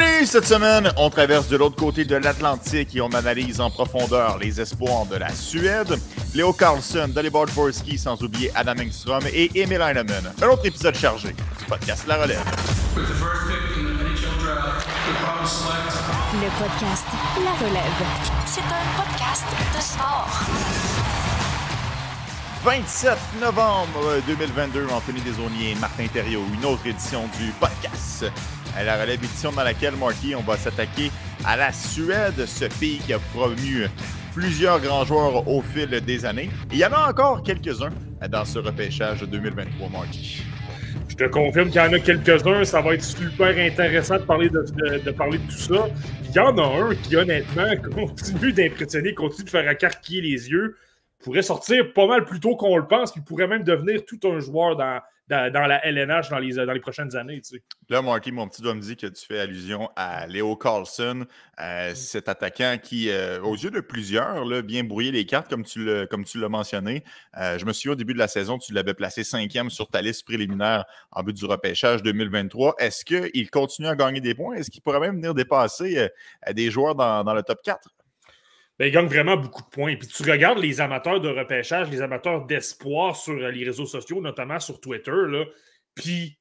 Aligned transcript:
Bienvenue 0.00 0.24
cette 0.24 0.46
semaine. 0.46 0.90
On 0.96 1.10
traverse 1.10 1.48
de 1.48 1.58
l'autre 1.58 1.76
côté 1.76 2.06
de 2.06 2.16
l'Atlantique 2.16 2.96
et 2.96 3.02
on 3.02 3.10
analyse 3.12 3.60
en 3.60 3.70
profondeur 3.70 4.38
les 4.38 4.58
espoirs 4.58 5.04
de 5.04 5.16
la 5.16 5.28
Suède. 5.28 5.94
Léo 6.34 6.54
Carlson, 6.54 7.08
Dalibor 7.08 7.44
Dvorsky, 7.44 7.98
sans 7.98 8.18
oublier 8.22 8.50
Adam 8.54 8.80
Engstrom 8.80 9.22
et 9.30 9.50
Emil 9.54 9.78
Heinemann. 9.82 10.32
Un 10.40 10.46
autre 10.46 10.64
épisode 10.64 10.94
chargé 10.94 11.28
du 11.28 11.64
podcast 11.68 12.06
La 12.08 12.16
Relève. 12.16 12.42
Le 16.32 16.48
podcast 16.58 17.06
La 17.44 17.52
Relève. 17.68 18.06
C'est 18.46 18.60
un 18.60 18.86
podcast 18.96 19.44
de 19.76 19.82
sport. 19.82 20.30
27 22.64 23.18
novembre 23.38 24.22
2022, 24.26 24.86
Anthony 24.90 25.20
Desaunier, 25.20 25.74
Martin 25.78 26.06
Thériault, 26.06 26.44
une 26.54 26.64
autre 26.64 26.86
édition 26.86 27.28
du 27.38 27.50
podcast. 27.60 28.24
À 28.76 28.84
la 28.84 29.00
relève 29.00 29.22
édition 29.22 29.52
dans 29.52 29.64
laquelle, 29.64 29.96
Marky, 29.96 30.34
on 30.34 30.42
va 30.42 30.56
s'attaquer 30.56 31.10
à 31.44 31.56
la 31.56 31.72
Suède, 31.72 32.46
ce 32.46 32.66
pays 32.78 32.98
qui 32.98 33.12
a 33.12 33.18
promu 33.34 33.86
plusieurs 34.32 34.80
grands 34.80 35.04
joueurs 35.04 35.48
au 35.48 35.60
fil 35.60 35.88
des 35.88 36.24
années. 36.24 36.50
il 36.70 36.78
y 36.78 36.84
en 36.84 36.92
a 36.92 37.10
encore 37.10 37.42
quelques-uns 37.42 37.90
dans 38.28 38.44
ce 38.44 38.58
repêchage 38.60 39.22
2023, 39.22 39.88
Marky. 39.88 40.42
Je 41.08 41.16
te 41.16 41.24
confirme 41.24 41.68
qu'il 41.68 41.80
y 41.80 41.84
en 41.84 41.92
a 41.92 41.98
quelques-uns. 41.98 42.64
Ça 42.64 42.80
va 42.80 42.94
être 42.94 43.02
super 43.02 43.58
intéressant 43.58 44.16
de 44.16 44.22
parler 44.22 44.48
de, 44.48 45.10
parler 45.10 45.38
de 45.38 45.46
tout 45.50 45.58
ça. 45.58 45.88
Il 46.28 46.32
y 46.32 46.38
en 46.38 46.56
a 46.56 46.62
un 46.62 46.94
qui, 46.94 47.16
honnêtement, 47.16 47.76
continue 47.94 48.52
d'impressionner, 48.52 49.14
continue 49.14 49.44
de 49.44 49.50
faire 49.50 49.68
accarquiller 49.68 50.22
les 50.22 50.48
yeux 50.48 50.76
pourrait 51.22 51.42
sortir 51.42 51.92
pas 51.92 52.06
mal 52.06 52.24
plus 52.24 52.40
tôt 52.40 52.56
qu'on 52.56 52.76
le 52.76 52.86
pense, 52.86 53.12
qu'il 53.12 53.22
pourrait 53.22 53.46
même 53.46 53.62
devenir 53.62 54.04
tout 54.04 54.18
un 54.24 54.40
joueur 54.40 54.76
dans, 54.76 55.00
dans, 55.30 55.66
la 55.66 55.84
LNH 55.86 56.28
dans 56.28 56.38
les, 56.38 56.54
dans 56.54 56.72
les 56.72 56.80
prochaines 56.80 57.14
années. 57.16 57.40
Tu 57.40 57.56
sais. 57.56 57.62
Là, 57.88 58.02
Marky, 58.02 58.32
mon 58.32 58.48
petit 58.48 58.62
doigt 58.62 58.74
me 58.74 58.80
dit 58.80 58.96
que 58.96 59.06
tu 59.06 59.24
fais 59.24 59.38
allusion 59.38 59.88
à 59.94 60.26
Léo 60.26 60.56
Carlson, 60.56 61.24
euh, 61.60 61.94
cet 61.94 62.28
attaquant 62.28 62.76
qui, 62.82 63.10
euh, 63.10 63.40
aux 63.40 63.54
yeux 63.54 63.70
de 63.70 63.80
plusieurs, 63.80 64.44
là, 64.44 64.62
bien 64.62 64.82
brouillé 64.82 65.12
les 65.12 65.24
cartes, 65.26 65.48
comme 65.48 65.64
tu 65.64 65.84
l'as 65.84 66.48
mentionné. 66.48 67.04
Euh, 67.38 67.58
je 67.58 67.64
me 67.64 67.72
souviens 67.72 67.92
au 67.92 67.96
début 67.96 68.12
de 68.12 68.18
la 68.18 68.28
saison, 68.28 68.58
tu 68.58 68.72
l'avais 68.72 68.94
placé 68.94 69.22
cinquième 69.22 69.70
sur 69.70 69.88
ta 69.88 70.02
liste 70.02 70.24
préliminaire 70.24 70.84
en 71.12 71.22
but 71.22 71.36
du 71.36 71.44
repêchage 71.44 72.02
2023. 72.02 72.74
Est-ce 72.78 73.04
qu'il 73.04 73.50
continue 73.50 73.88
à 73.88 73.94
gagner 73.94 74.20
des 74.20 74.34
points? 74.34 74.56
Est-ce 74.56 74.70
qu'il 74.70 74.82
pourrait 74.82 75.00
même 75.00 75.16
venir 75.16 75.34
dépasser 75.34 76.08
des 76.52 76.70
joueurs 76.70 76.96
dans, 76.96 77.22
dans 77.22 77.34
le 77.34 77.42
top 77.42 77.62
4? 77.62 77.88
Ben, 78.80 78.86
il 78.86 78.92
gagne 78.92 79.08
vraiment 79.08 79.36
beaucoup 79.36 79.60
de 79.60 79.68
points. 79.68 79.94
Puis 79.94 80.08
tu 80.08 80.22
regardes 80.22 80.58
les 80.58 80.80
amateurs 80.80 81.20
de 81.20 81.28
repêchage, 81.28 81.90
les 81.90 82.00
amateurs 82.00 82.46
d'espoir 82.46 83.14
sur 83.14 83.34
euh, 83.34 83.50
les 83.50 83.62
réseaux 83.62 83.84
sociaux, 83.84 84.22
notamment 84.22 84.58
sur 84.58 84.80
Twitter, 84.80 85.12
là, 85.28 85.44
puis 85.94 86.38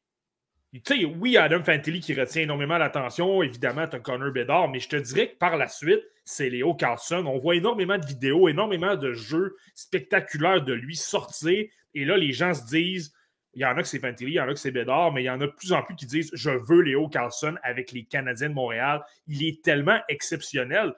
tu 0.71 0.81
sais, 0.85 1.03
oui, 1.03 1.35
Adam 1.35 1.61
Fantilli 1.63 1.99
qui 1.99 2.13
retient 2.13 2.43
énormément 2.43 2.77
l'attention. 2.77 3.43
Évidemment, 3.43 3.87
tu 3.87 3.97
as 3.97 3.99
Connor 3.99 4.31
Bedard, 4.31 4.69
mais 4.69 4.79
je 4.79 4.87
te 4.87 4.95
dirais 4.95 5.31
que 5.31 5.37
par 5.37 5.57
la 5.57 5.67
suite, 5.67 6.01
c'est 6.23 6.49
Léo 6.49 6.75
Carlson. 6.75 7.25
On 7.25 7.39
voit 7.39 7.55
énormément 7.55 7.97
de 7.97 8.05
vidéos, 8.05 8.47
énormément 8.47 8.95
de 8.95 9.11
jeux 9.11 9.57
spectaculaires 9.75 10.61
de 10.61 10.71
lui 10.71 10.95
sortir. 10.95 11.65
Et 11.93 12.05
là, 12.05 12.15
les 12.15 12.31
gens 12.31 12.53
se 12.53 12.65
disent 12.67 13.13
il 13.53 13.63
y 13.63 13.65
en 13.65 13.75
a 13.75 13.81
que 13.81 13.87
c'est 13.87 13.99
Fantilli, 13.99 14.31
il 14.31 14.35
y 14.35 14.39
en 14.39 14.47
a 14.47 14.53
que 14.53 14.59
c'est 14.59 14.71
Bédard, 14.71 15.11
mais 15.11 15.23
il 15.23 15.25
y 15.25 15.29
en 15.29 15.41
a 15.41 15.47
de 15.47 15.51
plus 15.51 15.73
en 15.73 15.81
plus 15.81 15.95
qui 15.95 16.05
disent 16.05 16.29
Je 16.33 16.51
veux 16.51 16.83
Léo 16.83 17.09
Carlson 17.09 17.55
avec 17.63 17.91
les 17.91 18.05
Canadiens 18.05 18.47
de 18.47 18.53
Montréal. 18.53 19.01
Il 19.27 19.45
est 19.45 19.61
tellement 19.61 19.99
exceptionnel 20.07 20.93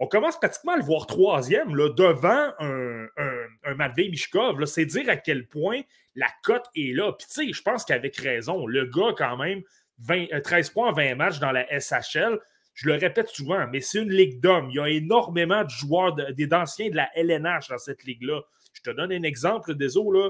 on 0.00 0.06
commence 0.06 0.36
pratiquement 0.38 0.72
à 0.72 0.76
le 0.76 0.82
voir 0.82 1.06
troisième 1.06 1.76
là, 1.76 1.88
devant 1.90 2.52
un, 2.58 3.06
un, 3.16 3.74
Matvei 3.74 4.08
Mishkov. 4.08 4.64
C'est 4.66 4.86
dire 4.86 5.08
à 5.08 5.16
quel 5.16 5.46
point 5.46 5.82
la 6.14 6.28
cote 6.42 6.66
est 6.76 6.94
là. 6.94 7.12
Puis 7.12 7.26
tu 7.28 7.46
sais, 7.46 7.52
je 7.52 7.62
pense 7.62 7.84
qu'avec 7.84 8.16
raison, 8.16 8.66
le 8.66 8.86
gars, 8.86 9.14
quand 9.16 9.36
même, 9.36 9.62
13 10.06 10.68
euh, 10.68 10.72
points 10.72 10.88
en 10.88 10.92
20 10.92 11.14
matchs 11.14 11.38
dans 11.38 11.52
la 11.52 11.66
SHL. 11.68 12.38
Je 12.74 12.88
le 12.88 12.94
répète 12.94 13.28
souvent, 13.28 13.68
mais 13.68 13.80
c'est 13.80 13.98
une 14.02 14.10
ligue 14.10 14.40
d'hommes. 14.40 14.68
Il 14.70 14.76
y 14.76 14.80
a 14.80 14.88
énormément 14.88 15.62
de 15.62 15.70
joueurs, 15.70 16.14
d'anciens 16.14 16.90
de, 16.90 16.96
la 16.96 17.08
LNH 17.14 17.68
dans 17.68 17.78
cette 17.78 18.02
ligue-là. 18.02 18.40
Je 18.72 18.82
te 18.82 18.90
donne 18.90 19.12
un 19.12 19.22
exemple, 19.22 19.76
désolé. 19.76 20.28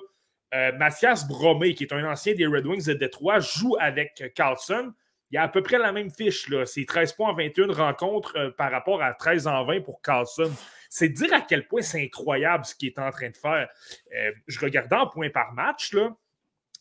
Euh, 0.52 0.72
Mathias 0.72 1.26
Bromé, 1.26 1.74
qui 1.74 1.84
est 1.84 1.92
un 1.94 2.04
ancien 2.04 2.34
des 2.34 2.46
Red 2.46 2.66
Wings 2.66 2.86
de 2.86 2.92
Détroit, 2.92 3.40
joue 3.40 3.76
avec 3.80 4.32
Carlson 4.34 4.92
il 5.34 5.38
y 5.38 5.40
a 5.40 5.42
à 5.42 5.48
peu 5.48 5.64
près 5.64 5.78
la 5.78 5.90
même 5.90 6.12
fiche. 6.12 6.48
C'est 6.64 6.84
13 6.84 7.14
points 7.14 7.30
en 7.30 7.34
21 7.34 7.72
rencontres 7.72 8.36
euh, 8.36 8.50
par 8.52 8.70
rapport 8.70 9.02
à 9.02 9.14
13 9.14 9.48
en 9.48 9.64
20 9.64 9.80
pour 9.80 10.00
Carlson. 10.00 10.52
C'est 10.88 11.08
dire 11.08 11.32
à 11.32 11.40
quel 11.40 11.66
point 11.66 11.82
c'est 11.82 12.04
incroyable 12.04 12.64
ce 12.64 12.76
qu'il 12.76 12.86
est 12.86 12.98
en 13.00 13.10
train 13.10 13.30
de 13.30 13.36
faire. 13.36 13.68
Euh, 14.16 14.30
je 14.46 14.60
regardais 14.60 14.94
en 14.94 15.08
points 15.08 15.30
par 15.30 15.52
match. 15.52 15.92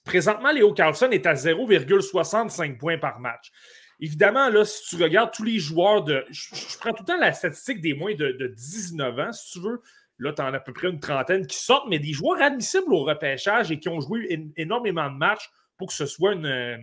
Présentement, 0.05 0.51
Léo 0.51 0.71
Carlson 0.71 1.09
est 1.09 1.25
à 1.25 1.33
0,65 1.33 2.77
points 2.77 2.99
par 2.99 3.19
match. 3.19 3.51
Évidemment, 3.99 4.51
si 4.65 4.95
tu 4.95 5.01
regardes 5.01 5.33
tous 5.33 5.45
les 5.45 5.57
joueurs 5.57 6.03
de. 6.03 6.23
Je, 6.29 6.77
prends 6.77 6.93
tout 6.93 7.01
le 7.01 7.07
temps 7.07 7.17
la 7.17 7.33
statistique 7.33 7.81
des 7.81 7.95
moins 7.95 8.13
de, 8.13 8.53
19 8.55 9.17
ans, 9.17 9.31
si 9.31 9.53
tu 9.53 9.61
veux. 9.61 9.81
Là, 10.19 10.31
tu 10.31 10.43
en 10.43 10.53
as 10.53 10.57
à 10.57 10.59
peu 10.59 10.73
près 10.73 10.89
une 10.89 10.99
trentaine 10.99 11.47
qui 11.47 11.57
sortent, 11.57 11.89
mais 11.89 11.97
des 11.97 12.13
joueurs 12.13 12.39
admissibles 12.39 12.93
au 12.93 13.03
repêchage 13.03 13.71
et 13.71 13.79
qui 13.79 13.89
ont 13.89 13.99
joué 13.99 14.51
énormément 14.57 15.09
de 15.09 15.17
matchs 15.17 15.49
pour 15.75 15.87
que 15.87 15.93
ce 15.95 16.05
soit 16.05 16.33
une, 16.33 16.45
euh, 16.45 16.77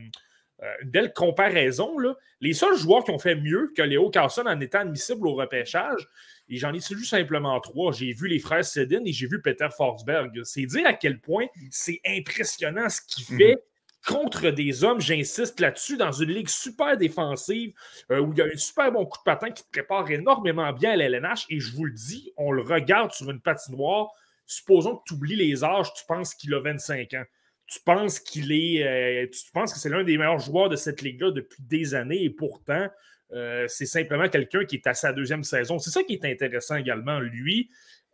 une 0.83 0.91
belle 0.91 1.13
comparaison. 1.13 1.99
Là. 1.99 2.15
Les 2.41 2.53
seuls 2.53 2.77
joueurs 2.77 3.05
qui 3.05 3.11
ont 3.11 3.19
fait 3.19 3.35
mieux 3.35 3.73
que 3.77 3.83
Léo 3.83 4.11
Carlson 4.11 4.45
en 4.47 4.61
étant 4.61 4.81
admissible 4.81 5.27
au 5.27 5.35
repêchage, 5.35 6.07
et 6.51 6.57
j'en 6.57 6.73
ai 6.73 6.79
vu 6.79 7.05
simplement 7.05 7.59
trois. 7.61 7.93
J'ai 7.93 8.13
vu 8.13 8.27
les 8.27 8.41
frères 8.41 8.65
Sedin 8.65 9.05
et 9.05 9.13
j'ai 9.13 9.29
vu 9.29 9.41
Peter 9.41 9.69
Forsberg. 9.75 10.43
C'est 10.43 10.67
dire 10.67 10.87
à 10.87 10.95
quel 10.95 11.21
point 11.21 11.47
c'est 11.71 12.01
impressionnant 12.05 12.89
ce 12.89 13.01
qu'il 13.07 13.35
mhm. 13.35 13.39
fait. 13.39 13.63
contre 14.07 14.51
des 14.51 14.83
hommes, 14.83 15.01
j'insiste 15.01 15.61
là-dessus, 15.61 15.97
dans 15.97 16.11
une 16.11 16.31
ligue 16.31 16.49
super 16.49 16.97
défensive 16.97 17.73
euh, 18.11 18.21
où 18.21 18.33
il 18.33 18.39
y 18.39 18.43
a 18.43 18.47
un 18.47 18.57
super 18.57 18.91
bon 18.91 19.05
coup 19.05 19.19
de 19.19 19.25
patin 19.25 19.51
qui 19.51 19.63
te 19.63 19.71
prépare 19.71 20.11
énormément 20.11 20.73
bien 20.73 20.93
à 20.93 20.97
l'LNH. 20.97 21.47
Et 21.51 21.61
je 21.61 21.73
vous 21.77 21.85
le 21.85 21.93
dis, 21.93 22.33
on 22.37 22.51
le 22.51 22.63
regarde 22.63 23.13
sur 23.13 23.31
une 23.31 23.41
patinoire. 23.41 24.09
Supposons 24.47 24.97
que 24.97 25.03
tu 25.07 25.15
oublies 25.15 25.37
les 25.37 25.63
âges, 25.63 25.93
tu 25.95 26.05
penses 26.09 26.35
qu'il 26.35 26.53
a 26.55 26.61
25 26.61 27.15
ans 27.15 27.25
tu 27.71 27.79
penses 27.81 28.19
qu'il 28.19 28.51
est. 28.51 28.83
Euh, 28.85 29.27
tu 29.29 29.51
penses 29.53 29.73
que 29.73 29.79
c'est 29.79 29.89
l'un 29.89 30.03
des 30.03 30.19
meilleurs 30.19 30.41
joueurs 30.41 30.69
de 30.69 30.77
cette 30.77 31.03
ligue-là 31.03 31.31
depuis 31.31 31.63
des 31.63 31.95
années 31.95 32.25
et 32.25 32.31
pourtant, 32.31 32.89
euh, 33.33 33.67
c'est 33.69 33.87
simplement 33.87 34.29
quelqu'un 34.29 34.65
qui 34.65 34.77
est 34.77 34.87
à 34.89 34.95
sa 34.95 35.13
deuxième 35.13 35.45
saison. 35.45 35.79
C'est 35.79 35.91
ça 35.91 36.03
qui 36.03 36.15
est 36.15 36.25
intéressant 36.25 36.75
également. 36.75 37.21
Lui 37.21 37.71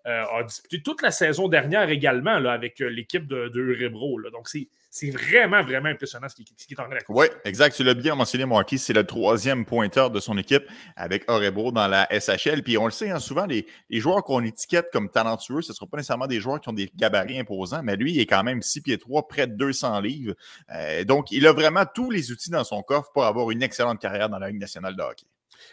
a 0.07 0.43
disputé 0.45 0.83
toute 0.83 1.03
la 1.03 1.11
saison 1.11 1.49
dernière 1.49 1.91
également 1.91 2.39
là, 2.39 2.53
avec 2.53 2.79
l'équipe 2.79 3.27
de, 3.27 3.49
de 3.49 4.31
Donc, 4.31 4.49
c'est 4.49 4.69
c'est 4.97 5.11
vraiment, 5.11 5.63
vraiment 5.63 5.91
impressionnant 5.91 6.27
ce 6.27 6.37
qui, 6.37 6.43
est 6.71 6.81
en 6.81 6.89
train 6.89 6.97
Oui, 7.11 7.27
exact. 7.45 7.77
Tu 7.77 7.85
l'as 7.85 7.93
bien 7.93 8.15
mentionné, 8.15 8.47
Marquis. 8.47 8.79
C'est 8.79 8.95
le 8.95 9.05
troisième 9.05 9.67
pointeur 9.67 10.11
de 10.11 10.21
son 10.21 10.39
équipe 10.39 10.65
avec 10.97 11.31
Orebro 11.31 11.71
dans 11.71 11.87
la 11.87 12.09
SHL. 12.11 12.63
Puis 12.63 12.79
on 12.79 12.87
le 12.87 12.91
sait, 12.91 13.11
hein, 13.11 13.19
souvent, 13.19 13.45
les, 13.45 13.67
joueurs 13.91 14.25
qu'on 14.25 14.43
étiquette 14.43 14.87
comme 14.91 15.11
talentueux, 15.11 15.61
ce 15.61 15.73
ne 15.73 15.75
seront 15.75 15.87
pas 15.87 15.99
nécessairement 15.99 16.27
des 16.27 16.41
joueurs 16.41 16.63
qui 16.63 16.71
ont 16.71 16.73
des 16.73 16.91
gabarits 16.97 17.39
imposants, 17.39 17.83
mais 17.83 17.97
lui, 17.97 18.15
il 18.15 18.21
est 18.21 18.27
quand 18.27 18.43
même 18.43 18.63
6 18.63 18.81
pieds 18.81 18.97
3, 18.97 19.29
près 19.29 19.47
de 19.47 19.55
200 19.55 20.01
livres. 20.01 20.35
Euh, 20.75 21.05
donc, 21.05 21.31
il 21.31 21.47
a 21.47 21.53
vraiment 21.53 21.85
tous 21.85 22.11
les 22.11 22.33
outils 22.33 22.51
dans 22.51 22.65
son 22.65 22.83
coffre 22.83 23.11
pour 23.13 23.27
avoir 23.27 23.51
une 23.51 23.63
excellente 23.63 24.01
carrière 24.01 24.31
dans 24.31 24.39
la 24.39 24.49
Ligue 24.49 24.61
nationale 24.61 24.97
de 24.97 25.03
hockey. 25.03 25.27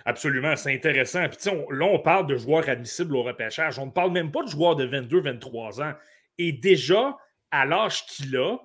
Absolument, 0.06 0.56
c'est 0.56 0.74
intéressant. 0.74 1.28
Puis, 1.30 1.50
là, 1.72 1.86
on 1.86 2.00
parle 2.00 2.28
de 2.28 2.38
joueurs 2.38 2.68
admissibles 2.70 3.16
au 3.16 3.24
repêchage. 3.24 3.80
On 3.80 3.88
ne 3.88 3.92
parle 3.92 4.12
même 4.12 4.32
pas 4.32 4.44
de 4.44 4.50
joueurs 4.50 4.76
de 4.76 4.86
22, 4.86 5.22
23 5.22 5.82
ans. 5.82 5.94
Et 6.38 6.52
déjà, 6.52 7.18
à 7.52 7.66
l'âge 7.66 8.06
qu'il 8.08 8.36
a, 8.38 8.58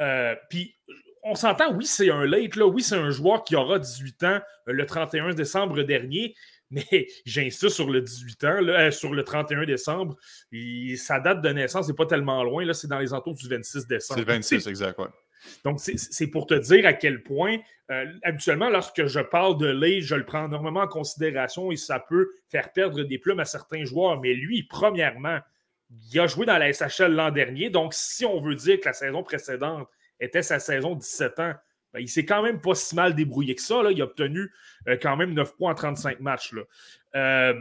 euh, 0.00 0.34
on 1.24 1.34
s'entend, 1.34 1.74
oui, 1.74 1.84
c'est 1.84 2.10
un 2.10 2.24
late, 2.24 2.56
oui, 2.56 2.82
c'est 2.82 2.96
un 2.96 3.10
joueur 3.10 3.42
qui 3.44 3.56
aura 3.56 3.78
18 3.78 4.22
ans 4.24 4.40
euh, 4.68 4.72
le 4.72 4.86
31 4.86 5.34
décembre 5.34 5.82
dernier, 5.82 6.34
mais 6.70 7.08
j'insiste 7.24 7.70
sur 7.70 7.90
le 7.90 8.00
18 8.00 8.44
ans, 8.44 8.62
euh, 8.62 8.90
sur 8.90 9.12
le 9.12 9.24
31 9.24 9.64
décembre. 9.64 10.16
sa 10.96 11.20
date 11.20 11.42
de 11.42 11.48
naissance 11.50 11.88
n'est 11.88 11.94
pas 11.94 12.06
tellement 12.06 12.42
loin, 12.44 12.72
c'est 12.72 12.88
dans 12.88 12.98
les 12.98 13.12
entours 13.12 13.34
du 13.34 13.48
26 13.48 13.86
décembre. 13.86 14.20
C'est 14.20 14.26
le 14.26 14.32
26, 14.32 14.66
exact, 14.66 15.00
Donc, 15.64 15.80
c'est 15.80 16.26
pour 16.28 16.46
te 16.46 16.54
dire 16.54 16.86
à 16.86 16.92
quel 16.92 17.22
point, 17.22 17.58
habituellement, 18.22 18.68
lorsque 18.68 19.06
je 19.06 19.20
parle 19.20 19.58
de 19.58 19.66
late, 19.66 20.02
je 20.02 20.14
le 20.14 20.24
prends 20.24 20.46
énormément 20.46 20.80
en 20.80 20.88
considération 20.88 21.70
et 21.70 21.76
ça 21.76 22.00
peut 22.00 22.30
faire 22.48 22.72
perdre 22.72 23.02
des 23.02 23.18
plumes 23.18 23.40
à 23.40 23.44
certains 23.44 23.84
joueurs. 23.84 24.20
Mais 24.20 24.34
lui, 24.34 24.62
premièrement, 24.64 25.38
il 26.12 26.20
a 26.20 26.26
joué 26.26 26.46
dans 26.46 26.58
la 26.58 26.72
SHL 26.72 27.12
l'an 27.12 27.30
dernier. 27.30 27.70
Donc, 27.70 27.94
si 27.94 28.24
on 28.24 28.40
veut 28.40 28.54
dire 28.54 28.80
que 28.80 28.86
la 28.86 28.92
saison 28.92 29.22
précédente 29.22 29.88
était 30.20 30.42
sa 30.42 30.58
saison 30.58 30.94
17 30.94 31.38
ans, 31.38 31.54
ben, 31.92 32.00
il 32.00 32.08
s'est 32.08 32.24
quand 32.24 32.42
même 32.42 32.60
pas 32.60 32.74
si 32.74 32.94
mal 32.94 33.14
débrouillé 33.14 33.54
que 33.54 33.62
ça. 33.62 33.82
Là. 33.82 33.90
Il 33.90 34.00
a 34.00 34.04
obtenu 34.04 34.52
euh, 34.88 34.96
quand 35.00 35.16
même 35.16 35.32
9 35.32 35.56
points 35.56 35.72
en 35.72 35.74
35 35.74 36.20
matchs. 36.20 36.52
Là. 36.52 36.62
Euh, 37.14 37.60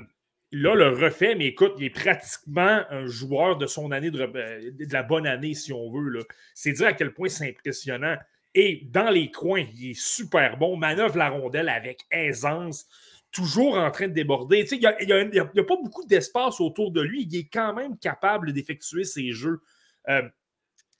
là, 0.51 0.75
le 0.75 0.89
refait, 0.89 1.35
mais 1.35 1.47
écoute, 1.47 1.73
il 1.77 1.85
est 1.85 1.89
pratiquement 1.89 2.83
un 2.89 3.05
joueur 3.05 3.57
de 3.57 3.67
son 3.67 3.91
année, 3.91 4.11
de, 4.11 4.21
euh, 4.21 4.71
la 4.91 5.03
bonne 5.03 5.27
année, 5.27 5.53
si 5.53 5.73
on 5.73 5.91
veut. 5.91 6.25
C'est 6.53 6.73
dire 6.73 6.87
à 6.87 6.93
quel 6.93 7.13
point 7.13 7.29
c'est 7.29 7.49
impressionnant. 7.49 8.15
Et 8.53 8.87
dans 8.89 9.09
les 9.09 9.31
coins, 9.31 9.65
il 9.75 9.91
est 9.91 9.99
super 9.99 10.57
bon, 10.57 10.77
manœuvre 10.77 11.17
la 11.17 11.29
rondelle 11.29 11.69
avec 11.69 12.01
aisance 12.11 12.87
toujours 13.35 13.75
en 13.75 13.91
train 13.91 14.07
de 14.07 14.13
déborder. 14.13 14.65
Il 14.71 14.79
n'y 14.79 15.39
a, 15.39 15.45
pas 15.45 15.75
beaucoup 15.75 16.05
d'espace 16.05 16.61
autour 16.61 16.91
de 16.91 17.01
lui. 17.01 17.27
Il 17.29 17.35
est 17.37 17.49
quand 17.51 17.73
même 17.73 17.97
capable 17.97 18.53
d'effectuer 18.53 19.03
ses 19.03 19.31
jeux. 19.33 19.59
Euh, 20.07 20.21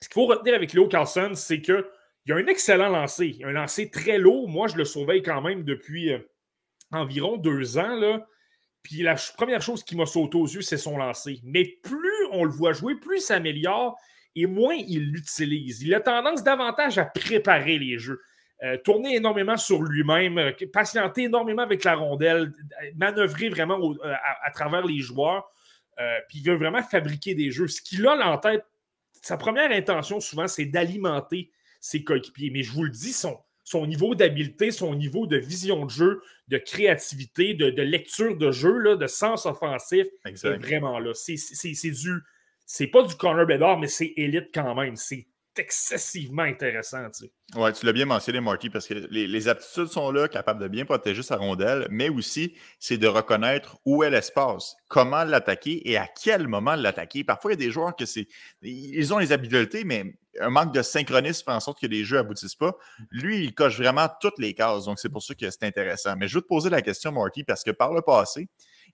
ce 0.02 0.08
qu'il 0.08 0.14
faut 0.14 0.26
retenir 0.26 0.54
avec 0.54 0.74
Léo 0.74 0.86
Carlson, 0.86 1.32
c'est 1.34 1.62
qu'il 1.62 1.82
a 2.28 2.34
un 2.34 2.46
excellent 2.46 2.90
lancer. 2.90 3.38
Un 3.42 3.52
lancer 3.52 3.90
très 3.90 4.18
lourd. 4.18 4.50
Moi, 4.50 4.68
je 4.68 4.76
le 4.76 4.84
surveille 4.84 5.22
quand 5.22 5.40
même 5.40 5.64
depuis, 5.64 6.12
euh, 6.12 6.18
environ 6.92 7.38
deux 7.38 7.78
ans, 7.78 7.96
là, 7.96 8.26
puis 8.86 9.02
la 9.02 9.16
première 9.36 9.60
chose 9.60 9.82
qui 9.82 9.96
m'a 9.96 10.06
sauté 10.06 10.38
aux 10.38 10.46
yeux, 10.46 10.60
c'est 10.60 10.76
son 10.76 10.96
lancer. 10.96 11.40
Mais 11.42 11.64
plus 11.82 12.26
on 12.30 12.44
le 12.44 12.52
voit 12.52 12.72
jouer, 12.72 12.94
plus 12.94 13.16
il 13.16 13.20
s'améliore 13.20 13.98
et 14.36 14.46
moins 14.46 14.76
il 14.76 15.10
l'utilise. 15.10 15.82
Il 15.82 15.92
a 15.92 15.98
tendance 15.98 16.44
davantage 16.44 16.96
à 16.96 17.04
préparer 17.04 17.80
les 17.80 17.98
jeux. 17.98 18.20
Euh, 18.62 18.76
tourner 18.84 19.16
énormément 19.16 19.56
sur 19.56 19.82
lui-même, 19.82 20.38
euh, 20.38 20.52
patienter 20.72 21.24
énormément 21.24 21.62
avec 21.62 21.82
la 21.82 21.96
rondelle, 21.96 22.52
manœuvrer 22.94 23.48
vraiment 23.48 23.76
euh, 23.80 24.14
à, 24.44 24.50
travers 24.52 24.86
les 24.86 25.00
joueurs. 25.00 25.50
puis 26.28 26.38
il 26.38 26.44
veut 26.44 26.54
vraiment 26.54 26.82
fabriquer 26.84 27.34
des 27.34 27.50
jeux. 27.50 27.66
Ce 27.66 27.82
qu'il 27.82 28.06
a 28.06 28.14
en 28.14 28.38
tête, 28.38 28.64
sa 29.20 29.36
première 29.36 29.72
intention 29.72 30.20
souvent, 30.20 30.46
c'est 30.46 30.66
d'alimenter 30.66 31.50
ses 31.80 32.04
coéquipiers. 32.04 32.50
Mais 32.50 32.62
je 32.62 32.70
vous 32.70 32.84
le 32.84 32.90
dis, 32.90 33.12
son, 33.12 33.36
son 33.66 33.84
niveau 33.84 34.14
d'habileté, 34.14 34.70
son 34.70 34.94
niveau 34.94 35.26
de 35.26 35.36
vision 35.36 35.84
de 35.84 35.90
jeu, 35.90 36.22
de 36.46 36.56
créativité, 36.56 37.52
de, 37.52 37.82
lecture 37.82 38.36
de 38.36 38.52
jeu, 38.52 38.78
là, 38.78 38.94
de 38.94 39.08
sens 39.08 39.44
offensif 39.44 40.06
est 40.24 40.44
vraiment 40.44 40.98
là. 41.00 41.12
C'est 41.14 41.90
du. 41.90 42.22
C'est 42.64 42.86
pas 42.86 43.02
du 43.02 43.14
corner 43.16 43.46
Bedard, 43.46 43.78
mais 43.78 43.88
c'est 43.88 44.12
élite 44.16 44.50
quand 44.54 44.74
même. 44.74 44.96
C'est 44.96 45.26
excessivement 45.58 46.42
intéressant. 46.42 47.08
Tu 47.10 47.24
sais. 47.24 47.58
Ouais, 47.58 47.72
tu 47.72 47.86
l'as 47.86 47.92
bien 47.92 48.06
mentionné, 48.06 48.40
Marty, 48.40 48.70
parce 48.70 48.86
que 48.86 48.94
les, 48.94 49.48
aptitudes 49.48 49.86
sont 49.86 50.10
là, 50.10 50.28
capables 50.28 50.60
de 50.60 50.68
bien 50.68 50.84
protéger 50.84 51.22
sa 51.22 51.36
rondelle, 51.36 51.86
mais 51.90 52.08
aussi, 52.08 52.54
c'est 52.78 52.98
de 52.98 53.06
reconnaître 53.06 53.78
où 53.84 54.02
est 54.02 54.10
l'espace, 54.10 54.76
comment 54.88 55.24
l'attaquer 55.24 55.88
et 55.88 55.96
à 55.96 56.06
quel 56.06 56.48
moment 56.48 56.74
l'attaquer. 56.74 57.24
Parfois, 57.24 57.52
il 57.52 57.60
y 57.60 57.62
a 57.62 57.66
des 57.66 57.72
joueurs 57.72 57.94
que 57.94 58.06
c'est. 58.06 58.28
Ils 58.62 59.14
ont 59.14 59.18
les 59.18 59.32
habiletés, 59.32 59.84
mais 59.84 60.04
un 60.40 60.50
manque 60.50 60.74
de 60.74 60.82
synchronisme 60.82 61.44
fait 61.44 61.52
en 61.52 61.60
sorte 61.60 61.80
que 61.80 61.86
les 61.86 62.04
jeux 62.04 62.18
aboutissent 62.18 62.54
pas. 62.54 62.76
Lui, 63.10 63.44
il 63.44 63.54
coche 63.54 63.78
vraiment 63.78 64.08
toutes 64.20 64.38
les 64.38 64.54
cases, 64.54 64.84
donc 64.84 64.98
c'est 64.98 65.08
pour 65.08 65.22
ça 65.22 65.34
que 65.34 65.50
c'est 65.50 65.64
intéressant. 65.64 66.16
Mais 66.16 66.28
je 66.28 66.36
veux 66.36 66.42
te 66.42 66.48
poser 66.48 66.70
la 66.70 66.82
question, 66.82 67.12
Marty, 67.12 67.44
parce 67.44 67.64
que 67.64 67.70
par 67.70 67.92
le 67.92 68.02
passé, 68.02 68.48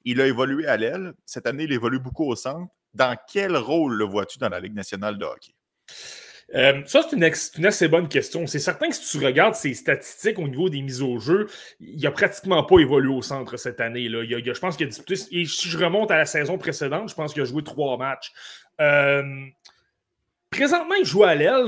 il 0.04 0.20
a 0.20 0.26
évolué 0.26 0.66
à 0.66 0.76
l'aile. 0.76 1.14
Cette 1.24 1.46
année, 1.46 1.64
il 1.64 1.72
évolue 1.72 1.98
beaucoup 1.98 2.26
au 2.26 2.36
centre. 2.36 2.70
Dans 2.94 3.16
quel 3.28 3.56
rôle 3.56 3.94
le 3.94 4.04
vois-tu 4.04 4.38
dans 4.38 4.48
la 4.48 4.60
Ligue 4.60 4.74
nationale 4.74 5.16
de 5.16 5.24
hockey? 5.24 5.54
Euh, 6.54 6.82
ça, 6.86 7.02
c'est 7.08 7.16
une, 7.16 7.66
assez 7.66 7.88
bonne 7.88 8.08
question. 8.08 8.46
C'est 8.46 8.58
certain 8.58 8.88
que 8.88 8.94
si 8.94 9.18
tu 9.18 9.24
regardes 9.24 9.54
ses 9.54 9.74
statistiques 9.74 10.38
au 10.38 10.48
niveau 10.48 10.68
des 10.68 10.82
mises 10.82 11.02
au 11.02 11.18
jeu, 11.18 11.46
il 11.80 12.00
n'a 12.00 12.10
pratiquement 12.10 12.62
pas 12.62 12.78
évolué 12.78 13.12
au 13.12 13.22
centre 13.22 13.56
cette 13.56 13.80
année. 13.80 14.08
Là. 14.08 14.22
je 14.24 14.60
pense 14.60 14.76
qu'il 14.76 14.86
a 14.86 14.90
disputé. 14.90 15.14
Et 15.32 15.46
si 15.46 15.68
je 15.68 15.78
remonte 15.78 16.10
à 16.10 16.18
la 16.18 16.26
saison 16.26 16.58
précédente, 16.58 17.08
je 17.08 17.14
pense 17.14 17.32
qu'il 17.32 17.42
a 17.42 17.46
joué 17.46 17.62
trois 17.62 17.96
matchs. 17.96 18.32
Euh, 18.80 19.46
présentement, 20.50 20.94
il 20.98 21.06
joue 21.06 21.24
à 21.24 21.34
l'aile. 21.34 21.64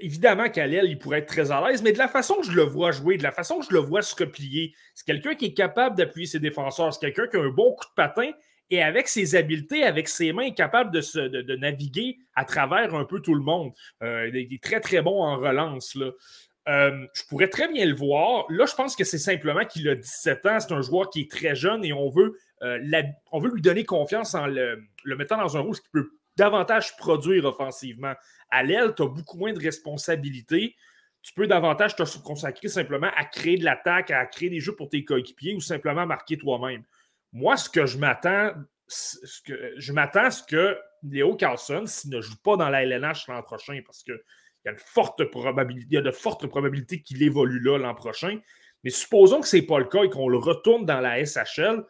Évidemment 0.00 0.48
qu'à 0.50 0.66
l'aile, 0.66 0.86
il 0.86 0.98
pourrait 0.98 1.18
être 1.18 1.28
très 1.28 1.52
à 1.52 1.66
l'aise, 1.68 1.82
mais 1.82 1.92
de 1.92 1.98
la 1.98 2.08
façon 2.08 2.34
que 2.34 2.46
je 2.46 2.52
le 2.52 2.62
vois 2.62 2.90
jouer, 2.90 3.18
de 3.18 3.22
la 3.22 3.32
façon 3.32 3.60
que 3.60 3.66
je 3.66 3.72
le 3.72 3.80
vois 3.80 4.02
se 4.02 4.16
replier, 4.16 4.74
c'est 4.94 5.06
quelqu'un 5.06 5.36
qui 5.36 5.46
est 5.46 5.54
capable 5.54 5.96
d'appuyer 5.96 6.26
ses 6.26 6.40
défenseurs. 6.40 6.92
C'est 6.92 7.00
quelqu'un 7.00 7.28
qui 7.28 7.36
a 7.36 7.40
un 7.40 7.50
bon 7.50 7.72
coup 7.72 7.84
de 7.84 7.94
patin 7.94 8.32
et 8.72 8.82
avec 8.82 9.06
ses 9.06 9.36
habiletés, 9.36 9.84
avec 9.84 10.08
ses 10.08 10.32
mains, 10.32 10.50
capable 10.50 10.90
de, 10.90 11.28
de, 11.28 11.56
naviguer 11.56 12.16
à 12.34 12.46
travers 12.46 12.94
un 12.94 13.04
peu 13.04 13.20
tout 13.20 13.34
le 13.34 13.42
monde. 13.42 13.72
Euh, 14.02 14.30
il 14.32 14.54
est 14.54 14.62
très, 14.62 14.80
très 14.80 15.02
bon 15.02 15.22
en 15.22 15.36
relance. 15.36 15.94
Euh, 16.68 17.06
je 17.14 17.22
pourrais 17.28 17.48
très 17.48 17.70
bien 17.70 17.84
le 17.84 17.94
voir. 17.94 18.46
Là, 18.48 18.64
je 18.64 18.74
pense 18.74 18.96
que 18.96 19.04
c'est 19.04 19.18
simplement 19.18 19.66
qu'il 19.66 19.86
a 19.90 19.94
17 19.94 20.46
ans. 20.46 20.58
C'est 20.58 20.72
un 20.72 20.80
joueur 20.80 21.10
qui 21.10 21.20
est 21.20 21.30
très 21.30 21.54
jeune 21.54 21.84
et 21.84 21.92
on 21.92 22.08
veut, 22.08 22.38
euh, 22.62 22.78
lui 22.78 23.60
donner 23.60 23.84
confiance 23.84 24.34
en 24.34 24.46
le, 24.46 24.82
mettant 25.04 25.36
dans 25.36 25.54
un 25.54 25.60
rôle 25.60 25.76
qui 25.76 25.90
peut 25.92 26.08
davantage 26.38 26.96
produire 26.96 27.44
offensivement. 27.44 28.14
À 28.50 28.62
l'aile, 28.62 28.94
tu 28.96 29.02
as 29.02 29.06
beaucoup 29.06 29.36
moins 29.36 29.52
de 29.52 29.60
responsabilités. 29.60 30.76
Tu 31.20 31.34
peux 31.34 31.46
davantage 31.46 31.94
te 31.94 32.18
consacrer 32.20 32.68
simplement 32.68 33.10
à 33.18 33.26
créer 33.26 33.58
de 33.58 33.64
l'attaque, 33.66 34.10
à 34.10 34.24
créer 34.24 34.48
des 34.48 34.60
jeux 34.60 34.74
pour 34.74 34.88
tes 34.88 35.04
coéquipiers 35.04 35.54
ou 35.54 35.60
simplement 35.60 36.06
marquer 36.06 36.38
toi-même. 36.38 36.84
Moi, 37.32 37.56
ce 37.56 37.70
que 37.70 37.86
je 37.86 37.98
m'attends, 37.98 38.52
ce 38.88 39.42
que 39.42 39.72
je 39.76 39.92
m'attends 39.92 40.24
à 40.24 40.30
ce 40.30 40.42
que 40.42 40.78
Léo 41.02 41.34
Carlson, 41.34 41.84
s'il 41.86 42.10
ne 42.10 42.20
joue 42.20 42.36
pas 42.42 42.56
dans 42.56 42.68
la 42.68 42.82
LNH 42.84 43.28
l'an 43.28 43.42
prochain, 43.42 43.80
parce 43.84 44.02
qu'il 44.02 44.18
y 44.64 44.68
a 44.68 44.72
une 44.72 44.78
forte 44.78 45.24
probabilité, 45.24 45.86
il 45.90 45.94
y 45.94 45.98
a 45.98 46.02
de 46.02 46.10
fortes 46.10 46.46
probabilités 46.46 47.02
qu'il 47.02 47.22
évolue 47.22 47.60
là 47.60 47.78
l'an 47.78 47.94
prochain. 47.94 48.38
Mais 48.84 48.90
supposons 48.90 49.40
que 49.40 49.48
ce 49.48 49.56
n'est 49.56 49.62
pas 49.62 49.78
le 49.78 49.86
cas 49.86 50.02
et 50.02 50.10
qu'on 50.10 50.28
le 50.28 50.38
retourne 50.38 50.84
dans 50.84 51.00
la 51.00 51.24
SHL. 51.24 51.84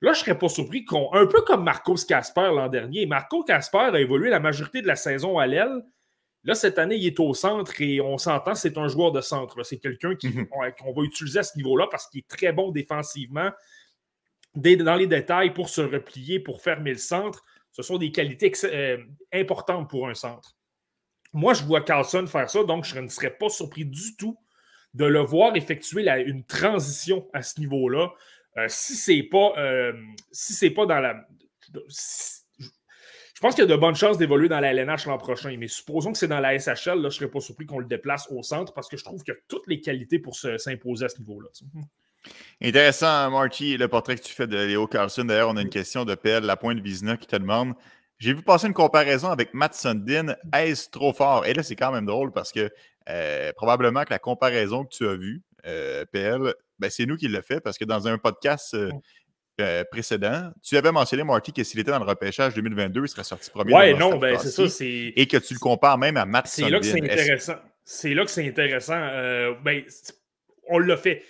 Là, 0.00 0.12
je 0.12 0.18
ne 0.18 0.24
serais 0.24 0.38
pas 0.38 0.48
surpris 0.48 0.84
qu'on. 0.84 1.12
Un 1.14 1.26
peu 1.26 1.40
comme 1.42 1.64
Marcos 1.64 1.96
Casper 2.06 2.50
l'an 2.54 2.68
dernier. 2.68 3.06
Marco 3.06 3.42
Casper 3.42 3.90
a 3.92 4.00
évolué 4.00 4.28
la 4.28 4.40
majorité 4.40 4.82
de 4.82 4.86
la 4.86 4.96
saison 4.96 5.38
à 5.38 5.46
l'aile. 5.46 5.82
Là, 6.42 6.54
cette 6.54 6.78
année, 6.78 6.96
il 6.96 7.06
est 7.06 7.18
au 7.20 7.32
centre 7.32 7.80
et 7.80 8.02
on 8.02 8.18
s'entend, 8.18 8.54
c'est 8.54 8.76
un 8.76 8.86
joueur 8.86 9.12
de 9.12 9.22
centre. 9.22 9.62
C'est 9.62 9.78
quelqu'un 9.78 10.10
mhm. 10.22 10.46
qu'on 10.46 10.92
va 10.92 11.02
utiliser 11.02 11.38
à 11.38 11.42
ce 11.42 11.56
niveau-là 11.56 11.86
parce 11.90 12.06
qu'il 12.08 12.20
est 12.20 12.28
très 12.28 12.52
bon 12.52 12.70
défensivement 12.70 13.50
dans 14.54 14.96
les 14.96 15.06
détails 15.06 15.52
pour 15.52 15.68
se 15.68 15.80
replier, 15.80 16.40
pour 16.40 16.62
fermer 16.62 16.92
le 16.92 16.98
centre. 16.98 17.44
Ce 17.72 17.82
sont 17.82 17.98
des 17.98 18.12
qualités 18.12 18.52
euh, 18.64 18.98
importantes 19.32 19.90
pour 19.90 20.08
un 20.08 20.14
centre. 20.14 20.56
Moi, 21.32 21.54
je 21.54 21.64
vois 21.64 21.80
Carlson 21.80 22.26
faire 22.26 22.48
ça, 22.48 22.62
donc 22.62 22.84
je 22.84 22.98
ne 23.00 23.08
serais 23.08 23.36
pas 23.36 23.48
surpris 23.48 23.84
du 23.84 24.16
tout 24.16 24.38
de 24.94 25.04
le 25.04 25.18
voir 25.20 25.56
effectuer 25.56 26.08
une 26.24 26.44
transition 26.44 27.28
à 27.32 27.42
ce 27.42 27.58
niveau-là. 27.58 28.12
Euh, 28.56 28.66
si 28.68 28.94
c'est 28.94 29.24
pas, 29.24 29.52
euh, 29.58 29.92
si 30.30 30.70
pas 30.70 30.86
dans 30.86 31.00
la. 31.00 31.26
je 31.72 33.40
pense 33.40 33.56
qu'il 33.56 33.64
y 33.64 33.66
a 33.66 33.70
de 33.70 33.76
bonnes 33.76 33.96
chances 33.96 34.16
d'évoluer 34.16 34.48
dans 34.48 34.60
la 34.60 34.72
LNH 34.72 35.06
l'an 35.06 35.18
prochain, 35.18 35.56
mais 35.58 35.66
supposons 35.66 36.12
que 36.12 36.18
c'est 36.18 36.28
dans 36.28 36.38
la 36.38 36.56
SHL, 36.56 36.70
là, 36.70 36.94
je 36.94 36.98
ne 37.06 37.10
serais 37.10 37.28
pas 37.28 37.40
surpris 37.40 37.66
qu'on 37.66 37.80
le 37.80 37.86
déplace 37.86 38.28
au 38.30 38.44
centre 38.44 38.72
parce 38.72 38.88
que 38.88 38.96
je 38.96 39.02
trouve 39.02 39.24
qu'il 39.24 39.34
a 39.34 39.36
toutes 39.48 39.66
les 39.66 39.80
qualités 39.80 40.20
pour 40.20 40.36
s'imposer 40.36 41.06
à 41.06 41.08
ce 41.08 41.18
niveau-là. 41.18 41.48
Intéressant, 42.62 43.30
Marty, 43.30 43.76
le 43.76 43.88
portrait 43.88 44.16
que 44.16 44.22
tu 44.22 44.32
fais 44.32 44.46
de 44.46 44.56
Léo 44.56 44.86
Carlson. 44.86 45.24
D'ailleurs, 45.24 45.50
on 45.50 45.56
a 45.56 45.62
une 45.62 45.70
question 45.70 46.04
de 46.04 46.14
PL, 46.14 46.44
la 46.44 46.56
pointe 46.56 46.78
Vizina, 46.80 47.16
qui 47.16 47.26
te 47.26 47.36
demande 47.36 47.74
J'ai 48.18 48.32
vu 48.32 48.42
passer 48.42 48.66
une 48.66 48.74
comparaison 48.74 49.30
avec 49.30 49.52
Matt 49.54 49.74
Sundin. 49.74 50.36
Est-ce 50.52 50.90
trop 50.90 51.12
fort 51.12 51.46
Et 51.46 51.54
là, 51.54 51.62
c'est 51.62 51.76
quand 51.76 51.92
même 51.92 52.06
drôle 52.06 52.32
parce 52.32 52.52
que 52.52 52.70
euh, 53.10 53.52
probablement 53.54 54.04
que 54.04 54.10
la 54.10 54.18
comparaison 54.18 54.84
que 54.84 54.94
tu 54.94 55.06
as 55.06 55.14
vue, 55.14 55.42
euh, 55.66 56.04
PL, 56.10 56.54
ben, 56.78 56.90
c'est 56.90 57.06
nous 57.06 57.16
qui 57.16 57.28
l'a 57.28 57.42
fait 57.42 57.60
parce 57.60 57.78
que 57.78 57.84
dans 57.84 58.08
un 58.08 58.18
podcast. 58.18 58.74
Euh, 59.60 59.84
précédent, 59.88 60.50
tu 60.64 60.76
avais 60.76 60.90
mentionné, 60.90 61.22
Marty, 61.22 61.52
que 61.52 61.62
s'il 61.62 61.78
était 61.78 61.92
dans 61.92 62.00
le 62.00 62.04
repêchage 62.04 62.54
2022, 62.54 63.04
il 63.04 63.08
serait 63.08 63.22
sorti 63.22 63.48
premier. 63.50 63.72
Ouais, 63.72 63.94
non, 63.94 64.18
ben, 64.18 64.36
c'est 64.36 64.50
ça. 64.50 64.84
Et 64.84 65.28
que 65.28 65.36
tu 65.36 65.54
le 65.54 65.60
compares 65.60 65.96
même 65.96 66.16
à 66.16 66.26
Matt 66.26 66.48
C'est 66.48 66.68
là 66.68 66.80
que 66.80 66.84
c'est 66.84 67.00
intéressant. 67.00 67.54
C'est 67.84 68.14
là 68.14 68.24
que 68.24 68.32
c'est 68.32 68.48
intéressant. 68.48 68.98
ben, 69.62 69.84
on 70.68 70.78
l'a 70.80 70.96
fait. 70.96 71.22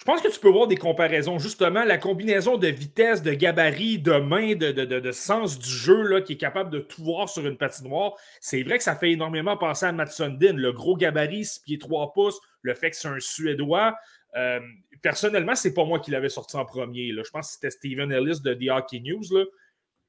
Je 0.00 0.04
pense 0.06 0.22
que 0.22 0.28
tu 0.28 0.40
peux 0.40 0.48
voir 0.48 0.66
des 0.66 0.78
comparaisons. 0.78 1.38
Justement, 1.38 1.84
la 1.84 1.98
combinaison 1.98 2.56
de 2.56 2.68
vitesse, 2.68 3.22
de 3.22 3.34
gabarit, 3.34 3.98
de 3.98 4.12
main, 4.12 4.54
de, 4.54 5.12
sens 5.12 5.58
du 5.58 5.68
jeu 5.68 6.02
là, 6.04 6.22
qui 6.22 6.32
est 6.32 6.38
capable 6.38 6.70
de 6.70 6.78
tout 6.78 7.04
voir 7.04 7.28
sur 7.28 7.46
une 7.46 7.58
patinoire, 7.58 8.14
c'est 8.40 8.62
vrai 8.62 8.78
que 8.78 8.82
ça 8.82 8.96
fait 8.96 9.10
énormément 9.10 9.58
penser 9.58 9.84
à 9.84 9.92
Matt 9.92 10.10
Sundin. 10.10 10.54
Le 10.54 10.72
gros 10.72 10.96
gabarit, 10.96 11.44
6 11.44 11.60
pieds 11.60 11.78
3 11.78 12.14
pouces, 12.14 12.40
le 12.62 12.72
fait 12.72 12.90
que 12.90 12.96
c'est 12.96 13.08
un 13.08 13.20
Suédois. 13.20 13.94
Euh, 14.36 14.60
personnellement, 15.02 15.54
c'est 15.54 15.74
pas 15.74 15.84
moi 15.84 16.00
qui 16.00 16.12
l'avais 16.12 16.30
sorti 16.30 16.56
en 16.56 16.64
premier. 16.64 17.12
Là. 17.12 17.22
Je 17.22 17.30
pense 17.30 17.48
que 17.48 17.52
c'était 17.52 17.70
Steven 17.70 18.10
Ellis 18.10 18.40
de 18.42 18.54
The 18.54 18.70
Hockey 18.70 19.00
News. 19.00 19.24
Là. 19.32 19.44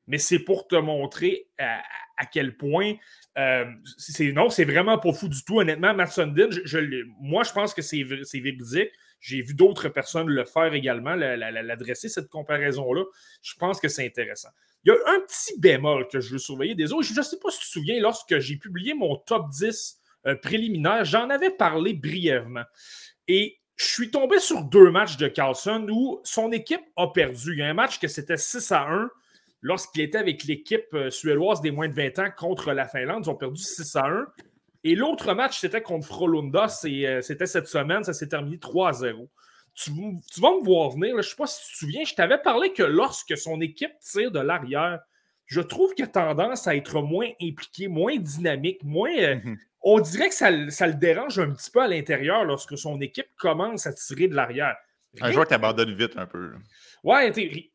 Mais 0.07 0.19
c'est 0.19 0.39
pour 0.39 0.69
te 0.69 0.75
montrer 0.77 1.49
à, 1.57 1.81
quel 2.31 2.55
point. 2.55 2.93
Euh, 3.37 3.65
c'est, 3.97 4.31
non, 4.31 4.49
c'est 4.49 4.63
vraiment 4.63 4.97
pas 4.97 5.11
fou 5.11 5.27
du 5.27 5.43
tout. 5.43 5.59
Honnêtement, 5.59 5.93
Matt 5.93 6.13
Sundin, 6.13 6.47
je, 6.49 7.03
moi, 7.19 7.43
je 7.43 7.51
pense 7.51 7.73
que 7.73 7.81
c'est, 7.81 8.05
c'est 8.23 8.39
véridique. 8.39 8.91
J'ai 9.21 9.41
vu 9.41 9.53
d'autres 9.53 9.87
personnes 9.87 10.27
le 10.27 10.43
faire 10.43 10.73
également, 10.73 11.15
l'adresser, 11.15 12.09
cette 12.09 12.27
comparaison-là. 12.27 13.03
Je 13.41 13.53
pense 13.55 13.79
que 13.79 13.87
c'est 13.87 14.05
intéressant. 14.05 14.49
Il 14.83 14.89
y 14.89 14.91
a 14.91 14.95
un 15.13 15.19
petit 15.21 15.59
bémol 15.59 16.07
que 16.07 16.19
je 16.19 16.33
veux 16.33 16.39
surveiller 16.39 16.73
des 16.73 16.91
autres. 16.91 17.03
Je 17.03 17.13
ne 17.13 17.21
sais 17.21 17.37
pas 17.37 17.51
si 17.51 17.59
tu 17.59 17.65
te 17.65 17.71
souviens, 17.71 18.01
lorsque 18.01 18.39
j'ai 18.39 18.57
publié 18.57 18.95
mon 18.95 19.15
top 19.15 19.49
10 19.51 19.99
euh, 20.25 20.35
préliminaire, 20.35 21.05
j'en 21.05 21.29
avais 21.29 21.51
parlé 21.51 21.93
brièvement. 21.93 22.63
Et 23.27 23.59
je 23.75 23.85
suis 23.85 24.09
tombé 24.09 24.39
sur 24.39 24.63
deux 24.63 24.89
matchs 24.89 25.17
de 25.17 25.27
Carlson 25.27 25.87
où 25.89 26.19
son 26.23 26.51
équipe 26.51 26.81
a 26.95 27.07
perdu. 27.07 27.53
Il 27.53 27.59
y 27.59 27.61
a 27.61 27.69
un 27.69 27.73
match 27.75 27.99
que 27.99 28.07
c'était 28.07 28.37
6 28.37 28.71
à 28.71 28.89
1 28.89 29.09
lorsqu'il 29.61 30.01
était 30.01 30.17
avec 30.17 30.43
l'équipe 30.45 30.93
euh, 30.93 31.11
suédoise 31.11 31.61
des 31.61 31.71
moins 31.71 31.87
de 31.87 31.93
20 31.93 32.19
ans 32.19 32.29
contre 32.35 32.73
la 32.73 32.87
Finlande. 32.87 33.23
Ils 33.25 33.29
ont 33.29 33.35
perdu 33.35 33.61
6 33.61 33.95
à 33.95 34.07
1. 34.07 34.25
Et 34.83 34.95
l'autre 34.95 35.33
match, 35.33 35.59
c'était 35.59 35.81
contre 35.81 36.07
Frolunda. 36.07 36.67
Euh, 36.85 37.21
c'était 37.21 37.45
cette 37.45 37.67
semaine. 37.67 38.03
Ça 38.03 38.13
s'est 38.13 38.27
terminé 38.27 38.57
3-0. 38.57 39.27
Tu, 39.73 39.91
vas 40.41 40.51
me 40.51 40.63
voir 40.63 40.89
venir. 40.89 41.11
je 41.13 41.17
ne 41.17 41.21
sais 41.21 41.35
pas 41.35 41.47
si 41.47 41.65
tu 41.65 41.73
te 41.73 41.77
souviens. 41.77 42.03
Je 42.03 42.15
t'avais 42.15 42.39
parlé 42.39 42.73
que 42.73 42.83
lorsque 42.83 43.37
son 43.37 43.61
équipe 43.61 43.93
tire 43.99 44.31
de 44.31 44.39
l'arrière, 44.39 44.99
je 45.45 45.61
trouve 45.61 45.93
qu'il 45.93 46.05
a 46.05 46.07
tendance 46.07 46.67
à 46.67 46.75
être 46.75 47.01
moins 47.01 47.29
impliqué, 47.41 47.87
moins 47.87 48.17
dynamique, 48.17 48.83
moins. 48.83 49.15
Euh, 49.17 49.35
mhm. 49.35 49.57
On 49.83 49.99
dirait 49.99 50.29
que 50.29 50.35
ça, 50.35 50.51
le 50.51 50.93
dérange 50.93 51.39
un 51.39 51.51
petit 51.51 51.71
peu 51.71 51.81
à 51.81 51.87
l'intérieur 51.87 52.45
lorsque 52.45 52.77
son 52.77 53.01
équipe 53.01 53.27
commence 53.37 53.87
à 53.87 53.93
tirer 53.93 54.27
de 54.27 54.35
l'arrière. 54.35 54.75
Un 55.19 55.31
joueur 55.31 55.47
qui 55.47 55.53
abandonne 55.53 55.93
vite 55.93 56.13
un 56.17 56.25
peu. 56.25 56.53
Ouais, 57.03 57.31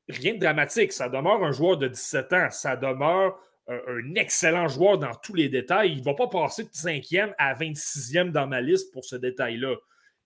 rien 0.09 0.35
de 0.35 0.39
dramatique. 0.39 0.93
Ça 0.93 1.09
demeure 1.09 1.45
un 1.45 1.53
joueur 1.53 1.77
de 1.77 1.89
17 1.89 2.33
ans. 2.33 2.51
Ça 2.51 2.77
demeure 2.77 3.39
un, 3.69 4.15
excellent 4.15 4.69
joueur 4.69 4.99
dans 4.99 5.15
tous 5.15 5.35
les 5.35 5.49
détails. 5.49 5.93
Il 5.93 5.99
ne 5.99 6.05
va 6.05 6.15
pas 6.15 6.29
passer 6.29 6.65
de 6.65 6.71
5e 6.71 7.35
à 7.39 7.55
26e 7.55 8.31
dans 8.31 8.47
ma 8.47 8.61
liste 8.61 8.93
pour 8.93 9.05
ce 9.05 9.17
détail-là. 9.17 9.75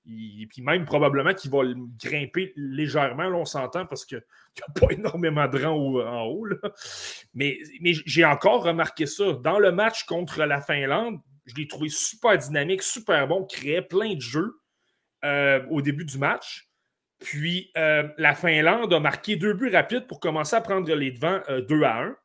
Et 0.06 0.47
puis 0.49 0.62
même 0.62 0.87
probablement 0.87 1.35
qu'il 1.35 1.50
va 1.50 1.59
grimper 2.02 2.52
légèrement, 2.56 3.28
là, 3.28 3.37
on 3.37 3.44
s'entend, 3.44 3.87
parce 3.87 4.04
qu'il 4.04 4.18
n'y 4.56 4.62
a 4.62 4.87
pas 4.87 4.92
énormément 4.92 5.47
de 5.47 5.62
rang 5.62 5.75
en 5.75 6.25
haut. 6.25 6.47
Mais, 7.35 7.59
j'ai 7.82 8.25
encore 8.25 8.64
remarqué 8.64 9.06
ça. 9.06 9.32
Dans 9.32 9.59
le 9.59 9.73
match 9.73 10.04
contre 10.04 10.44
la 10.44 10.61
Finlande, 10.61 11.20
je 11.47 11.54
l'ai 11.54 11.68
trouvé 11.68 11.88
super 11.88 12.38
dynamique, 12.38 12.82
super 12.82 13.26
bon, 13.28 13.44
créait 13.44 13.82
plein 13.82 14.14
de 14.14 14.20
jeux 14.20 14.61
euh, 15.25 15.64
au 15.70 15.82
début 15.82 16.04
du 16.04 16.18
match. 16.18 16.68
Puis 17.18 17.70
euh, 17.76 18.09
la 18.16 18.35
Finlande 18.35 18.92
a 18.94 19.00
marqué 19.00 19.37
deux 19.37 19.52
buts 19.52 19.70
rapides 19.70 20.06
pour 20.06 20.20
commencer 20.20 20.56
à 20.56 20.62
prendre 20.62 20.92
les 20.94 21.12
devants 21.12 21.40
2 21.49 21.82
à 21.82 22.02
1. 22.04 22.16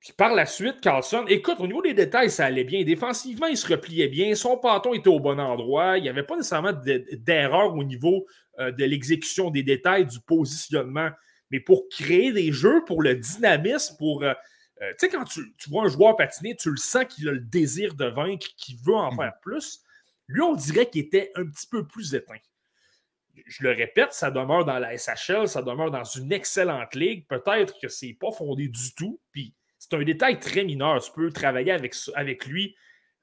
Puis 0.00 0.12
par 0.12 0.34
la 0.34 0.46
suite, 0.46 0.80
Carlson, 0.80 1.24
écoute, 1.26 1.56
au 1.58 1.66
niveau 1.66 1.82
des 1.82 1.94
détails, 1.94 2.30
ça 2.30 2.46
allait 2.46 2.64
bien. 2.64 2.84
Défensivement, 2.84 3.46
il 3.46 3.56
se 3.56 3.66
repliait 3.66 4.08
bien. 4.08 4.34
Son 4.34 4.56
pâton 4.56 4.94
était 4.94 5.08
au 5.08 5.18
bon 5.18 5.40
endroit. 5.40 5.98
Il 5.98 6.02
n'y 6.02 6.08
avait 6.08 6.22
pas 6.22 6.36
nécessairement 6.36 6.72
d'erreur 6.72 7.74
au 7.74 7.82
niveau 7.82 8.26
euh, 8.60 8.70
de 8.70 8.84
l'exécution 8.84 9.50
des 9.50 9.64
détails, 9.64 10.06
du 10.06 10.20
positionnement. 10.20 11.10
Mais 11.50 11.58
pour 11.58 11.88
créer 11.88 12.32
des 12.32 12.52
jeux, 12.52 12.84
pour 12.86 13.02
le 13.02 13.16
dynamisme, 13.16 13.96
pour. 13.98 14.22
Euh, 14.22 14.34
euh, 14.82 14.90
tu 14.92 15.06
sais, 15.06 15.08
quand 15.08 15.24
tu, 15.24 15.42
vois 15.68 15.84
un 15.84 15.88
joueur 15.88 16.14
patiner, 16.14 16.54
tu 16.54 16.70
le 16.70 16.76
sens 16.76 17.04
qu'il 17.06 17.28
a 17.28 17.32
le 17.32 17.40
désir 17.40 17.94
de 17.94 18.04
vaincre, 18.04 18.46
qu'il 18.56 18.76
veut 18.76 18.94
en 18.94 19.10
faire 19.10 19.32
plus. 19.42 19.80
Lui, 20.28 20.42
on 20.42 20.54
dirait 20.54 20.88
qu'il 20.88 21.00
était 21.00 21.32
un 21.34 21.46
petit 21.46 21.66
peu 21.66 21.84
plus 21.84 22.14
éteint. 22.14 22.38
Je 23.46 23.64
le 23.64 23.70
répète, 23.70 24.12
ça 24.12 24.30
demeure 24.30 24.64
dans 24.64 24.78
la 24.78 24.96
SHL, 24.96 25.48
ça 25.48 25.62
demeure 25.62 25.90
dans 25.90 26.04
une 26.04 26.32
excellente 26.32 26.94
ligue. 26.94 27.26
Peut-être 27.26 27.74
que 27.80 27.88
c'est 27.88 28.12
pas 28.12 28.30
fondé 28.30 28.68
du 28.68 28.94
tout. 28.94 29.20
Puis 29.32 29.54
c'est 29.90 29.96
un 29.96 30.02
détail 30.02 30.40
très 30.40 30.64
mineur. 30.64 31.02
Tu 31.02 31.10
peux 31.12 31.30
travailler 31.30 31.72
avec, 31.72 31.94
avec 32.14 32.46
lui 32.46 32.76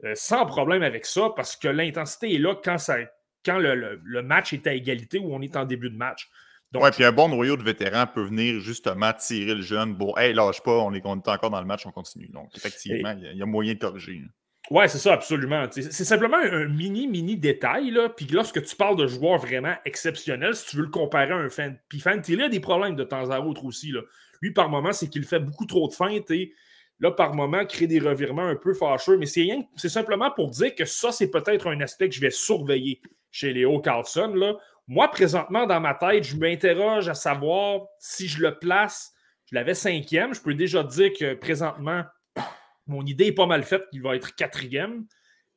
euh, 0.04 0.14
sans 0.16 0.46
problème 0.46 0.84
avec 0.84 1.06
ça 1.06 1.30
parce 1.36 1.56
que 1.56 1.68
l'intensité 1.68 2.36
est 2.36 2.38
là 2.38 2.56
quand, 2.62 2.78
ça, 2.78 2.98
quand 3.46 3.58
le, 3.58 4.22
match 4.22 4.54
est 4.54 4.68
à 4.68 4.74
égalité 4.74 5.20
ou 5.20 5.34
on 5.34 5.42
est 5.42 5.56
en 5.56 5.66
début 5.66 5.90
de 5.90 5.98
match. 5.98 6.30
Oui, 6.74 6.90
puis 6.92 7.06
un 7.06 7.14
bon 7.14 7.30
noyau 7.30 7.56
de 7.56 7.64
vétérans 7.64 8.06
peut 8.06 8.24
venir 8.24 8.60
justement 8.60 9.14
tirer 9.14 9.56
le 9.56 9.62
jeune. 9.62 9.94
Bon, 9.94 10.14
hey, 10.18 10.34
lâche 10.34 10.62
pas, 10.62 10.74
on 10.74 10.94
est, 10.94 11.06
encore 11.06 11.50
dans 11.50 11.62
le 11.62 11.66
match, 11.66 11.86
on 11.86 11.92
continue. 11.92 12.28
Donc, 12.28 12.50
effectivement, 12.58 13.16
il 13.18 13.38
y, 13.38 13.42
a 13.42 13.46
moyen 13.46 13.76
de 13.76 13.80
corriger. 13.80 14.22
Oui, 14.70 14.90
c'est 14.90 14.98
ça, 14.98 15.14
absolument. 15.14 15.68
C'est 15.72 15.92
simplement 15.92 16.38
un 16.38 16.68
mini, 16.68 17.08
mini 17.08 17.38
détail. 17.38 17.92
Là. 17.92 18.10
Puis 18.10 18.26
lorsque 18.26 18.62
tu 18.62 18.76
parles 18.76 18.98
de 18.98 19.08
joueurs 19.08 19.40
vraiment 19.40 19.76
exceptionnels, 19.86 20.56
si 20.56 20.68
tu 20.68 20.78
veux 20.78 20.84
le 20.84 20.90
comparer 20.90 21.32
à 21.32 21.38
un 21.38 21.50
fan. 21.50 21.80
Puis 21.88 22.02
Fantilli 22.02 22.44
a 22.44 22.50
des 22.50 22.60
problèmes 22.60 22.96
de 22.96 23.06
temps 23.06 23.30
à 23.30 23.40
autre 23.40 23.64
aussi. 23.64 23.92
Là. 23.92 24.02
Lui, 24.42 24.52
par 24.52 24.70
moment, 24.70 24.94
c'est 24.94 25.10
qu'il 25.10 25.24
fait 25.24 25.40
beaucoup 25.40 25.66
trop 25.66 25.88
de 25.88 25.94
feintes 25.94 26.32
et 26.32 26.54
là, 27.00 27.12
par 27.12 27.34
moment, 27.34 27.66
crée 27.66 27.88
des 27.88 28.00
revirements 28.00 28.48
un 28.48 28.56
peu 28.56 28.74
fâcheux. 28.74 29.18
Mais 29.18 29.26
c'est 29.26 29.90
simplement 29.90 30.32
pour 30.32 30.50
dire 30.50 30.74
que 30.76 30.86
ça, 30.86 31.12
c'est 31.12 31.30
peut-être 31.30 31.68
un 31.68 31.82
aspect 31.82 32.10
que 32.10 32.16
je 32.16 32.22
vais 32.22 32.32
surveiller 32.32 33.02
chez 33.32 33.54
Léo 33.54 33.80
Carlson. 33.80 34.58
Moi, 34.88 35.10
présentement, 35.10 35.66
dans 35.66 35.80
ma 35.80 35.94
tête, 35.94 36.24
je 36.24 36.38
m'interroge 36.38 37.10
à 37.10 37.16
savoir 37.16 37.82
si 38.00 38.28
je 38.28 38.42
le 38.42 38.58
place. 38.58 39.14
Je 39.46 39.56
l'avais 39.56 39.74
cinquième. 39.74 40.34
Je 40.34 40.42
peux 40.42 40.54
déjà 40.54 40.84
dire 40.84 41.12
que 41.18 41.34
présentement, 41.34 42.04
mon 42.88 43.06
idée 43.06 43.28
est 43.28 43.32
pas 43.34 43.48
mal 43.48 43.64
faite 43.64 43.84
qu'il 43.92 44.02
va 44.02 44.16
être 44.16 44.36
quatrième. 44.36 45.06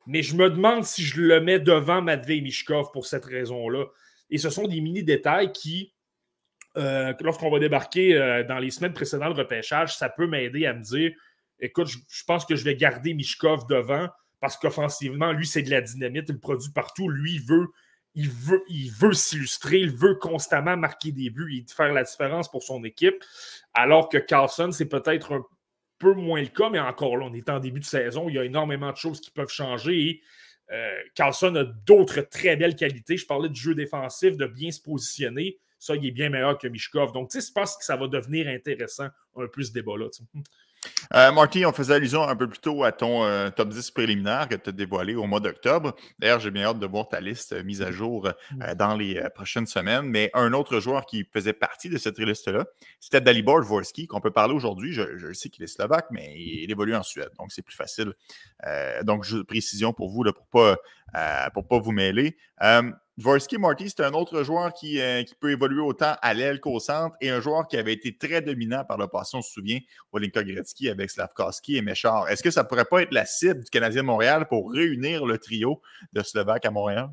Mais 0.06 0.23
je 0.23 0.35
me 0.37 0.49
demande 0.49 0.85
si 0.85 1.02
je 1.02 1.20
le 1.20 1.40
mets 1.40 1.61
devant 1.61 2.00
Matvei 2.00 2.40
Mishkov 2.40 2.90
pour 2.92 3.06
cette 3.06 3.26
raison-là. 3.26 3.85
Et 4.30 4.38
ce 4.38 4.49
sont 4.49 4.66
des 4.66 4.80
mini-détails 4.80 5.52
qui, 5.52 5.92
euh, 6.76 7.12
lorsqu'on 7.20 7.50
va 7.50 7.58
débarquer 7.58 8.16
euh, 8.16 8.44
dans 8.44 8.58
les 8.58 8.70
semaines 8.70 8.92
précédentes 8.92 9.34
le 9.34 9.42
repêchage, 9.42 9.96
ça 9.96 10.08
peut 10.08 10.26
m'aider 10.26 10.66
à 10.66 10.75
me 10.75 10.82
dire 10.82 11.12
écoute, 11.60 11.88
je, 11.88 12.25
pense 12.25 12.44
que 12.44 12.56
je 12.56 12.64
vais 12.64 12.76
garder 12.76 13.14
Mishkov 13.14 13.66
devant 13.66 14.08
parce 14.40 14.56
qu'offensivement, 14.56 15.32
lui, 15.32 15.46
c'est 15.46 15.62
de 15.62 15.70
la 15.70 15.80
dynamite, 15.80 16.28
il 16.28 16.38
produit 16.38 16.70
partout. 16.72 17.08
Lui, 17.08 17.34
il 17.34 17.42
veut, 17.42 17.66
il 18.14 18.30
veut, 18.30 18.62
il 18.68 18.90
veut 18.92 19.12
s'illustrer, 19.12 19.78
il 19.78 19.90
veut 19.90 20.14
constamment 20.14 20.76
marquer 20.76 21.10
des 21.10 21.30
buts 21.30 21.56
et 21.56 21.72
faire 21.72 21.92
la 21.92 22.04
différence 22.04 22.48
pour 22.48 22.62
son 22.62 22.84
équipe. 22.84 23.25
Alors 23.75 24.08
que 24.08 24.18
Carlson, 24.18 24.70
c'est 24.70 24.88
peut-être 24.88 25.34
un 25.34 25.42
peu 25.98 26.14
moins 26.14 26.40
le 26.40 26.48
cas, 26.48 26.70
mais 26.70 26.78
encore 26.78 27.16
là, 27.16 27.26
on 27.28 27.34
est 27.34 27.48
en 27.50 27.58
début 27.58 27.80
de 27.80 27.84
saison, 27.84 28.28
il 28.28 28.37
y 28.37 28.38
a 28.38 28.44
énormément 28.44 28.92
de 28.92 28.96
choses 28.96 29.20
qui 29.20 29.32
peuvent 29.32 29.50
changer 29.50 30.00
et 30.00 30.22
euh, 30.70 31.00
Carlson 31.14 31.54
a 31.56 31.64
d'autres 31.64 32.20
très 32.20 32.56
belles 32.56 32.76
qualités. 32.76 33.16
Je 33.16 33.26
parlais 33.26 33.48
du 33.48 33.60
jeu 33.60 33.75
défensif, 33.75 34.37
de 34.37 34.46
bien 34.46 34.70
se 34.70 34.80
positionner. 34.80 35.58
Ça, 35.78 35.94
il 35.97 36.06
est 36.06 36.11
bien 36.11 36.28
meilleur 36.28 36.58
que 36.58 36.68
Mishkov. 36.68 37.12
Donc, 37.12 37.30
tu 37.30 37.40
sais, 37.40 37.47
je 37.47 37.52
pense 37.52 37.76
que 37.76 37.85
ça 37.85 37.97
va 37.97 38.08
devenir 38.08 38.49
intéressant 38.49 39.08
un 39.37 39.47
peu 39.47 39.62
ce 39.62 39.73
débat-là. 39.73 40.06
Euh, 41.14 41.32
Marty, 41.32 41.64
on 41.64 41.73
faisait 41.73 41.94
allusion 41.94 42.23
un 42.23 42.37
peu 42.37 42.49
plus 42.49 42.61
tôt 42.61 42.85
à 42.85 42.92
ton 42.92 43.25
euh, 43.25 43.50
top 43.50 43.70
10 43.70 43.90
préliminaire 43.90 44.49
que 44.49 44.54
tu 44.54 44.68
as 44.68 44.73
dévoilé 44.73 45.14
au 45.14 45.26
mois 45.26 45.40
d'octobre. 45.40 45.94
D'ailleurs, 46.18 46.38
j'ai 46.40 46.50
bien 46.50 46.64
hâte 46.64 46.78
de 46.78 46.87
voir 46.87 47.08
ta 47.08 47.20
liste 47.20 47.52
euh, 47.52 47.62
mise 47.62 47.82
à 47.82 47.90
jour 47.90 48.28
dans 48.76 48.94
les 48.94 49.20
prochaines 49.35 49.66
semaines. 49.66 50.06
Mais 50.06 50.30
un 50.35 50.52
autre 50.52 50.80
joueur 50.80 51.06
qui 51.06 51.26
faisait 51.32 51.52
partie 51.52 51.88
de 51.88 51.99
cette 51.99 52.18
liste-là, 52.18 52.66
c'était 53.00 53.20
Dalibor 53.20 53.62
Dvorsky, 53.62 54.06
qu'on 54.06 54.20
peut 54.20 54.30
parler 54.30 54.54
aujourd'hui. 54.54 54.92
Je, 54.92 55.32
sais 55.32 55.49
qu'il 55.49 55.64
est 55.64 55.68
slovaque, 55.68 56.06
mais 56.11 56.35
il, 56.37 56.70
évolue 56.70 56.94
en 56.94 57.02
Suède, 57.02 57.30
donc 57.38 57.52
c'est 57.52 57.62
plus 57.62 57.76
facile. 57.76 58.12
donc, 59.02 59.26
précision 59.44 59.92
pour 59.92 60.11
vous, 60.11 60.25
là, 60.25 60.32
pour 60.32 60.47
ne 60.54 60.75
pas, 61.12 61.50
pour 61.50 61.66
pas 61.66 61.78
vous 61.78 61.92
mêler. 61.92 62.37
Dvorsky 63.18 63.58
Marty, 63.58 63.90
c'est 63.90 64.04
un 64.04 64.12
autre 64.12 64.44
joueur 64.44 64.72
qui, 64.72 65.00
euh, 65.00 65.25
qui, 65.25 65.34
peut 65.34 65.50
évoluer 65.50 65.80
autant 65.80 66.14
à 66.22 66.34
l'aile 66.34 66.60
qu'au 66.60 66.78
centre 66.78 67.16
et 67.20 67.30
un 67.30 67.40
joueur 67.40 67.66
qui 67.66 67.76
avait 67.76 67.92
été 67.92 68.16
très 68.16 68.42
dominant 68.42 68.84
par 68.84 68.96
le 68.96 69.08
passé, 69.08 69.37
on 69.37 69.42
se 69.42 69.50
souvient, 69.50 69.80
Olinka 70.12 70.44
Gretzky 70.44 70.88
avec 70.88 71.10
Slavkowski 71.10 71.76
et 71.76 71.82
Méchard. 71.82 72.28
Est-ce 72.28 72.44
que 72.44 72.52
ça 72.52 72.62
pourrait 72.62 72.84
pas 72.84 73.02
être 73.02 73.12
la 73.12 73.26
cible 73.26 73.64
du 73.64 73.70
Canadien 73.70 74.02
de 74.02 74.06
Montréal 74.06 74.46
pour 74.48 74.70
réunir 74.70 75.26
le 75.26 75.37
trio 75.38 75.82
de 76.12 76.22
Slovaques 76.22 76.64
à 76.64 76.70
Montréal? 76.70 77.08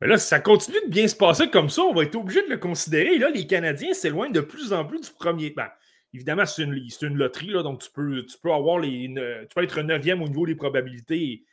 Mais 0.00 0.06
là, 0.06 0.16
si 0.16 0.28
ça 0.28 0.40
continue 0.40 0.80
de 0.86 0.90
bien 0.90 1.06
se 1.06 1.16
passer 1.16 1.50
comme 1.50 1.68
ça, 1.68 1.82
on 1.82 1.92
va 1.92 2.04
être 2.04 2.16
obligé 2.16 2.42
de 2.42 2.48
le 2.48 2.56
considérer. 2.56 3.18
Là, 3.18 3.28
les 3.28 3.46
Canadiens 3.46 3.92
s'éloignent 3.92 4.32
de 4.32 4.40
plus 4.40 4.72
en 4.72 4.86
plus 4.86 5.02
du 5.02 5.10
premier. 5.10 5.50
Ben, 5.50 5.68
évidemment, 6.14 6.46
c'est 6.46 6.62
une, 6.62 7.18
loterie, 7.18 7.52
donc 7.52 7.82
tu 7.82 7.90
peux, 7.90 8.24
tu 8.24 8.38
peux 8.42 8.52
avoir 8.52 8.78
les. 8.78 9.12
Tu 9.14 9.54
peux 9.54 9.62
être 9.62 9.82
neuvième 9.82 10.22
au 10.22 10.28
niveau 10.28 10.46
des 10.46 10.54
probabilités 10.54 11.44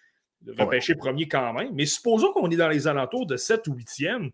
de 0.46 0.62
repêcher 0.62 0.96
premier 0.96 1.28
quand 1.28 1.54
même. 1.54 1.74
Mais 1.74 1.86
supposons 1.86 2.32
qu'on 2.32 2.50
est 2.50 2.56
dans 2.56 2.70
les 2.70 2.88
alentours 2.88 3.26
de 3.26 3.38
7 3.38 3.68
ou 3.68 3.76
8e. 3.76 4.32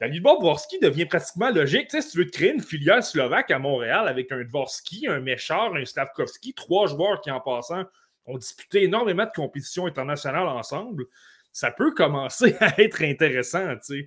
Dalibor 0.00 0.38
Dvorsky 0.40 0.78
devient 0.78 1.04
pratiquement 1.04 1.50
logique. 1.50 1.88
Tu 1.88 1.96
sais, 1.96 2.02
si 2.02 2.12
tu 2.12 2.18
veux 2.18 2.26
te 2.26 2.32
créer 2.32 2.52
une 2.52 2.62
filière 2.62 3.04
slovaque 3.04 3.50
à 3.50 3.58
Montréal 3.58 4.08
avec 4.08 4.32
un 4.32 4.42
Dvorsky, 4.42 5.06
un 5.06 5.20
Méchard, 5.20 5.74
un 5.74 5.84
Slavkovski, 5.84 6.54
trois 6.54 6.86
joueurs 6.86 7.20
qui, 7.20 7.30
en 7.30 7.40
passant, 7.40 7.84
ont 8.24 8.38
disputé 8.38 8.84
énormément 8.84 9.24
de 9.24 9.30
compétitions 9.34 9.86
internationales 9.86 10.48
ensemble, 10.48 11.04
ça 11.52 11.70
peut 11.70 11.92
commencer 11.92 12.56
à 12.60 12.80
être 12.80 13.02
intéressant. 13.02 13.76
Tu 13.76 14.06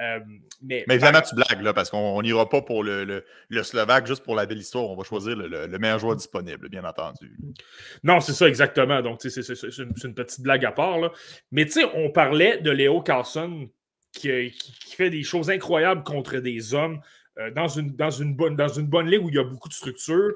Euh, 0.00 0.20
mais, 0.62 0.84
évidemment, 0.88 1.20
tu 1.22 1.34
blagues, 1.34 1.60
là, 1.60 1.72
parce 1.72 1.90
qu'on 1.90 2.22
n'ira 2.22 2.48
pas 2.48 2.62
pour 2.62 2.84
le, 2.84 3.24
Slovaque 3.62 4.06
juste 4.06 4.22
pour 4.22 4.36
la 4.36 4.46
belle 4.46 4.58
histoire. 4.58 4.84
On 4.84 4.96
va 4.96 5.02
choisir 5.02 5.36
le, 5.36 5.78
meilleur 5.78 5.98
joueur 5.98 6.16
disponible, 6.16 6.68
bien 6.68 6.84
entendu. 6.84 7.36
Non, 8.04 8.20
c'est 8.20 8.32
ça, 8.32 8.48
exactement. 8.48 9.02
Donc, 9.02 9.20
c'est 9.20 9.36
une, 9.78 10.14
petite 10.14 10.40
blague 10.40 10.64
à 10.64 10.72
part. 10.72 10.98
Là. 10.98 11.10
Mais 11.50 11.64
tu 11.66 11.72
sais, 11.72 11.84
on 11.94 12.10
parlait 12.10 12.58
de 12.58 12.70
Léo 12.70 13.00
Carlson 13.02 13.68
qui, 14.12 14.52
fait 14.96 15.10
des 15.10 15.22
choses 15.22 15.50
incroyables 15.50 16.02
contre 16.02 16.38
des 16.38 16.74
hommes 16.74 17.00
euh, 17.38 17.50
dans, 17.50 17.68
une, 17.68 17.94
dans, 17.94 18.10
une 18.10 18.34
bonne, 18.34 18.56
dans 18.56 18.68
une 18.68 18.86
bonne 18.86 19.08
ligue 19.08 19.24
où 19.24 19.28
il 19.28 19.34
y 19.34 19.38
a 19.38 19.44
beaucoup 19.44 19.68
de 19.68 19.74
structure. 19.74 20.32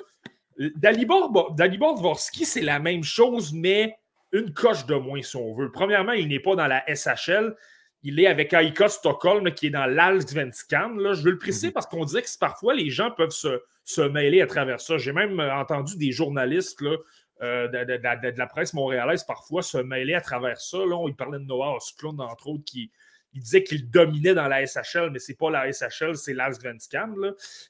Dalibor, 0.77 1.55
Dalibor 1.55 1.95
Dvorsky, 1.95 2.45
c'est 2.45 2.61
la 2.61 2.79
même 2.79 3.03
chose, 3.03 3.53
mais 3.53 3.97
une 4.33 4.53
coche 4.53 4.87
de 4.87 4.95
moins, 4.95 5.23
si 5.23 5.37
on 5.37 5.55
veut. 5.55 5.71
Premièrement, 5.71 6.13
il 6.13 6.29
n'est 6.29 6.41
pas 6.41 6.57
dans 6.57 6.67
la 6.67 6.85
SHL. 6.87 7.55
Il 8.03 8.19
est 8.19 8.27
avec 8.27 8.53
Aika 8.53 8.89
Stockholm, 8.89 9.53
qui 9.53 9.69
est 9.69 9.71
dans 9.71 9.87
l'Allsvenskan. 9.87 10.97
Je 11.15 11.23
veux 11.23 11.31
le 11.33 11.39
préciser 11.39 11.69
mhm. 11.69 11.73
parce 11.73 11.87
qu'on 11.87 12.05
dirait 12.05 12.23
que 12.23 12.39
parfois 12.39 12.75
les 12.75 12.91
gens 12.91 13.11
peuvent 13.11 13.31
se, 13.31 14.09
mêler 14.09 14.41
à 14.41 14.47
travers 14.47 14.81
ça. 14.81 14.99
J'ai 14.99 15.13
même 15.13 15.39
euh, 15.39 15.55
entendu 15.55 15.97
des 15.97 16.13
journalistes 16.13 16.81
là, 16.81 16.97
euh, 17.43 17.69
de, 17.69 18.39
la 18.39 18.47
presse 18.47 18.75
montréalaise 18.75 19.25
parfois 19.25 19.63
se 19.63 19.79
mêler 19.79 20.15
à 20.15 20.21
travers 20.21 20.61
ça. 20.61 20.79
Là, 20.79 20.97
on, 20.97 21.09
il 21.09 21.15
parlait 21.15 21.39
de 21.39 21.45
Noah 21.45 21.77
Osklund, 21.77 22.21
entre 22.21 22.49
autres, 22.49 22.65
qui 22.65 22.91
il 23.35 23.41
disait 23.41 23.63
qu'il 23.63 23.91
dominait 23.91 24.35
dans 24.35 24.49
la 24.49 24.67
SHL, 24.67 25.11
mais 25.11 25.19
c'est 25.19 25.35
pas 25.35 25.51
la 25.51 25.71
SHL, 25.73 26.17
c'est 26.17 26.35
l'Allsvenskan. 26.35 27.15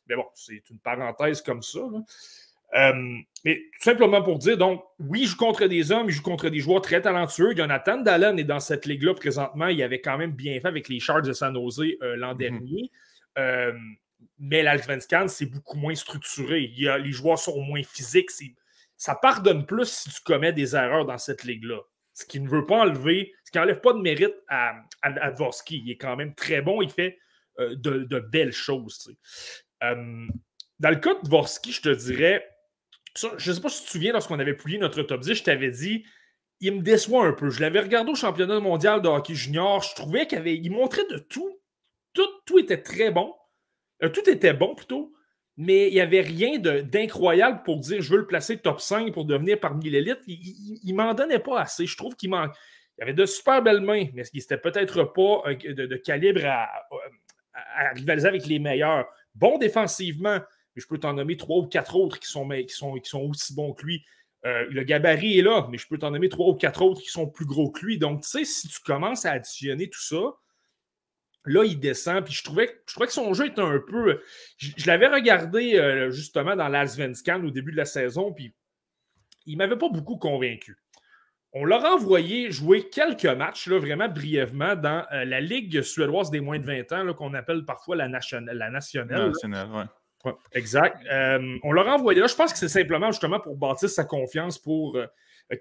Mais 0.09 0.17
bon, 0.17 0.27
c'est 0.35 0.69
une 0.71 0.79
parenthèse 0.79 1.41
comme 1.41 1.63
ça. 1.63 1.81
Euh, 2.75 3.19
mais 3.45 3.57
tout 3.57 3.83
simplement 3.83 4.23
pour 4.23 4.39
dire, 4.39 4.57
donc, 4.57 4.83
oui, 4.99 5.23
il 5.23 5.27
joue 5.27 5.37
contre 5.37 5.67
des 5.67 5.93
hommes, 5.93 6.09
il 6.09 6.13
joue 6.13 6.23
contre 6.23 6.49
des 6.49 6.61
joueurs 6.61 6.81
très 6.81 7.03
talentueux. 7.03 7.55
Jonathan 7.57 7.99
Dallin 7.99 8.37
est 8.37 8.45
dans 8.45 8.61
cette 8.61 8.87
ligue-là 8.87 9.15
présentement. 9.15 9.69
Il 9.69 9.83
avait 9.83 10.01
quand 10.01 10.17
même 10.17 10.33
bien 10.33 10.59
fait 10.61 10.69
avec 10.69 10.89
les 10.89 11.01
Sharks 11.01 11.25
de 11.25 11.33
San 11.33 11.55
Jose 11.55 11.83
euh, 12.03 12.17
l'an 12.17 12.33
mhm. 12.33 12.39
dernier. 12.39 12.91
Euh, 13.39 13.73
mais 14.39 14.63
l'Altvenskan, 14.63 15.29
c'est 15.29 15.47
beaucoup 15.47 15.77
moins 15.77 15.95
structuré. 15.95 16.63
Il 16.63 16.83
y 16.83 16.89
a, 16.89 16.99
les 16.99 17.13
joueurs 17.13 17.39
sont 17.39 17.61
moins 17.61 17.83
physiques. 17.83 18.31
Ça 18.97 19.17
pardonne 19.17 19.67
plus 19.67 19.89
si 19.89 20.11
tu 20.11 20.21
commets 20.23 20.53
des 20.53 20.77
erreurs 20.77 21.05
dans 21.05 21.19
cette 21.19 21.45
ligue-là. 21.45 21.81
Ce 22.15 22.25
qui 22.25 22.41
ne 22.41 22.49
veut 22.49 22.67
pas 22.67 22.83
enlever, 22.83 23.33
ce 23.45 23.51
qui 23.51 23.59
n'enlève 23.59 23.81
pas 23.81 23.93
de 23.93 23.99
mérite 23.99 24.35
à, 24.49 24.75
à, 25.03 25.31
Dvorsky. 25.31 25.83
Il 25.85 25.91
est 25.91 25.97
quand 25.97 26.15
même 26.15 26.35
très 26.35 26.63
bon, 26.63 26.83
il 26.83 26.91
fait 26.91 27.19
de, 27.59 28.19
belles 28.31 28.53
choses. 28.53 29.11
dans 29.81 30.91
le 30.91 30.97
cas 30.97 31.15
de 31.15 31.25
Dvorsky, 31.25 31.73
je 31.73 31.83
te 31.83 31.89
dirais, 31.89 32.47
je 33.17 33.51
ne 33.51 33.55
sais 33.55 33.61
pas 33.61 33.69
si 33.69 33.81
tu 33.81 33.87
te 33.87 33.91
souviens, 33.91 34.13
lorsqu'on 34.13 34.39
avait 34.39 34.55
publié 34.55 34.79
notre 34.79 35.03
top 35.03 35.21
10, 35.21 35.35
je 35.35 35.43
t'avais 35.43 35.71
dit 35.71 36.05
il 36.63 36.77
me 36.77 36.81
déçoit 36.81 37.27
un 37.27 37.33
peu. 37.33 37.51
Je 37.51 37.61
l'avais 37.61 37.81
regardé 37.81 38.13
au 38.13 38.15
championnat 38.15 38.61
mondial 38.61 39.03
de 39.03 39.09
hockey 39.09 39.35
junior. 39.35 39.83
Je 39.83 39.95
trouvais 39.97 40.29
qu'il 40.29 40.47
il 40.47 40.71
montrait 40.71 41.05
de 41.11 41.19
tout. 41.19 41.61
tout. 42.15 42.27
Tout 42.47 42.59
était 42.61 42.81
très 42.81 43.11
bon. 43.11 43.35
Euh, 44.03 44.09
tout 44.09 44.29
était 44.31 44.55
bon 44.55 44.75
plutôt. 44.77 45.13
Mais 45.57 45.89
il 45.89 45.95
n'y 45.95 46.01
avait 46.01 46.21
rien 46.21 46.59
d'incroyable 46.59 47.63
pour 47.65 47.79
dire 47.79 48.01
je 48.01 48.11
veux 48.11 48.19
le 48.19 48.27
placer 48.27 48.59
top 48.59 48.81
5 48.81 49.13
pour 49.13 49.25
devenir 49.25 49.59
parmi 49.59 49.91
l'élite. 49.91 50.21
Il 50.27 50.81
ne 50.87 50.95
m'en 50.95 51.13
donnait 51.15 51.41
pas 51.41 51.61
assez. 51.61 51.85
Je 51.85 51.97
trouve 51.97 52.15
qu'il 52.15 52.31
manque. 52.31 52.55
Il 52.97 53.03
avait 53.03 53.13
de 53.13 53.27
super 53.27 53.61
belles 53.61 53.81
mains, 53.81 54.07
mais 54.15 54.23
il 54.33 54.39
n'était 54.39 54.57
peut-être 54.57 55.03
pas 55.05 55.53
de, 55.53 55.97
calibre 55.97 56.43
à, 56.45 56.69
rivaliser 57.95 58.29
avec 58.29 58.47
les 58.47 58.61
meilleurs. 58.61 59.07
Bon 59.35 59.59
défensivement, 59.59 60.39
mais 60.75 60.83
je 60.83 60.87
peux 60.87 60.99
t'en 60.99 61.15
nommer 61.15 61.37
trois 61.37 61.59
ou 61.59 61.67
quatre 61.67 61.97
autres 61.97 62.19
qui 62.19 62.29
sont, 62.29 62.49
qui 62.49 62.69
sont, 62.69 62.95
qui 62.95 63.09
sont 63.09 63.23
aussi 63.23 63.55
bons 63.55 63.73
que 63.73 63.85
lui. 63.85 64.05
Euh, 64.45 64.67
le 64.71 64.83
gabarit 64.83 65.39
est 65.39 65.43
là, 65.43 65.69
mais 65.71 65.79
je 65.79 65.87
peux 65.87 65.99
t'en 65.99 66.11
nommer 66.11 66.29
trois 66.29 66.49
ou 66.49 66.55
quatre 66.55 66.83
autres 66.83 67.01
qui 67.01 67.11
sont 67.11 67.29
plus 67.29 67.47
gros 67.47 67.71
que 67.71 67.85
lui. 67.85 67.99
Donc, 67.99 68.23
tu 68.23 68.29
sais, 68.29 68.45
si 68.45 68.69
tu 68.69 68.81
commences 68.81 69.25
à 69.25 69.33
additionner 69.33 69.89
tout 69.89 70.03
ça, 70.03 70.35
là, 71.45 71.65
il 71.65 71.79
descend. 71.79 72.25
Puis 72.25 72.35
je 72.35 72.43
trouvais, 72.43 72.83
je 72.87 72.93
trouvais 72.93 73.07
que 73.07 73.13
son 73.13 73.33
jeu 73.35 73.47
était 73.47 73.61
un 73.61 73.79
peu. 73.79 74.21
Je, 74.57 74.87
l'avais 74.87 75.09
regardé 75.09 75.77
euh, 75.77 76.11
justement 76.11 76.57
dans 76.57 76.69
l'Alsvenskan 76.69 77.45
au 77.45 77.51
début 77.51 77.73
de 77.73 77.77
la 77.77 77.85
saison, 77.85 78.33
puis 78.33 78.55
il 79.47 79.55
ne 79.55 79.59
m'avait 79.59 79.79
pas 79.79 79.89
beaucoup 79.89 80.17
convaincu. 80.17 80.77
On 81.55 81.67
l'a 81.67 81.79
renvoyé 81.79 82.51
jouer 82.51 82.89
quelques 82.89 83.27
matchs, 83.27 83.67
là, 83.67 83.79
vraiment 83.79 84.09
brièvement, 84.09 84.75
dans 84.75 85.05
euh, 85.13 85.25
la 85.27 85.41
Ligue 85.41 85.83
suédoise 85.83 86.31
des 86.31 86.41
moins 86.41 86.59
de 86.59 86.65
20 86.65 86.93
ans, 86.93 87.15
qu'on 87.15 87.35
appelle 87.35 87.65
parfois 87.67 87.95
la, 87.95 88.09
nationale. 88.09 88.57
La 88.57 88.71
nationale, 88.71 89.33
exact. 90.53 91.05
Euh, 91.11 91.57
on 91.63 91.73
l'a 91.73 91.83
renvoyé 91.83 92.21
là. 92.21 92.27
Je 92.27 92.35
pense 92.35 92.53
que 92.53 92.59
c'est 92.59 92.69
simplement 92.69 93.11
justement 93.11 93.41
pour 93.41 93.57
bâtir 93.57 93.89
sa 93.89 94.05
confiance, 94.05 94.59
pour 94.59 94.97
euh, 94.97 95.07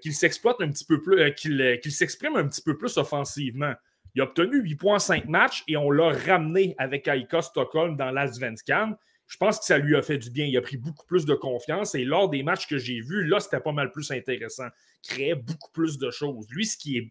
qu'il 0.00 0.14
s'exploite 0.14 0.56
un 0.60 0.70
petit 0.70 0.84
peu 0.84 1.00
plus, 1.00 1.32
qu'il 1.34 1.92
s'exprime 1.92 2.36
un 2.36 2.46
petit 2.46 2.62
peu 2.62 2.76
plus 2.76 2.96
offensivement. 2.96 3.72
Il 4.14 4.20
a 4.20 4.24
obtenu 4.24 4.60
8 4.62 4.74
points 4.76 4.96
en 4.96 4.98
5 4.98 5.26
matchs 5.26 5.64
et 5.68 5.76
on 5.76 5.90
l'a 5.90 6.10
ramené 6.10 6.74
avec 6.78 7.08
Aika 7.08 7.42
Stockholm 7.42 7.96
dans 7.96 8.10
l'Asvenskan. 8.10 8.92
Je 9.26 9.36
pense 9.38 9.58
que 9.58 9.64
ça 9.64 9.78
lui 9.78 9.96
a 9.96 10.02
fait 10.02 10.18
du 10.18 10.30
bien. 10.30 10.44
Il 10.44 10.56
a 10.58 10.60
pris 10.60 10.76
beaucoup 10.76 11.06
plus 11.06 11.24
de 11.24 11.34
confiance 11.34 11.94
et 11.94 12.04
lors 12.04 12.28
des 12.28 12.42
matchs 12.42 12.66
que 12.66 12.76
j'ai 12.76 13.00
vus, 13.00 13.24
là, 13.24 13.40
c'était 13.40 13.60
pas 13.60 13.72
mal 13.72 13.90
plus 13.90 14.10
intéressant. 14.10 14.66
Il 15.04 15.14
créait 15.14 15.34
beaucoup 15.34 15.70
plus 15.72 15.96
de 15.98 16.10
choses. 16.10 16.46
Lui, 16.50 16.66
ce 16.66 16.76
qui 16.76 16.98
est 16.98 17.10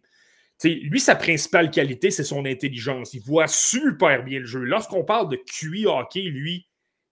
lui, 0.64 1.00
sa 1.00 1.14
principale 1.16 1.70
qualité, 1.70 2.10
c'est 2.10 2.24
son 2.24 2.44
intelligence. 2.44 3.14
Il 3.14 3.22
voit 3.22 3.48
super 3.48 4.22
bien 4.22 4.40
le 4.40 4.46
jeu. 4.46 4.60
Lorsqu'on 4.60 5.04
parle 5.04 5.28
de 5.28 5.36
QI 5.36 5.86
hockey, 5.86 6.22
lui, 6.22 6.66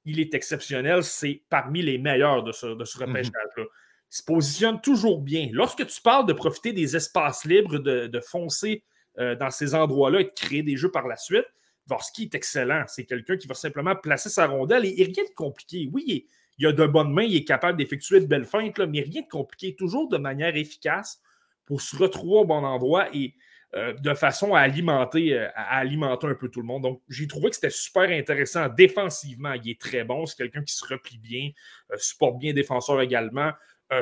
il 0.05 0.21
est 0.21 0.35
exceptionnel. 0.35 1.03
C'est 1.03 1.43
parmi 1.49 1.83
les 1.83 1.99
meilleurs 1.99 2.43
de 2.43 2.53
ce, 2.53 2.67
de 2.67 2.85
ce 2.85 2.99
mhm. 2.99 3.09
repêchage-là. 3.09 3.65
Il 4.13 4.17
se 4.17 4.23
positionne 4.25 4.81
toujours 4.81 5.21
bien. 5.21 5.49
Lorsque 5.53 5.87
tu 5.87 6.01
parles 6.01 6.27
de 6.27 6.33
profiter 6.33 6.73
des 6.73 6.97
espaces 6.97 7.45
libres, 7.45 7.79
de, 7.79 8.21
foncer 8.21 8.83
euh, 9.19 9.37
dans 9.37 9.51
ces 9.51 9.75
endroits-là 9.75 10.21
et 10.21 10.25
de 10.25 10.33
créer 10.35 10.63
des 10.63 10.77
jeux 10.77 10.91
par 10.91 11.07
la 11.07 11.17
suite, 11.17 11.47
Vorski 11.87 12.25
est 12.25 12.35
excellent. 12.35 12.85
C'est 12.89 13.05
quelqu'un 13.05 13.37
qui 13.37 13.47
va 13.47 13.55
simplement 13.55 13.95
placer 13.95 14.29
sa 14.29 14.47
rondelle 14.47 14.85
et, 14.85 15.05
rien 15.05 15.25
de 15.25 15.35
compliqué. 15.35 15.89
Oui, 15.93 16.27
il, 16.59 16.67
a 16.67 16.73
de 16.73 16.87
bonnes 16.87 17.13
mains, 17.13 17.23
il 17.23 17.37
est 17.37 17.45
capable 17.45 17.79
d'effectuer 17.79 18.21
de 18.21 18.27
belles 18.27 18.45
feintes, 18.45 18.79
mais 18.79 19.01
rien 19.01 19.23
de 19.23 19.29
compliqué. 19.29 19.77
Toujours 19.77 20.09
de 20.09 20.19
manière 20.19 20.57
efficace 20.57 21.21
pour 21.65 21.81
se 21.81 21.97
retrouver 21.97 22.39
au 22.39 22.45
bon 22.45 22.65
endroit 22.65 23.09
et 23.15 23.35
euh, 23.77 23.93
de 23.93 24.15
façon 24.15 24.55
à 24.55 24.61
alimenter, 24.61 25.33
euh, 25.33 25.49
à 25.55 25.79
alimenter 25.79 26.27
un 26.27 26.35
peu 26.35 26.49
tout 26.49 26.61
le 26.61 26.67
monde. 26.67 26.83
Donc, 26.83 27.03
j'ai 27.09 27.29
trouvé 27.29 27.51
que 27.51 27.55
c'était 27.55 27.71
super 27.71 28.11
intéressant. 28.11 28.69
Défensivement, 28.69 29.53
il 29.53 29.71
est 29.71 29.81
très 29.81 30.03
bon. 30.03 30.27
C'est 30.27 30.37
quelqu'un 30.37 30.65
qui 30.65 30.75
se 30.75 30.85
replie 30.85 31.19
bien, 31.19 31.51
euh, 31.93 31.97
supporte 31.97 32.39
bien 32.39 32.53
défenseur 32.53 33.01
également. 33.01 33.53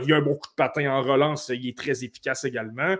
il 0.02 0.12
a 0.12 0.16
un 0.16 0.22
bon 0.22 0.37
coup 0.37 0.48
de 0.48 0.54
patin 0.56 0.90
en 0.90 1.02
relance. 1.02 1.50
Il 1.50 1.68
est 1.68 1.76
très 1.76 2.02
efficace 2.04 2.44
également. 2.44 2.96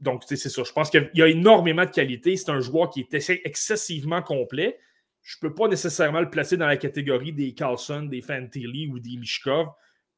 donc, 0.00 0.24
c'est 0.26 0.36
ça. 0.36 0.62
Je 0.64 0.72
pense 0.72 0.90
qu'il 0.90 1.10
y 1.14 1.22
a 1.22 1.28
énormément 1.28 1.84
de 1.84 1.90
qualité. 1.90 2.36
C'est 2.36 2.50
un 2.50 2.60
joueur 2.60 2.90
qui 2.90 3.00
est 3.00 3.30
excessivement 3.44 4.22
complet. 4.22 4.78
Je 5.22 5.36
ne 5.36 5.48
peux 5.48 5.54
pas 5.54 5.68
nécessairement 5.68 6.20
le 6.20 6.30
placer 6.30 6.56
dans 6.56 6.66
la 6.66 6.76
catégorie 6.76 7.32
des 7.32 7.52
Carlson, 7.52 8.02
des 8.02 8.22
Fantilli 8.22 8.88
ou 8.88 8.98
des 8.98 9.16
Mishkov 9.16 9.68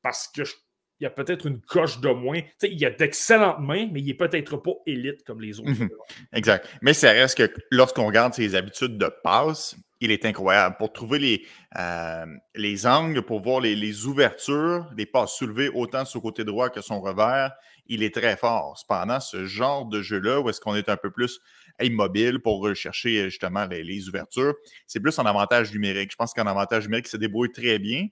parce 0.02 0.28
que 0.28 0.44
je 0.44 0.54
il 1.02 1.06
y 1.06 1.08
a 1.08 1.10
peut-être 1.10 1.46
une 1.46 1.60
coche 1.60 2.00
de 2.00 2.10
moins. 2.10 2.40
il 2.62 2.78
y 2.78 2.86
a 2.86 2.90
d'excellentes 2.90 3.58
mains, 3.58 3.88
mais 3.90 3.98
il 3.98 4.06
n'est 4.06 4.14
peut-être 4.14 4.56
pas 4.56 4.74
élite 4.86 5.24
comme 5.24 5.40
les 5.40 5.58
autres. 5.58 5.70
Mhm. 5.70 5.90
Exact. 6.32 6.68
Mais 6.80 6.94
ça 6.94 7.10
reste 7.10 7.36
que 7.36 7.52
lorsqu'on 7.72 8.06
regarde 8.06 8.34
ses 8.34 8.54
habitudes 8.54 8.96
de 8.98 9.10
passe, 9.24 9.74
il 10.00 10.12
est 10.12 10.24
incroyable. 10.24 10.76
Pour 10.78 10.92
trouver 10.92 11.18
les, 11.18 11.46
euh, 11.76 12.24
les 12.54 12.86
angles, 12.86 13.22
pour 13.22 13.40
voir 13.40 13.60
les, 13.60 14.06
ouvertures, 14.06 14.88
les 14.96 15.06
passes 15.06 15.32
soulevées 15.32 15.70
autant 15.70 16.04
sur 16.04 16.20
le 16.20 16.22
côté 16.22 16.44
droit 16.44 16.70
que 16.70 16.80
son 16.80 17.00
revers, 17.00 17.50
il 17.88 18.04
est 18.04 18.14
très 18.14 18.36
fort. 18.36 18.78
Cependant, 18.78 19.18
ce 19.18 19.44
genre 19.44 19.86
de 19.86 20.02
jeu-là, 20.02 20.40
où 20.40 20.48
est-ce 20.50 20.60
qu'on 20.60 20.76
est 20.76 20.88
un 20.88 20.96
peu 20.96 21.10
plus 21.10 21.40
immobile 21.80 22.38
pour 22.38 22.60
rechercher 22.60 23.28
justement 23.28 23.66
les, 23.66 23.82
les 23.82 24.08
ouvertures, 24.08 24.54
c'est 24.86 25.00
plus 25.00 25.18
en 25.18 25.26
avantage 25.26 25.72
numérique. 25.72 26.12
Je 26.12 26.16
pense 26.16 26.32
qu'en 26.32 26.46
avantage 26.46 26.84
numérique, 26.84 27.08
se 27.08 27.16
débrouille 27.16 27.50
très 27.50 27.80
bien. 27.80 28.06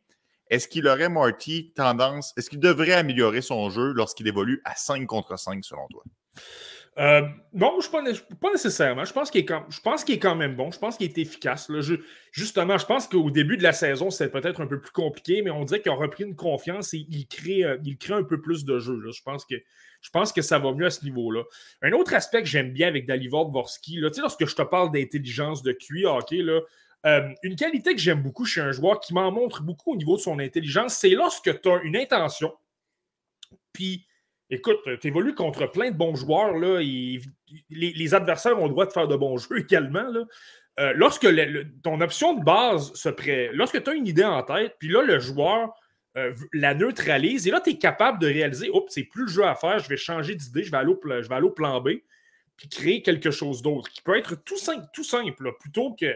Est-ce 0.51 0.69
qu'il 0.69 0.87
aurait, 0.89 1.09
Marty, 1.09 1.73
tendance, 1.75 2.33
est-ce 2.37 2.51
qu'il 2.51 2.61
devrait 2.61 2.93
améliorer 2.93 3.41
son 3.41 3.71
jeu 3.71 3.93
lorsqu'il 3.93 4.27
évolue 4.29 4.61
à 4.65 4.75
5 4.75 5.07
contre 5.07 5.39
5 5.39 5.65
selon 5.65 5.87
toi? 5.89 6.03
Euh, 6.99 7.23
non, 7.55 7.79
je 7.81 7.89
pas, 7.89 8.03
nécessairement. 8.53 9.05
Je 9.05 9.13
pense 9.13 9.31
qu'il 9.31 9.41
est, 9.41 9.45
quand, 9.45 9.65
est 10.09 10.19
quand 10.19 10.35
même 10.35 10.57
bon. 10.57 10.71
Je 10.71 10.79
pense 10.79 10.97
qu'il 10.97 11.07
est 11.07 11.19
efficace. 11.19 11.71
justement, 12.33 12.77
je 12.79 12.85
pense 12.85 13.07
qu'au 13.07 13.31
début 13.31 13.57
de 13.57 13.63
la 13.63 13.73
saison, 13.73 14.11
c'est 14.11 14.29
peut-être 14.29 14.61
un 14.61 14.67
peu 14.67 14.81
plus 14.81 14.91
compliqué, 14.91 15.41
mais 15.43 15.51
on 15.51 15.65
dirait 15.65 15.81
qu'il 15.81 15.93
a 15.93 15.95
repris 15.95 16.25
une 16.25 16.35
confiance 16.35 16.93
et 16.93 17.07
il 17.09 17.27
crée, 17.27 17.65
euh, 17.65 17.79
il 17.85 17.97
crée 17.97 18.15
un 18.15 18.25
peu 18.25 18.41
plus 18.41 18.65
de 18.65 18.79
jeu. 18.81 19.01
Je, 19.11 19.23
pense 19.23 19.45
que, 19.45 19.55
je 20.03 20.11
pense 20.11 20.33
que 20.33 20.43
ça 20.43 20.59
va 20.59 20.73
mieux 20.73 20.87
à 20.87 20.91
ce 20.91 21.05
niveau-là. 21.05 21.45
Un 21.81 21.93
autre 21.93 22.13
aspect 22.13 22.43
que 22.43 22.49
j'aime 22.49 22.73
bien 22.73 22.89
avec 22.89 23.07
Dalivor 23.07 23.49
Dvorsky, 23.51 23.99
lorsque 23.99 24.47
je 24.47 24.57
te 24.57 24.63
parle 24.63 24.91
d'intelligence 24.91 25.63
de 25.63 25.73
QI 25.73 26.05
hockey, 26.05 26.43
là, 26.43 26.61
euh, 27.07 27.29
une 27.43 27.57
qualité 27.57 27.95
que 27.95 28.01
j'aime 28.01 28.23
beaucoup 28.23 28.45
chez 28.45 28.61
un 28.61 28.73
joueur 28.73 29.01
qui 29.01 29.15
m'en 29.15 29.31
montre 29.31 29.63
beaucoup 29.63 29.93
au 29.93 29.97
niveau 29.97 30.17
de 30.17 30.21
son 30.21 30.39
intelligence, 30.39 30.95
c'est 30.95 31.11
lorsque 31.11 31.61
tu 31.61 31.69
as 31.69 31.81
une 31.83 31.97
intention, 31.97 32.53
puis 33.73 34.07
écoute, 34.51 34.81
tu 35.01 35.07
évolues 35.07 35.35
contre 35.35 35.67
plein 35.67 35.91
de 35.91 35.97
bons 35.97 36.15
joueurs, 36.15 36.57
là, 36.57 36.81
les, 36.81 38.15
adversaires 38.15 38.61
ont 38.61 38.67
le 38.67 38.71
droit 38.71 38.87
de 38.87 38.93
faire 38.93 39.09
de 39.09 39.17
bons 39.17 39.37
jeux 39.39 39.61
également. 39.61 40.07
Euh, 40.79 40.93
lorsque 40.95 41.27
ton 41.83 42.01
option 42.01 42.35
de 42.35 42.45
base 42.45 42.93
se 42.95 43.09
prête, 43.09 43.51
lorsque 43.53 43.83
tu 43.83 43.91
as 43.91 43.95
une 43.95 44.07
idée 44.07 44.25
en 44.25 44.43
tête, 44.43 44.77
puis 44.79 44.89
là, 44.89 45.03
le 45.03 45.19
joueur 45.19 45.75
euh, 46.17 46.35
la 46.53 46.75
neutralise, 46.75 47.47
et 47.47 47.51
là, 47.53 47.61
tu 47.61 47.71
es 47.71 47.79
capable 47.79 48.19
de 48.19 48.27
réaliser, 48.27 48.69
oups, 48.71 48.93
c'est 48.93 49.05
plus 49.05 49.23
le 49.23 49.29
jeu 49.29 49.45
à 49.45 49.55
faire, 49.55 49.79
je 49.79 49.89
vais 49.89 49.97
changer 49.97 50.35
d'idée, 50.35 50.65
je, 50.65 50.71
vais 50.71 50.79
aller 50.79 50.91
au, 50.91 51.01
je 51.03 51.29
vais 51.29 51.35
aller 51.35 51.47
au 51.47 51.53
plan 51.53 51.81
B, 51.81 51.91
puis 52.57 52.69
créer 52.69 53.03
quelque 53.03 53.31
chose 53.31 53.63
d'autre, 53.63 53.89
qui 53.91 54.03
peut 54.03 54.19
être 54.19 54.35
tout 54.45 54.57
simple, 54.57 54.87
tout 54.93 55.05
simple 55.05 55.53
plutôt 55.61 55.95
que 55.95 56.13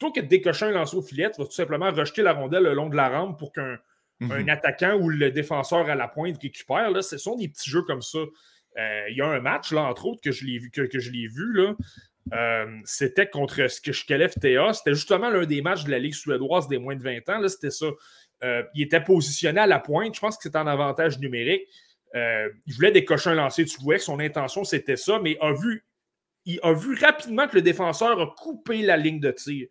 plutôt 0.00 0.12
que 0.12 0.20
de 0.20 0.26
décocher 0.26 0.64
un 0.66 0.70
lanceau 0.70 0.98
au 0.98 1.02
filet, 1.02 1.30
tu 1.30 1.40
vas 1.40 1.46
tout 1.46 1.52
simplement 1.52 1.90
rejeter 1.90 2.22
la 2.22 2.32
rondelle 2.32 2.62
le 2.62 2.72
long 2.72 2.88
de 2.88 2.96
la 2.96 3.10
rampe 3.10 3.38
pour 3.38 3.52
qu'un 3.52 3.78
mhm. 4.20 4.48
attaquant 4.48 4.94
ou 4.94 5.10
le 5.10 5.30
défenseur 5.30 5.90
à 5.90 5.94
la 5.94 6.08
pointe 6.08 6.40
récupère. 6.40 6.90
Là, 6.90 7.02
ce 7.02 7.18
sont 7.18 7.36
des 7.36 7.48
petits 7.48 7.68
jeux 7.68 7.82
comme 7.82 8.00
ça. 8.00 8.18
Euh, 8.18 9.04
il 9.10 9.16
y 9.16 9.20
a 9.20 9.26
un 9.26 9.40
match, 9.40 9.72
là, 9.72 9.82
entre 9.82 10.06
autres, 10.06 10.22
que 10.22 10.32
je 10.32 10.46
l'ai 10.46 10.58
vu, 10.58 10.70
que, 10.70 10.86
je 10.98 11.10
l'ai 11.10 11.26
vu 11.26 11.52
là. 11.52 11.74
Euh, 12.32 12.78
c'était 12.84 13.28
contre 13.28 13.56
que 13.56 13.92
je 13.92 14.04
TA. 14.06 14.72
C'était 14.72 14.94
justement 14.94 15.28
l'un 15.28 15.44
des 15.44 15.60
matchs 15.60 15.84
de 15.84 15.90
la 15.90 15.98
Ligue 15.98 16.14
suédoise 16.14 16.66
des 16.66 16.78
moins 16.78 16.96
de 16.96 17.02
20 17.02 17.28
ans. 17.28 17.48
C'était 17.48 17.70
ça. 17.70 17.86
Euh, 18.42 18.62
il 18.74 18.82
était 18.82 19.02
positionné 19.02 19.60
à 19.60 19.66
la 19.66 19.80
pointe. 19.80 20.14
Je 20.14 20.20
pense 20.20 20.36
que 20.38 20.44
c'était 20.44 20.58
en 20.58 20.66
avantage 20.66 21.18
numérique. 21.18 21.68
il 22.14 22.74
voulait 22.74 22.92
décocher 22.92 23.30
un 23.30 23.34
lancer. 23.34 23.66
Tu 23.66 23.78
vois 23.82 23.96
que 23.96 24.02
son 24.02 24.18
intention, 24.18 24.64
c'était 24.64 24.96
ça, 24.96 25.18
mais 25.22 25.36
a 25.42 25.52
vu, 25.52 25.84
il 26.46 26.58
a 26.62 26.72
vu 26.72 26.94
rapidement 26.94 27.46
que 27.48 27.56
le 27.56 27.62
défenseur 27.62 28.18
a 28.18 28.34
coupé 28.38 28.80
la 28.80 28.96
ligne 28.96 29.20
de 29.20 29.30
tir. 29.32 29.68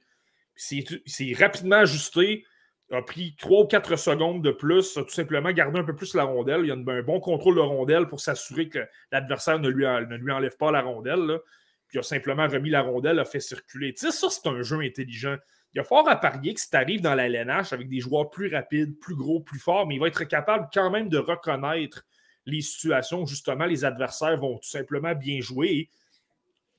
C'est 0.60 1.34
rapidement 1.38 1.78
ajusté, 1.78 2.46
a 2.92 3.02
pris 3.02 3.36
3 3.40 3.62
ou 3.62 3.68
4 3.68 3.96
secondes 3.96 4.44
de 4.44 4.52
plus, 4.52 4.98
a 4.98 5.04
tout 5.04 5.10
simplement 5.10 5.52
gardé 5.52 5.80
un 5.80 5.84
peu 5.84 5.96
plus 5.96 6.16
la 6.16 6.24
rondelle. 6.24 6.62
Il 6.64 6.68
y 6.68 6.72
a 6.72 6.74
un 6.74 7.02
bon 7.02 7.20
contrôle 7.22 7.56
de 7.56 7.62
rondelle 7.62 8.08
pour 8.08 8.20
s'assurer 8.20 8.68
que 8.68 8.80
l'adversaire 9.12 9.60
ne 9.60 9.70
lui, 9.70 9.86
ne 9.86 10.18
lui 10.18 10.32
enlève 10.32 10.58
pas 10.58 10.72
la 10.72 10.82
rondelle. 10.82 11.40
Puis 11.88 11.98
il 11.98 12.00
a 12.00 12.04
simplement 12.04 12.48
remis 12.48 12.70
la 12.70 12.82
rondelle, 12.82 13.20
a 13.20 13.26
fait 13.26 13.40
circuler. 13.40 13.94
Tu 13.94 14.06
sais, 14.06 14.12
ça, 14.12 14.30
c'est 14.30 14.48
un 14.48 14.62
jeu 14.62 14.82
intelligent. 14.82 15.38
Il 15.74 15.78
y 15.78 15.80
a 15.80 15.84
fort 15.84 16.10
à 16.10 16.16
parier 16.16 16.54
que 16.54 16.60
si 16.60 16.70
tu 16.70 16.76
arrives 16.76 17.02
dans 17.02 17.16
la 17.16 17.28
LNH 17.30 17.74
avec 17.74 17.88
des 17.88 18.00
joueurs 18.00 18.30
plus 18.30 18.54
rapides, 18.54 19.00
plus 19.00 19.16
gros, 19.16 19.40
plus 19.40 19.60
forts, 19.60 19.88
mais 19.88 19.96
il 19.96 20.00
va 20.00 20.08
être 20.08 20.24
capable 20.26 20.68
quand 20.74 20.90
même 20.90 21.10
de 21.10 21.20
reconnaître 21.20 22.06
les 22.46 22.62
situations 22.62 23.22
où 23.22 23.28
justement 23.28 23.66
les 23.66 23.86
adversaires 23.86 24.38
vont 24.38 24.58
tout 24.58 24.70
simplement 24.70 25.16
bien 25.16 25.40
jouer. 25.42 25.90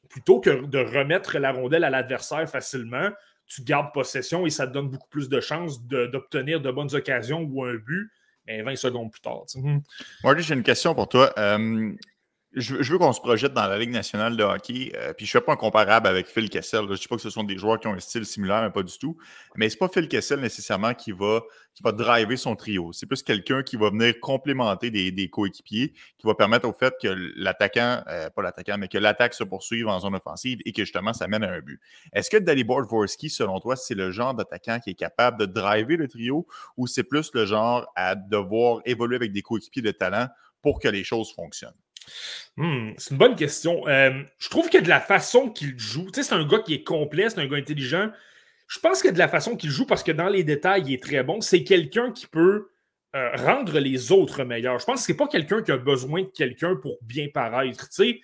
Plutôt 0.08 0.40
que 0.40 0.66
de 0.66 0.78
remettre 0.78 1.38
la 1.38 1.52
rondelle 1.52 1.84
à 1.84 1.90
l'adversaire 1.90 2.48
facilement, 2.50 3.10
tu 3.50 3.62
gardes 3.62 3.92
possession 3.92 4.46
et 4.46 4.50
ça 4.50 4.66
te 4.66 4.72
donne 4.72 4.88
beaucoup 4.88 5.08
plus 5.08 5.28
de 5.28 5.40
chances 5.40 5.82
d'obtenir 5.82 6.60
de, 6.60 6.70
bonnes 6.70 6.94
occasions 6.94 7.42
ou 7.42 7.64
un 7.64 7.74
but, 7.74 8.10
mais 8.46 8.62
20 8.62 8.76
secondes 8.76 9.10
plus 9.10 9.20
tard. 9.20 9.44
Marty, 10.22 10.42
j'ai 10.42 10.54
une 10.54 10.62
question 10.62 10.94
pour 10.94 11.08
toi. 11.08 11.32
Euh, 11.36 11.92
je, 12.52 12.74
veux 12.74 12.98
qu'on 12.98 13.12
se 13.12 13.20
projette 13.20 13.52
dans 13.52 13.68
la 13.68 13.78
Ligue 13.78 13.90
nationale 13.90 14.36
de 14.36 14.42
hockey. 14.42 14.92
Euh, 14.96 15.12
puis 15.12 15.24
je 15.24 15.36
ne 15.36 15.40
fais 15.40 15.44
pas 15.44 15.52
un 15.52 15.56
comparable 15.56 16.08
avec 16.08 16.26
Phil 16.26 16.50
Kessel. 16.50 16.82
Je 16.86 16.90
ne 16.90 16.96
dis 16.96 17.06
pas 17.06 17.14
que 17.14 17.22
ce 17.22 17.30
sont 17.30 17.44
des 17.44 17.56
joueurs 17.56 17.78
qui 17.78 17.86
ont 17.86 17.94
un 17.94 18.00
style 18.00 18.26
similaire, 18.26 18.62
mais 18.62 18.70
pas 18.70 18.82
du 18.82 18.98
tout. 18.98 19.16
Mais 19.54 19.68
ce 19.68 19.76
n'est 19.76 19.78
pas 19.78 19.88
Phil 19.88 20.08
Kessel 20.08 20.40
nécessairement 20.40 20.94
qui 20.94 21.12
va, 21.12 21.42
qui 21.74 21.84
va 21.84 21.92
driver 21.92 22.36
son 22.36 22.56
trio. 22.56 22.92
C'est 22.92 23.06
plus 23.06 23.22
quelqu'un 23.22 23.62
qui 23.62 23.76
va 23.76 23.90
venir 23.90 24.18
complémenter 24.18 24.90
des, 24.90 25.28
coéquipiers, 25.28 25.92
qui 26.18 26.26
va 26.26 26.34
permettre 26.34 26.66
au 26.66 26.72
fait 26.72 26.92
que 27.00 27.08
l'attaquant, 27.36 28.02
euh, 28.08 28.30
pas 28.30 28.42
l'attaquant, 28.42 28.78
mais 28.78 28.88
que 28.88 28.98
l'attaque 28.98 29.34
se 29.34 29.44
poursuive 29.44 29.86
en 29.86 30.00
zone 30.00 30.16
offensive 30.16 30.58
et 30.64 30.72
que 30.72 30.82
justement 30.82 31.12
ça 31.12 31.28
mène 31.28 31.44
à 31.44 31.52
un 31.52 31.60
but. 31.60 31.80
Est-ce 32.12 32.30
que 32.30 32.36
Dalibor 32.36 32.84
Dvorsky, 32.84 33.30
selon 33.30 33.60
toi, 33.60 33.76
c'est 33.76 33.94
le 33.94 34.10
genre 34.10 34.34
d'attaquant 34.34 34.80
qui 34.80 34.90
est 34.90 34.94
capable 34.94 35.38
de 35.38 35.46
driver 35.46 35.96
le 35.96 36.08
trio 36.08 36.48
ou 36.76 36.88
c'est 36.88 37.04
plus 37.04 37.30
le 37.32 37.46
genre 37.46 37.86
à 37.94 38.16
devoir 38.16 38.80
évoluer 38.86 39.16
avec 39.16 39.30
des 39.30 39.42
coéquipiers 39.42 39.82
de 39.82 39.92
talent 39.92 40.26
pour 40.62 40.80
que 40.80 40.88
les 40.88 41.04
choses 41.04 41.32
fonctionnent? 41.32 41.74
Hmm, 42.56 42.90
c'est 42.96 43.12
une 43.12 43.18
bonne 43.18 43.36
question. 43.36 43.86
Euh, 43.88 44.22
je 44.38 44.48
trouve 44.48 44.68
que 44.68 44.78
de 44.78 44.88
la 44.88 45.00
façon 45.00 45.50
qu'il 45.50 45.78
joue, 45.78 46.06
tu 46.06 46.14
sais, 46.14 46.22
c'est 46.22 46.34
un 46.34 46.46
gars 46.46 46.60
qui 46.60 46.74
est 46.74 46.84
complet, 46.84 47.30
c'est 47.30 47.40
un 47.40 47.46
gars 47.46 47.56
intelligent. 47.56 48.10
Je 48.68 48.78
pense 48.78 49.02
que 49.02 49.08
de 49.08 49.18
la 49.18 49.28
façon 49.28 49.56
qu'il 49.56 49.70
joue, 49.70 49.86
parce 49.86 50.02
que 50.02 50.12
dans 50.12 50.28
les 50.28 50.44
détails, 50.44 50.84
il 50.86 50.94
est 50.94 51.02
très 51.02 51.22
bon, 51.22 51.40
c'est 51.40 51.64
quelqu'un 51.64 52.12
qui 52.12 52.26
peut 52.26 52.70
euh, 53.16 53.30
rendre 53.34 53.78
les 53.80 54.12
autres 54.12 54.44
meilleurs. 54.44 54.78
Je 54.78 54.84
pense 54.84 55.00
que 55.00 55.06
c'est 55.06 55.16
pas 55.16 55.26
quelqu'un 55.26 55.62
qui 55.62 55.72
a 55.72 55.76
besoin 55.76 56.22
de 56.22 56.28
quelqu'un 56.28 56.76
pour 56.76 56.98
bien 57.02 57.26
paraître. 57.32 57.88
Tu 57.88 57.94
sais, 57.94 58.20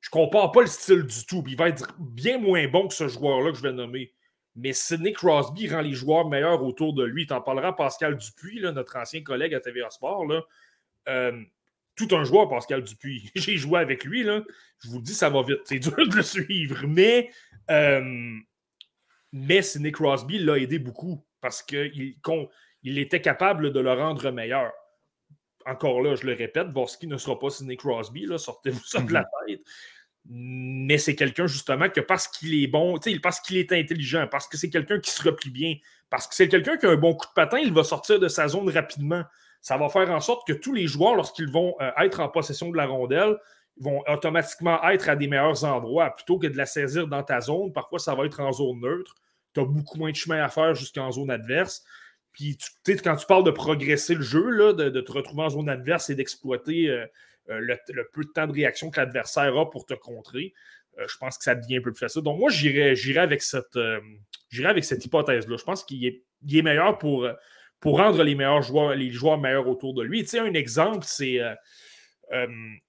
je 0.00 0.10
compare 0.10 0.50
pas 0.50 0.62
le 0.62 0.66
style 0.66 1.04
du 1.04 1.24
tout. 1.24 1.44
Il 1.46 1.56
va 1.56 1.68
être 1.68 1.94
bien 1.98 2.38
moins 2.38 2.66
bon 2.66 2.88
que 2.88 2.94
ce 2.94 3.06
joueur-là 3.06 3.52
que 3.52 3.56
je 3.56 3.62
vais 3.62 3.72
nommer. 3.72 4.12
Mais 4.56 4.72
Sidney 4.72 5.12
Crosby 5.12 5.68
rend 5.68 5.80
les 5.80 5.94
joueurs 5.94 6.28
meilleurs 6.28 6.62
autour 6.62 6.94
de 6.94 7.04
lui. 7.04 7.26
Tu 7.26 7.32
en 7.32 7.40
parleras 7.40 7.72
Pascal 7.72 8.16
Dupuis, 8.16 8.60
notre 8.60 8.96
ancien 8.96 9.22
collègue 9.22 9.54
à 9.54 9.60
TVA 9.60 9.90
Sport. 9.90 10.26
Euh, 11.08 11.42
tout 11.96 12.08
un 12.12 12.24
joueur, 12.24 12.48
Pascal 12.48 12.82
Dupuis. 12.82 13.30
J'ai 13.34 13.56
joué 13.56 13.80
avec 13.80 14.04
lui, 14.04 14.22
là. 14.22 14.42
Je 14.82 14.88
vous 14.88 14.98
le 14.98 15.02
dis, 15.02 15.14
ça 15.14 15.30
va 15.30 15.42
vite. 15.42 15.60
C'est 15.64 15.78
dur 15.80 15.96
de 15.96 16.16
le 16.16 16.22
suivre. 16.22 16.86
Mais, 16.86 17.30
euh, 17.70 18.32
mais 19.32 19.62
Sidney 19.62 19.92
Crosby 19.92 20.38
l'a 20.38 20.58
aidé 20.58 20.78
beaucoup 20.78 21.24
parce 21.40 21.62
qu'il 21.62 22.16
il 22.82 22.98
était 22.98 23.20
capable 23.20 23.72
de 23.72 23.80
le 23.80 23.92
rendre 23.92 24.30
meilleur. 24.30 24.72
Encore 25.66 26.02
là, 26.02 26.14
je 26.14 26.26
le 26.26 26.34
répète, 26.34 26.68
Borski 26.68 27.06
ne 27.06 27.16
sera 27.16 27.38
pas 27.38 27.48
Sidney 27.48 27.76
Crosby, 27.76 28.26
sortez-vous 28.36 28.84
ça 28.84 29.00
de 29.00 29.12
la 29.12 29.20
mhm. 29.20 29.26
tête. 29.46 29.60
Mais 30.26 30.98
c'est 30.98 31.14
quelqu'un 31.14 31.46
justement 31.46 31.88
que 31.88 32.00
parce 32.00 32.28
qu'il 32.28 32.62
est 32.62 32.66
bon, 32.66 32.98
parce 33.22 33.40
qu'il 33.40 33.56
est 33.58 33.72
intelligent, 33.72 34.26
parce 34.30 34.48
que 34.48 34.56
c'est 34.56 34.70
quelqu'un 34.70 34.98
qui 35.00 35.10
se 35.10 35.22
replie 35.22 35.50
bien, 35.50 35.76
parce 36.10 36.26
que 36.26 36.34
c'est 36.34 36.48
quelqu'un 36.48 36.76
qui 36.76 36.86
a 36.86 36.90
un 36.90 36.96
bon 36.96 37.14
coup 37.14 37.26
de 37.26 37.32
patin, 37.34 37.58
il 37.58 37.72
va 37.72 37.84
sortir 37.84 38.18
de 38.18 38.28
sa 38.28 38.48
zone 38.48 38.70
rapidement 38.70 39.24
ça 39.64 39.78
va 39.78 39.88
faire 39.88 40.10
en 40.10 40.20
sorte 40.20 40.46
que 40.46 40.52
tous 40.52 40.74
les 40.74 40.86
joueurs, 40.86 41.14
lorsqu'ils 41.14 41.50
vont 41.50 41.74
euh, 41.80 41.90
être 41.96 42.20
en 42.20 42.28
possession 42.28 42.70
de 42.70 42.76
la 42.76 42.84
rondelle, 42.84 43.38
vont 43.80 44.04
automatiquement 44.06 44.78
être 44.90 45.08
à 45.08 45.16
des 45.16 45.26
meilleurs 45.26 45.64
endroits 45.64 46.10
plutôt 46.10 46.38
que 46.38 46.46
de 46.46 46.56
la 46.58 46.66
saisir 46.66 47.08
dans 47.08 47.22
ta 47.22 47.40
zone. 47.40 47.72
Parfois, 47.72 47.98
ça 47.98 48.14
va 48.14 48.26
être 48.26 48.40
en 48.40 48.52
zone 48.52 48.80
neutre. 48.80 49.14
Tu 49.54 49.60
as 49.60 49.64
beaucoup 49.64 49.96
moins 49.96 50.10
de 50.10 50.16
chemin 50.16 50.44
à 50.44 50.50
faire 50.50 50.74
jusqu'en 50.74 51.10
zone 51.10 51.30
adverse. 51.30 51.82
Puis, 52.32 52.58
quand 53.02 53.16
tu 53.16 53.24
parles 53.24 53.44
de 53.44 53.50
progresser 53.50 54.14
le 54.14 54.20
jeu, 54.20 54.50
là, 54.50 54.74
de, 54.74 55.00
te 55.00 55.12
retrouver 55.12 55.44
en 55.44 55.48
zone 55.48 55.70
adverse 55.70 56.10
et 56.10 56.14
d'exploiter 56.14 56.90
euh, 56.90 57.06
euh, 57.48 57.58
le, 57.58 58.04
peu 58.12 58.22
de 58.22 58.30
temps 58.34 58.46
de 58.46 58.52
réaction 58.52 58.90
que 58.90 59.00
l'adversaire 59.00 59.56
a 59.56 59.70
pour 59.70 59.86
te 59.86 59.94
contrer, 59.94 60.52
je 61.08 61.16
pense 61.16 61.38
que 61.38 61.44
ça 61.44 61.54
devient 61.54 61.78
un 61.78 61.80
peu 61.80 61.90
plus 61.90 62.00
facile. 62.00 62.20
Donc, 62.20 62.38
moi, 62.38 62.50
j'irais 62.50 63.18
avec 63.18 63.40
cette, 63.42 63.74
hypothèse-là. 64.52 65.56
Je 65.56 65.64
pense 65.64 65.84
qu'il 65.84 66.04
est, 66.04 66.62
meilleur 66.62 66.98
pour 66.98 67.26
pour 67.84 67.98
rendre 67.98 68.22
les 68.22 68.34
meilleurs 68.34 68.62
joueurs, 68.62 68.94
les 68.94 69.10
joueurs 69.10 69.38
meilleurs 69.38 69.68
autour 69.68 69.92
de 69.92 70.02
lui. 70.02 70.24
Tu 70.24 70.38
un 70.38 70.54
exemple, 70.54 71.04
c'est 71.06 71.38
euh, 71.38 71.54
euh, 72.32 72.46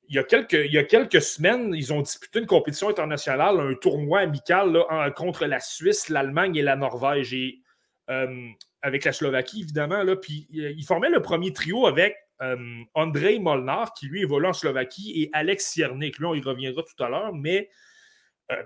il, 0.08 0.16
y 0.16 0.20
a 0.20 0.24
quelques, 0.24 0.54
il 0.54 0.72
y 0.72 0.78
a 0.78 0.86
quelques 0.86 1.22
semaines, 1.22 1.74
ils 1.76 1.92
ont 1.92 2.00
disputé 2.02 2.40
une 2.40 2.46
compétition 2.46 2.88
internationale, 2.88 3.60
un 3.60 3.74
tournoi 3.74 4.22
amical 4.22 4.86
contre 5.18 5.48
la 5.48 5.60
Suisse, 5.60 6.08
l'Allemagne 6.08 6.56
et 6.56 6.62
la 6.62 6.78
Norvège. 6.78 7.34
Et, 7.34 7.60
euh, 8.10 8.48
avec 8.82 9.04
la 9.04 9.12
Slovaquie, 9.12 9.64
évidemment. 9.64 10.02
Là, 10.02 10.16
puis 10.16 10.48
il 10.50 10.86
formait 10.86 11.10
le 11.10 11.22
premier 11.22 11.52
trio 11.52 11.88
avec 11.88 12.16
Andrei 12.94 13.40
Molnar, 13.40 13.94
qui 13.96 14.06
lui 14.06 14.22
évolue 14.22 14.46
en 14.46 14.54
Slovaquie, 14.54 15.24
et 15.24 15.30
Alex 15.34 15.72
Siernik. 15.72 16.20
Lui, 16.20 16.26
on 16.26 16.36
y 16.36 16.42
reviendra 16.42 16.84
tout 16.84 17.04
à 17.04 17.10
l'heure, 17.10 17.34
mais 17.34 17.68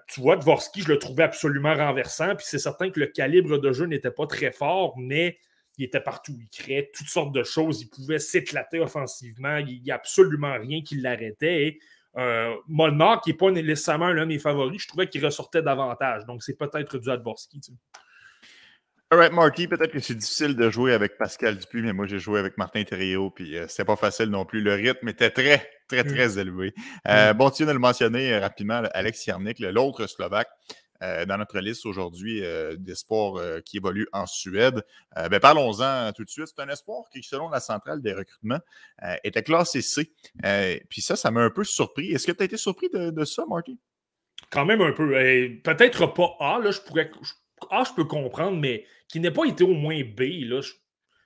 tu 0.09 0.19
vois, 0.19 0.35
Dvorsky, 0.35 0.81
je 0.81 0.89
le 0.89 0.99
trouvais 0.99 1.23
absolument 1.23 1.73
renversant. 1.73 2.35
Puis 2.35 2.45
c'est 2.47 2.59
certain 2.59 2.91
que 2.91 2.99
le 2.99 3.07
calibre 3.07 3.57
de 3.57 3.71
jeu 3.71 3.85
n'était 3.85 4.11
pas 4.11 4.27
très 4.27 4.51
fort, 4.51 4.93
mais 4.97 5.39
il 5.79 5.85
était 5.85 6.01
partout. 6.01 6.37
Il 6.37 6.49
créait 6.49 6.91
toutes 6.93 7.07
sortes 7.07 7.33
de 7.33 7.43
choses. 7.43 7.81
Il 7.81 7.89
pouvait 7.89 8.19
s'éclater 8.19 8.79
offensivement. 8.79 9.57
Il 9.57 9.81
n'y 9.81 9.91
a 9.91 9.95
absolument 9.95 10.59
rien 10.59 10.81
qui 10.81 10.95
l'arrêtait. 10.97 11.79
Euh, 12.17 12.53
Molnar, 12.67 13.21
qui 13.21 13.29
n'est 13.29 13.37
pas 13.37 13.49
nécessairement 13.49 14.09
l'un 14.09 14.23
de 14.23 14.33
mes 14.33 14.39
favoris, 14.39 14.81
je 14.81 14.87
trouvais 14.87 15.07
qu'il 15.07 15.23
ressortait 15.23 15.61
davantage. 15.61 16.25
Donc, 16.25 16.43
c'est 16.43 16.57
peut-être 16.57 16.97
du 16.97 17.09
Advorski. 17.09 17.61
Tu 17.61 17.71
Alright, 19.11 19.31
Marty, 19.31 19.67
peut-être 19.67 19.91
que 19.91 19.99
c'est 19.99 20.13
difficile 20.13 20.55
de 20.55 20.69
jouer 20.69 20.93
avec 20.93 21.17
Pascal 21.17 21.57
Dupuis, 21.57 21.81
mais 21.81 21.93
moi, 21.93 22.05
j'ai 22.05 22.19
joué 22.19 22.39
avec 22.39 22.57
Martin 22.57 22.83
Thériault, 22.83 23.31
puis 23.31 23.57
euh, 23.57 23.65
c'était 23.67 23.85
pas 23.85 23.95
facile 23.95 24.29
non 24.29 24.45
plus. 24.45 24.61
Le 24.61 24.73
rythme 24.73 25.07
était 25.07 25.31
très, 25.31 25.67
très, 25.87 26.03
très 26.03 26.35
mm. 26.35 26.39
élevé. 26.39 26.73
Euh, 27.07 27.33
mm. 27.33 27.37
Bon, 27.37 27.49
tu 27.49 27.63
viens 27.63 27.67
de 27.67 27.71
le 27.71 27.79
mentionner 27.79 28.37
rapidement, 28.37 28.83
Alex 28.93 29.25
Yarnik, 29.25 29.59
l'autre 29.59 30.05
Slovaque. 30.07 30.49
Euh, 31.01 31.25
dans 31.25 31.37
notre 31.37 31.59
liste 31.59 31.85
aujourd'hui 31.85 32.43
euh, 32.43 32.75
d'espoirs 32.77 33.37
euh, 33.37 33.61
qui 33.61 33.77
évoluent 33.77 34.09
en 34.11 34.25
Suède. 34.25 34.83
Ben, 35.15 35.39
parlons-en 35.39 36.11
tout 36.11 36.25
de 36.25 36.29
suite. 36.29 36.47
C'est 36.47 36.61
un 36.61 36.67
espoir 36.67 37.05
qui, 37.09 37.23
selon 37.23 37.49
la 37.49 37.61
centrale 37.61 38.01
des 38.01 38.13
recrutements, 38.13 38.59
était 39.23 39.43
classé 39.43 39.81
C. 39.81 40.11
puis 40.89 41.01
ça, 41.01 41.15
ça 41.15 41.31
m'a 41.31 41.41
un 41.41 41.49
peu 41.49 41.63
surpris. 41.63 42.11
Est-ce 42.11 42.27
que 42.27 42.31
tu 42.31 42.41
as 42.41 42.45
été 42.45 42.57
surpris 42.57 42.89
de, 42.91 43.25
ça, 43.25 43.45
Marty? 43.47 43.77
Quand 44.49 44.65
même 44.65 44.81
un 44.81 44.91
peu. 44.91 45.09
Peut-être 45.63 46.07
pas 46.07 46.35
A, 46.39 46.59
là, 46.59 46.71
je 46.71 46.81
pourrais. 46.81 47.11
A, 47.69 47.83
je 47.83 47.93
peux 47.93 48.05
comprendre, 48.05 48.57
mais 48.57 48.85
qui 49.07 49.19
n'ait 49.19 49.31
pas 49.31 49.45
été 49.45 49.63
au 49.63 49.73
moins 49.73 50.01
B, 50.01 50.21
là, 50.43 50.61
je, 50.61 50.71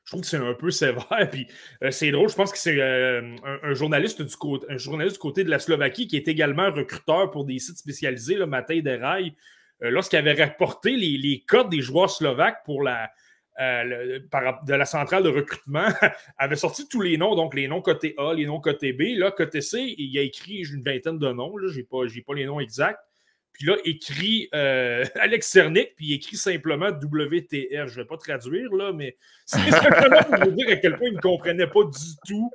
trouve 0.08 0.22
que 0.22 0.28
c'est 0.28 0.38
un 0.38 0.54
peu 0.54 0.72
sévère. 0.72 1.30
Puis 1.32 1.48
c'est 1.92 2.12
drôle, 2.12 2.30
je 2.30 2.36
pense 2.36 2.52
que 2.52 2.58
c'est 2.58 2.82
un, 2.82 3.74
journaliste 3.74 4.22
du 4.22 4.36
côté, 4.36 5.44
de 5.44 5.50
la 5.50 5.60
Slovaquie 5.60 6.08
qui 6.08 6.16
est 6.16 6.28
également 6.28 6.72
recruteur 6.72 7.32
pour 7.32 7.46
des 7.46 7.60
sites 7.60 7.78
spécialisés, 7.78 8.36
le 8.36 8.48
Matin 8.48 8.80
des 8.80 8.96
Rails, 8.96 9.34
euh, 9.34 9.34
lorsqu'il 9.90 10.20
avait 10.20 10.44
rapporté 10.44 10.92
les, 10.92 11.44
codes 11.48 11.70
des 11.70 11.82
joueurs 11.82 12.10
slovaques 12.10 12.64
pour 12.66 12.84
la, 12.84 13.12
euh, 13.60 14.20
de 14.20 14.74
la 14.74 14.86
centrale 14.86 15.24
de 15.24 15.30
recrutement, 15.30 15.88
avait 16.38 16.56
sorti 16.56 16.88
tous 16.88 17.02
les 17.02 17.18
noms, 17.18 17.36
donc 17.36 17.54
les 17.54 17.68
noms 17.68 17.82
côté 17.82 18.16
A, 18.18 18.34
les 18.34 18.46
noms 18.46 18.60
côté 18.60 18.94
B. 18.94 19.18
Là, 19.18 19.32
côté 19.32 19.62
C, 19.62 19.94
il 19.98 20.18
a 20.18 20.22
écrit 20.22 20.64
une 20.74 20.84
vingtaine 20.84 21.20
de 21.20 21.32
noms, 21.32 21.54
je 21.68 21.78
n'ai 21.78 21.84
pas, 21.84 22.34
les 22.34 22.46
noms 22.46 22.60
exacts. 22.60 23.00
Puis 23.52 23.68
là, 23.68 23.76
écrit 23.86 24.50
euh, 24.56 25.06
Alex 25.16 25.48
Cernic, 25.48 25.96
puis 25.96 26.14
écrit 26.14 26.38
simplement 26.38 26.88
WTR. 26.88 27.88
Je 27.88 27.92
ne 27.92 27.96
vais 27.96 28.06
pas 28.06 28.18
traduire, 28.18 28.74
là, 28.74 28.92
mais 28.92 29.18
c'est 29.46 29.60
simplement 29.70 30.24
pour 30.24 30.46
vous 30.46 30.52
dire 30.52 30.70
à 30.70 30.76
quel 30.78 30.98
point 30.98 31.08
il 31.10 31.16
ne 31.16 31.22
comprenait 31.22 31.68
pas 31.68 31.84
du 31.84 32.16
tout 32.26 32.52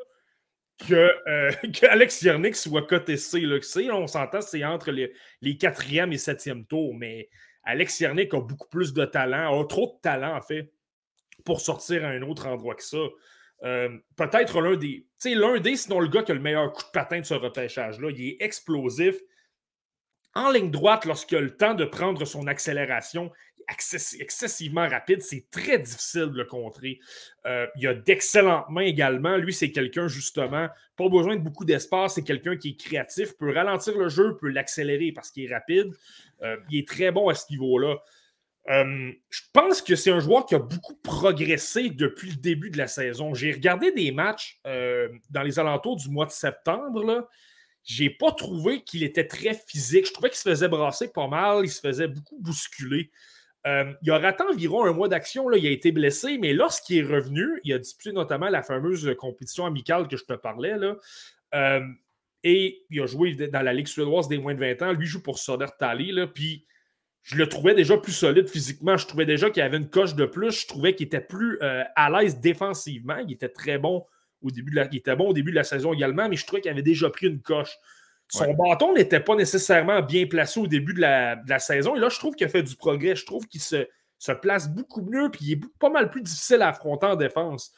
que, 0.79 1.13
euh, 1.29 1.51
qu'Alex 1.73 2.23
Yernick 2.23 2.57
soit 2.57 2.87
côté 2.87 3.17
C. 3.17 3.49
On 3.91 4.07
s'entend, 4.07 4.41
c'est 4.41 4.65
entre 4.65 4.91
les, 4.91 5.59
quatrième 5.59 6.13
et 6.13 6.19
septième 6.19 6.65
tours, 6.65 6.95
mais 6.95 7.29
Alex 7.65 8.01
Yernick 8.01 8.33
a 8.35 8.41
beaucoup 8.41 8.69
plus 8.69 8.93
de 8.93 9.05
talent, 9.05 9.61
a 9.61 9.67
trop 9.67 9.95
de 9.97 10.01
talent, 10.01 10.37
en 10.37 10.43
fait, 10.43 10.73
pour 11.45 11.61
sortir 11.61 12.05
à 12.05 12.09
un 12.09 12.23
autre 12.23 12.47
endroit 12.47 12.75
que 12.75 12.85
ça. 12.85 12.99
Euh, 13.65 13.99
peut-être 14.17 14.61
l'un 14.61 14.77
des. 14.77 15.07
Tu 15.21 15.35
l'un 15.35 15.59
des, 15.59 15.77
sinon 15.77 15.99
le 15.99 16.09
gars 16.09 16.23
qui 16.23 16.31
a 16.31 16.35
le 16.35 16.41
meilleur 16.41 16.73
coup 16.73 16.85
de 16.85 16.91
patin 16.93 17.21
de 17.21 17.25
ce 17.25 17.35
repêchage-là. 17.35 18.11
Il 18.11 18.21
est 18.23 18.37
explosif. 18.41 19.17
En 20.35 20.51
ligne 20.51 20.71
droite, 20.71 21.05
lorsqu'il 21.05 21.39
a 21.39 21.41
le 21.41 21.57
temps 21.57 21.75
de 21.75 21.85
prendre 21.85 22.25
son 22.25 22.47
accélération, 22.47 23.33
excessivement 23.69 24.89
rapide, 24.89 25.23
c'est 25.23 25.51
très 25.51 25.79
difficile 25.79 26.27
de 26.27 26.39
le 26.39 26.45
contrer. 26.45 27.01
Euh, 27.47 27.67
il 27.77 27.87
a 27.87 27.95
d'excellentes 27.95 28.69
mains 28.71 28.83
également. 28.83 29.37
Lui, 29.37 29.53
c'est 29.53 29.71
quelqu'un, 29.71 30.09
justement, 30.09 30.69
pas 30.97 31.09
besoin 31.09 31.37
de 31.37 31.43
beaucoup 31.43 31.65
d'espace, 31.65 32.15
c'est 32.15 32.25
quelqu'un 32.25 32.57
qui 32.57 32.71
est 32.71 32.81
créatif, 32.81 33.37
peut 33.37 33.53
ralentir 33.53 33.97
le 33.97 34.09
jeu, 34.09 34.37
peut 34.37 34.49
l'accélérer 34.49 35.13
parce 35.13 35.31
qu'il 35.31 35.45
est 35.45 35.55
rapide. 35.55 35.93
Euh, 36.43 36.57
il 36.71 36.79
est 36.79 36.89
très 36.89 37.11
bon 37.11 37.29
à 37.29 37.35
ce 37.35 37.45
niveau-là. 37.51 37.97
Euh, 38.71 39.13
je 39.31 39.41
pense 39.53 39.81
que 39.81 39.97
c'est 39.97 40.11
un 40.11 40.21
joueur 40.21 40.45
qui 40.45 40.55
a 40.55 40.59
beaucoup 40.59 40.95
progressé 40.97 41.89
depuis 41.89 42.31
le 42.31 42.37
début 42.37 42.71
de 42.71 42.79
la 42.79 42.87
saison. 42.87 43.33
J'ai 43.33 43.53
regardé 43.53 43.93
des 43.93 44.13
matchs 44.13 44.61
dans 44.65 45.43
les 45.43 45.59
alentours 45.59 45.97
du 45.97 46.11
mois 46.11 46.27
de 46.27 46.33
septembre. 46.33 47.03
Là. 47.03 47.27
J'ai 47.89 48.11
pas 48.11 48.33
trouvé 48.33 48.83
qu'il 48.83 49.03
était 49.03 49.27
très 49.27 49.55
physique. 49.55 50.07
Je 50.07 50.13
trouvais 50.13 50.29
qu'il 50.29 50.39
se 50.39 50.49
faisait 50.49 50.69
brasser 50.69 51.09
pas 51.09 51.27
mal, 51.27 51.63
il 51.65 51.71
se 51.71 51.81
faisait 51.81 52.07
beaucoup 52.07 52.39
bousculer. 52.39 53.11
Euh, 53.67 53.93
il 54.03 54.11
a 54.11 54.19
raté 54.19 54.45
environ 54.45 54.85
un 54.85 54.93
mois 54.93 55.09
d'action. 55.09 55.51
Il 55.53 55.67
a 55.67 55.71
été 55.71 55.93
blessé, 55.93 56.39
mais 56.39 56.53
lorsqu'il 56.53 56.99
est 56.99 57.03
revenu, 57.03 57.61
il 57.65 57.73
a 57.73 57.79
disputé 57.79 58.13
notamment 58.13 58.49
la 58.49 58.63
fameuse 58.63 59.15
compétition 59.19 59.67
amicale 59.67 60.09
que 60.09 60.17
je 60.17 60.25
te 60.25 60.35
parlais. 60.35 60.77
Là. 60.77 60.97
Euh, 61.55 61.81
et 62.45 62.85
il 62.91 63.01
a 63.01 63.07
joué 63.07 63.35
dans 63.35 63.63
la 63.63 63.73
Ligue 63.73 63.89
suédoise 63.89 64.29
des 64.29 64.39
moins 64.39 64.55
de 64.55 64.61
20 64.61 64.83
ans. 64.83 64.93
Lui 64.93 65.07
joue 65.07 65.23
pour 65.23 65.39
Södertali. 65.39 66.15
Puis 66.33 66.65
je 67.23 67.37
le 67.37 67.49
trouvais 67.49 67.75
déjà 67.75 67.97
plus 67.99 68.13
solide 68.13 68.49
physiquement. 68.49 68.97
Je 68.97 69.07
trouvais 69.07 69.27
déjà 69.27 69.51
qu'il 69.51 69.63
avait 69.63 69.77
une 69.77 69.91
coche 69.91 70.15
de 70.15 70.25
plus. 70.25 70.63
Je 70.63 70.67
trouvais 70.67 70.95
qu'il 70.95 71.07
était 71.07 71.21
plus 71.21 71.59
euh, 71.63 71.83
à 71.97 72.11
l'aise 72.11 72.41
défensivement. 72.41 73.19
Il 73.19 73.33
était 73.33 73.49
très 73.49 73.79
bon 73.79 74.07
au 74.41 74.51
début 74.51 74.71
de 74.71 74.77
la, 74.77 74.89
il 74.91 74.99
était 74.99 75.17
bon 75.17 75.29
au 75.29 75.33
début 75.33 75.51
de 75.51 75.57
la 75.57 75.65
saison 75.65 75.93
également, 75.93 76.29
mais 76.29 76.37
je 76.37 76.47
trouvais 76.47 76.63
qu'il 76.63 76.71
avait 76.71 76.83
déjà 76.83 77.11
pris 77.11 77.27
une 77.27 77.41
coche. 77.41 77.77
Son 78.29 78.53
bâton 78.55 78.95
n'était 78.95 79.21
pas 79.21 79.35
nécessairement 79.35 80.03
bien 80.03 80.27
placé 80.27 80.61
au 80.61 80.67
début 80.67 80.93
de 80.93 81.01
la, 81.01 81.59
saison. 81.59 81.97
Et 81.97 82.01
là, 82.01 82.09
je 82.09 82.19
trouve 82.19 82.35
qu'il 82.35 82.47
a 82.47 82.51
fait 82.51 82.63
du 82.63 82.77
progrès. 82.77 83.17
Je 83.17 83.25
trouve 83.25 83.47
qu'il 83.49 83.63
se, 83.63 83.87
se, 84.19 84.33
place 84.33 84.69
beaucoup 84.69 85.01
mieux, 85.01 85.31
puis 85.31 85.45
il 85.45 85.53
est 85.53 85.61
pas 85.79 85.89
mal 85.89 86.11
plus 86.11 86.21
difficile 86.21 86.61
à 86.63 86.69
affronter 86.69 87.07
en 87.07 87.17
défense. 87.17 87.73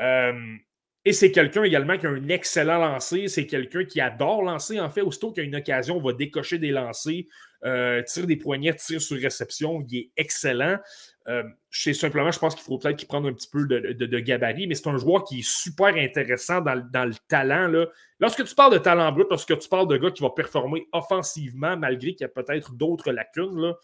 Euh, 0.00 0.56
et 1.04 1.12
c'est 1.12 1.32
quelqu'un 1.32 1.64
également 1.64 1.98
qui 1.98 2.06
a 2.06 2.10
un 2.10 2.28
excellent 2.28 2.78
lancer. 2.78 3.26
C'est 3.28 3.46
quelqu'un 3.46 3.84
qui 3.84 4.00
adore 4.00 4.42
lancer. 4.42 4.80
En 4.80 4.90
fait, 4.90 5.02
aussitôt 5.02 5.32
qu'il 5.32 5.42
y 5.42 5.46
a 5.46 5.48
une 5.48 5.56
occasion, 5.56 5.96
on 5.96 6.02
va 6.02 6.12
décocher 6.12 6.58
des 6.58 6.70
lancers, 6.70 7.24
euh, 7.64 8.02
tire 8.02 8.26
des 8.26 8.36
poignets, 8.36 8.74
tire 8.74 9.00
sur 9.00 9.20
réception. 9.20 9.84
Il 9.88 9.98
est 9.98 10.10
excellent. 10.16 10.78
Euh, 11.28 11.44
simplement, 11.70 12.30
je 12.30 12.38
pense 12.38 12.54
qu'il 12.54 12.64
faut 12.64 12.78
peut-être 12.78 12.96
qu'il 12.96 13.08
prenne 13.08 13.26
un 13.26 13.32
petit 13.32 13.48
peu 13.48 13.66
de, 13.66 14.18
gabarit, 14.18 14.66
mais 14.66 14.74
c'est 14.74 14.88
un 14.88 14.98
joueur 14.98 15.24
qui 15.24 15.40
est 15.40 15.48
super 15.48 15.94
intéressant 15.96 16.60
dans, 16.60 16.74
le 16.74 17.14
talent. 17.28 17.68
Là. 17.68 17.86
Lorsque 18.18 18.44
tu 18.44 18.54
parles 18.54 18.72
de 18.72 18.78
talent 18.78 19.10
brut, 19.12 19.26
lorsque 19.30 19.58
tu 19.58 19.68
parles 19.68 19.88
de 19.88 19.96
gars 19.96 20.10
qui 20.10 20.22
va 20.22 20.30
performer 20.30 20.88
offensivement, 20.92 21.76
malgré 21.76 22.14
qu'il 22.14 22.22
y 22.22 22.24
a 22.24 22.28
peut-être 22.28 22.72
d'autres 22.72 23.12
lacunes, 23.12 23.60
là, 23.60 23.74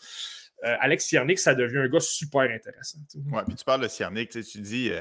euh, 0.64 0.74
Alex 0.80 1.06
Ciernik, 1.06 1.38
ça 1.38 1.54
devient 1.54 1.78
un 1.78 1.88
gars 1.88 2.00
super 2.00 2.42
intéressant. 2.42 2.98
Oui, 3.14 3.42
puis 3.46 3.54
tu 3.54 3.64
parles 3.64 3.82
de 3.82 3.88
Ciernik, 3.88 4.30
tu 4.30 4.60
dis 4.60 4.90
euh, 4.90 5.00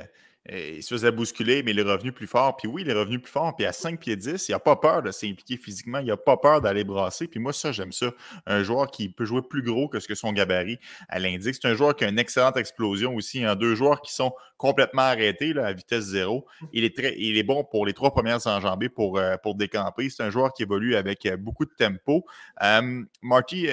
il 0.50 0.84
se 0.84 0.94
faisait 0.94 1.12
bousculer, 1.12 1.64
mais 1.64 1.72
il 1.72 1.80
est 1.80 1.84
revenu 1.84 2.12
plus 2.12 2.28
fort. 2.28 2.56
Puis 2.56 2.68
oui, 2.68 2.84
il 2.84 2.90
est 2.90 2.94
revenu 2.94 3.20
plus 3.20 3.32
fort. 3.32 3.56
Puis 3.56 3.66
à 3.66 3.74
5 3.74 4.00
pieds 4.00 4.16
10, 4.16 4.48
il 4.48 4.52
n'a 4.52 4.60
pas 4.60 4.76
peur 4.76 5.02
de 5.02 5.12
s'impliquer 5.12 5.58
physiquement. 5.58 6.00
Il 6.00 6.08
n'a 6.08 6.18
pas 6.18 6.38
peur 6.38 6.62
d'aller 6.62 6.84
brasser. 6.84 7.28
Puis 7.28 7.40
moi, 7.40 7.54
ça, 7.54 7.72
j'aime 7.72 7.92
ça. 7.92 8.12
Un 8.46 8.64
joueur 8.64 8.90
qui 8.90 9.10
peut 9.10 9.26
jouer 9.26 9.42
plus 9.42 9.62
gros 9.62 9.88
que 9.88 10.00
ce 10.00 10.08
que 10.08 10.16
son 10.16 10.32
gabarit 10.32 10.80
l'indique. 11.14 11.56
C'est 11.62 11.68
un 11.68 11.74
joueur 11.74 11.96
qui 11.96 12.06
a 12.06 12.10
une 12.10 12.20
excellente 12.20 12.58
explosion 12.58 13.16
aussi. 13.16 13.44
a 13.44 13.56
deux 13.56 13.76
joueurs 13.76 14.02
qui 14.02 14.14
sont 14.14 14.34
complètement 14.58 15.04
arrêtés 15.04 15.54
là, 15.54 15.68
à 15.68 15.74
vitesse 15.74 16.06
zéro. 16.06 16.46
Il 16.74 16.84
est, 16.84 17.44
bon 17.44 17.64
pour 17.64 17.86
les 17.86 17.94
trois 17.94 18.12
premières 18.12 18.46
enjambées 18.48 18.90
pour, 18.90 19.18
euh, 19.18 19.38
pour 19.38 19.56
décamper. 19.56 20.10
C'est 20.10 20.24
un 20.24 20.30
joueur 20.30 20.54
qui 20.54 20.64
évolue 20.64 20.96
avec 20.96 21.26
euh, 21.26 21.38
beaucoup 21.38 21.66
de 21.66 21.74
tempo. 21.78 22.26
Euh, 22.64 23.04
Marty, 23.22 23.68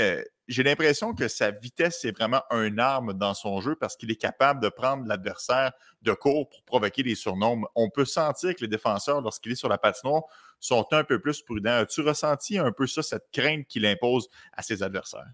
j'ai 0.49 0.63
l'impression 0.63 1.15
que 1.15 1.29
sa 1.29 1.51
vitesse 1.51 2.05
est 2.05 2.17
vraiment 2.17 2.43
un 2.51 2.79
arme 2.79 3.15
dans 3.15 3.35
son 3.35 3.61
jeu 3.61 3.77
parce 3.77 3.97
qu'il 3.97 4.11
est 4.11 4.21
capable 4.21 4.61
de 4.61 4.69
prendre 4.69 5.07
l'adversaire 5.07 5.73
de 6.03 6.13
court 6.13 6.49
pour 6.49 6.63
provoquer 6.65 7.03
des 7.03 7.15
surnombres. 7.15 7.71
On 7.75 7.89
peut 7.89 8.05
sentir 8.05 8.55
que 8.55 8.61
les 8.61 8.69
défenseurs, 8.69 9.21
lorsqu'il 9.21 9.53
est 9.53 9.57
sur 9.57 9.69
la 9.69 9.79
patinoire, 9.79 10.25
sont 10.61 10.87
un 10.93 11.05
peu 11.05 11.19
plus 11.19 11.43
prudents. 11.43 11.79
As-tu 11.79 12.03
ressenti 12.03 12.59
un 12.59 12.73
peu 12.73 12.87
ça, 12.87 13.03
cette 13.03 13.31
crainte 13.33 13.67
qu'il 13.67 13.87
impose 13.87 14.29
à 14.53 14.63
ses 14.63 14.83
adversaires? 14.83 15.33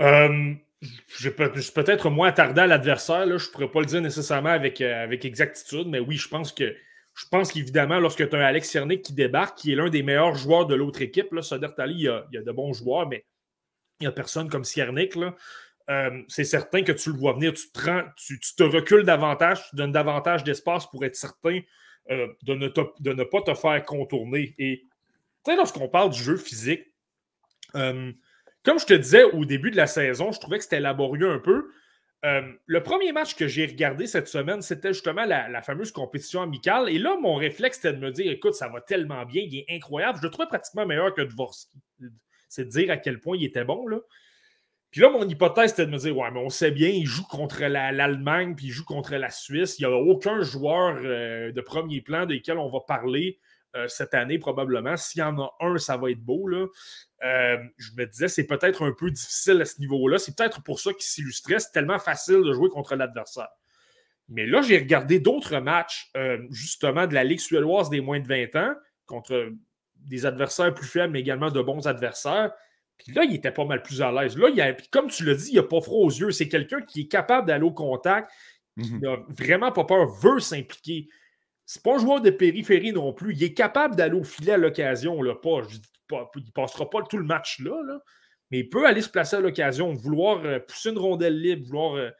Euh, 0.00 0.54
je 0.80 1.30
suis 1.60 1.72
peut-être 1.72 2.10
moins 2.10 2.28
attardé 2.28 2.60
à 2.60 2.66
l'adversaire. 2.66 3.26
Je 3.26 3.46
ne 3.46 3.52
pourrais 3.52 3.70
pas 3.70 3.80
le 3.80 3.86
dire 3.86 4.00
nécessairement 4.00 4.50
avec, 4.50 4.80
euh, 4.80 5.04
avec 5.04 5.24
exactitude, 5.24 5.88
mais 5.88 5.98
oui, 5.98 6.16
je 6.16 6.28
pense 6.28 6.52
que 6.52 6.74
je 7.16 7.26
pense 7.30 7.52
qu'évidemment, 7.52 8.00
lorsque 8.00 8.28
tu 8.28 8.34
as 8.34 8.40
un 8.40 8.42
Alex 8.42 8.68
Cernic 8.68 9.02
qui 9.02 9.12
débarque, 9.12 9.56
qui 9.56 9.72
est 9.72 9.76
l'un 9.76 9.88
des 9.88 10.02
meilleurs 10.02 10.34
joueurs 10.34 10.66
de 10.66 10.74
l'autre 10.74 11.00
équipe, 11.00 11.32
là, 11.32 11.42
Soder 11.42 11.68
il 11.86 11.92
il 11.92 12.00
y 12.00 12.38
a 12.38 12.42
de 12.42 12.50
bons 12.50 12.72
joueurs, 12.72 13.08
mais 13.08 13.24
a 14.06 14.12
personne 14.12 14.48
comme 14.48 14.64
Siernik. 14.64 15.16
Euh, 15.90 16.22
c'est 16.28 16.44
certain 16.44 16.82
que 16.82 16.92
tu 16.92 17.12
le 17.12 17.18
vois 17.18 17.34
venir, 17.34 17.52
tu 17.52 17.70
te, 17.70 18.00
tu, 18.16 18.38
te 18.56 18.62
recules 18.62 19.04
davantage, 19.04 19.68
tu 19.68 19.76
donnes 19.76 19.92
davantage 19.92 20.42
d'espace 20.42 20.86
pour 20.86 21.04
être 21.04 21.14
certain 21.14 21.60
euh, 22.10 22.28
de, 22.42 22.54
ne 22.54 23.24
pas 23.24 23.42
te 23.42 23.54
faire 23.54 23.84
contourner. 23.84 24.54
Et 24.58 24.86
lorsqu'on 25.46 25.88
parle 25.88 26.10
du 26.10 26.22
jeu 26.22 26.36
physique, 26.36 26.84
euh, 27.74 28.12
comme 28.62 28.78
je 28.78 28.86
te 28.86 28.94
disais 28.94 29.24
au 29.24 29.44
début 29.44 29.70
de 29.70 29.76
la 29.76 29.86
saison, 29.86 30.32
je 30.32 30.40
trouvais 30.40 30.56
que 30.56 30.64
c'était 30.64 30.80
laborieux 30.80 31.30
un 31.30 31.38
peu. 31.38 31.70
le 32.22 32.82
premier 32.82 33.12
match 33.12 33.36
que 33.36 33.46
j'ai 33.46 33.66
regardé 33.66 34.06
cette 34.06 34.28
semaine, 34.28 34.62
c'était 34.62 34.94
justement 34.94 35.26
la, 35.26 35.60
fameuse 35.60 35.92
compétition 35.92 36.40
amicale. 36.40 36.88
Et 36.88 36.98
là, 36.98 37.18
mon 37.20 37.34
réflexe, 37.34 37.76
c'était 37.76 37.92
de 37.92 37.98
me 37.98 38.10
dire 38.10 38.32
écoute, 38.32 38.54
ça 38.54 38.68
va 38.68 38.80
tellement 38.80 39.26
bien, 39.26 39.42
il 39.42 39.58
est 39.58 39.66
incroyable. 39.68 40.18
Je 40.18 40.26
le 40.26 40.30
trouvais 40.30 40.48
pratiquement 40.48 40.86
meilleur 40.86 41.12
que 41.12 41.20
Dvorsky 41.20 41.78
c'est 42.54 42.66
de 42.66 42.70
dire 42.70 42.90
à 42.90 42.96
quel 42.96 43.20
point 43.20 43.36
il 43.36 43.44
était 43.44 43.64
bon. 43.64 43.86
Là. 43.88 43.98
Puis 44.90 45.00
là, 45.00 45.10
mon 45.10 45.28
hypothèse, 45.28 45.70
c'était 45.70 45.86
de 45.86 45.90
me 45.90 45.98
dire 45.98 46.16
Ouais, 46.16 46.30
mais 46.30 46.38
on 46.38 46.50
sait 46.50 46.70
bien, 46.70 46.88
il 46.88 47.06
joue 47.06 47.24
contre 47.24 47.62
l'Allemagne, 47.62 48.54
puis 48.54 48.66
il 48.66 48.70
joue 48.70 48.84
contre 48.84 49.16
la 49.16 49.30
Suisse. 49.30 49.80
Il 49.80 49.86
n'y 49.86 49.92
a 49.92 49.96
aucun 49.96 50.42
joueur 50.42 51.00
euh, 51.02 51.50
de 51.50 51.60
premier 51.60 52.00
plan 52.00 52.26
desquels 52.26 52.58
on 52.58 52.70
va 52.70 52.78
parler 52.86 53.40
euh, 53.74 53.88
cette 53.88 54.14
année, 54.14 54.38
probablement. 54.38 54.96
S'il 54.96 55.18
y 55.18 55.24
en 55.24 55.36
a 55.40 55.52
un, 55.58 55.78
ça 55.78 55.96
va 55.96 56.12
être 56.12 56.20
beau. 56.20 56.46
Là. 56.46 56.68
Euh, 57.24 57.56
je 57.76 57.90
me 57.96 58.06
disais, 58.06 58.28
c'est 58.28 58.46
peut-être 58.46 58.84
un 58.84 58.92
peu 58.92 59.10
difficile 59.10 59.60
à 59.60 59.64
ce 59.64 59.80
niveau-là. 59.80 60.18
C'est 60.18 60.36
peut-être 60.36 60.62
pour 60.62 60.78
ça 60.78 60.92
qu'il 60.92 61.02
s'illustrait. 61.02 61.58
C'est 61.58 61.72
tellement 61.72 61.98
facile 61.98 62.42
de 62.44 62.52
jouer 62.52 62.68
contre 62.68 62.94
l'adversaire. 62.94 63.48
Mais 64.28 64.46
là, 64.46 64.62
j'ai 64.62 64.78
regardé 64.78 65.18
d'autres 65.18 65.58
matchs, 65.58 66.12
justement, 66.50 67.08
de 67.08 67.14
la 67.14 67.24
Ligue 67.24 67.40
suédoise 67.40 67.90
des 67.90 68.00
moins 68.00 68.20
de 68.20 68.28
20 68.28 68.56
ans, 68.56 68.74
contre 69.06 69.50
des 70.04 70.26
adversaires 70.26 70.72
plus 70.72 70.86
faibles, 70.86 71.12
mais 71.12 71.20
également 71.20 71.50
de 71.50 71.60
bons 71.60 71.86
adversaires. 71.86 72.52
Puis 72.98 73.12
là, 73.12 73.24
il 73.24 73.34
était 73.34 73.50
pas 73.50 73.64
mal 73.64 73.82
plus 73.82 74.02
à 74.02 74.12
l'aise. 74.12 74.36
Là, 74.36 74.48
il 74.54 74.76
comme 74.90 75.08
tu 75.08 75.24
l'as 75.24 75.34
dit, 75.34 75.50
il 75.52 75.56
n'a 75.56 75.62
pas 75.62 75.80
froid 75.80 76.04
aux 76.06 76.10
yeux. 76.10 76.30
C'est 76.30 76.48
quelqu'un 76.48 76.80
qui 76.82 77.02
est 77.02 77.08
capable 77.08 77.48
d'aller 77.48 77.64
au 77.64 77.72
contact, 77.72 78.30
qui 78.80 78.92
mhm. 78.92 79.00
n'a 79.00 79.16
vraiment 79.28 79.72
pas 79.72 79.84
peur, 79.84 80.06
veut 80.06 80.40
s'impliquer. 80.40 81.08
C'est 81.66 81.82
pas 81.82 81.96
un 81.96 81.98
joueur 81.98 82.20
de 82.20 82.30
périphérie 82.30 82.92
non 82.92 83.12
plus. 83.12 83.34
Il 83.34 83.42
est 83.42 83.54
capable 83.54 83.96
d'aller 83.96 84.16
au 84.16 84.24
filet 84.24 84.52
à 84.52 84.58
l'occasion. 84.58 85.18
Pas, 85.42 85.62
pas, 86.08 86.30
il 86.36 86.44
ne 86.44 86.50
passera 86.50 86.88
pas 86.88 87.02
tout 87.02 87.16
le 87.16 87.24
match 87.24 87.60
là, 87.60 87.74
mais 88.50 88.60
il 88.60 88.68
peut 88.68 88.86
aller 88.86 89.00
se 89.00 89.08
placer 89.08 89.36
à 89.36 89.40
l'occasion, 89.40 89.92
vouloir 89.92 90.44
euh, 90.44 90.58
pousser 90.60 90.90
une 90.90 90.98
rondelle 90.98 91.40
libre, 91.40 91.64
vouloir 91.66 91.94
euh, 91.94 92.10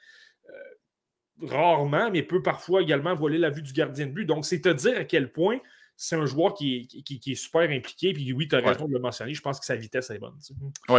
euh, 0.48 1.46
rarement, 1.46 2.10
mais 2.10 2.22
peut 2.22 2.42
parfois 2.42 2.82
également 2.82 3.14
voler 3.14 3.38
la 3.38 3.50
vue 3.50 3.62
du 3.62 3.72
gardien 3.72 4.06
de 4.06 4.12
but. 4.12 4.24
Donc, 4.24 4.46
c'est 4.46 4.62
te 4.62 4.70
dire 4.70 4.98
à 4.98 5.04
quel 5.04 5.30
point 5.30 5.58
c'est 5.96 6.16
un 6.16 6.26
joueur 6.26 6.54
qui 6.54 6.88
est, 7.08 7.34
super 7.34 7.62
impliqué. 7.62 8.12
Puis 8.12 8.32
oui, 8.32 8.48
tu 8.48 8.56
as 8.56 8.60
raison 8.60 8.86
de 8.88 8.92
le 8.92 8.98
mentionner. 8.98 9.34
Je 9.34 9.40
pense 9.40 9.60
que 9.60 9.66
sa 9.66 9.76
vitesse 9.76 10.10
est 10.10 10.18
bonne. 10.18 10.34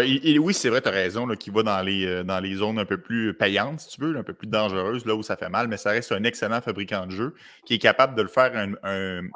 et, 0.04 0.40
oui, 0.40 0.54
c'est 0.54 0.70
vrai, 0.70 0.82
tu 0.82 0.88
as 0.88 0.92
raison, 0.92 1.28
qu'il 1.36 1.54
va 1.54 1.64
dans 1.64 1.82
les, 1.82 2.06
euh, 2.06 2.24
dans 2.24 2.40
les 2.40 2.56
zones 2.56 2.80
un 2.80 2.86
peu 2.86 3.00
plus 3.00 3.34
payantes, 3.34 3.82
si 3.82 3.90
tu 3.90 4.02
veux, 4.02 4.18
un 4.18 4.24
peu 4.24 4.34
plus 4.34 4.48
dangereuses, 4.48 5.06
là 5.06 5.16
où 5.16 5.24
ça 5.24 5.36
fait 5.36 5.50
mal, 5.50 5.68
mais 5.68 5.78
ça 5.78 5.92
reste 5.92 6.12
un 6.12 6.24
excellent 6.24 6.62
fabricant 6.62 7.06
de 7.06 7.12
jeu 7.12 7.34
qui 7.66 7.74
est 7.74 7.80
capable 7.80 8.16
de 8.16 8.22
le 8.22 8.28
faire 8.28 8.52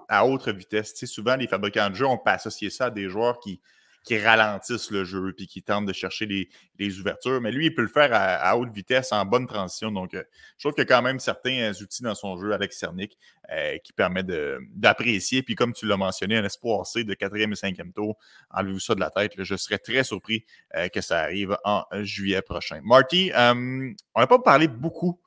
à 0.08 0.26
haute 0.26 0.48
vitesse. 0.48 0.94
souvent, 1.06 1.36
les 1.36 1.48
fabricants 1.48 1.90
de 1.90 1.96
jeu, 1.96 2.06
on 2.06 2.18
peut 2.18 2.32
associer 2.32 2.70
ça 2.70 2.86
à 2.86 2.90
des 2.90 3.10
joueurs 3.10 3.40
qui 3.40 3.60
qui 4.04 4.18
ralentissent 4.18 4.92
le 4.92 5.04
jeu 5.04 5.34
puis 5.36 5.48
qui 5.48 5.62
tentent 5.62 5.86
de 5.86 5.94
chercher 5.94 6.26
les, 6.26 7.00
ouvertures. 7.00 7.42
Mais 7.42 7.52
lui, 7.52 7.68
il 7.68 7.76
peut 7.76 7.82
le 7.82 7.88
faire 7.88 8.10
à, 8.12 8.58
haute 8.58 8.72
vitesse, 8.74 9.12
en 9.12 9.26
bonne 9.26 9.46
transition. 9.46 9.92
Donc, 9.92 10.14
euh, 10.14 10.24
je 10.58 10.64
trouve 10.64 10.74
qu'il 10.74 10.84
y 10.84 10.92
a 10.92 10.96
quand 10.96 11.02
même 11.02 11.20
certains 11.20 11.60
euh, 11.60 11.84
outils 11.84 12.04
dans 12.04 12.16
son 12.16 12.38
jeu, 12.38 12.54
Alex 12.54 12.78
Cernic, 12.78 13.18
euh, 13.52 13.78
qui 13.84 13.94
permet 13.94 14.24
d'apprécier. 14.24 15.44
Puis, 15.44 15.56
comme 15.56 15.74
tu 15.74 15.86
l'as 15.86 15.98
mentionné, 15.98 16.38
un 16.38 16.44
espoir 16.44 16.86
C 16.86 17.04
de 17.04 17.14
quatrième 17.14 17.52
et 17.52 17.56
cinquième 17.56 17.92
tour, 17.92 18.18
enlevez-vous 18.52 18.80
ça 18.80 18.96
de 18.96 19.00
la 19.00 19.10
tête. 19.10 19.34
je 19.38 19.56
serais 19.56 19.78
très 19.78 20.04
surpris 20.04 20.46
que 20.94 21.02
ça 21.02 21.20
arrive 21.20 21.58
en 21.64 21.84
juillet 22.02 22.42
prochain. 22.42 22.80
Marty, 22.84 23.32
on 23.36 23.94
n'a 24.16 24.28
pas 24.28 24.40
parlé 24.40 24.68
beaucoup 24.68 25.20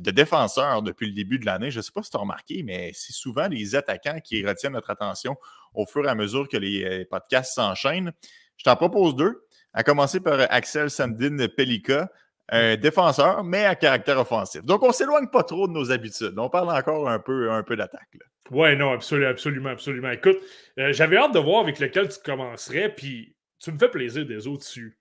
de 0.00 0.10
défenseurs 0.10 0.82
depuis 0.82 1.06
le 1.06 1.12
début 1.12 1.38
de 1.38 1.46
l'année. 1.46 1.70
Je 1.70 1.78
ne 1.78 1.82
sais 1.82 1.92
pas 1.92 2.02
si 2.02 2.10
tu 2.10 2.16
as 2.16 2.20
remarqué, 2.20 2.62
mais 2.62 2.92
c'est 2.94 3.12
souvent 3.12 3.48
les 3.48 3.74
attaquants 3.74 4.20
qui 4.20 4.46
retiennent 4.46 4.72
notre 4.72 4.90
attention 4.90 5.36
au 5.74 5.86
fur 5.86 6.04
et 6.04 6.08
à 6.08 6.14
mesure 6.14 6.48
que 6.48 6.56
les 6.56 6.84
euh, 6.84 7.04
podcasts 7.10 7.54
s'enchaînent. 7.54 8.12
Je 8.56 8.64
t'en 8.64 8.76
propose 8.76 9.14
deux, 9.16 9.46
à 9.72 9.82
commencer 9.82 10.20
par 10.20 10.40
Axel 10.50 10.90
Sandin 10.90 11.46
Pelika, 11.56 12.10
un 12.50 12.76
défenseur, 12.76 13.44
mais 13.44 13.64
à 13.64 13.74
caractère 13.74 14.18
offensif. 14.18 14.62
Donc, 14.62 14.82
on 14.82 14.88
ne 14.88 14.92
s'éloigne 14.92 15.28
pas 15.28 15.42
trop 15.42 15.68
de 15.68 15.72
nos 15.72 15.90
habitudes. 15.90 16.34
On 16.38 16.48
parle 16.48 16.70
encore 16.70 17.08
un 17.08 17.18
peu, 17.18 17.50
un 17.50 17.62
peu 17.62 17.76
d'attaque. 17.76 18.08
Oui, 18.50 18.74
non, 18.76 18.92
absolument, 18.92 19.30
absolument, 19.30 19.68
absolument. 19.68 20.10
Écoute, 20.10 20.38
euh, 20.78 20.92
j'avais 20.92 21.18
hâte 21.18 21.34
de 21.34 21.38
voir 21.38 21.60
avec 21.60 21.78
lequel 21.78 22.08
tu 22.08 22.18
commencerais, 22.24 22.94
puis 22.94 23.36
tu 23.58 23.70
me 23.70 23.78
fais 23.78 23.90
plaisir 23.90 24.24
des 24.24 24.46
autres 24.46 24.60
dessus. 24.60 24.98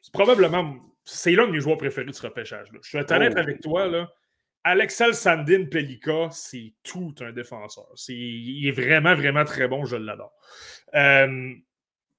C'est 0.00 0.12
probablement 0.12 0.74
c'est 1.04 1.32
l'un 1.32 1.46
de 1.46 1.52
mes 1.52 1.60
joueurs 1.60 1.78
préférés 1.78 2.06
de 2.06 2.12
ce 2.12 2.22
repêchage. 2.22 2.68
Je 2.72 2.88
suis 2.88 2.98
honnête 2.98 3.32
oh. 3.36 3.38
avec 3.38 3.60
toi. 3.60 3.86
Là. 3.86 4.10
Alexel 4.64 5.14
Sandin 5.14 5.64
Pelika, 5.66 6.28
c'est 6.30 6.72
tout 6.82 7.14
un 7.20 7.32
défenseur. 7.32 7.88
il 8.08 8.66
est 8.66 8.72
vraiment, 8.72 9.14
vraiment 9.14 9.44
très 9.44 9.66
bon. 9.66 9.84
Je 9.84 9.96
l'adore. 9.96 10.32
Euh, 10.94 11.54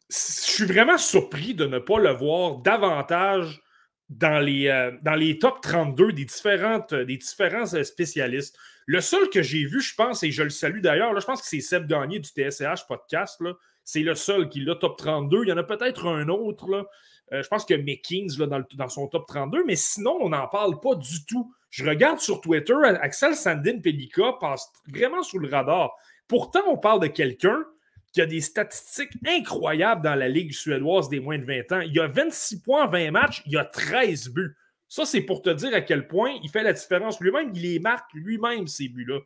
je 0.10 0.16
suis 0.18 0.66
vraiment 0.66 0.98
surpris 0.98 1.56
de 1.56 1.66
ne 1.66 1.80
pas 1.80 2.00
le 2.00 2.12
voir 2.12 2.58
davantage 2.58 3.62
dans 4.10 4.40
les, 4.40 4.68
euh, 4.68 4.92
dans 5.02 5.16
les 5.16 5.40
top 5.40 5.62
32 5.62 6.12
des, 6.12 6.26
différentes, 6.26 6.94
des 6.94 7.18
différents 7.18 7.74
euh, 7.74 7.84
spécialistes. 7.84 8.58
Le 8.86 9.00
seul 9.00 9.30
que 9.30 9.42
j'ai 9.42 9.66
vu, 9.66 9.82
je 9.82 9.96
pense, 9.96 10.24
et 10.24 10.32
je 10.32 10.44
le 10.44 10.50
salue 10.50 10.82
d'ailleurs, 10.82 11.18
je 11.20 11.26
pense 11.26 11.42
que 11.42 11.48
c'est 11.48 11.62
Seb 11.62 11.88
Gagné 11.88 12.20
du 12.20 12.30
TSH 12.30 12.86
Podcast. 12.88 13.42
C'est 13.86 14.02
le 14.02 14.16
seul 14.16 14.50
qui 14.50 14.60
l'a 14.60 14.76
top 14.76 14.98
32. 14.98 15.44
Il 15.44 15.50
y 15.50 15.54
en 15.54 15.58
a 15.58 15.64
peut-être 15.64 16.08
un 16.08 16.28
autre. 16.28 16.70
Là. 16.70 16.86
Euh, 17.32 17.42
je 17.42 17.48
pense 17.48 17.66
que 17.66 17.74
Meckins 17.74 18.28
là, 18.38 18.48
dans, 18.48 18.64
dans, 18.76 18.90
son 18.90 19.08
top 19.08 19.28
32, 19.28 19.64
mais 19.66 19.76
sinon, 19.76 20.18
on 20.22 20.30
n'en 20.30 20.48
parle 20.48 20.80
pas 20.80 20.96
du 20.96 21.26
tout. 21.26 21.54
Je 21.70 21.86
regarde 21.86 22.20
sur 22.20 22.42
Twitter, 22.42 22.76
Axel 23.02 23.36
Sandin 23.36 23.80
Pelika 23.80 24.34
passe 24.40 24.72
vraiment 24.88 25.24
sous 25.24 25.40
le 25.40 25.50
radar. 25.50 25.96
Pourtant, 26.28 26.62
on 26.68 26.78
parle 26.78 27.00
de 27.00 27.08
quelqu'un 27.08 27.66
qui 28.12 28.22
a 28.22 28.26
des 28.28 28.42
statistiques 28.42 29.14
incroyables 29.26 30.04
dans 30.04 30.16
la 30.16 30.30
Ligue 30.30 30.54
suédoise 30.54 31.10
des 31.10 31.20
moins 31.20 31.40
de 31.40 31.46
20 31.46 31.72
ans. 31.72 31.80
Il 31.82 32.00
a 32.00 32.08
26 32.08 32.62
points 32.62 32.86
en 32.86 32.90
20 32.90 33.12
matchs, 33.12 33.42
il 33.48 33.58
a 33.58 33.66
13 33.66 34.30
buts. 34.30 34.56
Ça, 34.88 35.06
c'est 35.06 35.22
pour 35.22 35.42
te 35.42 35.50
dire 35.50 35.74
à 35.74 35.82
quel 35.82 36.08
point 36.08 36.38
il 36.44 36.50
fait 36.52 36.62
la 36.62 36.74
différence 36.74 37.20
lui-même. 37.20 37.52
Il 37.56 37.64
les 37.64 37.80
marque 37.80 38.14
lui-même, 38.14 38.68
ces 38.68 38.90
buts-là. 38.90 39.20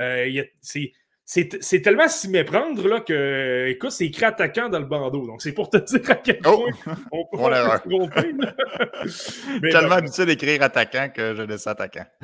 Euh, 0.00 0.42
c'est 0.62 0.92
c'est 1.32 1.80
tellement 1.80 2.08
s'y 2.08 2.28
méprendre 2.28 2.88
là, 2.88 3.00
que, 3.00 3.68
écoute, 3.68 3.92
c'est 3.92 4.06
écrit 4.06 4.24
attaquant 4.24 4.68
dans 4.68 4.80
le 4.80 4.84
bandeau. 4.84 5.28
Donc, 5.28 5.42
c'est 5.42 5.52
pour 5.52 5.70
te 5.70 5.76
dire 5.96 6.10
à 6.10 6.16
quel 6.16 6.40
oh! 6.44 6.66
point 6.82 6.96
on 7.12 7.24
peut 7.26 7.38
se 7.38 7.88
tromper. 7.88 9.70
tellement 9.70 9.94
habitué 9.94 10.26
d'écrire 10.26 10.60
attaquant 10.62 11.08
que 11.14 11.36
je 11.36 11.42
laisse 11.42 11.68
attaquant. 11.68 12.04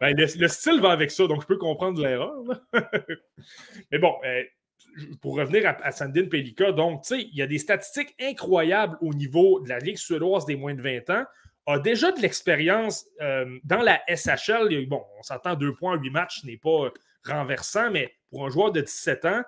ben, 0.00 0.16
le, 0.16 0.48
style 0.48 0.80
va 0.80 0.90
avec 0.90 1.10
ça, 1.10 1.26
donc 1.26 1.42
je 1.42 1.46
peux 1.48 1.58
comprendre 1.58 2.00
l'erreur. 2.00 2.44
Mais 3.90 3.98
bon, 3.98 4.14
euh, 4.24 4.44
pour 5.20 5.36
revenir 5.36 5.74
à, 5.82 5.90
Sandine 5.90 6.28
Pelika, 6.28 6.70
donc, 6.70 7.02
tu 7.02 7.16
sais, 7.16 7.22
il 7.32 7.36
y 7.36 7.42
a 7.42 7.48
des 7.48 7.58
statistiques 7.58 8.14
incroyables 8.20 8.96
au 9.00 9.12
niveau 9.12 9.58
de 9.58 9.68
la 9.68 9.80
Ligue 9.80 9.96
suédoise 9.96 10.46
des 10.46 10.54
moins 10.54 10.74
de 10.74 10.82
20 10.82 11.10
ans 11.10 11.24
a 11.66 11.78
déjà 11.80 12.12
de 12.12 12.20
l'expérience 12.20 13.06
euh, 13.20 13.58
dans 13.64 13.82
la 13.82 14.00
SHL. 14.08 14.86
Bon, 14.86 15.02
on 15.18 15.22
s'entend 15.22 15.56
2 15.56 15.74
points, 15.74 15.96
8 15.96 16.10
matchs, 16.10 16.40
ce 16.42 16.46
n'est 16.46 16.56
pas 16.56 16.90
renversant, 17.26 17.90
mais 17.90 18.12
pour 18.30 18.46
un 18.46 18.50
joueur 18.50 18.72
de 18.72 18.80
17 18.80 19.24
ans 19.26 19.42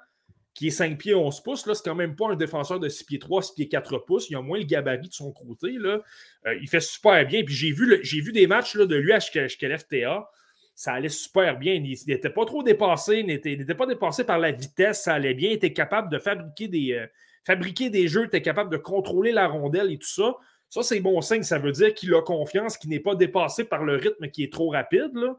qui 0.54 0.68
est 0.68 0.70
5 0.70 0.96
pieds 0.98 1.14
11 1.14 1.40
pouces, 1.40 1.64
c'est 1.64 1.84
quand 1.84 1.96
même 1.96 2.14
pas 2.14 2.28
un 2.28 2.37
défenseur 2.37 2.78
de 2.78 2.88
6 2.88 3.04
pieds 3.04 3.18
3, 3.18 3.42
6 3.42 3.54
pieds 3.54 3.68
4 3.68 3.98
pouces. 3.98 4.30
Il 4.30 4.37
a 4.37 4.42
moins 4.42 4.58
le 4.58 4.64
gabarit 4.64 5.08
de 5.08 5.12
son 5.12 5.32
côté. 5.32 5.72
Là. 5.72 6.00
Euh, 6.46 6.54
il 6.60 6.68
fait 6.68 6.80
super 6.80 7.26
bien. 7.26 7.42
Puis 7.42 7.54
j'ai 7.54 7.72
vu, 7.72 8.00
vu 8.02 8.32
des 8.32 8.46
matchs 8.46 8.76
là, 8.76 8.87
de 8.87 8.94
lui 8.94 9.12
à 9.12 9.20
FTA. 9.20 10.30
Ça 10.76 10.92
allait 10.92 11.08
super 11.08 11.58
bien. 11.58 11.74
Il 11.74 11.98
n'était 12.06 12.30
pas 12.30 12.44
trop 12.44 12.62
dépassé, 12.62 13.18
il 13.18 13.26
n'était 13.26 13.74
pas 13.74 13.87
dépassé 13.87 14.24
par 14.24 14.38
la 14.38 14.52
vitesse. 14.52 15.02
Ça 15.02 15.14
allait 15.14 15.34
bien. 15.34 15.50
Il 15.50 15.54
était 15.54 15.72
capable 15.72 16.10
de 16.10 16.18
fabriquer 16.18 16.68
des, 16.68 16.92
euh, 16.92 17.06
fabriquer 17.44 17.90
des 17.90 18.08
jeux, 18.08 18.22
il 18.22 18.26
était 18.26 18.42
capable 18.42 18.70
de 18.70 18.76
contrôler 18.76 19.32
la 19.32 19.46
rondelle 19.46 19.92
et 19.92 19.98
tout 19.98 20.08
ça. 20.08 20.37
Ça, 20.70 20.82
c'est 20.82 21.00
bon 21.00 21.20
signe. 21.20 21.42
Ça 21.42 21.58
veut 21.58 21.72
dire 21.72 21.94
qu'il 21.94 22.12
a 22.14 22.22
confiance, 22.22 22.76
qu'il 22.76 22.90
n'est 22.90 23.00
pas 23.00 23.14
dépassé 23.14 23.64
par 23.64 23.84
le 23.84 23.96
rythme 23.96 24.28
qui 24.28 24.42
est 24.42 24.52
trop 24.52 24.70
rapide. 24.70 25.10
Là. 25.14 25.37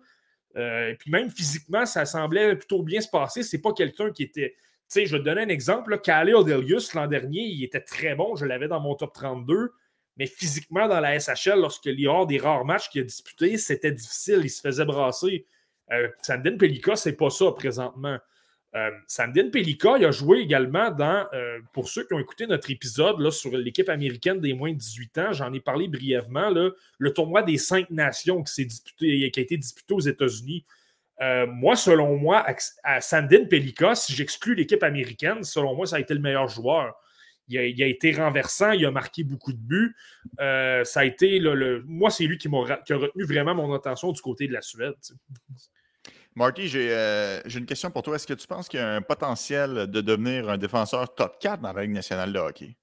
Euh, 0.58 0.90
et 0.90 0.96
puis 0.96 1.12
même 1.12 1.30
physiquement, 1.30 1.86
ça 1.86 2.06
semblait 2.06 2.56
plutôt 2.56 2.82
bien 2.82 3.02
se 3.02 3.10
passer. 3.10 3.44
C'est 3.44 3.62
pas 3.62 3.74
quelqu'un 3.74 4.12
qui 4.12 4.24
était. 4.24 4.56
Tu 4.58 5.02
sais, 5.02 5.06
je 5.06 5.14
vais 5.14 5.20
te 5.20 5.26
donner 5.26 5.42
un 5.42 5.50
exemple. 5.50 6.00
Calais 6.00 6.34
Odelius, 6.34 6.94
l'an 6.94 7.08
dernier, 7.08 7.42
il 7.42 7.64
était 7.64 7.82
très 7.82 8.16
bon. 8.16 8.36
Je 8.36 8.46
l'avais 8.46 8.68
dans 8.68 8.80
mon 8.80 8.96
top 8.96 9.14
32. 9.14 9.72
Mais 10.18 10.28
physiquement, 10.28 10.88
dans 10.88 11.00
la 11.00 11.20
SHL, 11.20 11.60
lorsqu'il 11.60 12.00
y 12.00 12.08
a 12.08 12.26
des 12.26 12.38
rares 12.38 12.64
matchs 12.64 12.90
qu'il 12.90 13.02
a 13.02 13.04
disputés, 13.04 13.58
c'était 13.58 13.92
difficile. 13.92 14.42
Il 14.44 14.50
se 14.50 14.62
faisait 14.62 14.86
brasser. 14.86 15.46
Euh, 15.92 16.08
Sandin 16.22 16.58
Pelika, 16.58 16.96
c'est 16.96 17.18
pas 17.18 17.30
ça 17.30 17.52
présentement. 17.52 18.18
Euh, 18.76 18.92
Sandin 19.08 19.50
Pelika, 19.50 19.98
il 19.98 20.04
a 20.04 20.12
joué 20.12 20.40
également 20.40 20.92
dans, 20.92 21.26
euh, 21.34 21.60
pour 21.72 21.88
ceux 21.88 22.06
qui 22.06 22.14
ont 22.14 22.20
écouté 22.20 22.46
notre 22.46 22.70
épisode 22.70 23.22
là, 23.22 23.32
sur 23.32 23.56
l'équipe 23.56 23.88
américaine 23.88 24.42
des 24.42 24.54
moins 24.54 24.74
de 24.74 24.78
18 24.78 25.18
ans, 25.20 25.34
j'en 25.34 25.54
ai 25.54 25.62
parlé 25.62 25.88
brièvement, 25.88 26.50
le 26.50 27.14
tournoi 27.14 27.42
des 27.42 27.58
cinq 27.58 27.90
nations 27.90 28.44
qui, 28.44 28.66
disputé, 28.66 29.24
a 29.24 29.40
été 29.40 29.56
disputé 29.56 29.94
aux 29.94 30.02
États-Unis. 30.02 30.66
Euh, 31.22 31.48
moi, 31.48 31.78
selon 31.78 32.18
moi, 32.18 32.46
à, 32.84 33.00
Sandin 33.00 33.46
Pelika, 33.46 33.96
si 33.96 34.14
j'exclus 34.14 34.56
l'équipe 34.56 34.84
américaine, 34.84 35.44
selon 35.44 35.74
moi, 35.74 35.86
ça 35.86 35.96
a 35.96 36.00
été 36.02 36.14
le 36.14 36.20
meilleur 36.20 36.50
joueur. 36.50 36.96
Il 37.48 37.58
a, 37.60 37.86
été 37.86 38.12
renversant, 38.12 38.72
il 38.72 38.86
a 38.88 38.92
marqué 38.92 39.24
beaucoup 39.24 39.54
de 39.54 39.60
buts. 39.60 39.96
ça 40.38 41.00
a 41.00 41.06
été, 41.06 41.40
moi, 41.86 42.10
c'est 42.10 42.26
lui 42.26 42.38
qui, 42.40 42.50
a 42.50 42.98
retenu 42.98 43.24
vraiment 43.24 43.56
mon 43.56 43.72
attention 43.74 44.12
du 44.12 44.20
côté 44.20 44.48
de 44.48 44.54
la 44.54 44.62
Suède. 44.62 44.96
Marty, 46.36 46.70
euh, 46.76 47.42
j'ai 47.46 47.60
une 47.60 47.66
question 47.66 47.90
pour 47.90 48.04
toi. 48.04 48.16
Est-ce 48.16 48.28
que 48.28 48.34
tu 48.34 48.46
penses 48.46 48.68
qu'il 48.68 48.80
y 48.80 48.84
a 48.84 48.96
un 48.96 49.02
potentiel 49.02 49.88
de 49.88 50.02
devenir 50.02 50.50
un 50.50 50.58
défenseur 50.58 51.14
top 51.16 51.40
4 51.40 51.62
dans 51.62 51.72
la 51.72 51.84
Ligue 51.84 51.94
nationale 51.94 52.34
de 52.34 52.40
hockey? 52.40 52.76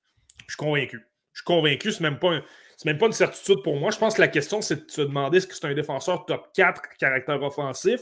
Je 0.47 0.55
suis 0.55 0.57
convaincu. 0.57 1.07
Je 1.35 1.41
suis 1.41 1.45
convaincu. 1.45 1.93
Ce 1.93 2.03
n'est 2.03 2.11
même, 2.11 2.19
pas 2.19 2.41
même 2.87 2.99
pas 2.99 3.07
une 3.07 3.13
certitude 3.13 3.63
pour 3.63 3.77
moi. 3.77 3.91
Je 3.91 3.99
pense 3.99 4.15
que 4.15 4.23
la 4.23 4.29
question, 4.29 4.63
c'est 4.63 4.87
de 4.87 4.91
se 4.91 5.03
demander 5.03 5.39
est-ce 5.39 5.47
que 5.47 5.55
c'est 5.55 5.67
un 5.67 5.75
défenseur 5.75 6.25
top 6.25 6.49
4 6.55 6.83
caractère 6.99 7.43
offensif 7.43 8.01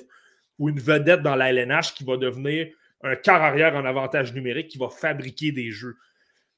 ou 0.59 0.69
une 0.69 0.79
vedette 0.79 1.23
dans 1.23 1.35
la 1.35 1.53
LNH 1.53 1.95
qui 1.95 2.05
va 2.05 2.17
devenir 2.17 2.69
un 3.03 3.17
quart 3.17 3.43
arrière 3.43 3.75
en 3.75 3.85
avantage 3.85 4.33
numérique 4.33 4.69
qui 4.69 4.79
va 4.79 4.89
fabriquer 4.89 5.51
des 5.51 5.71
jeux. 5.71 5.97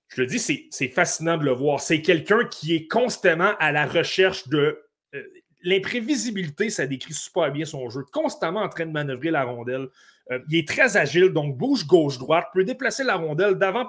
Je 0.09 0.21
le 0.21 0.27
dis, 0.27 0.39
c'est 0.39 0.89
fascinant 0.89 1.39
de 1.39 1.45
le 1.45 1.53
voir. 1.53 1.81
C'est 1.81 2.03
quelqu'un 2.03 2.45
qui 2.45 2.75
est 2.75 2.87
constamment 2.87 3.55
à 3.59 3.73
la 3.73 3.87
recherche 3.87 4.49
de 4.49 4.83
euh, 5.15 5.23
l'imprévisibilité, 5.63 6.71
ça 6.71 6.87
décrit 6.87 7.15
super 7.15 7.51
bien 7.53 7.65
son 7.65 7.89
jeu. 7.91 8.05
Constamment 8.13 8.61
en 8.61 8.69
train 8.69 8.87
de 8.87 8.93
manœuvrer 8.93 9.31
la 9.31 9.45
rondelle. 9.45 9.89
Euh, 10.31 10.39
il 10.49 10.59
est 10.59 10.69
très 10.69 10.97
agile, 10.97 11.31
donc 11.31 11.57
bouge 11.57 11.87
gauche-droite, 11.87 12.47
peut 12.53 12.65
déplacer 12.65 13.05
la 13.05 13.17
rondelle 13.17 13.55
d'avant 13.55 13.89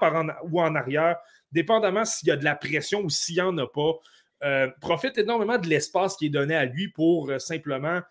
ou 0.50 0.62
en 0.62 0.76
arrière, 0.76 1.18
dépendamment 1.52 2.06
s'il 2.06 2.30
y 2.30 2.32
a 2.32 2.38
de 2.38 2.44
la 2.44 2.56
pression 2.56 3.02
ou 3.02 3.10
s'il 3.10 3.36
n'y 3.36 3.42
en 3.42 3.58
a 3.58 3.68
pas. 3.68 3.94
Euh, 4.44 4.68
profite 4.82 5.18
énormément 5.18 5.58
de 5.58 5.68
l'espace 5.68 6.18
qui 6.18 6.26
est 6.26 6.30
donné 6.30 6.56
à 6.56 6.66
lui 6.66 6.90
pour 6.90 7.30
euh, 7.30 7.40
simplement 7.40 8.02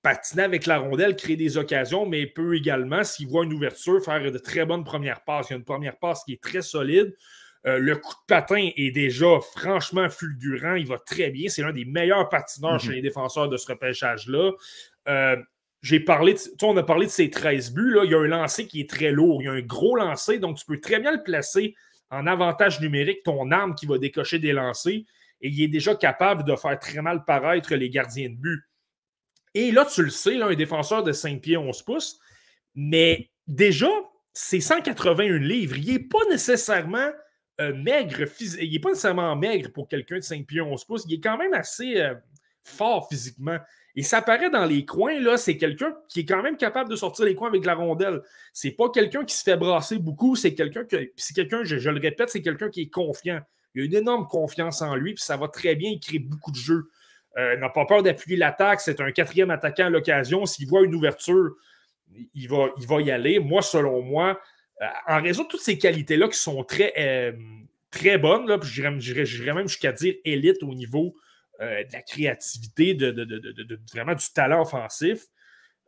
patiner 0.00 0.44
avec 0.44 0.66
la 0.66 0.78
rondelle, 0.78 1.16
créer 1.16 1.34
des 1.34 1.56
occasions, 1.56 2.06
mais 2.06 2.24
peut 2.28 2.54
également, 2.54 3.02
s'il 3.02 3.26
voit 3.26 3.44
une 3.44 3.52
ouverture, 3.52 4.00
faire 4.04 4.30
de 4.30 4.38
très 4.38 4.64
bonnes 4.64 4.84
premières 4.84 5.24
passes. 5.24 5.48
Il 5.50 5.54
y 5.54 5.54
a 5.54 5.56
une 5.56 5.64
première 5.64 5.98
passe 5.98 6.22
qui 6.22 6.34
est 6.34 6.40
très 6.40 6.62
solide. 6.62 7.16
Euh, 7.66 7.78
le 7.78 7.96
coup 7.96 8.12
de 8.12 8.26
patin 8.28 8.70
est 8.76 8.90
déjà 8.92 9.40
franchement 9.56 10.08
fulgurant. 10.08 10.74
Il 10.74 10.86
va 10.86 10.98
très 10.98 11.30
bien. 11.30 11.48
C'est 11.48 11.62
l'un 11.62 11.72
des 11.72 11.84
meilleurs 11.84 12.28
patineurs 12.28 12.78
chez 12.78 12.88
mhm. 12.88 12.94
les 12.94 13.02
défenseurs 13.02 13.48
de 13.48 13.56
ce 13.56 13.66
repêchage-là. 13.66 14.52
Euh, 15.08 15.36
j'ai 15.82 16.00
parlé, 16.00 16.34
de, 16.34 16.40
on 16.62 16.76
a 16.76 16.82
parlé 16.82 17.06
de 17.06 17.10
ses 17.10 17.28
13 17.28 17.72
buts. 17.72 17.92
Là. 17.92 18.04
Il 18.04 18.10
y 18.10 18.14
a 18.14 18.18
un 18.18 18.26
lancer 18.26 18.66
qui 18.66 18.80
est 18.80 18.88
très 18.88 19.10
lourd. 19.10 19.42
Il 19.42 19.46
y 19.46 19.48
a 19.48 19.52
un 19.52 19.62
gros 19.62 19.96
lancer, 19.96 20.38
donc 20.38 20.58
tu 20.58 20.64
peux 20.64 20.80
très 20.80 21.00
bien 21.00 21.12
le 21.12 21.22
placer 21.22 21.74
en 22.10 22.26
avantage 22.26 22.80
numérique, 22.80 23.24
ton 23.24 23.50
arme 23.50 23.74
qui 23.74 23.86
va 23.86 23.98
décocher 23.98 24.38
des 24.38 24.52
lancers. 24.52 25.02
Et 25.40 25.48
il 25.48 25.62
est 25.62 25.68
déjà 25.68 25.94
capable 25.94 26.44
de 26.44 26.54
faire 26.56 26.78
très 26.78 27.02
mal 27.02 27.24
paraître 27.24 27.74
les 27.74 27.90
gardiens 27.90 28.30
de 28.30 28.36
but. 28.36 28.62
Et 29.54 29.72
là, 29.72 29.84
tu 29.84 30.02
le 30.02 30.10
sais, 30.10 30.34
là, 30.34 30.46
un 30.46 30.54
défenseur 30.54 31.02
de 31.02 31.12
5 31.12 31.40
pieds 31.40 31.56
11 31.56 31.82
pouces, 31.82 32.20
mais 32.74 33.30
déjà, 33.46 33.88
c'est 34.32 34.60
181 34.60 35.38
livres. 35.38 35.76
Il 35.78 35.92
n'est 35.92 35.98
pas 35.98 36.24
nécessairement 36.30 37.10
euh, 37.60 37.74
maigre, 37.74 38.24
il 38.60 38.70
n'est 38.70 38.78
pas 38.78 38.90
nécessairement 38.90 39.34
maigre 39.34 39.70
pour 39.72 39.88
quelqu'un 39.88 40.16
de 40.16 40.20
5 40.20 40.46
pieds 40.46 40.60
11 40.60 40.84
pouces, 40.84 41.04
il 41.08 41.14
est 41.14 41.20
quand 41.20 41.38
même 41.38 41.54
assez 41.54 42.00
euh, 42.00 42.14
fort 42.62 43.08
physiquement. 43.08 43.58
Et 43.94 44.02
ça 44.02 44.20
paraît 44.20 44.50
dans 44.50 44.66
les 44.66 44.84
coins, 44.84 45.18
là, 45.20 45.38
c'est 45.38 45.56
quelqu'un 45.56 45.96
qui 46.08 46.20
est 46.20 46.24
quand 46.26 46.42
même 46.42 46.58
capable 46.58 46.90
de 46.90 46.96
sortir 46.96 47.24
les 47.24 47.34
coins 47.34 47.48
avec 47.48 47.64
la 47.64 47.74
rondelle. 47.74 48.20
C'est 48.52 48.72
pas 48.72 48.90
quelqu'un 48.90 49.24
qui 49.24 49.34
se 49.34 49.42
fait 49.42 49.56
brasser 49.56 49.98
beaucoup, 49.98 50.36
c'est 50.36 50.54
quelqu'un 50.54 50.84
que, 50.84 51.10
c'est 51.16 51.34
quelqu'un, 51.34 51.64
je, 51.64 51.88
le 51.88 51.98
répète, 51.98 52.28
c'est 52.28 52.42
quelqu'un 52.42 52.68
qui 52.68 52.82
est 52.82 52.90
confiant. 52.90 53.40
Il 53.74 53.82
a 53.82 53.84
une 53.86 53.94
énorme 53.94 54.26
confiance 54.26 54.82
en 54.82 54.94
lui, 54.94 55.14
puis 55.14 55.24
ça 55.24 55.38
va 55.38 55.48
très 55.48 55.76
bien, 55.76 55.90
il 55.90 56.00
crée 56.00 56.18
beaucoup 56.18 56.50
de 56.50 56.56
jeux. 56.56 56.90
Euh, 57.38 57.56
n'a 57.56 57.70
pas 57.70 57.86
peur 57.86 58.02
d'appuyer 58.02 58.36
l'attaque, 58.36 58.82
c'est 58.82 59.00
un 59.00 59.12
quatrième 59.12 59.50
attaquant 59.50 59.86
à 59.86 59.90
l'occasion. 59.90 60.44
S'il 60.44 60.68
voit 60.68 60.82
une 60.82 60.94
ouverture, 60.94 61.54
il 62.34 62.48
va, 62.48 62.68
il 62.78 62.86
va 62.86 63.00
y 63.00 63.10
aller. 63.10 63.38
Moi, 63.38 63.62
selon 63.62 64.02
moi, 64.02 64.38
en 65.06 65.22
raison 65.22 65.44
de 65.44 65.48
toutes 65.48 65.60
ces 65.60 65.78
qualités-là 65.78 66.28
qui 66.28 66.38
sont 66.38 66.62
très, 66.64 66.92
euh, 66.98 67.32
bonnes, 68.18 68.46
là, 68.46 68.58
j'irais 68.62 69.54
même 69.54 69.68
jusqu'à 69.68 69.92
dire 69.92 70.14
élite 70.24 70.62
au 70.62 70.74
niveau 70.74 71.14
euh, 71.60 71.82
de 71.84 71.92
la 71.92 72.02
créativité, 72.02 72.94
de, 72.94 73.26
vraiment 73.92 74.14
du 74.14 74.26
talent 74.34 74.62
offensif. 74.62 75.24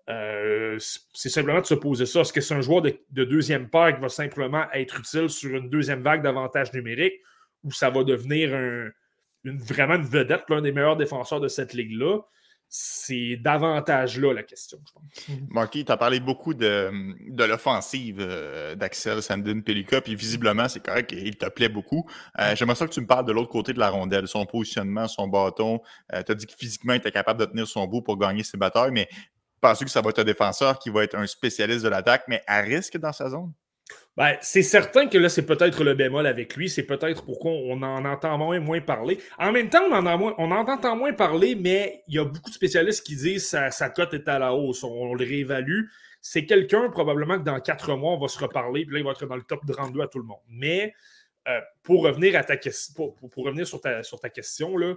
c'est 0.06 1.28
simplement 1.28 1.60
de 1.60 1.66
se 1.66 1.74
poser 1.74 2.06
ça. 2.06 2.20
Est-ce 2.20 2.32
que 2.32 2.40
c'est 2.40 2.54
un 2.54 2.62
joueur 2.62 2.82
de, 2.82 3.24
deuxième 3.24 3.68
paire 3.68 3.94
qui 3.94 4.00
va 4.00 4.08
simplement 4.08 4.64
être 4.72 5.00
utile 5.00 5.28
sur 5.28 5.54
une 5.54 5.68
deuxième 5.68 6.02
vague 6.02 6.22
d'avantages 6.22 6.72
numériques 6.72 7.20
ou 7.64 7.72
ça 7.72 7.90
va 7.90 8.04
devenir 8.04 8.54
une, 9.44 9.58
vraiment 9.58 9.96
une 9.96 10.06
vedette, 10.06 10.44
l'un 10.48 10.62
des 10.62 10.72
meilleurs 10.72 10.96
défenseurs 10.96 11.40
de 11.40 11.48
cette 11.48 11.74
ligue-là? 11.74 12.20
C'est 12.68 13.36
davantage 13.36 14.18
là 14.20 14.34
la 14.34 14.42
question, 14.42 14.78
je 14.86 14.92
pense. 14.92 15.28
Mhm. 15.28 15.46
Marky, 15.50 15.84
tu 15.84 15.92
as 15.92 15.96
parlé 15.96 16.20
beaucoup 16.20 16.52
de, 16.52 16.90
l'offensive 17.46 18.18
euh, 18.20 18.74
d'Axel 18.74 19.22
Sandin 19.22 19.60
Pelika, 19.60 20.00
puis 20.00 20.14
visiblement, 20.14 20.68
c'est 20.68 20.84
correct, 20.84 21.12
il 21.12 21.36
te 21.36 21.46
plaît 21.46 21.70
beaucoup. 21.70 22.06
Euh, 22.38 22.54
j'aimerais 22.54 22.74
ça 22.74 22.86
que 22.86 22.92
tu 22.92 23.00
me 23.00 23.06
parles 23.06 23.24
de 23.24 23.32
l'autre 23.32 23.50
côté 23.50 23.72
de 23.72 23.78
la 23.78 23.88
rondelle, 23.88 24.28
son 24.28 24.44
positionnement, 24.44 25.08
son 25.08 25.28
bâton. 25.28 25.80
Euh, 26.12 26.22
tu 26.22 26.32
as 26.32 26.34
dit 26.34 26.46
que 26.46 26.54
physiquement, 26.54 26.92
il 26.92 26.98
était 26.98 27.12
capable 27.12 27.40
de 27.40 27.46
tenir 27.46 27.66
son 27.66 27.86
bout 27.86 28.02
pour 28.02 28.18
gagner 28.18 28.42
ses 28.42 28.58
batailles, 28.58 28.92
mais 28.92 29.08
penses-tu 29.60 29.86
que 29.86 29.90
ça 29.90 30.02
va 30.02 30.10
être 30.10 30.18
un 30.18 30.24
défenseur 30.24 30.78
qui 30.78 30.90
va 30.90 31.04
être 31.04 31.14
un 31.14 31.26
spécialiste 31.26 31.84
de 31.84 31.88
l'attaque, 31.88 32.24
mais 32.28 32.42
à 32.46 32.60
risque 32.60 32.98
dans 32.98 33.12
sa 33.12 33.30
zone? 33.30 33.52
Ben, 34.18 34.36
c'est 34.40 34.62
certain 34.62 35.06
que 35.06 35.16
là, 35.16 35.28
c'est 35.28 35.46
peut-être 35.46 35.84
le 35.84 35.94
bémol 35.94 36.26
avec 36.26 36.56
lui. 36.56 36.68
C'est 36.68 36.82
peut-être 36.82 37.24
pourquoi 37.24 37.52
on 37.52 37.80
en 37.82 38.04
entend 38.04 38.36
moins, 38.36 38.58
moins 38.58 38.80
parler. 38.80 39.20
En 39.38 39.52
même 39.52 39.70
temps, 39.70 39.84
on 39.88 39.94
en, 39.94 40.34
on 40.38 40.50
en 40.50 40.66
entend 40.66 40.96
moins 40.96 41.12
parler, 41.12 41.54
mais 41.54 42.02
il 42.08 42.16
y 42.16 42.18
a 42.18 42.24
beaucoup 42.24 42.50
de 42.50 42.54
spécialistes 42.54 43.06
qui 43.06 43.14
disent 43.14 43.48
que 43.48 43.70
sa, 43.70 43.90
cote 43.90 44.14
est 44.14 44.26
à 44.28 44.40
la 44.40 44.54
hausse. 44.54 44.82
On, 44.82 45.14
le 45.14 45.24
réévalue. 45.24 45.84
C'est 46.20 46.46
quelqu'un, 46.46 46.90
probablement 46.90 47.38
que 47.38 47.44
dans 47.44 47.60
quatre 47.60 47.94
mois, 47.94 48.14
on 48.14 48.18
va 48.18 48.26
se 48.26 48.40
reparler. 48.40 48.84
Puis 48.84 48.94
là, 48.94 48.98
il 48.98 49.04
va 49.04 49.12
être 49.12 49.24
dans 49.24 49.36
le 49.36 49.42
top 49.42 49.60
32 49.66 50.00
à 50.00 50.08
tout 50.08 50.18
le 50.18 50.24
monde. 50.24 50.42
Mais 50.48 50.94
euh, 51.46 51.60
pour 51.84 52.02
revenir 52.02 52.36
à 52.36 52.42
ta 52.42 52.56
question, 52.56 52.94
pour, 53.12 53.44
revenir 53.44 53.68
sur 53.68 53.80
ta, 53.80 54.02
sur 54.02 54.18
ta 54.18 54.30
question, 54.30 54.76
là, 54.76 54.96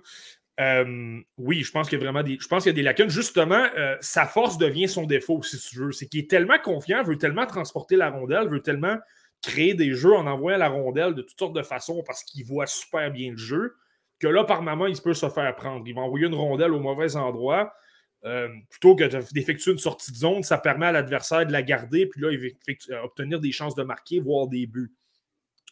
euh, 0.59 1.19
oui, 1.37 1.63
je 1.63 1.71
pense 1.71 1.89
qu'il 1.89 1.97
y 1.97 2.01
a 2.01 2.03
vraiment 2.03 2.23
des, 2.23 2.37
je 2.39 2.47
pense 2.47 2.63
qu'il 2.63 2.71
y 2.71 2.75
a 2.75 2.75
des 2.75 2.81
lacunes. 2.83 3.09
Justement, 3.09 3.67
euh, 3.77 3.95
sa 4.01 4.25
force 4.25 4.57
devient 4.57 4.87
son 4.87 5.05
défaut, 5.05 5.41
si 5.43 5.57
tu 5.57 5.79
veux. 5.79 5.91
C'est 5.91 6.07
qu'il 6.07 6.19
est 6.19 6.29
tellement 6.29 6.59
confiant, 6.59 7.03
veut 7.03 7.17
tellement 7.17 7.45
transporter 7.45 7.95
la 7.95 8.09
rondelle, 8.09 8.49
veut 8.49 8.61
tellement 8.61 8.97
créer 9.41 9.73
des 9.73 9.93
jeux 9.93 10.13
en 10.13 10.27
envoyant 10.27 10.57
la 10.57 10.69
rondelle 10.69 11.15
de 11.15 11.21
toutes 11.21 11.39
sortes 11.39 11.55
de 11.55 11.63
façons 11.63 12.03
parce 12.05 12.23
qu'il 12.23 12.45
voit 12.45 12.67
super 12.67 13.09
bien 13.11 13.31
le 13.31 13.37
jeu, 13.37 13.75
que 14.19 14.27
là, 14.27 14.43
par 14.43 14.61
moment, 14.61 14.85
il 14.85 14.99
peut 15.01 15.15
se 15.15 15.29
faire 15.29 15.55
prendre. 15.55 15.83
Il 15.87 15.95
va 15.95 16.01
envoyer 16.01 16.27
une 16.27 16.35
rondelle 16.35 16.73
au 16.73 16.79
mauvais 16.79 17.15
endroit. 17.15 17.73
Euh, 18.23 18.49
plutôt 18.69 18.95
que 18.95 19.05
d'effectuer 19.33 19.71
une 19.71 19.79
sortie 19.79 20.11
de 20.11 20.17
zone, 20.17 20.43
ça 20.43 20.59
permet 20.59 20.85
à 20.85 20.91
l'adversaire 20.91 21.43
de 21.43 21.51
la 21.51 21.63
garder, 21.63 22.05
puis 22.05 22.21
là, 22.21 22.29
obtenir 23.03 23.39
des 23.39 23.51
chances 23.51 23.73
de 23.73 23.81
marquer, 23.81 24.19
voire 24.19 24.47
des 24.47 24.67
buts. 24.67 24.93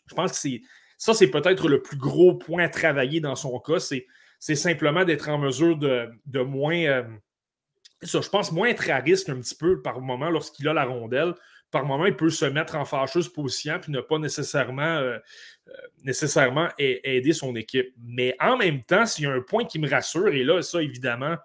Je 0.07 0.15
pense 0.15 0.41
que 0.41 0.49
ça, 0.97 1.13
c'est 1.13 1.29
peut-être 1.29 1.69
le 1.69 1.83
plus 1.83 1.97
gros 1.97 2.33
point 2.33 2.63
à 2.63 2.69
travailler 2.69 3.19
dans 3.19 3.35
son 3.35 3.59
cas. 3.59 3.79
Simplement 4.39 5.05
d'être 5.05 5.29
en 5.29 5.37
mesure 5.37 5.77
de, 5.77 6.41
moins. 6.41 6.81
Euh, 6.83 7.03
ça, 8.01 8.21
je 8.21 8.29
pense 8.29 8.51
moins 8.51 8.69
être 8.69 8.89
à 8.89 8.97
risque 8.97 9.29
un 9.29 9.39
petit 9.39 9.55
peu 9.55 9.81
par 9.81 9.99
moment 10.01 10.29
lorsqu'il 10.29 10.67
a 10.67 10.73
la 10.73 10.85
rondelle. 10.85 11.33
Par 11.71 11.85
moment, 11.85 12.07
il 12.07 12.15
peut 12.15 12.31
se 12.31 12.45
mettre 12.45 12.75
en 12.75 12.85
fâcheuse 12.85 13.29
position 13.29 13.79
puis 13.79 13.91
ne 13.91 14.01
pas 14.01 14.17
nécessairement, 14.17 14.81
euh, 14.81 15.19
nécessairement 16.03 16.69
aider 16.77 17.33
son 17.33 17.55
équipe. 17.55 17.93
Mais 18.01 18.35
en 18.39 18.57
même 18.57 18.81
temps, 18.83 19.05
s'il 19.05 19.25
y 19.25 19.27
a 19.27 19.31
un 19.31 19.41
point 19.41 19.65
qui 19.65 19.77
me 19.77 19.87
rassure, 19.87 20.29
et 20.29 20.43
là, 20.43 20.61
ça, 20.63 20.81
évidemment, 20.81 21.35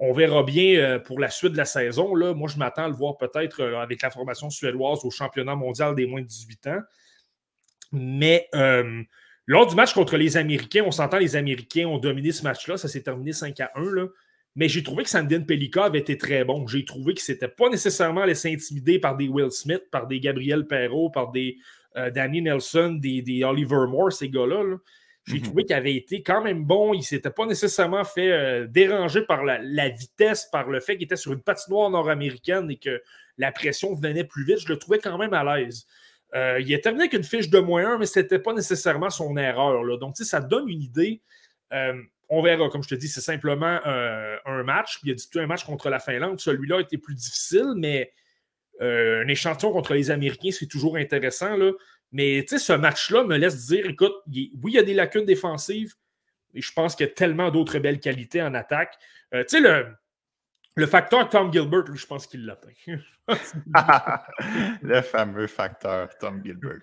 on 0.00 0.12
verra 0.12 0.42
bien 0.42 0.78
euh, 0.78 0.98
pour 0.98 1.18
la 1.18 1.30
suite 1.30 1.52
de 1.52 1.56
la 1.56 1.64
saison. 1.64 2.14
Là. 2.14 2.34
Moi, 2.34 2.48
je 2.48 2.56
m'attends 2.56 2.84
à 2.84 2.88
le 2.88 2.94
voir 2.94 3.16
peut-être 3.16 3.60
euh, 3.60 3.78
avec 3.78 4.02
la 4.02 4.10
formation 4.10 4.48
suédoise 4.48 5.04
au 5.04 5.10
championnat 5.10 5.56
mondial 5.56 5.94
des 5.94 6.06
moins 6.06 6.22
de 6.22 6.26
18 6.26 6.66
ans. 6.68 6.80
Mais 7.92 8.48
euh, 8.54 9.02
lors 9.48 9.66
du 9.66 9.74
match 9.74 9.92
contre 9.92 10.16
les 10.16 10.36
Américains, 10.36 10.84
on 10.86 10.92
s'entend, 10.92 11.18
les 11.18 11.34
Américains 11.34 11.86
ont 11.86 11.98
dominé 11.98 12.30
ce 12.30 12.44
match-là. 12.44 12.76
Ça 12.76 12.86
s'est 12.86 13.02
terminé 13.02 13.32
5 13.32 13.58
à 13.58 13.72
1. 13.74 14.08
Mais 14.54 14.68
j'ai 14.68 14.84
trouvé 14.84 15.02
que 15.02 15.10
Sandin 15.10 15.40
Pelika 15.40 15.86
avait 15.86 15.98
été 15.98 16.16
très 16.16 16.44
bon. 16.44 16.66
J'ai 16.66 16.84
trouvé 16.84 17.14
qu'il 17.14 17.22
ne 17.22 17.34
s'était 17.34 17.48
pas 17.48 17.68
nécessairement 17.68 18.24
laissé 18.24 18.52
intimider 18.52 19.00
par 19.00 19.16
des 19.16 19.28
Will 19.28 19.50
Smith, 19.50 19.82
par 19.90 20.06
des 20.06 20.20
Gabriel 20.20 20.66
Perrault, 20.66 21.10
par 21.10 21.32
des 21.32 21.58
Danny 22.14 22.42
Nelson, 22.42 22.96
des, 23.00 23.22
des, 23.22 23.42
Oliver 23.42 23.86
Moore, 23.88 24.12
ces 24.12 24.28
gars-là. 24.28 24.62
là 24.62 24.76
j'ai 25.28 25.36
mhm. 25.36 25.42
trouvé 25.42 25.64
qu'il 25.64 25.76
avait 25.76 25.94
été 25.94 26.22
quand 26.22 26.42
même 26.42 26.64
bon. 26.64 26.94
Il 26.94 26.98
ne 26.98 27.02
s'était 27.02 27.30
pas 27.30 27.44
nécessairement 27.44 28.04
fait 28.04 28.32
euh, 28.32 28.66
déranger 28.66 29.22
par 29.22 29.44
la, 29.44 29.88
vitesse, 29.88 30.48
par 30.50 30.68
le 30.68 30.80
fait 30.80 30.94
qu'il 30.96 31.04
était 31.04 31.16
sur 31.16 31.32
une 31.32 31.42
patinoire 31.42 31.90
nord-américaine 31.90 32.70
et 32.70 32.76
que 32.76 33.02
la 33.36 33.52
pression 33.52 33.94
venait 33.94 34.24
plus 34.24 34.44
vite. 34.44 34.58
Je 34.60 34.68
le 34.68 34.78
trouvais 34.78 34.98
quand 34.98 35.18
même 35.18 35.34
à 35.34 35.44
l'aise. 35.44 35.86
Euh, 36.34 36.60
il 36.60 36.72
a 36.74 36.78
terminé 36.78 37.04
avec 37.04 37.14
une 37.14 37.24
fiche 37.24 37.48
de 37.48 37.58
moins 37.58 37.94
1, 37.94 37.98
mais 37.98 38.06
ce 38.06 38.20
n'était 38.20 38.38
pas 38.38 38.52
nécessairement 38.52 39.10
son 39.10 39.36
erreur. 39.36 39.98
Donc, 39.98 40.16
ça 40.16 40.40
donne 40.40 40.68
une 40.68 40.82
idée. 40.82 41.22
Euh, 41.72 41.94
on 42.28 42.42
verra, 42.42 42.68
comme 42.68 42.82
je 42.82 42.88
te 42.88 42.94
dis, 42.94 43.08
c'est 43.08 43.22
simplement 43.22 43.80
un 43.84 44.62
match. 44.62 44.98
il 45.02 45.10
a 45.12 45.14
dit 45.14 45.28
tout 45.30 45.38
un 45.38 45.46
match 45.46 45.64
contre 45.64 45.88
la 45.88 45.98
Finlande. 45.98 46.38
Celui-là 46.38 46.80
été 46.80 46.98
plus 46.98 47.14
difficile, 47.14 47.72
mais 47.76 48.12
un 48.80 49.26
échantillon 49.26 49.72
contre 49.72 49.94
les 49.94 50.10
Américains, 50.10 50.50
c'est 50.52 50.66
toujours 50.66 50.96
intéressant. 50.96 51.56
Mais 52.12 52.46
ce 52.46 52.72
match-là 52.72 53.24
me 53.24 53.36
laisse 53.36 53.66
dire 53.66 53.86
écoute, 53.86 54.14
oui, 54.26 54.50
il 54.64 54.72
y 54.72 54.78
a 54.78 54.82
des 54.82 54.94
lacunes 54.94 55.24
défensives, 55.24 55.94
mais 56.54 56.60
je 56.60 56.72
pense 56.72 56.96
qu'il 56.96 57.06
y 57.06 57.10
a 57.10 57.12
tellement 57.12 57.50
d'autres 57.50 57.78
belles 57.78 58.00
qualités 58.00 58.42
en 58.42 58.54
attaque. 58.54 58.94
Euh, 59.34 59.44
tu 59.44 59.56
sais, 59.56 59.60
le, 59.60 59.86
le 60.78 60.86
facteur 60.86 61.28
Tom 61.28 61.52
Gilbert, 61.52 61.84
je 61.92 62.06
pense 62.06 62.26
qu'il 62.26 62.46
l'atteint. 62.46 62.68
le 64.82 65.02
fameux 65.02 65.48
facteur 65.48 66.08
Tom 66.18 66.40
Gilbert. 66.42 66.80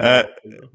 Euh, 0.00 0.22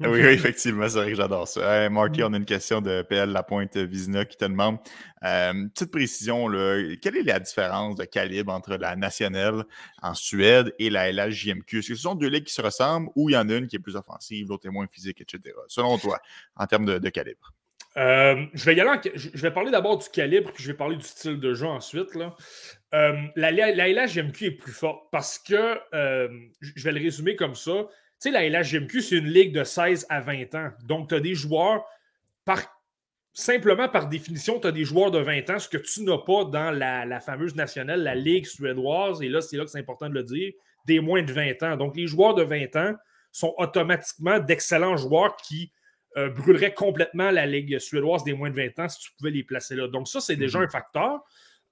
oui, 0.00 0.20
effectivement, 0.20 0.86
c'est 0.88 0.98
vrai 0.98 1.10
que 1.10 1.16
j'adore 1.16 1.48
ça. 1.48 1.88
Marty, 1.88 2.22
on 2.22 2.32
a 2.34 2.36
une 2.36 2.44
question 2.44 2.82
de 2.82 3.00
PL 3.02 3.30
Lapointe 3.30 3.76
Vizina 3.78 4.26
qui 4.26 4.36
te 4.36 4.44
demande 4.44 4.78
euh, 5.24 5.68
petite 5.74 5.90
précision, 5.90 6.48
là, 6.48 6.94
quelle 7.00 7.16
est 7.16 7.22
la 7.22 7.40
différence 7.40 7.96
de 7.96 8.04
calibre 8.04 8.52
entre 8.52 8.76
la 8.76 8.94
nationale 8.94 9.64
en 10.02 10.14
Suède 10.14 10.74
et 10.78 10.90
la 10.90 11.10
LHJMQ? 11.10 11.78
Est-ce 11.78 11.88
que 11.88 11.94
ce 11.94 12.02
sont 12.02 12.14
deux 12.14 12.28
ligues 12.28 12.44
qui 12.44 12.54
se 12.54 12.62
ressemblent 12.62 13.08
ou 13.16 13.30
il 13.30 13.32
y 13.32 13.36
en 13.38 13.48
a 13.48 13.54
une 13.54 13.68
qui 13.68 13.76
est 13.76 13.80
plus 13.80 13.96
offensive, 13.96 14.48
l'autre 14.48 14.66
est 14.66 14.70
moins 14.70 14.86
physique, 14.86 15.22
etc. 15.22 15.54
Selon 15.66 15.96
toi, 15.96 16.20
en 16.56 16.66
termes 16.66 16.98
de 16.98 17.08
calibre? 17.08 17.54
Euh, 17.96 18.46
je, 18.54 19.40
vais 19.40 19.50
parler 19.50 19.70
d'abord 19.70 19.98
du 19.98 20.08
calibre, 20.08 20.52
puis 20.52 20.62
je 20.62 20.70
vais 20.70 20.76
parler 20.76 20.96
du 20.96 21.04
style 21.04 21.40
de 21.40 21.54
jeu 21.54 21.66
ensuite. 21.66 22.08
Euh, 22.94 23.12
la, 23.34 23.50
la, 23.50 23.88
LHGMQ 23.88 24.44
est 24.46 24.50
plus 24.52 24.72
forte 24.72 25.08
parce 25.10 25.38
que, 25.38 25.78
euh, 25.94 26.28
je 26.60 26.84
vais 26.84 26.92
le 26.92 27.00
résumer 27.00 27.34
comme 27.34 27.54
ça. 27.54 27.88
Tu 28.22 28.30
sais, 28.30 28.30
la 28.30 28.48
LHGMQ, 28.48 29.00
c'est 29.00 29.16
une 29.16 29.28
ligue 29.28 29.52
de 29.52 29.64
16 29.64 30.06
à 30.08 30.20
20 30.20 30.54
ans. 30.54 30.70
Donc, 30.84 31.08
tu 31.08 31.14
as 31.16 31.20
des 31.20 31.34
joueurs, 31.34 31.84
simplement 33.32 33.88
par 33.88 34.08
définition, 34.08 34.60
tu 34.60 34.68
as 34.68 34.72
des 34.72 34.84
joueurs 34.84 35.10
de 35.10 35.18
20 35.18 35.50
ans, 35.50 35.58
ce 35.58 35.68
que 35.68 35.78
tu 35.78 36.02
n'as 36.04 36.18
pas 36.18 36.44
dans 36.44 36.70
la, 36.70 37.04
la, 37.04 37.20
fameuse 37.20 37.56
nationale, 37.56 38.02
la 38.02 38.14
ligue 38.14 38.46
suédoise. 38.46 39.20
Et 39.22 39.28
là, 39.28 39.40
c'est 39.40 39.56
là 39.56 39.64
que 39.64 39.70
c'est 39.70 39.78
important 39.78 40.08
de 40.08 40.14
le 40.14 40.22
dire, 40.22 40.52
des 40.86 41.00
moins 41.00 41.22
de 41.22 41.32
20 41.32 41.62
ans. 41.64 41.76
Donc, 41.76 41.96
les 41.96 42.06
joueurs 42.06 42.34
de 42.34 42.42
20 42.42 42.76
ans 42.76 42.94
sont 43.32 43.54
automatiquement 43.58 44.38
d'excellents 44.38 44.96
joueurs 44.96 45.36
qui 45.36 45.72
euh, 46.16 46.28
brûlerait 46.28 46.74
complètement 46.74 47.30
la 47.30 47.46
Ligue 47.46 47.78
suédoise 47.78 48.24
des 48.24 48.32
moins 48.32 48.50
de 48.50 48.56
20 48.56 48.78
ans 48.80 48.88
si 48.88 48.98
tu 48.98 49.10
pouvais 49.16 49.30
les 49.30 49.44
placer 49.44 49.76
là. 49.76 49.86
Donc, 49.86 50.08
ça, 50.08 50.20
c'est 50.20 50.36
déjà 50.36 50.58
mhm. 50.58 50.64
un 50.64 50.68
facteur. 50.68 51.24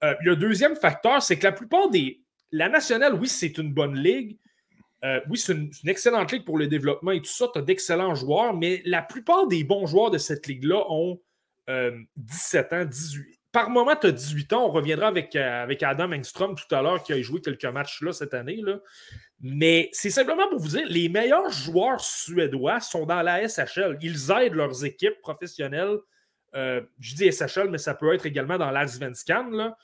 Euh, 0.05 0.14
le 0.20 0.36
deuxième 0.36 0.76
facteur, 0.76 1.22
c'est 1.22 1.39
que 1.39 1.45
la 1.45 1.53
plupart 1.53 1.91
des. 1.91 2.20
La 2.53 2.68
nationale, 2.68 3.14
oui, 3.14 3.28
c'est 3.28 3.59
une 3.59 3.72
bonne 3.72 3.97
ligue. 3.97 4.39
Euh, 5.05 5.20
oui, 5.28 5.39
c'est 5.39 5.53
une, 5.53 5.70
excellente 5.86 6.32
ligue 6.32 6.45
pour 6.45 6.57
le 6.57 6.66
développement 6.66 7.11
et 7.11 7.20
tout 7.20 7.30
ça. 7.30 7.49
Tu 7.53 7.59
as 7.59 7.62
d'excellents 7.62 8.14
joueurs, 8.14 8.55
mais 8.55 8.80
la 8.84 9.03
plupart 9.03 9.49
des 9.49 9.64
bons 9.64 9.86
joueurs 9.86 10.11
de 10.11 10.18
cette 10.18 10.47
ligue-là 10.47 10.84
ont 10.89 11.20
17 12.16 12.72
ans, 12.72 12.84
18. 12.84 13.38
Par 13.51 13.70
moment, 13.70 13.96
tu 13.96 14.09
as 14.09 14.12
18 14.12 14.53
ans. 14.53 14.66
On 14.66 14.70
reviendra 14.70 15.09
avec, 15.09 15.34
avec 15.34 15.82
Adam 15.82 16.12
Engstrom 16.12 16.55
tout 16.55 16.74
à 16.74 16.82
l'heure 16.82 17.03
qui 17.03 17.12
a 17.12 17.22
joué 17.22 17.40
quelques 17.40 17.64
matchs 17.64 18.03
là 18.03 18.12
cette 18.12 18.34
année. 18.34 18.61
Là. 18.62 18.78
Mais 19.40 19.88
c'est 19.92 20.11
simplement 20.11 20.49
pour 20.49 20.59
vous 20.59 20.68
dire, 20.68 20.86
les 20.86 21.09
meilleurs 21.09 21.51
joueurs 21.51 22.01
suédois 22.01 22.80
sont 22.80 23.07
dans 23.07 23.22
la 23.22 23.46
SHL. 23.49 23.99
Ils 24.01 24.30
aident 24.30 24.55
leurs 24.55 24.84
équipes 24.84 25.20
professionnelles. 25.20 25.96
Euh, 26.55 26.82
je 26.99 27.14
dis 27.14 27.30
SHL, 27.30 27.70
mais 27.70 27.78
ça 27.78 27.94
peut 27.94 28.12
être 28.14 28.26
également 28.26 28.59
dans 28.59 28.70
l'Allsvenskan. 28.70 29.74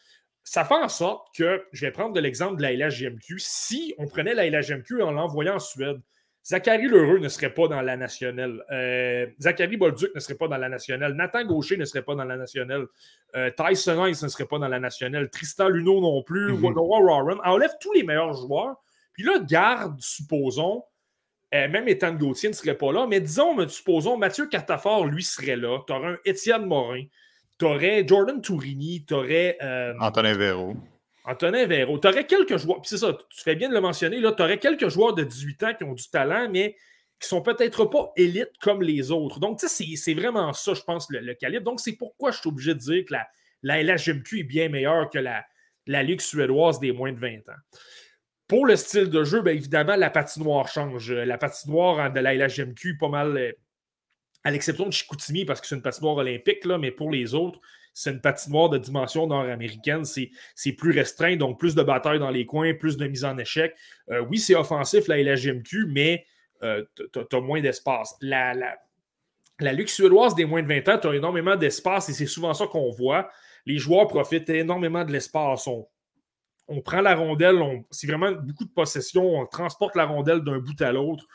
Ça 0.42 0.64
fait 0.64 0.74
en 0.74 0.88
sorte 0.88 1.34
que, 1.34 1.64
je 1.72 1.86
vais 1.86 1.92
prendre 1.92 2.12
de 2.12 2.20
l'exemple 2.20 2.56
de 2.56 2.62
la 2.62 2.72
LHGMQ. 2.72 3.38
Si 3.38 3.94
on 3.96 4.06
prenait 4.06 4.34
la 4.34 4.48
LHGMQ 4.50 5.02
en 5.02 5.12
l'envoyant 5.12 5.54
en 5.54 5.58
Suède, 5.58 6.00
Zachary 6.44 6.88
Lheureux 6.88 7.18
ne 7.18 7.28
serait 7.28 7.54
pas 7.54 7.68
dans 7.68 7.80
la 7.80 7.96
nationale. 7.96 8.62
Euh, 8.70 9.26
Zachary 9.40 9.78
Bolduc 9.78 10.14
ne 10.14 10.20
serait 10.20 10.34
pas 10.34 10.46
dans 10.46 10.58
la 10.58 10.68
nationale. 10.68 11.14
Nathan 11.14 11.44
Gaucher 11.44 11.78
ne 11.78 11.86
serait 11.86 12.02
pas 12.02 12.14
dans 12.14 12.24
la 12.24 12.36
nationale. 12.36 12.86
Euh, 13.34 13.50
Tyson 13.50 14.04
Ice 14.06 14.22
ne 14.22 14.28
serait 14.28 14.44
pas 14.44 14.58
dans 14.58 14.68
la 14.68 14.78
nationale. 14.78 15.30
Tristan 15.30 15.68
Luno 15.68 16.00
non 16.00 16.22
plus. 16.22 16.52
Mm 16.52 16.60
-hmm. 16.60 17.40
Enlève 17.44 17.72
tous 17.80 17.92
les 17.92 18.02
meilleurs 18.02 18.34
joueurs 18.34 18.76
puis 19.14 19.22
là, 19.22 19.38
garde, 19.38 20.00
supposons, 20.00 20.82
euh, 21.54 21.68
même 21.68 21.88
Étan 21.88 22.12
Gauthier 22.14 22.48
ne 22.48 22.54
serait 22.54 22.76
pas 22.76 22.92
là, 22.92 23.06
mais 23.06 23.20
disons, 23.20 23.66
supposons, 23.68 24.16
Mathieu 24.18 24.46
Catafort, 24.46 25.06
lui, 25.06 25.22
serait 25.22 25.56
là. 25.56 25.78
Tu 25.86 25.92
aurais 25.92 26.08
un 26.08 26.18
Étienne 26.24 26.66
Morin, 26.66 27.04
tu 27.58 27.64
aurais 27.64 28.06
Jordan 28.06 28.42
Tourini, 28.42 29.04
tu 29.06 29.14
aurais. 29.14 29.56
Antonin 30.00 30.34
Véro. 30.34 30.74
Antonin 31.24 31.66
Véro. 31.66 31.98
Tu 31.98 32.06
aurais 32.06 32.26
quelques 32.26 32.58
joueurs, 32.58 32.80
puis 32.80 32.88
c'est 32.90 32.98
ça, 32.98 33.16
tu 33.30 33.42
fais 33.42 33.54
bien 33.56 33.68
de 33.68 33.74
le 33.74 33.80
mentionner, 33.80 34.20
tu 34.20 34.42
aurais 34.42 34.58
quelques 34.58 34.88
joueurs 34.88 35.14
de 35.14 35.24
18 35.24 35.62
ans 35.62 35.74
qui 35.74 35.84
ont 35.84 35.94
du 35.94 36.08
talent, 36.10 36.48
mais 36.50 36.76
qui 37.18 37.28
sont 37.28 37.40
peut-être 37.40 37.86
pas 37.86 38.12
élites 38.16 38.56
comme 38.60 38.82
les 38.82 39.10
autres. 39.10 39.40
Donc, 39.40 39.58
tu 39.58 39.68
sais, 39.68 39.96
c'est 39.96 40.14
vraiment 40.14 40.52
ça, 40.52 40.74
je 40.74 40.82
pense, 40.82 41.06
le, 41.10 41.34
calibre. 41.34 41.64
Donc, 41.64 41.80
c'est 41.80 41.96
pourquoi 41.96 42.30
je 42.30 42.40
suis 42.40 42.48
obligé 42.48 42.74
de 42.74 42.78
dire 42.78 43.04
que 43.06 43.14
la, 43.62 43.82
LHMQ 43.82 44.40
est 44.40 44.44
bien 44.44 44.68
meilleure 44.68 45.08
que 45.08 45.18
la, 45.18 45.44
la 45.86 46.02
Ligue 46.02 46.20
suédoise 46.20 46.80
des 46.80 46.92
moins 46.92 47.12
de 47.12 47.18
20 47.18 47.48
ans. 47.48 47.60
Pour 48.46 48.66
le 48.66 48.76
style 48.76 49.08
de 49.08 49.24
jeu, 49.24 49.40
bien 49.40 49.54
évidemment, 49.54 49.96
la 49.96 50.10
patinoire 50.10 50.68
change. 50.68 51.10
La 51.10 51.38
patinoire 51.38 52.12
de 52.12 52.20
la 52.20 52.34
LHMQ, 52.34 52.98
pas 52.98 53.08
mal, 53.08 53.36
euh, 53.38 53.52
à 54.44 54.50
l'exception 54.50 54.84
de 54.84 54.92
Chicoutimi, 54.92 55.46
parce 55.46 55.62
que 55.62 55.66
c'est 55.66 55.76
une 55.76 55.82
patinoire 55.82 56.16
olympique, 56.16 56.66
là, 56.66 56.76
mais 56.76 56.90
pour 56.90 57.10
les 57.10 57.32
autres, 57.32 57.58
c'est 57.94 58.10
une 58.10 58.20
patinoire 58.20 58.68
de 58.68 58.78
dimension 58.78 59.26
nord-américaine. 59.26 60.04
C'est 60.04 60.72
plus 60.72 60.90
restreint, 60.90 61.36
donc 61.36 61.58
plus 61.58 61.74
de 61.74 61.82
batailles 61.82 62.18
dans 62.18 62.30
les 62.30 62.44
coins, 62.44 62.74
plus 62.74 62.96
de 62.96 63.06
mise 63.06 63.24
en 63.24 63.38
échec. 63.38 63.74
Euh, 64.10 64.20
oui, 64.28 64.38
c'est 64.38 64.56
offensif, 64.56 65.08
la 65.08 65.22
LHMQ, 65.22 65.86
mais 65.88 66.26
euh, 66.62 66.84
tu 66.96 67.36
as, 67.36 67.40
moins 67.40 67.60
d'espace. 67.60 68.16
La, 68.20 68.52
la, 68.52 68.76
la 69.60 69.86
suédoise 69.86 70.34
des 70.34 70.44
moins 70.44 70.62
de 70.62 70.68
20 70.68 70.88
ans, 70.88 70.98
tu 70.98 71.08
as 71.08 71.14
énormément 71.14 71.56
d'espace 71.56 72.08
et 72.08 72.12
c'est 72.12 72.26
souvent 72.26 72.52
ça 72.52 72.66
qu'on 72.66 72.90
voit. 72.90 73.30
Les 73.64 73.78
joueurs 73.78 74.08
profitent 74.08 74.50
énormément 74.50 75.04
de 75.04 75.12
l'espace 75.12 75.68
on 76.68 76.80
prend 76.80 77.00
la 77.00 77.14
rondelle, 77.14 77.84
c'est 77.90 78.06
vraiment 78.06 78.32
beaucoup 78.32 78.64
de 78.64 78.70
possession, 78.70 79.22
on 79.22 79.46
transporte 79.46 79.96
la 79.96 80.06
rondelle 80.06 80.42
d'un 80.42 80.58
bout 80.58 80.80
à 80.80 80.92
l'autre. 80.92 81.26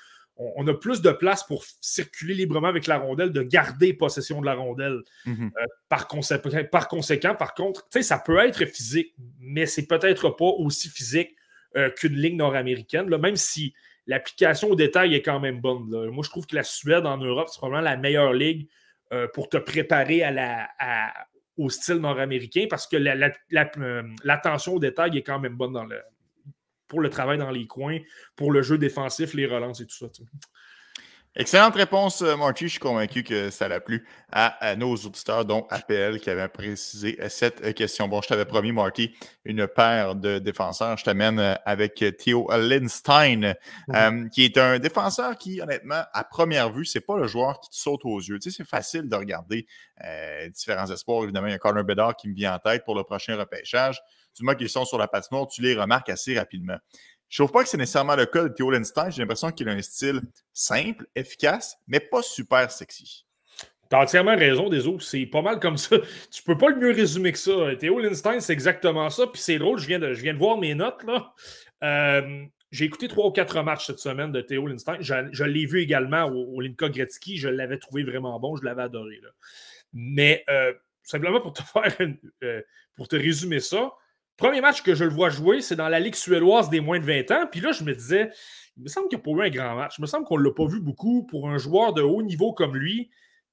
On, 0.42 0.66
a 0.68 0.74
plus 0.74 1.02
de 1.02 1.12
place 1.12 1.44
pour 1.44 1.66
circuler 1.82 2.34
librement 2.34 2.70
avec 2.70 2.88
la 2.88 2.98
rondelle, 2.98 3.32
de 3.34 3.44
garder 3.44 3.94
possession 3.94 4.40
de 4.40 4.46
la 4.46 4.56
rondelle. 4.56 5.02
Mhm. 5.26 5.52
Euh, 5.58 5.66
par, 5.90 6.08
conséquent, 6.08 7.36
par 7.36 7.54
contre, 7.54 7.88
ça 8.02 8.20
peut 8.20 8.38
être 8.40 8.66
physique, 8.66 9.14
mais 9.40 9.66
c'est 9.66 9.86
peut-être 9.86 10.30
pas 10.30 10.46
aussi 10.46 10.88
physique 10.88 11.36
euh, 11.76 11.90
qu'une 11.90 12.16
ligne 12.16 12.38
nord-américaine, 12.38 13.14
même 13.18 13.36
si 13.36 13.74
l'application 14.08 14.70
au 14.70 14.76
détail 14.76 15.14
est 15.14 15.22
quand 15.22 15.42
même 15.42 15.60
bonne. 15.60 15.90
Moi, 16.10 16.24
je 16.24 16.30
trouve 16.30 16.48
que 16.48 16.56
la 16.56 16.64
Suède 16.64 17.06
en 17.06 17.18
Europe, 17.18 17.50
c'est 17.52 17.58
probablement 17.58 17.90
la 17.90 17.98
meilleure 17.98 18.34
ligue 18.34 18.68
euh, 19.12 19.28
pour 19.34 19.50
te 19.50 19.58
préparer 19.58 20.24
à 20.24 20.32
la, 20.32 20.70
au 21.58 21.70
style 21.70 21.98
nord-américain 21.98 22.66
parce 22.70 22.88
que 22.88 22.96
l'attention 24.24 24.76
au 24.76 24.80
détail 24.80 25.18
est 25.18 25.24
quand 25.24 25.40
même 25.40 25.56
bonne 25.56 25.74
dans 25.74 25.84
le, 25.84 26.02
pour 26.90 27.00
le 27.00 27.10
travail 27.10 27.38
dans 27.38 27.52
les 27.52 27.68
coins, 27.68 28.00
pour 28.36 28.52
le 28.52 28.62
jeu 28.62 28.78
défensif, 28.78 29.34
les 29.34 29.46
relances 29.46 29.80
et 29.80 29.86
tout 29.86 29.96
ça. 29.96 30.08
Excellente 31.36 31.76
réponse, 31.76 32.24
euh, 32.24 32.36
Marty. 32.36 32.66
Je 32.66 32.72
suis 32.72 32.80
convaincu 32.80 33.24
que 33.24 33.52
ça 33.52 33.68
l'a 33.68 33.80
plu 33.80 34.06
à, 34.32 34.76
nos 34.76 34.96
auditeurs, 34.96 35.46
dont 35.46 35.68
APL, 35.70 36.20
qui 36.20 36.30
avait 36.30 36.48
précisé 36.48 37.18
euh, 37.22 37.30
cette 37.30 37.64
euh, 37.64 37.72
question. 37.72 38.08
Bon, 38.08 38.20
je 38.22 38.28
t'avais 38.28 38.46
promis, 38.46 38.72
Marty, 38.72 39.16
une 39.46 39.68
paire 39.68 40.16
de 40.16 40.40
défenseurs. 40.40 40.98
Je 40.98 41.04
t'amène 41.04 41.40
avec 41.66 42.04
Theo 42.18 42.50
Lindstein, 42.50 43.54
mhm. 43.88 44.30
qui 44.32 44.44
est 44.44 44.58
un 44.58 44.80
défenseur 44.80 45.38
qui, 45.38 45.62
honnêtement, 45.62 46.02
à 46.14 46.24
première 46.24 46.72
vue, 46.72 46.84
c'est 46.84 47.00
pas 47.00 47.16
le 47.16 47.28
joueur 47.28 47.60
qui 47.60 47.70
te 47.70 47.76
saute 47.76 48.02
aux 48.06 48.20
yeux. 48.20 48.40
Tu 48.40 48.50
sais, 48.50 48.58
c'est 48.58 48.70
facile 48.70 49.08
de 49.08 49.16
regarder 49.16 49.68
différents 50.52 50.92
espoirs. 50.92 51.24
Évidemment, 51.24 51.48
il 51.48 51.52
y 51.52 51.56
a 51.56 51.60
Connor 51.60 51.84
Bedard 51.84 52.16
qui 52.16 52.28
me 52.28 52.34
vient 52.34 52.56
en 52.56 52.60
tête 52.60 52.84
pour 52.84 52.96
le 52.96 53.04
prochain 53.04 53.38
repêchage. 53.38 54.02
Moment 54.44 54.58
qu'ils 54.58 54.70
sont 54.70 54.86
sur 54.86 54.98
la 54.98 55.08
patinoire, 55.08 55.48
tu 55.48 55.62
les 55.62 55.76
remarques 55.76 56.10
assez 56.10 56.38
rapidement. 56.38 56.78
Je 57.30 57.42
ne 57.42 57.48
trouve 57.48 57.54
pas 57.54 57.64
que 57.64 57.70
c'est 57.70 57.78
nécessairement 57.78 58.16
le 58.16 58.26
cas 58.26 58.44
de 58.44 58.50
Theo 58.50 58.72
Lindstein. 58.72 59.12
J'ai 59.12 59.22
l'impression 59.22 59.52
qu'il 59.52 59.70
a 59.70 59.72
un 59.72 59.82
style 59.82 60.22
simple, 60.52 61.06
efficace, 61.16 61.78
mais 61.88 62.00
pas 62.00 62.24
super 62.24 62.72
sexy. 62.72 63.26
Tu 63.90 63.96
as 63.96 64.02
entièrement 64.02 64.36
raison, 64.36 64.70
Deso. 64.70 65.00
C'est 65.00 65.26
pas 65.26 65.42
mal 65.42 65.60
comme 65.60 65.78
ça. 65.78 65.98
Tu 66.32 66.44
peux 66.44 66.58
pas 66.58 66.70
le 66.70 66.78
mieux 66.78 66.92
résumer 66.92 67.32
que 67.32 67.38
ça. 67.38 67.76
Théo 67.78 68.00
Lindstein, 68.00 68.40
c'est 68.40 68.54
exactement 68.54 69.10
ça. 69.10 69.28
Puis 69.28 69.42
c'est 69.42 69.60
drôle, 69.60 69.80
je 69.80 69.88
viens, 69.88 70.00
de, 70.00 70.14
je 70.14 70.22
viens 70.22 70.34
de 70.34 70.40
voir 70.40 70.58
mes 70.58 70.76
notes. 70.76 71.04
là. 71.04 71.34
Euh, 71.84 72.46
j'ai 72.72 72.86
écouté 72.86 73.08
trois 73.08 73.26
ou 73.26 73.32
quatre 73.32 73.62
matchs 73.64 73.88
cette 73.88 74.00
semaine 74.00 74.32
de 74.32 74.42
Théo 74.42 74.68
Lindstein. 74.68 74.98
Je, 75.02 75.44
l'ai 75.44 75.66
vu 75.66 75.82
également 75.82 76.26
au, 76.26 76.62
Linka 76.62 76.90
Gretzky. 76.90 77.38
Je 77.38 77.50
l'avais 77.50 77.80
trouvé 77.80 78.04
vraiment 78.04 78.40
bon. 78.40 78.56
Je 78.56 78.64
l'avais 78.64 78.84
adoré. 78.84 79.20
Mais 79.92 80.44
euh, 80.50 80.74
simplement 81.04 81.42
pour 81.42 81.54
te 81.54 81.64
faire 81.74 81.96
euh, 82.44 82.62
pour 82.96 83.08
te 83.08 83.16
résumer 83.16 83.60
ça, 83.60 83.92
Premier 84.40 84.62
match 84.62 84.82
que 84.82 84.96
je 84.96 85.04
le 85.04 85.10
vois 85.10 85.30
jouer, 85.30 85.60
c'est 85.62 85.76
dans 85.76 85.90
la 85.90 86.00
Ligue 86.00 86.16
suédoise 86.16 86.70
des 86.70 86.80
moins 86.80 86.98
de 86.98 87.06
20 87.06 87.32
ans. 87.32 87.46
Puis 87.52 87.60
là, 87.60 87.74
je 87.74 87.84
me 87.84 87.94
disais, 87.94 88.32
il 88.78 88.84
me 88.84 88.88
semble 88.88 89.10
qu'il 89.10 89.18
n'y 89.18 89.22
a 89.22 89.26
pas 89.26 89.32
eu 89.32 89.48
un 89.48 89.50
grand 89.50 89.76
match. 89.76 89.96
Il 89.98 90.02
me 90.02 90.08
semble 90.08 90.26
qu'on 90.26 90.38
ne 90.40 90.44
l'a 90.46 90.54
pas 90.54 90.66
vu 90.66 90.80
beaucoup 90.80 91.26
pour 91.26 91.50
un 91.50 91.58
joueur 91.58 91.94
de 91.94 92.02
haut 92.02 92.22
niveau 92.22 92.54
comme 92.54 92.78
lui, 92.78 93.10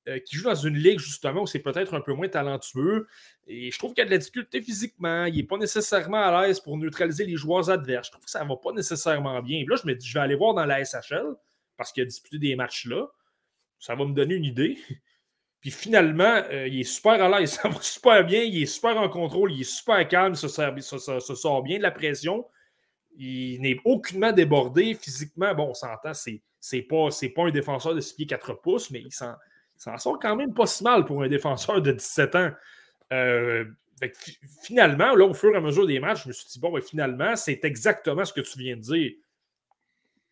euh, 0.07 0.20
qui 0.20 0.37
joue 0.37 0.45
dans 0.45 0.55
une 0.55 0.76
ligue 0.76 1.01
justement 1.01 1.43
où 1.43 1.47
c'est 1.49 1.59
peut-être 1.59 1.95
un 1.95 2.01
peu 2.01 2.12
moins 2.12 2.28
talentueux. 2.28 3.09
Et 3.49 3.72
je 3.72 3.78
trouve 3.80 3.95
qu'il 3.95 4.03
a 4.03 4.05
de 4.05 4.12
la 4.12 4.18
difficulté 4.18 4.62
physiquement. 4.62 5.24
Il 5.24 5.34
n'est 5.34 5.43
pas 5.43 5.59
nécessairement 5.59 6.22
à 6.22 6.47
l'aise 6.47 6.61
pour 6.61 6.78
neutraliser 6.78 7.24
les 7.24 7.34
joueurs 7.34 7.68
adverses. 7.68 8.07
Je 8.07 8.12
trouve 8.12 8.24
que 8.24 8.30
ça 8.30 8.45
ne 8.45 8.49
va 8.49 8.55
pas 8.55 8.70
nécessairement 8.70 9.43
bien. 9.43 9.64
là, 9.68 9.74
je 9.74 9.89
me 9.89 9.95
dis, 9.97 10.07
je 10.07 10.14
vais 10.14 10.20
aller 10.20 10.37
voir 10.37 10.55
dans 10.55 10.64
la 10.64 10.84
SHL 10.84 11.34
parce 11.76 11.91
qu'il 11.91 12.05
a 12.05 12.07
disputé 12.07 12.39
des 12.39 12.55
matchs 12.55 12.87
là. 12.87 13.09
Ça 13.80 13.97
va 13.97 14.05
me 14.05 14.14
donner 14.14 14.37
une 14.37 14.45
idée. 14.45 14.78
Puis 15.61 15.70
finalement, 15.70 16.42
euh, 16.50 16.68
il 16.68 16.80
est 16.80 16.84
super 16.84 17.22
à 17.22 17.40
l'aise, 17.40 17.52
ça 17.62 17.68
va 17.68 17.80
super 17.80 18.24
bien, 18.24 18.42
il 18.42 18.62
est 18.62 18.66
super 18.66 18.96
en 18.96 19.09
contrôle, 19.09 19.52
il 19.52 19.62
est 19.62 19.64
super 19.64 20.07
calme, 20.07 20.34
se, 20.34 20.48
sort 20.48 21.62
bien 21.62 21.78
de 21.78 21.82
la 21.82 21.90
pression. 21.90 22.46
Il 23.18 23.62
n'est 23.62 23.78
aucunement 23.84 24.32
débordé 24.32 24.94
physiquement. 24.94 25.54
Bon, 25.54 25.70
on 25.70 25.74
s'entend, 25.74 26.12
c'est, 26.12 26.82
pas, 26.82 27.09
un 27.38 27.50
défenseur 27.50 27.94
de 27.94 28.00
6 28.00 28.14
pieds 28.14 28.26
4 28.26 28.54
pouces, 28.54 28.90
mais 28.90 29.00
il 29.00 29.12
s'en, 29.12 29.34
sort 29.98 30.18
quand 30.20 30.36
même 30.36 30.52
pas 30.52 30.66
si 30.66 30.84
mal 30.84 31.04
pour 31.07 31.22
un 31.22 31.28
défenseur 31.28 31.80
de 31.80 31.92
17 31.92 32.34
ans. 32.34 32.50
Euh, 33.12 33.64
finalement, 34.62 35.14
là, 35.14 35.24
au 35.24 35.34
fur 35.34 35.54
et 35.54 35.57
à 35.57 35.61
mesure 35.61 35.86
des 35.86 36.00
matchs, 36.00 36.24
je 36.24 36.28
me 36.28 36.32
suis 36.32 36.46
dit, 36.46 36.61
bon, 36.61 36.70
ben, 36.70 36.82
finalement, 36.82 37.36
c'est 37.36 37.64
exactement 37.64 38.24
ce 38.24 38.32
que 38.32 38.42
tu 38.42 38.59
viens 38.59 38.76
de 38.76 38.82
dire. 38.82 39.12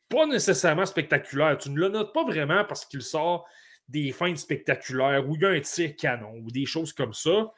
Pas 0.08 0.26
nécessairement 0.26 0.84
spectaculaire. 0.84 1.56
Tu 1.56 1.70
ne 1.70 1.80
le 1.80 1.88
notes 1.88 2.12
pas 2.12 2.24
vraiment 2.24 2.64
parce 2.64 2.84
qu'il 2.84 3.02
sort 3.02 3.46
des 3.88 4.12
fins 4.12 4.34
spectaculaires 4.36 5.28
où 5.28 5.36
il 5.36 5.42
y 5.42 5.44
a 5.44 5.50
un 5.50 5.60
tir 5.60 5.94
canon 5.96 6.38
ou 6.42 6.50
des 6.50 6.66
choses 6.66 6.92
comme 6.92 7.12
ça. 7.12 7.52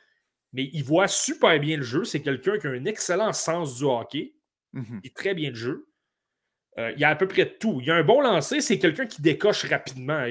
Mais 0.52 0.70
il 0.72 0.84
voit 0.84 1.08
super 1.08 1.58
bien 1.60 1.76
le 1.76 1.82
jeu. 1.82 2.04
C'est 2.04 2.22
quelqu'un 2.22 2.58
qui 2.58 2.66
a 2.66 2.70
un 2.70 2.84
excellent 2.84 3.32
sens 3.32 3.78
du 3.78 3.84
hockey. 3.84 4.34
Mhm. 4.72 5.00
Il 5.02 5.06
est 5.06 5.16
très 5.16 5.34
bien 5.34 5.50
le 5.50 5.56
jeu. 5.56 5.88
Euh, 6.78 6.92
il 6.92 7.00
y 7.00 7.04
a 7.04 7.10
à 7.10 7.16
peu 7.16 7.26
près 7.26 7.56
tout. 7.58 7.78
Il 7.80 7.86
y 7.86 7.90
a 7.90 7.94
un 7.94 8.04
bon 8.04 8.20
lancer, 8.20 8.60
c'est 8.60 8.78
quelqu'un 8.78 9.06
qui 9.06 9.22
décoche 9.22 9.64
rapidement. 9.64 10.24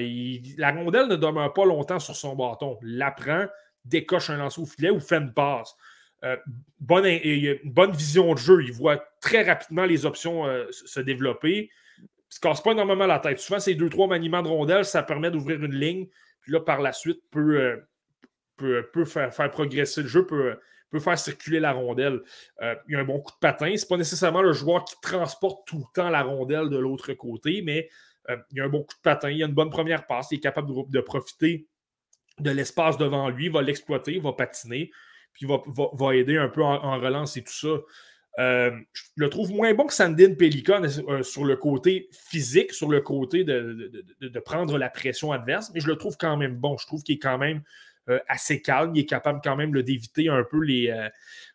la 0.58 0.70
rondelle 0.70 1.08
ne 1.08 1.16
demeure 1.16 1.52
pas 1.52 1.64
longtemps 1.64 1.98
sur 1.98 2.14
son 2.14 2.36
bâton. 2.36 2.78
L'apprend, 2.82 3.46
décoche 3.84 4.30
un 4.30 4.36
lancer 4.36 4.60
au 4.60 4.66
filet 4.66 4.90
ou 4.90 5.00
fait 5.00 5.16
une 5.16 5.32
passe. 5.32 5.74
Euh, 6.24 6.36
bonne, 6.78 7.06
bonne 7.64 7.92
vision 7.92 8.32
de 8.32 8.38
jeu. 8.38 8.62
Il 8.62 8.72
voit 8.72 9.04
très 9.20 9.42
rapidement 9.42 9.84
les 9.84 10.06
options 10.06 10.46
euh, 10.46 10.66
se 10.70 11.00
développer 11.00 11.70
se 12.36 12.40
casse 12.40 12.60
pas 12.60 12.72
énormément 12.72 13.06
la 13.06 13.18
tête. 13.18 13.40
Souvent, 13.40 13.58
ces 13.58 13.74
deux, 13.74 13.88
trois 13.88 14.06
maniements 14.06 14.42
de 14.42 14.48
rondelles, 14.48 14.84
ça 14.84 15.02
permet 15.02 15.30
d'ouvrir 15.30 15.62
une 15.64 15.74
ligne. 15.74 16.06
Puis 16.42 16.52
là, 16.52 16.60
par 16.60 16.80
la 16.80 16.92
suite, 16.92 17.22
peut, 17.30 17.58
euh, 17.58 17.76
peut, 18.56 18.86
peut 18.92 19.04
faire, 19.04 19.34
faire, 19.34 19.50
progresser 19.50 20.02
le 20.02 20.08
jeu, 20.08 20.26
peut, 20.26 20.58
peut 20.90 21.00
faire 21.00 21.18
circuler 21.18 21.60
la 21.60 21.72
rondelle. 21.72 22.20
Euh, 22.60 22.74
il 22.88 22.92
y 22.92 22.96
a 22.96 23.00
un 23.00 23.04
bon 23.04 23.20
coup 23.20 23.32
de 23.32 23.38
patin. 23.40 23.74
Ce 23.76 23.82
n'est 23.82 23.88
pas 23.88 23.96
nécessairement 23.96 24.42
le 24.42 24.52
joueur 24.52 24.84
qui 24.84 24.94
transporte 25.00 25.66
tout 25.66 25.78
le 25.78 25.84
temps 25.94 26.10
la 26.10 26.22
rondelle 26.22 26.68
de 26.68 26.76
l'autre 26.76 27.12
côté, 27.14 27.62
mais 27.62 27.88
euh, 28.28 28.36
il 28.50 28.58
y 28.58 28.60
a 28.60 28.64
un 28.64 28.68
bon 28.68 28.82
coup 28.82 28.94
de 28.94 29.02
patin. 29.02 29.30
Il 29.30 29.38
y 29.38 29.42
a 29.42 29.46
une 29.46 29.54
bonne 29.54 29.70
première 29.70 30.06
passe. 30.06 30.28
Il 30.30 30.36
est 30.36 30.40
capable 30.40 30.70
de, 30.88 31.00
profiter 31.00 31.66
de 32.38 32.50
l'espace 32.50 32.98
devant 32.98 33.30
lui, 33.30 33.48
va 33.48 33.62
l'exploiter, 33.62 34.18
va 34.18 34.34
patiner, 34.34 34.90
puis 35.32 35.46
va, 35.46 35.62
va, 35.66 36.14
aider 36.14 36.36
un 36.36 36.48
peu 36.48 36.62
en, 36.62 36.84
en 36.84 37.00
relance 37.00 37.38
et 37.38 37.42
tout 37.42 37.52
ça. 37.52 37.78
Euh, 38.38 38.70
je 38.94 39.00
le 39.16 39.30
trouve 39.30 39.50
moins 39.50 39.72
bon 39.72 39.86
que 39.86 39.94
Sandin 39.94 40.34
Pelican 40.34 40.82
euh, 40.82 41.22
sur 41.22 41.44
le 41.44 41.56
côté 41.56 42.08
physique, 42.12 42.72
sur 42.72 42.90
le 42.90 43.00
côté 43.00 43.44
de, 43.44 44.04
de, 44.20 44.40
prendre 44.40 44.76
la 44.76 44.90
pression 44.90 45.32
adverse, 45.32 45.70
mais 45.72 45.80
je 45.80 45.86
le 45.86 45.96
trouve 45.96 46.16
quand 46.18 46.36
même 46.36 46.54
bon. 46.54 46.76
Je 46.76 46.86
trouve 46.86 47.02
qu'il 47.02 47.14
est 47.14 47.18
quand 47.18 47.38
même 47.38 47.62
euh, 48.10 48.18
assez 48.28 48.60
calme. 48.60 48.94
Il 48.94 49.00
est 49.00 49.06
capable 49.06 49.40
quand 49.42 49.56
même 49.56 49.72
d'éviter 49.82 50.28
un 50.28 50.44
peu 50.44 50.62
les, 50.62 50.94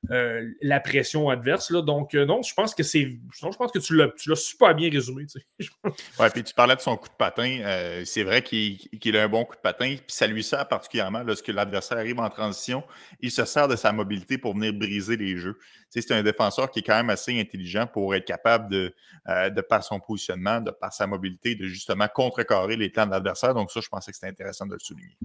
la 0.09 0.79
pression 0.79 1.29
adverse. 1.29 1.71
Donc, 1.71 2.15
non, 2.15 2.41
je 2.41 2.53
pense 2.55 2.73
que 2.73 2.82
c'est. 2.82 3.01
Je 3.32 3.47
pense 3.57 3.71
que 3.71 3.79
tu 3.79 3.95
l'as 3.95 4.36
super 4.36 4.73
bien 4.73 4.89
résumé. 4.89 5.27
Tu 5.27 5.69
ouais, 6.19 6.29
puis 6.32 6.43
tu 6.43 6.53
parlais 6.55 6.75
de 6.75 6.82
son 6.82 6.97
coup 6.97 7.09
de 7.09 7.13
patin. 7.13 8.01
c'est 8.05 8.23
vrai 8.23 8.41
qu'il 8.41 9.17
a 9.17 9.23
un 9.23 9.29
bon 9.29 9.45
coup 9.45 9.55
de 9.55 9.61
patin, 9.61 9.95
puis 9.95 10.03
ça 10.07 10.25
lui 10.25 10.43
sert 10.43 10.67
particulièrement 10.67 11.21
lorsque 11.21 11.49
l'adversaire 11.49 11.99
arrive 11.99 12.19
en 12.19 12.29
transition. 12.29 12.84
Il 13.19 13.29
se 13.29 13.45
sert 13.45 13.67
de 13.67 13.75
sa 13.75 13.91
mobilité 13.91 14.39
pour 14.39 14.55
venir 14.55 14.73
briser 14.73 15.15
les 15.15 15.38
jeux. 15.38 15.59
C'est 15.99 16.11
un 16.11 16.23
défenseur 16.23 16.71
qui 16.71 16.79
est 16.79 16.83
quand 16.83 16.95
même 16.95 17.09
assez 17.09 17.39
intelligent 17.39 17.85
pour 17.85 18.15
être 18.15 18.25
capable 18.25 18.71
de, 18.71 18.93
de 19.27 19.61
par 19.61 19.83
son 19.83 19.99
positionnement, 19.99 20.61
de 20.61 20.71
par 20.71 20.93
sa 20.93 21.05
mobilité, 21.05 21.55
de 21.55 21.65
justement 21.65 22.07
contrecarrer 22.07 22.77
les 22.77 22.89
plans 22.89 23.05
de 23.05 23.11
l'adversaire. 23.11 23.53
Donc, 23.53 23.71
ça, 23.71 23.81
je 23.81 23.89
pensais 23.89 24.11
que 24.11 24.17
c'était 24.17 24.31
intéressant 24.31 24.65
de 24.65 24.73
le 24.73 24.79
souligner. 24.79 25.17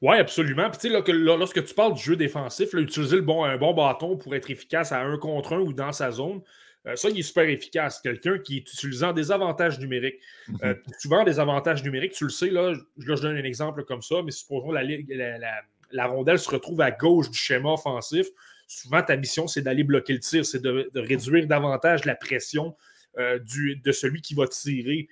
Oui, 0.00 0.16
absolument 0.16 0.62
tu 0.70 0.90
sais, 0.90 1.12
lorsque 1.12 1.64
tu 1.64 1.74
parles 1.74 1.94
du 1.94 2.02
jeu 2.02 2.16
défensif, 2.16 2.72
utiliser 2.74 3.16
le 3.16 3.22
bon, 3.22 3.44
un 3.44 3.56
bon 3.56 3.74
bâton 3.74 4.16
pour 4.16 4.34
être 4.34 4.50
efficace 4.50 4.92
à 4.92 5.00
un 5.00 5.16
contre 5.18 5.54
un 5.54 5.60
ou 5.60 5.72
dans 5.72 5.92
sa 5.92 6.10
zone, 6.10 6.40
euh, 6.86 6.96
ça, 6.96 7.08
il 7.10 7.18
est 7.18 7.22
super 7.22 7.48
efficace. 7.48 8.00
Quelqu'un 8.00 8.38
qui 8.38 8.56
est 8.56 8.60
utilisant 8.60 9.12
des 9.12 9.30
avantages 9.30 9.78
numériques. 9.78 10.20
Euh, 10.62 10.74
souvent, 10.98 11.24
des 11.24 11.38
avantages 11.38 11.82
numériques, 11.84 12.12
tu 12.12 12.24
le 12.24 12.30
sais, 12.30 12.50
là, 12.50 12.74
je 12.98 13.14
donne 13.14 13.36
un 13.36 13.44
exemple 13.44 13.84
comme 13.84 14.02
ça, 14.02 14.16
mais 14.24 14.32
supposons 14.32 14.72
la, 14.72 14.82
la, 14.82 15.62
la, 15.90 16.06
rondelle 16.06 16.38
se 16.38 16.50
retrouve 16.50 16.80
à 16.80 16.90
gauche 16.90 17.30
du 17.30 17.38
schéma 17.38 17.72
offensif. 17.72 18.26
Souvent, 18.72 19.02
ta 19.02 19.16
mission, 19.16 19.46
c'est 19.46 19.62
d'aller 19.62 19.84
bloquer 19.84 20.14
le 20.14 20.20
tir, 20.20 20.46
c'est 20.46 20.62
de, 20.62 20.90
réduire 20.94 21.46
davantage 21.46 22.04
la 22.04 22.14
pression 22.14 22.76
euh, 23.18 23.38
de 23.38 23.92
celui 23.92 24.22
qui 24.22 24.34
va 24.34 24.46
tirer. 24.48 25.08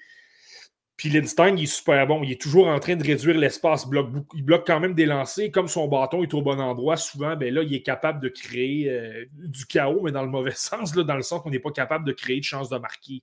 Puis 1.01 1.09
Lindstein, 1.09 1.57
il 1.57 1.63
est 1.63 1.67
super 1.67 2.07
bon. 2.07 2.23
Il 2.23 2.31
est 2.31 2.39
toujours 2.39 2.69
en 2.69 2.79
train 2.79 2.95
de 2.95 3.03
réduire 3.03 3.39
l'espace. 3.39 3.87
Il 4.35 4.45
bloque, 4.45 4.67
quand 4.67 4.81
même 4.81 4.93
des 4.93 5.07
lancers. 5.07 5.51
Comme 5.51 5.67
son 5.67 5.89
bâton 5.89 6.23
est 6.23 6.35
au 6.35 6.43
bon 6.43 6.61
endroit, 6.61 6.99
souvent, 6.99 7.37
ben 7.37 7.55
là, 7.55 7.63
il 7.63 7.75
est 7.75 7.81
capable 7.81 8.21
de 8.21 8.29
créer 8.29 8.91
euh, 8.91 9.25
du 9.33 9.65
chaos, 9.65 10.03
mais 10.03 10.13
dans 10.13 10.23
le 10.23 10.29
mauvais 10.29 10.51
sens, 10.55 10.93
dans 10.93 11.17
le 11.17 11.23
sens 11.23 11.41
qu'on 11.43 11.49
n'est 11.49 11.59
pas 11.59 11.71
capable 11.71 12.07
de 12.07 12.13
créer 12.13 12.39
de 12.41 12.45
chance 12.45 12.69
de 12.69 12.77
marquer. 12.77 13.23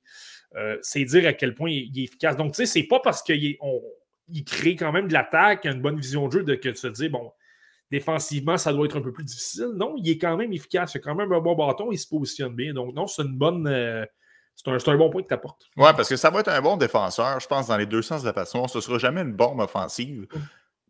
Euh, 0.55 0.77
c'est 0.81 1.03
dire 1.03 1.27
à 1.27 1.33
quel 1.33 1.53
point 1.53 1.69
il, 1.69 1.99
est 1.99 2.05
efficace. 2.05 2.35
Donc, 2.35 2.53
tu 2.53 2.57
sais, 2.57 2.65
c'est 2.65 2.87
pas 2.87 2.99
parce 2.99 3.21
qu'il 3.21 3.57
il 4.29 4.43
crée 4.43 4.75
quand 4.75 4.91
même 4.91 5.07
de 5.07 5.13
l'attaque, 5.13 5.65
une 5.65 5.79
bonne 5.79 5.99
vision 5.99 6.27
de 6.27 6.33
jeu, 6.33 6.43
de 6.43 6.55
que 6.55 6.69
tu 6.69 6.81
te 6.81 6.87
dis, 6.87 7.09
bon, 7.09 7.31
défensivement, 7.91 8.57
ça 8.57 8.73
doit 8.73 8.85
être 8.85 8.97
un 8.97 9.01
peu 9.01 9.11
plus 9.11 9.23
difficile. 9.23 9.71
Non, 9.75 9.95
il 9.97 10.09
est 10.09 10.17
quand 10.17 10.35
même 10.37 10.51
efficace. 10.53 10.93
Il 10.93 10.97
a 10.97 11.01
quand 11.01 11.15
même 11.15 11.31
un 11.31 11.39
bon 11.39 11.55
bâton. 11.55 11.91
Il 11.91 11.97
se 11.97 12.07
positionne 12.07 12.55
bien. 12.55 12.73
Donc, 12.73 12.93
non, 12.93 13.07
c'est 13.07 13.23
une 13.23 13.37
bonne. 13.37 13.67
Euh, 13.67 14.05
c'est 14.55 14.89
un, 14.89 14.97
bon 14.97 15.11
point 15.11 15.21
que 15.21 15.27
tu 15.27 15.33
apportes. 15.35 15.65
Oui, 15.77 15.89
parce 15.95 16.09
que 16.09 16.15
ça 16.15 16.31
va 16.31 16.39
être 16.39 16.47
un 16.47 16.61
bon 16.61 16.77
défenseur, 16.77 17.39
je 17.39 17.47
pense, 17.47 17.67
dans 17.67 17.77
les 17.77 17.85
deux 17.85 18.01
sens 18.01 18.23
de 18.23 18.27
la 18.27 18.33
façon. 18.33 18.67
Ce 18.67 18.79
ne 18.79 18.81
sera 18.81 18.97
jamais 18.97 19.21
une 19.21 19.33
bombe 19.33 19.59
offensive. 19.59 20.27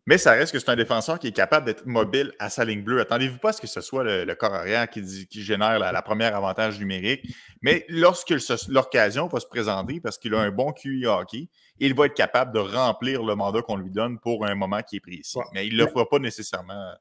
Mais 0.08 0.16
ça 0.16 0.32
reste 0.32 0.52
que 0.52 0.58
c'est 0.58 0.70
un 0.70 0.76
défenseur 0.76 1.18
qui 1.18 1.26
est 1.26 1.32
capable 1.32 1.66
d'être 1.66 1.84
mobile 1.84 2.32
à 2.38 2.48
sa 2.48 2.64
ligne 2.64 2.82
bleue. 2.82 2.98
Attendez-vous 2.98 3.36
pas 3.36 3.50
à 3.50 3.52
ce 3.52 3.60
que 3.60 3.66
ce 3.66 3.82
soit 3.82 4.04
le, 4.04 4.34
corps 4.36 4.54
arrière 4.54 4.88
qui, 4.88 5.02
génère 5.42 5.78
la, 5.78 6.00
première 6.00 6.34
avantage 6.34 6.80
numérique. 6.80 7.26
Mais 7.60 7.84
lorsque 7.90 8.34
l'occasion 8.68 9.26
va 9.26 9.38
se 9.38 9.46
présenter, 9.46 10.00
parce 10.00 10.16
qu'il 10.16 10.34
a 10.34 10.40
un 10.40 10.50
bon 10.50 10.72
QI 10.72 11.04
hockey, 11.04 11.50
il 11.78 11.92
va 11.92 12.06
être 12.06 12.14
capable 12.14 12.54
de 12.54 12.58
remplir 12.58 13.22
le 13.22 13.34
mandat 13.34 13.60
qu'on 13.60 13.76
lui 13.76 13.90
donne 13.90 14.18
pour 14.18 14.46
un 14.46 14.54
moment 14.54 14.80
qui 14.80 14.96
est 14.96 15.00
précis. 15.00 15.40
Mais 15.52 15.66
il 15.66 15.76
ne 15.76 15.84
le 15.84 15.90
fera 15.90 16.08
pas 16.08 16.18
nécessairement 16.18 16.94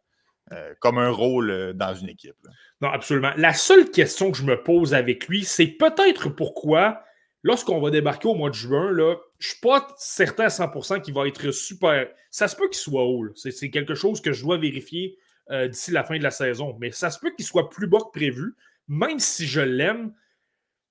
euh, 0.51 0.73
comme 0.81 0.97
un 0.97 1.09
rôle 1.09 1.49
euh, 1.49 1.71
dans 1.71 1.95
une 1.95 2.09
équipe. 2.09 2.35
Non, 2.81 2.89
absolument. 2.89 3.31
La 3.37 3.53
seule 3.53 3.89
question 3.89 4.31
que 4.31 4.37
je 4.37 4.43
me 4.43 4.61
pose 4.61 4.93
avec 4.93 5.29
lui, 5.29 5.45
c'est 5.45 5.67
peut-être 5.67 6.27
pourquoi, 6.27 7.01
lorsqu'on 7.41 7.79
va 7.79 7.89
débarquer 7.89 8.27
au 8.27 8.35
mois 8.35 8.49
de 8.49 8.55
juin, 8.55 8.91
là, 8.91 9.15
je 9.39 9.47
ne 9.47 9.51
suis 9.51 9.61
pas 9.61 9.87
certain 9.97 10.45
à 10.45 10.47
100% 10.47 11.01
qu'il 11.01 11.13
va 11.13 11.27
être 11.27 11.51
super. 11.51 12.07
Ça 12.31 12.47
se 12.47 12.55
peut 12.55 12.67
qu'il 12.67 12.77
soit 12.77 13.03
haut. 13.03 13.25
C'est 13.35 13.69
quelque 13.69 13.95
chose 13.95 14.21
que 14.21 14.33
je 14.33 14.43
dois 14.43 14.57
vérifier 14.57 15.17
euh, 15.51 15.67
d'ici 15.67 15.91
la 15.91 16.03
fin 16.03 16.17
de 16.17 16.23
la 16.23 16.31
saison. 16.31 16.75
Mais 16.79 16.91
ça 16.91 17.09
se 17.09 17.19
peut 17.19 17.31
qu'il 17.35 17.45
soit 17.45 17.69
plus 17.69 17.87
bas 17.87 17.99
que 17.99 18.11
prévu. 18.11 18.55
Même 18.87 19.19
si 19.19 19.45
je 19.45 19.61
l'aime, 19.61 20.13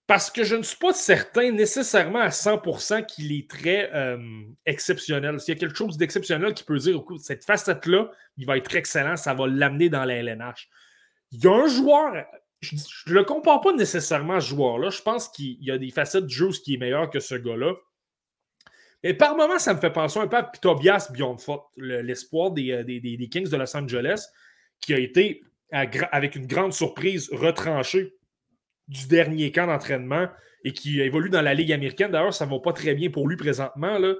Parce 0.06 0.30
que 0.30 0.44
je 0.44 0.54
ne 0.54 0.62
suis 0.62 0.76
pas 0.76 0.92
certain 0.92 1.50
nécessairement 1.50 2.20
à 2.20 2.28
100% 2.28 3.06
qu'il 3.06 3.32
est 3.32 3.50
très 3.50 3.90
euh, 3.92 4.18
exceptionnel. 4.64 5.40
S'il 5.40 5.54
y 5.54 5.56
a 5.56 5.60
quelque 5.60 5.76
chose 5.76 5.96
d'exceptionnel 5.96 6.54
qui 6.54 6.62
peut 6.62 6.78
dire, 6.78 7.02
cette 7.18 7.44
facette-là, 7.44 8.10
il 8.36 8.46
va 8.46 8.56
être 8.56 8.72
excellent, 8.76 9.16
ça 9.16 9.34
va 9.34 9.48
l'amener 9.48 9.88
dans 9.88 10.04
la 10.04 10.14
LNH. 10.14 10.68
Il 11.32 11.42
y 11.42 11.48
a 11.48 11.52
un 11.52 11.66
joueur, 11.66 12.24
je 12.60 12.76
ne 13.08 13.14
le 13.14 13.24
compare 13.24 13.60
pas 13.60 13.72
nécessairement 13.72 14.34
à 14.34 14.40
ce 14.40 14.50
joueur-là. 14.50 14.90
Je 14.90 15.02
pense 15.02 15.28
qu'il 15.28 15.60
y 15.60 15.72
a 15.72 15.78
des 15.78 15.90
facettes 15.90 16.24
de 16.24 16.30
jeu 16.30 16.50
qui 16.50 16.74
est 16.74 16.78
meilleur 16.78 17.10
que 17.10 17.18
ce 17.18 17.34
gars-là. 17.34 17.74
Mais 19.02 19.14
par 19.14 19.36
moments, 19.36 19.58
ça 19.58 19.74
me 19.74 19.78
fait 19.78 19.92
penser 19.92 20.18
un 20.18 20.26
peu 20.26 20.36
à 20.36 20.42
Tobias 20.42 21.10
Bjornfot, 21.12 21.62
l'espoir 21.76 22.50
euh, 22.58 22.82
des, 22.82 23.00
des, 23.00 23.28
Kings 23.28 23.48
de 23.48 23.56
Los 23.56 23.76
Angeles, 23.76 24.26
qui 24.80 24.94
a 24.94 24.98
été, 24.98 25.42
avec 25.70 26.36
une 26.36 26.46
grande 26.46 26.72
surprise, 26.72 27.28
retranché 27.32 28.14
du 28.88 29.06
dernier 29.06 29.52
camp 29.52 29.66
d'entraînement 29.66 30.28
et 30.64 30.72
qui 30.72 31.00
évolue 31.00 31.30
dans 31.30 31.42
la 31.42 31.54
Ligue 31.54 31.72
américaine. 31.72 32.10
D'ailleurs, 32.10 32.34
ça 32.34 32.46
ne 32.46 32.50
va 32.50 32.58
pas 32.58 32.72
très 32.72 32.94
bien 32.94 33.10
pour 33.10 33.28
lui 33.28 33.36
présentement. 33.36 33.98
Là. 33.98 34.14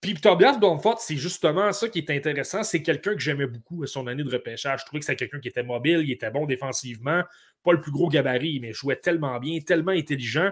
Puis 0.00 0.14
Tobias 0.14 0.58
Bonfort, 0.58 1.00
c'est 1.00 1.16
justement 1.16 1.72
ça 1.72 1.88
qui 1.88 1.98
est 1.98 2.10
intéressant. 2.10 2.62
C'est 2.62 2.82
quelqu'un 2.82 3.14
que 3.14 3.20
j'aimais 3.20 3.46
beaucoup 3.46 3.82
à 3.82 3.86
son 3.86 4.06
année 4.06 4.22
de 4.22 4.30
repêchage. 4.30 4.80
Je 4.80 4.86
trouvais 4.86 5.00
que 5.00 5.06
c'était 5.06 5.16
quelqu'un 5.16 5.40
qui 5.40 5.48
était 5.48 5.62
mobile, 5.62 6.00
il 6.04 6.12
était 6.12 6.30
bon 6.30 6.46
défensivement, 6.46 7.22
pas 7.64 7.72
le 7.72 7.80
plus 7.80 7.90
gros 7.90 8.08
gabarit, 8.08 8.60
mais 8.60 8.72
jouait 8.72 8.96
tellement 8.96 9.38
bien, 9.40 9.58
tellement 9.60 9.92
intelligent. 9.92 10.50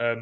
Euh, 0.00 0.16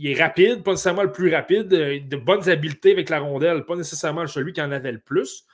il 0.00 0.10
est 0.12 0.22
rapide, 0.22 0.62
pas 0.62 0.70
nécessairement 0.70 1.02
le 1.02 1.12
plus 1.12 1.32
rapide, 1.32 1.72
euh, 1.74 2.00
de 2.00 2.16
bonnes 2.16 2.48
habiletés 2.48 2.92
avec 2.92 3.10
la 3.10 3.20
rondelle, 3.20 3.66
pas 3.66 3.76
nécessairement 3.76 4.26
celui 4.26 4.54
qui 4.54 4.62
en 4.62 4.72
avait 4.72 4.92
le 4.92 4.98
plus. 4.98 5.44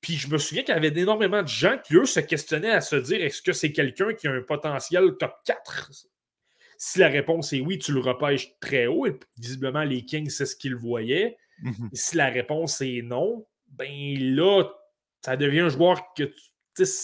Puis 0.00 0.14
je 0.14 0.30
me 0.30 0.38
souviens 0.38 0.62
qu'il 0.62 0.74
y 0.74 0.76
avait 0.78 0.98
énormément 0.98 1.42
de 1.42 1.48
gens 1.48 1.76
qui, 1.84 1.94
eux, 1.94 2.06
se 2.06 2.20
questionnaient 2.20 2.70
à 2.70 2.80
se 2.80 2.96
dire 2.96 3.22
est-ce 3.22 3.42
que 3.42 3.52
c'est 3.52 3.72
quelqu'un 3.72 4.14
qui 4.14 4.28
a 4.28 4.32
un 4.32 4.40
potentiel 4.40 5.16
top 5.18 5.34
4 5.44 5.90
Si 6.78 6.98
la 7.00 7.08
réponse 7.08 7.52
est 7.52 7.60
oui, 7.60 7.78
tu 7.78 7.92
le 7.92 8.00
repêches 8.00 8.58
très 8.60 8.86
haut. 8.86 9.04
Et 9.06 9.18
visiblement, 9.38 9.84
les 9.84 10.06
Kings, 10.06 10.30
c'est 10.30 10.46
ce 10.46 10.56
qu'ils 10.56 10.76
voyaient. 10.76 11.36
Mhm. 11.62 11.90
Si 11.92 12.16
la 12.16 12.30
réponse 12.30 12.80
est 12.80 13.02
non, 13.02 13.46
ben 13.66 13.90
là, 14.34 14.64
ça 15.20 15.36
devient 15.36 15.60
un 15.60 15.68
joueur 15.68 16.14
que 16.16 16.32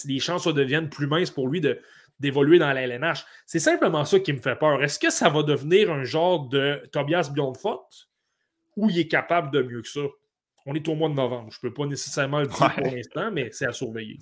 les 0.05 0.19
chances 0.19 0.47
deviennent 0.47 0.89
plus 0.89 1.07
minces 1.07 1.31
pour 1.31 1.47
lui 1.47 1.61
de, 1.61 1.79
d'évoluer 2.23 2.57
dans 2.57 2.71
la 2.71 2.81
LNH. 2.81 3.25
C'est 3.45 3.59
simplement 3.59 4.05
ça 4.05 4.19
qui 4.19 4.33
me 4.33 4.39
fait 4.39 4.55
peur. 4.55 4.81
Est-ce 4.81 4.97
que 4.97 5.11
ça 5.11 5.29
va 5.29 5.43
devenir 5.43 5.91
un 5.91 6.03
genre 6.03 6.47
de 6.47 6.81
Tobias 6.91 7.29
Bjornfot 7.31 7.85
ou 8.77 8.89
il 8.89 8.97
est 8.97 9.07
capable 9.07 9.51
de 9.51 9.61
mieux 9.61 9.81
que 9.81 9.89
ça? 9.89 10.01
on 10.65 10.75
est 10.75 10.87
au 10.87 10.95
mois 10.95 11.09
de 11.09 11.13
novembre. 11.15 11.49
Je 11.51 11.57
ne 11.61 11.69
peux 11.69 11.73
pas 11.73 11.85
nécessairement 11.85 12.39
le 12.39 12.47
dire 12.47 12.75
pour 12.75 12.87
l'instant, 12.87 13.31
mais 13.31 13.49
c'est 13.51 13.65
à 13.65 13.73
surveiller. 13.73 14.17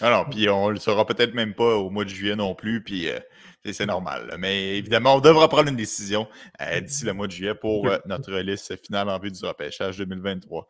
Alors, 0.00 0.28
puis 0.28 0.48
on 0.48 0.68
ne 0.68 0.74
le 0.74 0.78
saura 0.78 1.06
peut-être 1.06 1.34
même 1.34 1.54
pas 1.54 1.76
au 1.76 1.88
mois 1.90 2.04
de 2.04 2.10
juillet 2.10 2.36
non 2.36 2.54
plus, 2.54 2.82
puis 2.82 3.08
euh, 3.08 3.18
c'est 3.70 3.86
normal. 3.86 4.34
Mais 4.38 4.76
évidemment, 4.76 5.16
on 5.16 5.20
devra 5.20 5.48
prendre 5.48 5.70
une 5.70 5.76
décision 5.76 6.28
euh, 6.60 6.80
d'ici 6.80 7.04
le 7.04 7.14
mois 7.14 7.26
de 7.26 7.32
juillet 7.32 7.54
pour 7.54 7.86
euh, 7.88 7.98
notre 8.06 8.34
liste 8.38 8.76
finale 8.84 9.08
en 9.08 9.18
vue 9.18 9.30
du 9.30 9.44
repêchage 9.44 9.96
2023. 9.98 10.68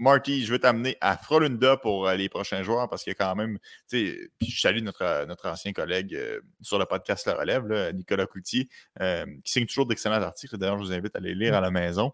Marty, 0.00 0.44
je 0.44 0.50
veux 0.50 0.58
t'amener 0.58 0.96
à 1.00 1.16
Frolunda 1.16 1.76
pour 1.76 2.10
les 2.10 2.28
prochains 2.28 2.64
joueurs 2.64 2.88
parce 2.88 3.06
a 3.06 3.14
quand 3.14 3.36
même, 3.36 3.58
tu 3.88 4.10
sais, 4.10 4.30
je 4.40 4.60
salue 4.60 4.82
notre, 4.82 5.26
notre 5.26 5.48
ancien 5.48 5.72
collègue 5.72 6.18
sur 6.60 6.78
le 6.78 6.86
podcast 6.86 7.26
Le 7.26 7.34
Relève, 7.34 7.94
Nicolas 7.94 8.26
Coutier, 8.26 8.68
qui 8.98 9.52
signe 9.52 9.66
toujours 9.66 9.86
d'excellents 9.86 10.22
articles. 10.22 10.56
D'ailleurs, 10.56 10.78
je 10.78 10.84
vous 10.84 10.92
invite 10.92 11.14
à 11.14 11.20
les 11.20 11.34
lire 11.34 11.54
à 11.54 11.60
la 11.60 11.70
maison. 11.70 12.12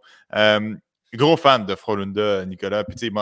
Gros 1.14 1.36
fan 1.36 1.64
de 1.64 1.74
Frolunda, 1.74 2.44
Nicolas. 2.44 2.84
Puis, 2.84 2.96
tu 2.96 3.06
sais, 3.06 3.12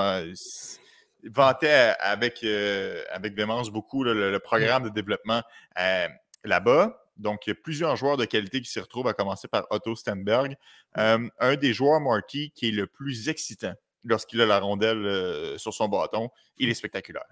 il 1.22 1.30
vantait 1.30 1.94
avec, 2.00 2.42
euh, 2.44 3.02
avec 3.10 3.34
démence 3.34 3.70
beaucoup 3.70 4.04
le, 4.04 4.38
programme 4.38 4.84
de 4.84 4.88
développement 4.88 5.42
euh, 5.78 6.08
là-bas. 6.44 7.00
Donc, 7.16 7.46
il 7.46 7.50
y 7.50 7.52
a 7.52 7.54
plusieurs 7.54 7.96
joueurs 7.96 8.16
de 8.16 8.24
qualité 8.24 8.60
qui 8.60 8.68
s'y 8.68 8.80
retrouvent, 8.80 9.06
à 9.06 9.14
commencer 9.14 9.48
par 9.48 9.66
Otto 9.70 9.94
Stenberg. 9.94 10.56
Euh, 10.98 11.28
un 11.38 11.56
des 11.56 11.72
joueurs, 11.72 12.00
Marty, 12.00 12.50
qui 12.54 12.68
est 12.68 12.72
le 12.72 12.86
plus 12.86 13.28
excitant 13.28 13.74
lorsqu'il 14.04 14.40
a 14.40 14.46
la 14.46 14.58
rondelle 14.58 15.58
sur 15.58 15.72
son 15.72 15.88
bâton. 15.88 16.28
Il 16.58 16.68
est 16.68 16.74
spectaculaire. 16.74 17.26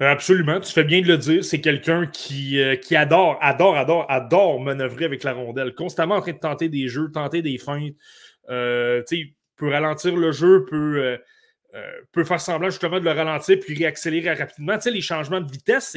Absolument, 0.00 0.58
tu 0.60 0.72
fais 0.72 0.84
bien 0.84 1.00
de 1.00 1.06
le 1.06 1.18
dire. 1.18 1.44
C'est 1.44 1.60
quelqu'un 1.60 2.06
qui, 2.06 2.60
qui 2.82 2.96
adore, 2.96 3.38
adore, 3.40 3.76
adore, 3.76 4.06
adore 4.08 4.60
manœuvrer 4.60 5.04
avec 5.04 5.22
la 5.22 5.32
rondelle. 5.32 5.74
Constamment 5.74 6.16
en 6.16 6.20
train 6.20 6.32
de 6.32 6.38
tenter 6.38 6.68
des 6.68 6.88
jeux, 6.88 7.10
tenter 7.12 7.42
des 7.42 7.58
feintes. 7.58 7.94
tu 8.48 9.04
sais, 9.06 9.34
peut 9.62 9.70
ralentir 9.70 10.16
le 10.16 10.32
jeu, 10.32 10.64
peut, 10.64 10.98
euh, 10.98 11.16
euh, 11.74 12.24
faire 12.24 12.40
semblant 12.40 12.68
justement 12.68 12.98
de 12.98 13.04
le 13.04 13.12
ralentir 13.12 13.58
puis 13.60 13.78
réaccélérer 13.78 14.34
rapidement. 14.34 14.74
Tu 14.74 14.82
sais, 14.82 14.90
les 14.90 15.00
changements 15.00 15.40
de 15.40 15.50
vitesse, 15.50 15.96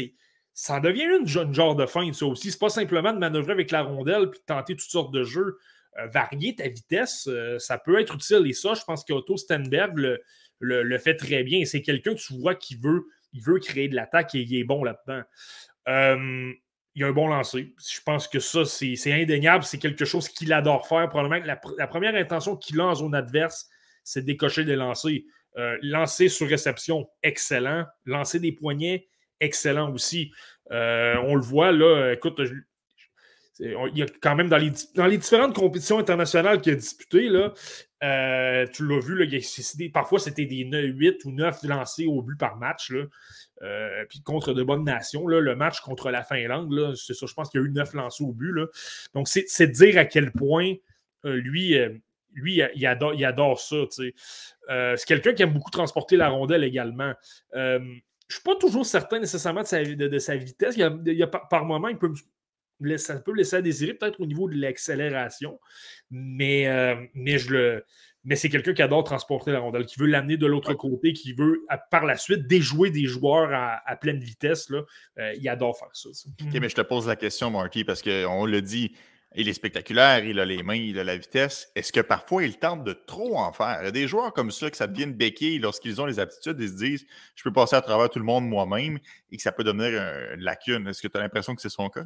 ça 0.54 0.76
en 0.76 0.80
devient 0.80 1.06
une, 1.20 1.28
genre 1.28 1.76
de 1.76 1.86
fin, 1.88 2.12
ça 2.14 2.28
aussi. 2.28 2.52
C'est 2.52 2.60
pas 2.60 2.70
simplement 2.70 3.12
de 3.12 3.18
manœuvrer 3.18 3.54
avec 3.54 3.72
la 3.72 3.82
rondelle 3.82 4.30
puis 4.30 4.40
de 4.40 4.46
tenter 4.46 4.76
toutes 4.76 4.90
sortes 4.90 5.12
de 5.12 5.24
jeux. 5.24 5.58
Euh, 5.98 6.08
varier 6.08 6.56
ta 6.56 6.68
vitesse, 6.68 7.30
ça 7.60 7.78
peut 7.78 8.00
être 8.00 8.16
utile. 8.16 8.46
Et 8.48 8.54
ça, 8.54 8.74
je 8.74 8.84
pense 8.84 9.04
qu'Otto 9.04 9.38
Stenberg 9.38 10.20
le, 10.60 10.98
fait 10.98 11.16
très 11.16 11.44
bien. 11.44 11.66
C'est 11.66 11.82
quelqu'un 11.82 12.16
que 12.16 12.20
tu 12.20 12.34
vois 12.40 12.56
qui 12.56 12.76
veut, 12.76 13.60
créer 13.60 13.88
de 13.88 13.96
l'attaque 13.96 14.36
et 14.36 14.42
il 14.42 14.56
est 14.56 14.64
bon 14.64 14.84
là-dedans 14.84 15.24
il 16.96 17.04
a 17.04 17.08
un 17.08 17.12
bon 17.12 17.28
lancer. 17.28 17.74
Je 17.78 18.00
pense 18.02 18.28
que 18.28 18.40
ça, 18.40 18.64
c'est 18.66 19.12
indéniable. 19.12 19.64
C'est 19.64 19.78
quelque 19.78 20.06
chose 20.06 20.30
qu'il 20.30 20.52
adore 20.54 20.88
faire. 20.88 21.10
Probablement 21.10 21.46
la, 21.46 21.88
première 21.88 22.16
intention 22.16 22.56
qu'il 22.56 22.80
a 22.80 22.86
en 22.86 22.96
zone 22.96 23.14
adverse, 23.14 23.70
c'est 24.04 24.22
de 24.22 24.26
décocher 24.26 24.64
des 24.64 24.78
lancers. 24.78 25.22
Euh, 25.58 25.78
lancer 25.82 26.30
sur 26.30 26.48
réception, 26.48 27.08
excellent. 27.22 27.86
Lancer 28.06 28.40
des 28.40 28.54
poignets, 28.54 29.10
excellent 29.42 29.94
aussi. 29.94 30.32
Euh, 30.72 31.16
on 31.24 31.36
le 31.36 31.42
voit 31.42 31.74
là, 31.74 32.14
écoute, 32.14 32.42
il 33.60 33.98
y 33.98 34.04
a 34.04 34.06
quand 34.22 34.36
même 34.36 34.50
dans 34.50 34.58
les, 34.58 34.72
dans 34.96 35.06
les 35.06 35.18
différentes 35.18 35.56
compétitions 35.56 35.98
internationales 35.98 36.60
qu'il 36.60 36.74
a 36.74 36.76
disputées, 36.76 37.30
là, 37.30 37.54
euh, 38.04 38.68
tu 38.74 38.86
l'as 38.86 39.00
vu, 39.00 39.16
là, 39.16 39.26
parfois 39.94 40.20
c'était 40.20 40.46
des 40.46 40.64
8 40.64 41.26
ou 41.26 41.32
9 41.32 41.64
lancés 41.64 42.06
au 42.06 42.22
but 42.22 42.38
par 42.38 42.58
match. 42.58 42.92
Là. 42.92 43.06
Euh, 43.62 44.06
puis 44.10 44.22
contre 44.22 44.54
de 44.54 44.62
bonnes 44.64 44.84
nations, 44.84 45.28
là, 45.28 45.40
le 45.40 45.56
match 45.56 45.80
contre 45.80 46.12
la 46.12 46.24
Finlande, 46.24 46.96
c'est 46.96 47.14
ça, 47.14 47.26
je 47.26 47.34
pense 47.34 47.50
qu'il 47.50 47.62
y 47.62 47.64
a 47.64 47.68
eu 47.68 47.72
9 47.72 47.94
lancés 47.94 48.24
au 48.24 48.34
but. 48.34 48.52
Là. 48.52 48.66
Donc, 49.14 49.28
c'est 49.30 49.68
dire 49.68 49.98
à 49.98 50.06
quel 50.06 50.32
point 50.32 50.74
euh, 51.24 51.36
lui, 51.36 51.78
lui 52.34 52.62
il, 52.76 52.86
adore, 52.86 53.14
il 53.14 53.24
adore 53.24 53.60
ça. 53.60 53.78
c'est 53.90 55.06
quelqu'un 55.08 55.34
qui 55.34 55.44
aime 55.44 55.54
beaucoup 55.54 55.72
transporter 55.72 56.18
la 56.18 56.28
rondelle 56.28 56.64
également. 56.64 57.14
je 57.54 57.78
ne 57.78 58.02
suis 58.30 58.44
pas 58.44 58.56
toujours 58.56 58.86
certain 58.86 59.20
nécessairement 59.20 59.62
de 59.62 59.68
sa, 59.68 59.82
de, 59.82 60.20
sa 60.20 60.36
vitesse. 60.36 60.76
Il 60.78 61.14
y 61.14 61.24
a, 61.24 61.28
par, 61.28 61.64
moment, 61.64 61.88
il 61.88 61.98
peut 61.98 62.12
ça 62.98 63.20
peut 63.20 63.34
laisser 63.34 63.58
à 63.58 63.62
désirer 63.62 63.94
peut-être 63.94 64.20
au 64.20 64.26
niveau 64.26 64.50
de 64.50 64.56
l'accélération, 64.56 65.60
mais, 66.10 66.68
euh, 66.68 66.96
mais, 67.14 67.38
je 67.38 67.52
le, 67.52 67.86
mais 68.24 68.36
c'est 68.36 68.50
quelqu'un 68.50 68.74
qui 68.74 68.82
adore 68.82 69.04
transporter 69.04 69.52
la 69.52 69.60
rondelle, 69.60 69.86
qui 69.86 70.00
veut 70.00 70.08
l'amener 70.08 70.38
de 70.38 70.48
l'autre 70.48 70.74
côté, 70.74 71.14
qui 71.14 71.34
veut 71.34 71.66
par 71.92 72.06
la 72.06 72.18
suite 72.18 72.48
déjouer 72.48 72.90
des 72.90 73.06
joueurs 73.06 73.52
à, 73.54 73.96
pleine 73.96 74.20
vitesse. 74.20 74.70
Là. 74.70 74.84
Euh, 75.20 75.34
il 75.40 75.48
adore 75.48 75.78
faire 75.78 75.90
ça. 75.94 76.10
OK, 76.10 76.54
mais 76.60 76.70
je 76.70 76.76
te 76.76 76.82
pose 76.82 77.08
la 77.08 77.16
question, 77.16 77.52
Marky, 77.52 77.84
parce 77.84 78.02
qu'on 78.02 78.46
le 78.46 78.62
dit, 78.62 78.94
il 79.38 79.50
est 79.50 79.54
spectaculaire, 79.54 80.24
il 80.24 80.40
a 80.40 80.46
les 80.46 80.64
mains, 80.64 80.76
il 80.76 80.98
a 80.98 81.04
la 81.04 81.18
vitesse. 81.18 81.70
Est-ce 81.76 81.92
que 81.92 82.00
parfois 82.00 82.44
il 82.44 82.58
tente 82.58 82.84
de 82.84 82.94
trop 82.94 83.38
en 83.38 83.52
faire? 83.52 83.80
Il 83.82 83.86
y 83.86 83.88
a 83.88 83.92
des 83.92 84.08
joueurs 84.08 84.34
comme 84.34 84.50
ça 84.50 84.72
que 84.72 84.78
ça 84.78 84.88
devient 84.88 85.04
une 85.04 85.14
béquille 85.14 85.60
lorsqu'ils 85.60 86.02
ont 86.02 86.06
les 86.06 86.20
aptitudes, 86.20 86.58
ils 86.60 86.70
se 86.70 86.76
disent 86.76 87.06
je 87.36 87.44
peux 87.44 87.52
passer 87.52 87.76
à 87.76 87.82
travers 87.82 88.10
tout 88.10 88.20
le 88.20 88.26
monde 88.26 88.48
moi-même 88.48 88.98
et 89.32 89.38
que 89.38 89.44
ça 89.44 89.52
peut 89.52 89.64
devenir 89.64 89.88
une 90.34 90.42
lacune. 90.42 90.88
Est-ce 90.88 91.02
que 91.02 91.08
tu 91.08 91.18
as 91.18 91.22
l'impression 91.22 91.54
que 91.54 91.62
c'est 91.62 91.70
son 91.70 91.90
cas? 91.90 92.06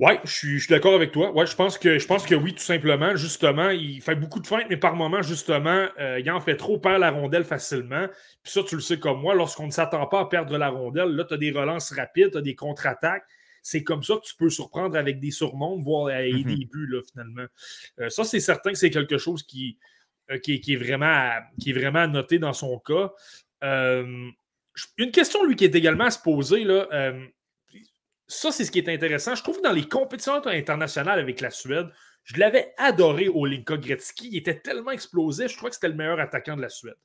Oui, 0.00 0.14
je 0.24 0.58
suis, 0.58 0.66
d'accord 0.68 0.94
avec 0.94 1.12
toi. 1.12 1.30
Ouais, 1.32 1.46
je 1.46 1.54
pense 1.54 1.78
que 1.78 2.00
je 2.00 2.06
pense 2.06 2.26
que 2.26 2.34
oui, 2.34 2.52
tout 2.52 2.62
simplement. 2.62 3.14
Justement, 3.14 3.70
il 3.70 4.00
fait 4.02 4.16
beaucoup 4.16 4.40
de 4.40 4.46
feintes, 4.46 4.66
mais 4.68 4.76
par 4.76 4.96
moment, 4.96 5.22
justement, 5.22 5.86
euh, 6.00 6.18
il 6.18 6.28
en 6.32 6.40
fait 6.40 6.56
trop, 6.56 6.78
perd 6.78 6.98
la 6.98 7.12
rondelle 7.12 7.44
facilement. 7.44 8.08
Puis 8.42 8.52
ça, 8.52 8.64
tu 8.64 8.74
le 8.74 8.80
sais 8.80 8.98
comme 8.98 9.20
moi, 9.20 9.36
lorsqu'on 9.36 9.66
ne 9.66 9.70
s'attend 9.70 10.04
pas 10.06 10.20
à 10.20 10.24
perdre 10.24 10.58
la 10.58 10.70
rondelle, 10.70 11.10
là, 11.10 11.24
tu 11.24 11.34
as 11.34 11.36
des 11.36 11.52
relances 11.52 11.92
rapides, 11.92 12.32
tu 12.32 12.38
as 12.38 12.40
des 12.40 12.56
contre-attaques. 12.56 13.24
C'est 13.62 13.84
comme 13.84 14.02
ça 14.02 14.16
que 14.16 14.26
tu 14.26 14.34
peux 14.36 14.50
surprendre 14.50 14.98
avec 14.98 15.20
des 15.20 15.30
surmontes, 15.30 15.80
voire 15.84 16.10
et 16.10 16.32
mhm. 16.32 16.42
des 16.42 16.64
buts, 16.64 16.88
là, 16.90 17.00
finalement. 17.08 17.46
Euh, 18.00 18.08
ça, 18.08 18.24
c'est 18.24 18.40
certain 18.40 18.72
que 18.72 18.78
c'est 18.78 18.90
quelque 18.90 19.16
chose 19.16 19.44
qui, 19.44 19.78
euh, 20.32 20.38
qui, 20.38 20.60
est 20.66 20.76
vraiment 20.76 21.06
à, 21.06 21.42
qui 21.60 21.70
est 21.70 21.72
vraiment 21.72 22.08
noter 22.08 22.40
dans 22.40 22.52
son 22.52 22.80
cas. 22.80 23.12
une 23.62 24.32
question, 25.12 25.44
lui, 25.44 25.54
qui 25.54 25.64
est 25.64 25.74
également 25.76 26.04
à 26.04 26.10
se 26.10 26.18
poser, 26.18 26.64
là 26.64 26.88
ça, 28.34 28.52
c'est 28.52 28.64
ce 28.64 28.70
qui 28.70 28.78
est 28.78 28.88
intéressant. 28.88 29.34
Je 29.34 29.42
trouve 29.42 29.58
que 29.58 29.62
dans 29.62 29.72
les 29.72 29.88
compétitions 29.88 30.34
internationales 30.46 31.18
avec 31.18 31.40
la 31.40 31.50
Suède, 31.50 31.88
je 32.24 32.38
l'avais 32.38 32.74
adoré 32.78 33.28
au 33.28 33.46
Linka 33.46 33.76
Gretzky. 33.76 34.28
Il 34.32 34.36
était 34.38 34.60
tellement 34.60 34.90
explosif. 34.90 35.50
Je 35.50 35.56
crois 35.56 35.70
que 35.70 35.74
c'était 35.74 35.88
le 35.88 35.94
meilleur 35.94 36.20
attaquant 36.20 36.56
de 36.56 36.62
la 36.62 36.68
Suède. 36.68 36.96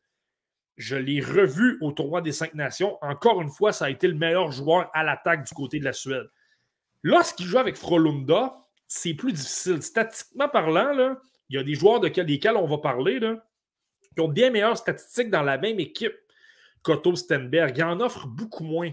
Je 0.78 0.96
l'ai 0.96 1.20
revu 1.20 1.78
au 1.82 1.92
tournoi 1.92 2.22
des 2.22 2.32
cinq 2.32 2.54
nations. 2.54 2.98
Encore 3.02 3.42
une 3.42 3.50
fois, 3.50 3.74
ça 3.74 3.86
a 3.86 3.90
été 3.90 4.08
le 4.08 4.14
meilleur 4.14 4.52
joueur 4.52 4.90
à 4.94 5.04
l'attaque 5.04 5.46
du 5.46 5.54
côté 5.54 5.80
de 5.80 5.84
la 5.84 5.94
Suède. 5.94 6.30
Lorsqu'il 7.04 7.46
joue 7.46 7.58
avec 7.58 7.76
Frolunda, 7.76 8.56
c'est 8.88 9.14
plus 9.14 9.34
difficile. 9.34 9.82
Statistiquement 9.82 10.48
parlant, 10.48 10.94
là, 10.94 11.20
il 11.50 11.58
y 11.58 11.60
a 11.60 11.64
des 11.64 11.76
joueurs 11.76 12.00
de 12.00 12.08
desquels 12.08 12.56
on 12.56 12.68
va 12.68 12.78
parler 12.78 13.20
là, 13.20 13.46
qui 14.16 14.22
ont 14.22 14.30
bien 14.30 14.52
meilleures 14.52 14.78
statistiques 14.78 15.30
dans 15.30 15.44
la 15.44 15.58
même 15.58 15.80
équipe 15.80 16.16
qu'Otto 16.82 17.16
Stenberg. 17.16 17.78
Il 17.78 17.84
en 17.84 18.00
offre 18.00 18.26
beaucoup 18.28 18.64
moins. 18.64 18.92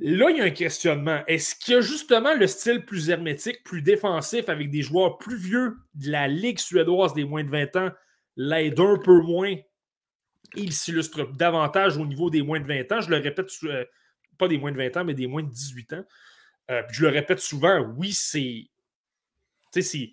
Là, 0.00 0.30
il 0.30 0.36
y 0.36 0.40
a 0.40 0.44
un 0.44 0.50
questionnement. 0.50 1.22
Est-ce 1.26 1.56
qu'il 1.56 1.80
justement 1.80 2.34
le 2.34 2.46
style 2.46 2.84
plus 2.84 3.10
hermétique, 3.10 3.64
plus 3.64 3.82
défensif, 3.82 4.48
avec 4.48 4.70
des 4.70 4.82
joueurs 4.82 5.18
plus 5.18 5.36
vieux 5.36 5.76
de 5.94 6.10
la 6.10 6.28
Ligue 6.28 6.58
suédoise 6.58 7.14
des 7.14 7.24
moins 7.24 7.42
de 7.42 7.50
20 7.50 7.76
ans, 7.76 7.90
l'aide 8.36 8.78
un 8.78 8.96
peu 8.96 9.20
moins 9.20 9.56
il 10.54 10.72
s'illustre 10.72 11.24
davantage 11.32 11.96
au 11.96 12.06
niveau 12.06 12.30
des 12.30 12.42
moins 12.42 12.60
de 12.60 12.66
20 12.66 12.92
ans. 12.92 13.00
Je 13.00 13.10
le 13.10 13.16
répète, 13.16 13.50
euh, 13.64 13.84
pas 14.38 14.48
des 14.48 14.58
moins 14.58 14.72
de 14.72 14.76
20 14.76 14.96
ans, 14.96 15.04
mais 15.04 15.14
des 15.14 15.26
moins 15.26 15.42
de 15.42 15.50
18 15.50 15.92
ans. 15.94 16.04
Euh, 16.70 16.82
je 16.90 17.02
le 17.02 17.08
répète 17.10 17.40
souvent, 17.40 17.80
oui, 17.96 18.12
c'est. 18.12 18.68
Tu 19.72 19.82
sais, 19.82 20.10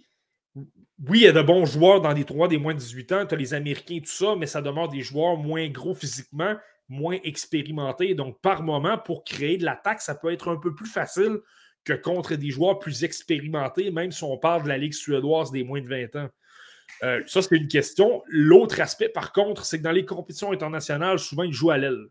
oui, 0.56 1.20
il 1.20 1.22
y 1.22 1.28
a 1.28 1.32
de 1.32 1.42
bons 1.42 1.66
joueurs 1.66 2.02
dans 2.02 2.14
les 2.14 2.24
trois 2.24 2.48
des 2.48 2.58
moins 2.58 2.74
de 2.74 2.80
18 2.80 3.12
ans. 3.12 3.26
Tu 3.26 3.36
as 3.36 3.38
les 3.38 3.54
Américains, 3.54 4.00
tout 4.00 4.12
ça, 4.12 4.36
mais 4.36 4.48
ça 4.48 4.62
demeure 4.62 4.90
des 4.90 5.02
joueurs 5.02 5.38
moins 5.38 5.68
gros 5.68 5.94
physiquement, 5.94 6.56
moins 6.88 7.18
expérimentés. 7.24 8.14
Donc, 8.14 8.40
par 8.42 8.64
moment, 8.64 8.98
pour 8.98 9.24
créer 9.24 9.58
de 9.58 9.66
l'attaque, 9.66 10.02
ça 10.02 10.16
peut 10.16 10.32
être 10.32 10.50
un 10.50 10.58
peu 10.58 10.74
plus 10.74 10.88
facile 10.88 11.40
que 11.84 11.94
contre 11.94 12.36
des 12.36 12.50
joueurs 12.50 12.80
plus 12.80 13.04
expérimentés, 13.04 13.92
même 13.92 14.12
si 14.12 14.24
on 14.24 14.38
parle 14.38 14.64
de 14.64 14.68
la 14.68 14.78
Ligue 14.78 14.94
suédoise 14.94 15.52
des 15.52 15.64
moins 15.64 15.82
de 15.82 15.88
20 15.88 16.16
ans. 16.16 16.30
Euh, 17.04 17.22
ça, 17.28 17.42
c'est 17.42 17.56
une 17.56 17.68
question. 17.68 18.24
L'autre 18.28 18.80
aspect, 18.82 19.10
par 19.10 19.34
contre, 19.34 19.66
c'est 19.66 19.80
que 19.80 19.84
dans 19.84 19.92
les 19.92 20.06
compétitions 20.06 20.52
internationales, 20.52 21.20
souvent, 21.20 21.44
il 21.44 21.54
joue 21.54 21.72
à 21.72 21.78
l'aile. 21.78 22.08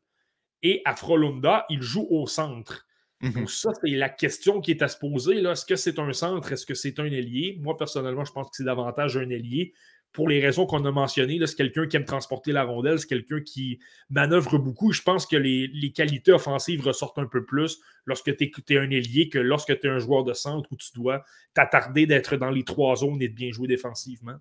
Et 0.63 0.81
à 0.85 0.95
Frolunda, 0.95 1.67
il 1.69 1.83
joue 1.83 2.07
au 2.11 2.27
centre. 2.27 2.87
Mhm. 3.21 3.33
Donc, 3.33 3.51
ça, 3.51 3.71
c'est 3.83 3.91
la 3.91 4.09
question 4.09 4.61
qui 4.61 4.71
est 4.73 4.83
à 4.83 4.89
se 4.89 4.99
poser. 4.99 5.39
Est-ce 5.39 5.67
que 5.67 5.77
c'est 5.77 5.99
un 5.99 6.13
centre? 6.13 6.53
Est-ce 6.53 6.67
que 6.67 6.75
c'est 6.75 6.99
un 6.99 7.07
ailier? 7.07 7.59
Moi, 7.61 7.77
personnellement, 7.77 8.25
je 8.25 8.33
pense 8.33 8.49
que 8.49 8.57
c'est 8.57 8.65
davantage 8.65 9.17
un 9.17 9.29
ailier 9.31 9.75
pour 10.15 10.29
les 10.29 10.41
raisons 10.41 10.65
qu'on 10.65 10.83
a 10.87 10.91
mentionnées. 10.91 11.39
C'est 11.45 11.57
quelqu'un 11.57 11.87
qui 11.87 11.97
aime 11.97 12.07
transporter 12.07 12.53
la 12.53 12.63
rondelle, 12.63 12.99
c'est 12.99 13.09
quelqu'un 13.09 13.41
qui 13.41 13.81
manœuvre 14.09 14.57
beaucoup. 14.57 14.93
Je 14.93 15.03
pense 15.03 15.27
que 15.27 15.37
les, 15.37 15.93
qualités 15.95 16.33
offensives 16.33 16.81
ressortent 16.83 17.19
un 17.19 17.27
peu 17.27 17.45
plus 17.45 17.81
lorsque 18.07 18.35
tu 18.35 18.53
es, 18.71 18.79
un 18.79 18.91
ailier 18.91 19.29
que 19.29 19.39
lorsque 19.39 19.79
tu 19.79 19.87
es 19.87 19.91
un 19.91 19.99
joueur 19.99 20.25
de 20.25 20.33
centre 20.33 20.71
où 20.73 20.77
tu 20.77 20.93
dois 20.95 21.25
t'attarder 21.53 22.07
d'être 22.07 22.37
dans 22.37 22.51
les 22.51 22.65
trois 22.65 22.97
zones 22.97 23.21
et 23.21 23.29
de 23.29 23.35
bien 23.35 23.51
jouer 23.53 23.67
défensivement. 23.69 24.37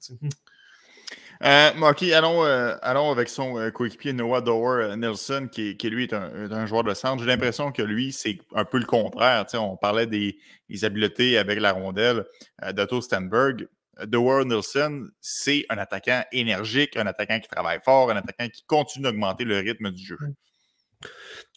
Euh, 1.43 1.73
Marky, 1.73 2.13
allons, 2.13 2.45
euh, 2.45 2.75
allons, 2.83 3.11
avec 3.11 3.27
son 3.27 3.59
euh, 3.59 3.71
coéquipier 3.71 4.13
Noah 4.13 4.41
Dower 4.41 4.95
Nelson, 4.95 5.49
qui, 5.51 5.75
lui 5.83 6.03
est 6.03 6.13
un, 6.13 6.65
joueur 6.67 6.83
de 6.83 6.93
centre. 6.93 7.21
J'ai 7.21 7.27
l'impression 7.27 7.71
que 7.71 7.81
lui, 7.81 8.11
c'est 8.11 8.37
un 8.55 8.63
peu 8.63 8.77
le 8.77 8.85
contraire. 8.85 9.45
on 9.55 9.75
parlait 9.75 10.05
des, 10.05 10.37
habiletés 10.83 11.37
avec 11.37 11.59
la 11.59 11.71
rondelle 11.71 12.25
d'Otto 12.73 13.01
Stenberg. 13.01 13.67
Dewar 14.05 14.45
Nelson, 14.45 15.07
c'est 15.21 15.65
un 15.69 15.77
attaquant 15.77 16.23
énergique, 16.31 16.97
un 16.97 17.07
attaquant 17.07 17.39
qui 17.39 17.47
travaille 17.47 17.79
fort, 17.83 18.09
un 18.11 18.17
attaquant 18.17 18.47
qui 18.49 18.63
continue 18.65 19.03
d'augmenter 19.03 19.43
le 19.43 19.57
rythme 19.57 19.91
du 19.91 20.03
jeu. 20.03 20.17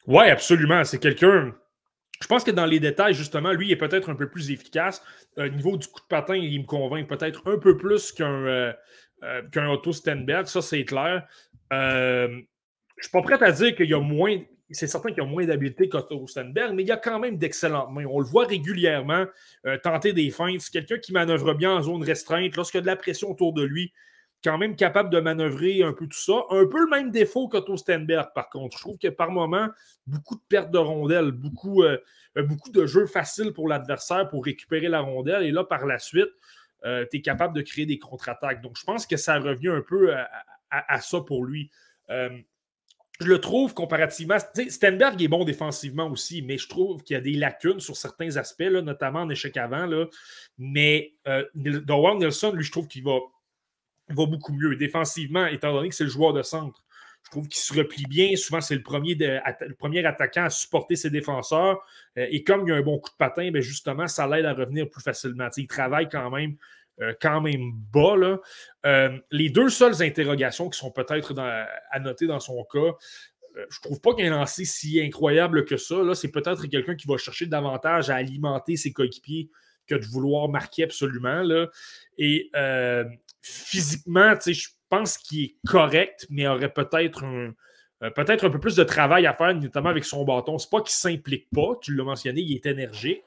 Oui, 0.07 0.27
absolument. 0.27 0.85
C'est 0.85 0.99
quelqu'un. 0.99 1.55
Je 2.21 2.27
pense 2.27 2.45
que 2.45 2.51
dans 2.51 2.67
les 2.67 2.81
détails, 2.81 3.15
justement, 3.15 3.53
lui, 3.53 3.71
est 3.73 3.77
peut-être 3.77 4.11
un 4.11 4.15
peu 4.15 4.29
plus 4.29 4.51
efficace. 4.51 5.03
Au 5.37 5.49
niveau 5.49 5.77
du 5.77 5.87
coup 5.87 6.01
de 6.01 6.07
patin, 6.09 6.37
il 6.37 6.61
me 6.61 6.67
convainc 6.67 7.09
peut-être 7.09 7.43
un 7.47 7.59
peu 7.59 7.77
plus 7.77 8.13
qu'un 8.13 8.47
euh, 8.47 8.73
euh, 9.23 9.43
qu'un 9.51 9.69
Otto 9.69 9.93
Stenberg. 9.93 10.47
Ça, 10.47 10.63
c'est 10.63 10.85
clair. 10.85 11.27
Euh, 11.73 12.29
je 12.29 12.35
ne 12.35 13.03
suis 13.03 13.11
pas 13.11 13.23
prêt 13.23 13.43
à 13.43 13.53
dire 13.53 13.75
qu'il 13.75 13.91
y 13.91 13.95
a 13.95 14.01
moins 14.01 14.39
c'est 14.75 14.87
certain 14.89 15.11
qu'il 15.11 15.23
y 15.23 15.27
a 15.27 15.29
moins 15.29 15.45
d'habileté 15.45 15.89
qu'Otto 15.89 16.27
Stenberg, 16.27 16.75
mais 16.75 16.83
il 16.83 16.89
y 16.89 16.93
a 16.93 16.97
quand 16.97 17.21
même 17.21 17.39
d'excellentes 17.39 17.91
mains. 17.93 18.07
On 18.07 18.19
le 18.19 18.27
voit 18.27 18.47
régulièrement 18.47 19.27
euh, 19.65 19.79
tenter 19.79 20.13
des 20.13 20.31
feintes. 20.31 20.69
Quelqu'un 20.73 20.99
qui 20.99 21.13
manœuvre 21.13 21.55
bien 21.55 21.73
en 21.73 21.83
zone 21.83 22.03
restreinte. 22.03 22.57
Lorsqu'il 22.57 22.79
y 22.79 22.81
a 22.81 22.83
de 22.83 22.87
la 22.87 22.97
pression 22.97 23.31
autour 23.31 23.53
de 23.53 23.63
lui, 23.63 23.93
quand 24.43 24.59
même 24.59 24.75
capable 24.75 25.11
de 25.11 25.21
manœuvrer 25.21 25.83
un 25.83 25.93
peu 25.93 26.07
tout 26.07 26.19
ça. 26.19 26.45
Un 26.51 26.67
peu 26.67 26.81
le 26.81 26.91
même 26.91 27.11
défaut 27.13 27.49
qu'Otto 27.49 27.77
Stenberg, 27.77 28.31
par 28.35 28.51
contre. 28.51 28.77
Je 28.77 28.83
trouve 28.83 28.99
que 28.99 29.09
par 29.09 29.31
moment, 29.31 29.69
beaucoup 30.07 30.35
de 30.35 30.43
pertes 30.49 30.73
de 30.73 30.79
rondelles, 30.79 31.31
beaucoup, 31.31 31.85
euh, 31.85 31.99
euh, 32.37 32.43
beaucoup 32.43 32.71
de 32.71 32.87
jeux 32.87 33.07
faciles 33.07 33.53
pour 33.53 33.69
l'adversaire 33.69 34.29
pour 34.29 34.45
récupérer 34.45 34.89
la 34.89 35.01
rondelle. 35.01 35.45
Et 35.45 35.53
là, 35.53 35.63
par 35.63 35.87
la 35.87 35.99
suite, 35.99 36.31
tu 37.11 37.17
es 37.17 37.21
capable 37.21 37.53
de 37.53 37.63
créer 37.63 37.85
des 37.85 37.99
contre-attaques. 37.99 38.63
Donc, 38.63 38.77
je 38.79 38.85
pense 38.85 39.09
que 39.09 39.17
ça 39.17 39.41
revient 39.41 39.71
un 39.71 39.83
peu 39.83 40.15
à, 40.71 41.01
ça 41.01 41.21
pour 41.21 41.45
lui 41.45 41.69
je 43.21 43.27
le 43.27 43.41
trouve 43.41 43.75
comparativement. 43.75 44.37
Stenberg 44.69 45.21
est 45.23 45.29
bon 45.29 45.45
défensivement 45.45 46.11
aussi, 46.11 46.43
mais 46.43 46.59
je 46.59 46.69
trouve 46.69 47.03
qu'il 47.03 47.15
y 47.15 47.17
a 47.17 47.23
des 47.23 47.33
lacunes 47.33 47.81
sur 47.81 47.97
certains 47.97 48.37
aspects, 48.37 48.63
notamment 48.63 49.21
en 49.21 49.31
échec 49.31 49.57
avant. 49.57 49.89
Mais 50.59 51.15
euh, 51.27 51.45
Nelson, 51.55 52.53
lui, 52.53 52.65
je 52.65 52.71
trouve 52.71 52.89
qu'il 52.89 53.05
va, 53.05 53.19
beaucoup 54.11 54.53
mieux 54.53 54.77
défensivement, 54.77 55.47
étant 55.47 55.73
donné 55.73 55.89
que 55.89 55.95
c'est 55.95 56.05
le 56.05 56.11
joueur 56.11 56.33
de 56.33 56.43
centre. 56.43 56.83
Je 57.25 57.31
trouve 57.31 57.49
qu'il 57.49 57.59
se 57.59 57.75
replie 57.75 58.05
bien. 58.09 58.37
Souvent, 58.37 58.61
c'est 58.61 58.77
le 58.77 58.83
premier, 58.83 59.15
le 59.17 59.75
premier 59.75 60.05
attaquant 60.05 60.45
à 60.45 60.51
supporter 60.51 60.95
ses 60.95 61.11
défenseurs. 61.11 61.81
Euh, 62.19 62.27
et 62.31 62.45
comme 62.45 62.69
il 62.69 62.73
a 62.73 62.77
un 62.77 62.83
bon 62.83 62.99
coup 62.99 63.11
de 63.11 63.17
patin, 63.17 63.51
ben 63.51 63.61
justement, 63.61 64.07
ça 64.07 64.29
l'aide 64.29 64.45
à 64.45 64.53
revenir 64.53 64.89
plus 64.89 65.03
facilement. 65.03 65.49
il 65.57 65.67
travaille 65.67 66.09
quand 66.09 66.31
même 66.31 66.57
euh, 67.03 67.13
quand 67.21 67.43
même 67.43 67.73
bas. 67.93 68.39
Euh, 68.87 69.19
les 69.31 69.51
deux 69.51 69.69
seules 69.69 70.03
interrogations 70.03 70.71
qui 70.71 70.79
sont 70.79 70.91
peut-être 70.91 71.35
à 71.39 72.01
noter 72.01 72.27
dans 72.27 72.41
son 72.41 72.65
cas, 72.65 72.79
euh, 72.79 73.67
je 73.69 73.81
trouve 73.83 74.01
pas 74.01 74.15
qu'il 74.15 74.25
ait 74.25 74.29
un 74.29 74.39
lancé 74.39 74.65
si 74.65 75.01
incroyable 75.01 75.67
que 75.67 75.77
ça. 75.77 75.97
c'est 76.15 76.31
peut-être 76.31 76.67
quelqu'un 76.67 76.95
qui 76.95 77.07
va 77.07 77.19
chercher 77.19 77.47
davantage 77.47 78.09
à 78.09 78.17
alimenter 78.17 78.77
ses 78.77 78.93
coéquipiers 78.93 79.51
que 79.87 79.95
de 79.95 80.07
vouloir 80.07 80.49
marquer 80.49 80.85
absolument. 80.85 81.43
Là. 81.43 81.69
Et 82.17 82.51
physiquement, 83.43 84.35
je 84.45 84.69
pense 84.89 85.19
qu'il 85.19 85.45
est 85.45 85.57
correct, 85.67 86.27
mais 86.31 86.47
aurait 86.47 86.73
peut-être 86.73 87.25
un, 87.25 87.53
peut-être 88.11 88.47
un 88.47 88.51
peu 88.51 88.59
plus 88.59 88.75
de 88.75 88.85
travail 88.85 89.27
à 89.27 89.35
faire, 89.35 89.55
notamment 89.55 89.91
avec 89.91 90.05
son 90.05 90.25
bâton. 90.25 90.59
C'est 90.59 90.71
pas 90.71 90.81
qu'il 90.81 90.91
s'implique 90.91 91.49
pas, 91.55 91.79
tu 91.81 91.95
l'as 91.95 92.05
mentionné, 92.05 92.41
il 92.41 92.57
est 92.57 92.67
énergique, 92.67 93.23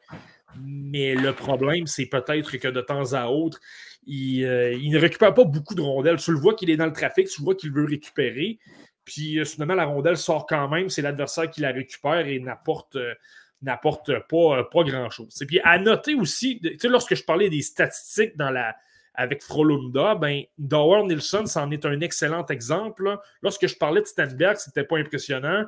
mais 0.57 1.15
le 1.15 1.33
problème, 1.33 1.87
c'est 1.87 2.05
peut-être 2.05 2.57
que 2.57 2.67
de 2.67 2.81
temps 2.81 3.13
à 3.13 3.27
autre, 3.27 3.59
euh, 4.07 4.73
il, 4.73 4.91
ne 4.91 4.99
récupère 4.99 5.33
pas 5.33 5.43
beaucoup 5.43 5.75
de 5.75 5.81
rondelles. 5.81 6.17
Tu 6.17 6.31
le 6.31 6.39
vois 6.39 6.55
qu'il 6.55 6.69
est 6.69 6.77
dans 6.77 6.85
le 6.85 6.93
trafic, 6.93 7.27
tu 7.27 7.41
le 7.41 7.45
vois 7.45 7.55
qu'il 7.55 7.71
veut 7.71 7.85
récupérer. 7.85 8.59
Puis, 9.05 9.43
finalement, 9.45 9.73
euh, 9.73 9.77
la 9.77 9.85
rondelle 9.85 10.17
sort 10.17 10.45
quand 10.47 10.67
même. 10.67 10.89
C'est 10.89 11.01
l'adversaire 11.01 11.49
qui 11.49 11.61
la 11.61 11.71
récupère 11.71 12.27
et 12.27 12.39
n'apporte 12.39 12.95
euh, 12.95 13.13
n'apporte 13.61 14.11
pas, 14.29 14.63
pas 14.63 14.83
grand-chose. 14.83 15.43
Puis, 15.45 15.59
à 15.65 15.77
noter 15.77 16.15
aussi, 16.15 16.61
lorsque 16.85 17.13
je 17.13 17.23
parlais 17.25 17.49
des 17.49 17.61
statistiques 17.61 18.37
dans 18.37 18.49
la, 18.49 18.73
avec 19.13 19.43
Frolunda, 19.43 20.15
ben, 20.15 20.43
Dower 20.57 21.03
Nilsson, 21.03 21.45
c'en 21.45 21.69
est 21.69 21.85
un 21.85 21.99
excellent 21.99 22.45
exemple. 22.45 23.17
Lorsque 23.41 23.67
je 23.67 23.75
parlais 23.75 23.99
de 23.99 24.05
Stenberg, 24.05 24.55
c'était 24.55 24.85
pas 24.85 24.97
impressionnant. 24.97 25.65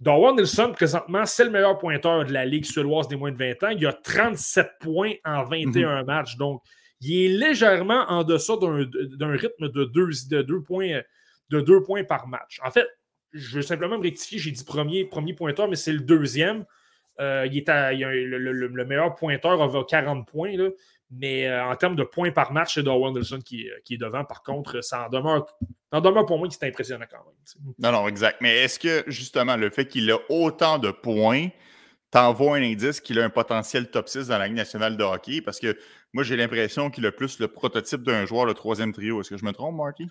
Darwin 0.00 0.36
Nelson, 0.36 0.72
présentement, 0.74 1.26
c'est 1.26 1.44
le 1.44 1.50
meilleur 1.50 1.76
pointeur 1.78 2.24
de 2.24 2.32
la 2.32 2.44
Ligue 2.44 2.64
suédoise 2.64 3.08
des 3.08 3.16
moins 3.16 3.32
de 3.32 3.36
20 3.36 3.64
ans. 3.64 3.68
Il 3.70 3.84
a 3.86 3.92
37 3.92 4.70
points 4.80 5.14
en 5.24 5.44
21 5.44 6.00
mhm. 6.00 6.06
matchs. 6.06 6.36
Donc, 6.36 6.62
il 7.00 7.24
est 7.24 7.28
légèrement 7.28 8.04
en 8.08 8.22
deçà 8.22 8.54
d'un 8.56 9.32
rythme 9.32 9.68
de 9.68 9.84
deux, 9.84 10.62
points, 10.62 11.00
de 11.50 11.60
deux 11.60 11.82
points 11.82 12.04
par 12.04 12.28
match. 12.28 12.60
En 12.64 12.70
fait, 12.70 12.86
je 13.32 13.56
veux 13.56 13.62
simplement 13.62 13.98
me 13.98 14.04
rectifier, 14.04 14.38
j'ai 14.38 14.50
dit 14.52 14.64
premier, 14.64 15.04
premier 15.04 15.34
pointeur, 15.34 15.68
mais 15.68 15.76
c'est 15.76 15.92
le 15.92 16.00
deuxième. 16.00 16.64
Euh, 17.20 17.48
il 17.50 17.58
est 17.58 17.68
le, 17.68 18.84
meilleur 18.84 19.16
pointeur 19.16 19.60
a 19.60 19.84
40 19.84 20.28
points, 20.28 20.54
mais 21.10 21.48
euh, 21.48 21.64
en 21.64 21.74
termes 21.74 21.96
de 21.96 22.04
points 22.04 22.30
par 22.30 22.52
match, 22.52 22.74
c'est 22.74 22.84
Darwin 22.84 23.12
Nelson 23.12 23.40
qui, 23.44 23.68
qui, 23.84 23.94
est 23.94 23.98
devant. 23.98 24.24
Par 24.24 24.44
contre, 24.44 24.80
ça 24.82 25.06
en 25.06 25.08
demeure 25.08 25.46
en 25.92 26.00
demeure 26.00 26.26
pour 26.26 26.38
moi 26.38 26.48
qui 26.48 26.56
c'est 26.60 26.66
impressionnant 26.66 27.06
quand 27.10 27.24
même. 27.24 27.74
Non, 27.78 27.92
non, 27.92 28.08
exact. 28.08 28.38
Mais 28.40 28.56
est-ce 28.64 28.78
que 28.78 29.04
justement 29.06 29.56
le 29.56 29.70
fait 29.70 29.86
qu'il 29.86 30.10
a 30.10 30.18
autant 30.28 30.78
de 30.78 30.90
points 30.90 31.48
t'envoie 32.10 32.56
un 32.56 32.62
indice 32.62 33.00
qu'il 33.00 33.20
a 33.20 33.24
un 33.24 33.30
potentiel 33.30 33.90
top 33.90 34.08
6 34.08 34.28
dans 34.28 34.38
la 34.38 34.46
Ligue 34.46 34.56
nationale 34.56 34.96
de 34.96 35.04
hockey? 35.04 35.40
Parce 35.40 35.58
que 35.58 35.78
moi, 36.14 36.24
j'ai 36.24 36.36
l'impression 36.36 36.90
qu'il 36.90 37.04
a 37.06 37.12
plus 37.12 37.38
le 37.38 37.48
prototype 37.48 38.02
d'un 38.02 38.24
joueur, 38.24 38.46
le 38.46 38.54
troisième 38.54 38.92
trio. 38.92 39.20
Est-ce 39.20 39.30
que 39.30 39.36
je 39.36 39.44
me 39.44 39.52
trompe, 39.52 39.76
Marky? 39.76 40.08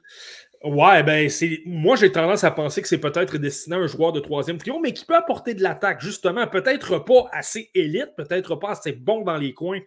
Ouais, 0.64 1.04
ben 1.04 1.30
c'est. 1.30 1.62
Moi, 1.66 1.96
j'ai 1.96 2.12
tendance 2.12 2.44
à 2.44 2.52
penser 2.52 2.82
que 2.82 2.88
c'est 2.88 3.00
peut-être 3.00 3.38
destiné 3.38 3.76
à 3.76 3.80
un 3.80 3.88
joueur 3.88 4.12
de 4.14 4.20
troisième 4.20 4.58
trio, 4.58 4.80
mais 4.80 4.94
qui 4.94 5.06
peut 5.06 5.16
apporter 5.16 5.54
de 5.54 5.64
l'attaque, 5.64 6.02
justement. 6.02 6.46
Peut-être 6.48 7.00
pas 7.00 7.28
assez 7.32 7.70
élite, 7.74 8.10
peut-être 8.16 8.56
pas 8.56 8.72
assez 8.72 8.92
bon 8.92 9.24
dans 9.24 9.38
les 9.38 9.54
coins 9.54 9.80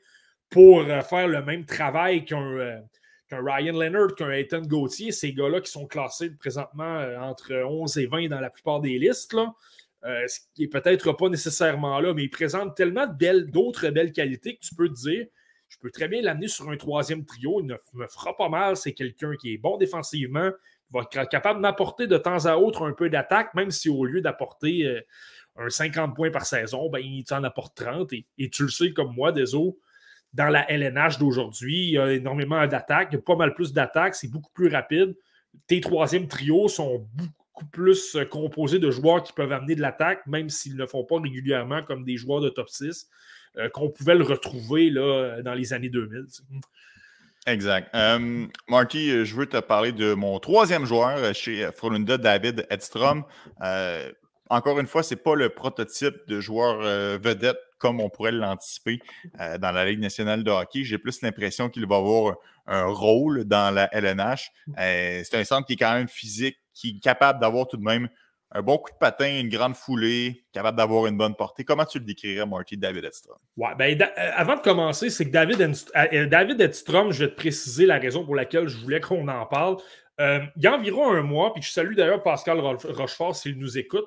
pour 0.51 0.80
euh, 0.80 1.01
faire 1.03 1.28
le 1.28 1.43
même 1.43 1.64
travail 1.64 2.24
qu'un. 2.24 2.80
Qu'un 3.30 3.42
Ryan 3.44 3.78
Leonard, 3.78 4.14
qu'un 4.16 4.32
Ethan 4.32 4.62
Gauthier, 4.62 5.12
ces 5.12 5.32
gars-là 5.32 5.60
qui 5.60 5.70
sont 5.70 5.86
classés 5.86 6.30
présentement 6.30 6.98
euh, 6.98 7.16
entre 7.20 7.54
11 7.54 7.96
et 7.98 8.06
20 8.06 8.28
dans 8.28 8.40
la 8.40 8.50
plupart 8.50 8.80
des 8.80 8.98
listes, 8.98 9.36
euh, 10.04 10.26
ce 10.26 10.40
qui 10.54 10.64
est 10.64 10.68
peut-être 10.68 11.12
pas 11.12 11.28
nécessairement 11.28 12.00
là, 12.00 12.12
mais 12.12 12.24
ils 12.24 12.30
présentent 12.30 12.76
tellement 12.76 13.06
d'autres 13.06 13.88
belles, 13.90 14.12
qualités 14.12 14.56
que 14.56 14.60
tu 14.60 14.74
peux 14.74 14.88
te 14.88 14.94
dire, 14.94 15.26
je 15.68 15.78
peux 15.78 15.90
très 15.90 16.08
bien 16.08 16.22
l'amener 16.22 16.48
sur 16.48 16.68
un 16.70 16.76
troisième 16.76 17.24
trio, 17.24 17.60
il 17.60 17.66
ne 17.66 17.76
me 17.94 18.08
fera 18.08 18.36
pas 18.36 18.48
mal, 18.48 18.76
c'est 18.76 18.92
quelqu'un 18.92 19.36
qui 19.36 19.54
est 19.54 19.58
bon 19.58 19.76
défensivement, 19.76 20.50
va 20.90 21.02
être 21.02 21.28
capable 21.28 21.58
de 21.58 21.62
m'apporter 21.62 22.06
de 22.06 22.16
temps 22.18 22.46
à 22.46 22.56
autre 22.56 22.88
un 22.88 22.92
peu 22.92 23.08
d'attaque, 23.10 23.54
même 23.54 23.70
si 23.70 23.88
au 23.88 24.04
lieu 24.04 24.20
d'apporter 24.20 24.86
euh, 24.86 25.00
un 25.56 25.68
50 25.68 26.16
points 26.16 26.30
par 26.30 26.46
saison, 26.46 26.90
ben, 26.90 26.98
il 26.98 27.22
t'en 27.24 27.44
apporte 27.44 27.76
30, 27.76 28.12
et, 28.12 28.26
et, 28.38 28.50
tu 28.50 28.64
le 28.64 28.70
sais 28.70 28.92
comme 28.92 29.14
moi, 29.14 29.30
Deso, 29.30 29.78
dans 30.32 30.48
la 30.48 30.70
LNH 30.70 31.18
d'aujourd'hui. 31.18 31.88
Il 31.88 31.90
y 31.90 31.98
a 31.98 32.12
énormément 32.12 32.66
d'attaques, 32.66 33.08
il 33.12 33.16
y 33.16 33.18
a 33.18 33.22
pas 33.22 33.36
mal 33.36 33.54
plus 33.54 33.72
d'attaques, 33.72 34.14
c'est 34.14 34.30
beaucoup 34.30 34.52
plus 34.52 34.68
rapide. 34.68 35.16
Tes 35.66 35.80
troisièmes 35.80 36.28
trios 36.28 36.68
sont 36.68 37.06
beaucoup, 37.12 37.66
plus 37.72 38.16
composé 38.30 38.78
de 38.78 38.90
joueurs 38.90 39.22
qui 39.22 39.34
peuvent 39.34 39.52
amener 39.52 39.74
de 39.74 39.82
l'attaque, 39.82 40.26
même 40.26 40.48
s'ils 40.48 40.74
ne 40.74 40.78
le 40.78 40.86
font 40.86 41.04
pas 41.04 41.20
régulièrement 41.20 41.82
comme 41.82 42.04
des 42.04 42.16
joueurs 42.16 42.40
de 42.40 42.48
top 42.48 42.70
6, 42.70 43.08
qu'on 43.74 43.90
pouvait 43.90 44.14
le 44.14 44.24
retrouver 44.24 44.88
là, 44.88 45.42
dans 45.42 45.52
les 45.52 45.74
années 45.74 45.90
2000. 45.90 46.24
Exact. 47.46 47.94
Marty, 48.68 49.26
je 49.26 49.34
veux 49.34 49.46
te 49.46 49.58
parler 49.58 49.92
de 49.92 50.14
mon 50.14 50.38
troisième 50.38 50.86
joueur 50.86 51.34
chez 51.34 51.68
Frolunda, 51.72 52.16
David 52.16 52.66
Edstrom. 52.70 53.24
encore 54.48 54.80
une 54.80 54.86
fois, 54.86 55.02
ce 55.02 55.14
n'est 55.14 55.20
pas 55.20 55.34
le 55.34 55.48
prototype 55.48 56.16
de 56.28 56.40
joueur 56.40 56.80
vedette 57.18 57.58
comme 57.80 58.00
on 58.00 58.08
pourrait 58.08 58.32
l'anticiper 58.32 59.00
dans 59.38 59.72
la 59.72 59.84
Ligue 59.84 59.98
nationale 60.00 60.44
de 60.44 60.50
hockey. 60.50 60.84
J'ai 60.84 60.98
plus 60.98 61.22
l'impression 61.22 61.68
qu'il 61.68 61.86
va 61.86 61.96
avoir 61.96 62.36
un 62.66 62.84
rôle 62.84 63.44
dans 63.44 63.74
la 63.74 63.88
LNH. 63.92 64.52
c'est 64.76 65.34
un 65.34 65.44
centre 65.44 65.66
qui 65.66 65.72
est 65.72 65.76
quand 65.76 65.94
même 65.94 66.08
physique, 66.08 66.58
qui 66.74 66.90
est 66.90 67.00
capable 67.00 67.40
d'avoir 67.40 67.66
tout 67.66 67.76
de 67.76 67.82
même 67.82 68.08
un 68.52 68.62
bon 68.62 68.78
coup 68.78 68.90
de 68.90 68.96
patin, 68.96 69.38
une 69.38 69.48
grande 69.48 69.76
foulée, 69.76 70.44
capable 70.52 70.76
d'avoir 70.76 71.06
une 71.06 71.16
bonne 71.16 71.34
portée. 71.36 71.64
Comment 71.64 71.84
tu 71.84 71.98
le 71.98 72.04
décrirais, 72.04 72.44
Marty, 72.46 72.76
David 72.76 73.04
Edstrom? 73.04 73.38
Ouais, 73.56 73.74
ben, 73.78 74.00
euh, 74.00 74.30
avant 74.34 74.56
de 74.56 74.60
commencer, 74.60 75.08
c'est 75.10 75.24
que 75.24 75.30
David, 75.30 75.60
euh, 75.60 76.26
David 76.26 76.60
Edstrom, 76.60 77.12
je 77.12 77.24
vais 77.24 77.30
te 77.30 77.36
préciser 77.36 77.86
la 77.86 77.98
raison 77.98 78.24
pour 78.24 78.34
laquelle 78.34 78.66
je 78.68 78.76
voulais 78.78 79.00
qu'on 79.00 79.28
en 79.28 79.46
parle. 79.46 79.76
Euh, 80.20 80.40
il 80.56 80.62
y 80.62 80.66
a 80.66 80.74
environ 80.74 81.10
un 81.10 81.22
mois, 81.22 81.52
puis 81.52 81.62
je 81.62 81.70
salue 81.70 81.94
d'ailleurs 81.94 82.22
Pascal 82.22 82.60
Rochefort 82.60 83.34
s'il 83.34 83.58
nous 83.58 83.78
écoute, 83.78 84.04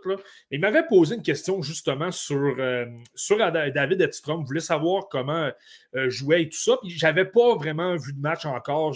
il 0.52 0.60
m'avait 0.60 0.88
posé 0.88 1.16
une 1.16 1.24
question 1.24 1.62
justement 1.62 2.12
sur, 2.12 2.56
sur 3.16 3.38
David 3.38 4.00
Edstrom. 4.00 4.46
Voulait 4.46 4.60
savoir 4.60 5.10
comment 5.10 5.50
jouait 6.08 6.44
et 6.44 6.50
tout 6.50 6.60
ça. 6.60 6.78
Puis 6.82 6.92
j'avais 6.92 7.26
pas 7.26 7.56
vraiment 7.56 7.96
vu 7.96 8.14
de 8.14 8.20
match 8.20 8.46
encore. 8.46 8.94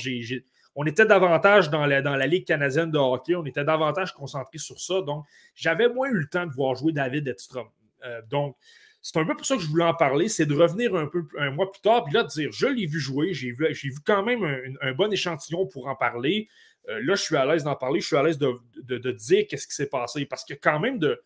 On 0.79 0.85
était 0.85 1.07
davantage 1.07 1.71
dans 1.71 1.87
la, 1.87 2.03
dans 2.03 2.15
la 2.15 2.27
Ligue 2.27 2.45
canadienne 2.45 2.91
de 2.91 2.99
hockey, 2.99 3.33
on 3.33 3.43
était 3.47 3.63
davantage 3.63 4.13
concentré 4.13 4.59
sur 4.59 4.79
ça. 4.79 5.01
Donc, 5.01 5.25
j'avais 5.55 5.89
moins 5.89 6.07
eu 6.07 6.19
le 6.19 6.27
temps 6.27 6.45
de 6.45 6.51
voir 6.51 6.75
jouer 6.75 6.91
David 6.91 7.27
Edstrom. 7.27 7.67
Euh, 8.05 8.21
donc, 8.29 8.55
c'est 9.01 9.17
un 9.17 9.25
peu 9.25 9.35
pour 9.35 9.43
ça 9.43 9.55
que 9.55 9.61
je 9.63 9.67
voulais 9.67 9.85
en 9.85 9.95
parler, 9.95 10.29
c'est 10.29 10.45
de 10.45 10.53
revenir 10.53 10.95
un 10.95 11.07
peu 11.07 11.25
un 11.39 11.49
mois 11.49 11.71
plus 11.71 11.81
tard, 11.81 12.03
puis 12.03 12.13
là, 12.13 12.21
de 12.21 12.27
dire, 12.27 12.51
je 12.51 12.67
l'ai 12.67 12.85
vu 12.85 12.99
jouer, 12.99 13.33
j'ai 13.33 13.51
vu, 13.53 13.67
vu 13.73 13.95
quand 14.05 14.21
même 14.21 14.43
un, 14.81 14.91
bon 14.91 15.11
échantillon 15.11 15.65
pour 15.65 15.87
en 15.87 15.95
parler. 15.95 16.47
Euh, 16.89 17.01
là, 17.03 17.15
je 17.15 17.21
suis 17.21 17.35
à 17.35 17.45
l'aise 17.45 17.63
d'en 17.63 17.75
parler, 17.75 17.99
je 17.99 18.07
suis 18.07 18.15
à 18.15 18.23
l'aise 18.23 18.37
de, 18.37 19.11
dire 19.11 19.45
qu'est-ce 19.49 19.67
qui 19.67 19.75
s'est 19.75 19.89
passé, 19.89 20.25
parce 20.25 20.43
qu'il 20.43 20.55
y 20.55 20.57
a 20.57 20.61
quand 20.61 20.79
même 20.79 20.99
de, 20.99 21.21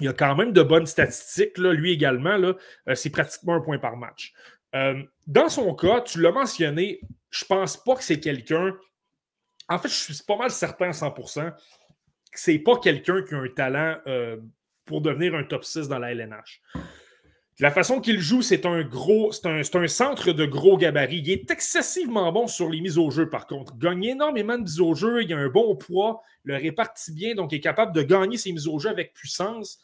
il 0.00 0.06
y 0.06 0.08
a 0.08 0.12
quand 0.12 0.34
même 0.34 0.52
de 0.52 0.62
bonnes 0.62 0.86
statistiques, 0.86 1.58
là, 1.58 1.72
lui 1.72 1.92
également. 1.92 2.36
Là, 2.36 2.54
euh, 2.88 2.94
c'est 2.94 3.10
pratiquement 3.10 3.54
un 3.54 3.60
point 3.60 3.78
par 3.78 3.96
match. 3.96 4.32
dans 5.26 5.48
son 5.48 5.74
cas, 5.74 6.00
tu 6.00 6.20
l'as 6.20 6.32
mentionné, 6.32 7.00
je 7.30 7.44
pense 7.44 7.76
pas 7.76 7.96
que 7.96 8.04
c'est 8.04 8.20
quelqu'un. 8.20 8.76
En 9.68 9.78
fait, 9.78 9.88
je 9.88 9.94
suis 9.94 10.24
pas 10.26 10.36
mal 10.36 10.50
certain 10.50 10.88
à 10.88 10.92
100% 10.92 11.52
que 12.30 12.38
c'est 12.38 12.58
pas 12.58 12.78
quelqu'un 12.78 13.22
qui 13.22 13.34
a 13.34 13.38
un 13.38 13.48
talent 13.48 13.96
euh, 14.06 14.36
pour 14.84 15.00
devenir 15.00 15.34
un 15.34 15.44
top 15.44 15.64
6 15.64 15.88
dans 15.88 15.98
la 15.98 16.12
LNH. 16.12 16.60
La 17.60 17.70
façon 17.70 18.00
qu'il 18.00 18.20
joue, 18.20 18.40
c'est 18.40 18.64
un 18.64 18.82
gros, 18.82 19.32
c'est 19.32 19.46
un, 19.46 19.86
centre 19.86 20.32
de 20.32 20.46
gros 20.46 20.78
gabarit. 20.78 21.18
Il 21.18 21.30
est 21.30 21.50
excessivement 21.50 22.32
bon 22.32 22.46
sur 22.46 22.70
les 22.70 22.80
mises 22.80 22.96
au 22.96 23.10
jeu, 23.10 23.28
par 23.28 23.46
contre. 23.46 23.74
Il 23.76 23.80
gagne 23.80 24.04
énormément 24.04 24.56
de 24.56 24.62
mises 24.62 24.80
au 24.80 24.94
jeu, 24.94 25.22
il 25.22 25.30
a 25.34 25.36
un 25.36 25.48
bon 25.48 25.76
poids, 25.76 26.22
le 26.42 26.56
répartit 26.56 27.12
bien, 27.12 27.34
donc 27.34 27.52
il 27.52 27.56
est 27.56 27.60
capable 27.60 27.94
de 27.94 28.00
gagner 28.00 28.38
ses 28.38 28.52
mises 28.52 28.66
au 28.66 28.78
jeu 28.78 28.88
avec 28.88 29.12
puissance. 29.12 29.78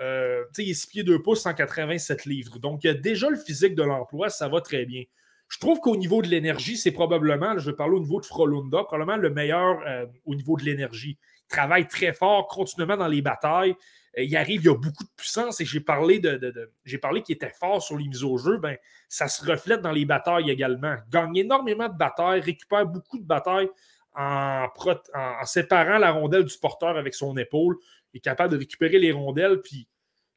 Euh, 0.00 0.42
il 0.56 0.70
est 0.70 0.74
6 0.74 0.86
pieds 0.86 1.02
2 1.02 1.20
pouces, 1.20 1.42
187 1.42 2.24
livres. 2.24 2.58
Donc, 2.58 2.84
il 2.84 2.98
déjà 2.98 3.28
le 3.28 3.36
physique 3.36 3.74
de 3.74 3.82
l'emploi, 3.82 4.30
ça 4.30 4.48
va 4.48 4.62
très 4.62 4.86
bien. 4.86 5.02
Je 5.48 5.58
trouve 5.58 5.80
qu'au 5.80 5.96
niveau 5.96 6.22
de 6.22 6.28
l'énergie, 6.28 6.78
c'est 6.78 6.92
probablement, 6.92 7.58
je 7.58 7.70
vais 7.70 7.76
parler 7.76 7.96
au 7.96 8.00
niveau 8.00 8.20
de 8.20 8.26
Frolunda, 8.26 8.84
probablement 8.84 9.18
le 9.18 9.28
meilleur 9.28 9.80
euh, 9.86 10.06
au 10.24 10.34
niveau 10.34 10.56
de 10.56 10.64
l'énergie. 10.64 11.18
Il 11.44 11.48
travaille 11.48 11.88
très 11.88 12.14
fort, 12.14 12.46
continuellement 12.46 12.96
dans 12.96 13.08
les 13.08 13.20
batailles. 13.20 13.74
Euh, 14.18 14.22
il 14.22 14.36
arrive, 14.36 14.62
il 14.62 14.66
y 14.66 14.70
a 14.70 14.74
beaucoup 14.74 15.04
de 15.04 15.10
puissance 15.16 15.60
et 15.60 15.64
j'ai 15.64 15.80
parlé 15.80 16.18
de, 16.18 16.72
j'ai 16.84 16.98
parlé 16.98 17.22
qu'il 17.22 17.34
était 17.34 17.52
fort 17.58 17.82
sur 17.82 17.96
les 17.96 18.08
mises 18.08 18.24
au 18.24 18.36
jeu. 18.36 18.58
Ben, 18.58 18.76
ça 19.08 19.28
se 19.28 19.44
reflète 19.44 19.80
dans 19.80 19.92
les 19.92 20.04
batailles 20.04 20.50
également. 20.50 20.96
Il 21.06 21.10
gagne 21.10 21.36
énormément 21.36 21.88
de 21.88 21.96
batailles, 21.96 22.40
récupère 22.40 22.86
beaucoup 22.86 23.18
de 23.18 23.24
batailles 23.24 23.70
en, 24.14 24.66
en, 25.14 25.44
séparant 25.44 25.98
la 25.98 26.10
rondelle 26.10 26.44
du 26.44 26.58
porteur 26.58 26.96
avec 26.96 27.14
son 27.14 27.36
épaule. 27.36 27.76
Il 28.12 28.18
est 28.18 28.20
capable 28.20 28.52
de 28.52 28.58
récupérer 28.58 28.98
les 28.98 29.12
rondelles, 29.12 29.60
puis 29.62 29.88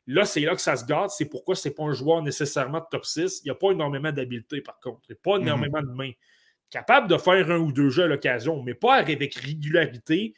Là, 0.08 0.26
c'est 0.26 0.42
là 0.42 0.56
que 0.56 0.62
ça 0.62 0.76
se 0.76 0.86
gâte. 0.86 1.12
C'est 1.12 1.30
pourquoi 1.30 1.56
ce 1.56 1.68
n'est 1.68 1.74
pas 1.74 1.84
un 1.84 1.94
joueur 1.94 2.22
nécessairement 2.22 2.80
de 2.80 2.86
top 2.90 3.06
6. 3.06 3.42
Il 3.42 3.46
n'y 3.46 3.52
a 3.52 3.56
pas 3.56 3.72
énormément 3.72 4.12
d'habileté, 4.12 4.62
par 4.62 4.80
contre. 4.80 5.02
Il 5.08 5.14
n'y 5.14 5.18
a 5.18 5.22
pas 5.24 5.38
mhm. 5.38 5.48
énormément 5.48 5.82
de 5.82 5.94
mains. 5.94 6.12
Capable 6.70 7.08
de 7.08 7.18
faire 7.18 7.52
un 7.52 7.60
ou 7.60 7.72
deux 7.72 7.90
jeux 7.90 8.04
à 8.04 8.08
l'occasion, 8.08 8.64
mais 8.64 8.74
pas 8.74 8.96
avec 8.96 9.36
régularité, 9.36 10.34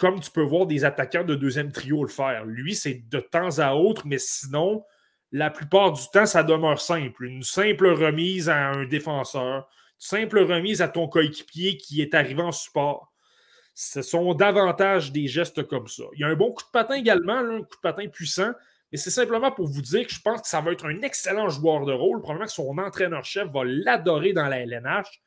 comme 0.00 0.18
tu 0.18 0.30
peux 0.30 0.42
voir 0.42 0.66
des 0.66 0.86
attaquants 0.86 1.24
de 1.24 1.34
deuxième 1.34 1.72
trio 1.72 2.02
le 2.02 2.08
faire. 2.08 2.46
Lui, 2.46 2.74
c'est 2.74 3.06
de 3.10 3.20
temps 3.20 3.58
à 3.58 3.74
autre, 3.74 4.06
mais 4.06 4.16
sinon, 4.16 4.82
la 5.30 5.50
plupart 5.50 5.92
du 5.92 6.00
temps, 6.10 6.24
ça 6.24 6.42
demeure 6.42 6.80
simple. 6.80 7.26
Une 7.26 7.42
simple 7.42 7.88
remise 7.88 8.48
à 8.48 8.70
un 8.70 8.86
défenseur, 8.86 9.56
une 9.56 9.62
simple 9.98 10.38
remise 10.38 10.80
à 10.80 10.88
ton 10.88 11.06
coéquipier 11.06 11.76
qui 11.76 12.00
est 12.00 12.14
arrivé 12.14 12.40
en 12.40 12.50
support. 12.50 13.12
Ce 13.74 14.00
sont 14.00 14.32
davantage 14.32 15.12
des 15.12 15.26
gestes 15.26 15.64
comme 15.64 15.86
ça. 15.86 16.04
Il 16.14 16.20
y 16.20 16.24
a 16.24 16.28
un 16.28 16.34
bon 16.34 16.50
coup 16.50 16.64
de 16.64 16.70
patin 16.72 16.94
également, 16.94 17.36
un 17.36 17.58
coup 17.58 17.76
de 17.76 17.80
patin 17.82 18.08
puissant, 18.08 18.52
et 18.92 18.96
c'est 18.96 19.10
simplement 19.10 19.52
pour 19.52 19.66
vous 19.66 19.82
dire 19.82 20.06
que 20.06 20.14
je 20.14 20.22
pense 20.22 20.40
que 20.40 20.48
ça 20.48 20.62
va 20.62 20.72
être 20.72 20.86
un 20.86 21.02
excellent 21.02 21.50
joueur 21.50 21.84
de 21.84 21.92
rôle. 21.92 22.22
Probablement 22.22 22.46
que 22.46 22.52
son 22.52 22.78
entraîneur-chef 22.78 23.50
va 23.50 23.64
l'adorer 23.64 24.32
dans 24.32 24.48
la 24.48 24.60
LNH. 24.60 25.20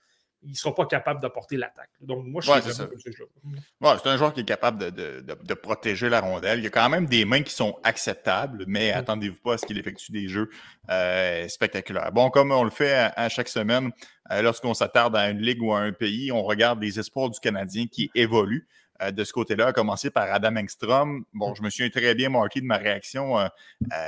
Il 0.46 0.52
ne 0.52 0.56
sera 0.56 0.74
pas 0.76 0.86
capable 0.86 1.22
d'apporter 1.22 1.58
l'attaque. 1.58 1.90
Donc, 2.02 2.26
moi, 2.26 2.42
je 2.42 2.52
suis 2.52 2.56
ouais, 2.56 2.62
c'est 2.62 4.00
c'est 4.00 4.10
un 4.10 4.18
joueur 4.18 4.34
qui 4.34 4.42
est 4.42 4.46
capable 4.46 4.92
de, 4.92 5.54
protéger 5.54 6.10
la 6.10 6.22
rondelle. 6.22 6.60
Il 6.60 6.64
y 6.64 6.68
a 6.68 6.70
quand 6.70 6.90
même 6.90 7.06
des 7.06 7.26
mains 7.26 7.42
qui 7.42 7.54
sont 7.54 7.78
acceptables, 7.84 8.66
mais 8.68 8.92
mm. 8.92 8.98
attendez-vous 8.98 9.40
pas 9.40 9.54
à 9.54 9.58
ce 9.58 9.66
qu'il 9.66 9.78
effectue 9.78 10.12
des 10.12 10.28
jeux 10.28 10.50
euh, 10.90 11.48
spectaculaires. 11.48 12.12
Bon, 12.12 12.30
comme 12.30 12.52
on 12.52 12.64
le 12.64 12.70
fait 12.70 13.12
à, 13.16 13.30
chaque 13.30 13.48
semaine, 13.48 13.92
euh, 14.32 14.42
lorsqu'on 14.42 14.74
s'attarde 14.74 15.16
à 15.16 15.30
une 15.30 15.40
ligue 15.40 15.62
ou 15.62 15.74
à 15.74 15.80
un 15.80 15.94
pays, 15.94 16.32
on 16.32 16.44
regarde 16.44 16.82
les 16.82 17.00
espoirs 17.00 17.30
du 17.30 17.40
Canadien 17.40 17.88
qui 17.88 18.12
évoluent. 18.16 18.68
Euh, 19.02 19.12
de 19.12 19.24
ce 19.24 19.34
côté-là, 19.34 19.68
a 19.68 19.74
commencé 19.74 20.12
par 20.12 20.32
Adam 20.32 20.56
Engstrom. 20.58 21.24
Bon, 21.34 21.52
mm. 21.52 21.56
je 21.56 21.62
me 21.64 21.70
souviens 21.70 21.90
très 21.90 22.16
bien, 22.16 22.30
marqué 22.30 22.62
de 22.62 22.66
ma 22.66 22.78
réaction 22.78 23.38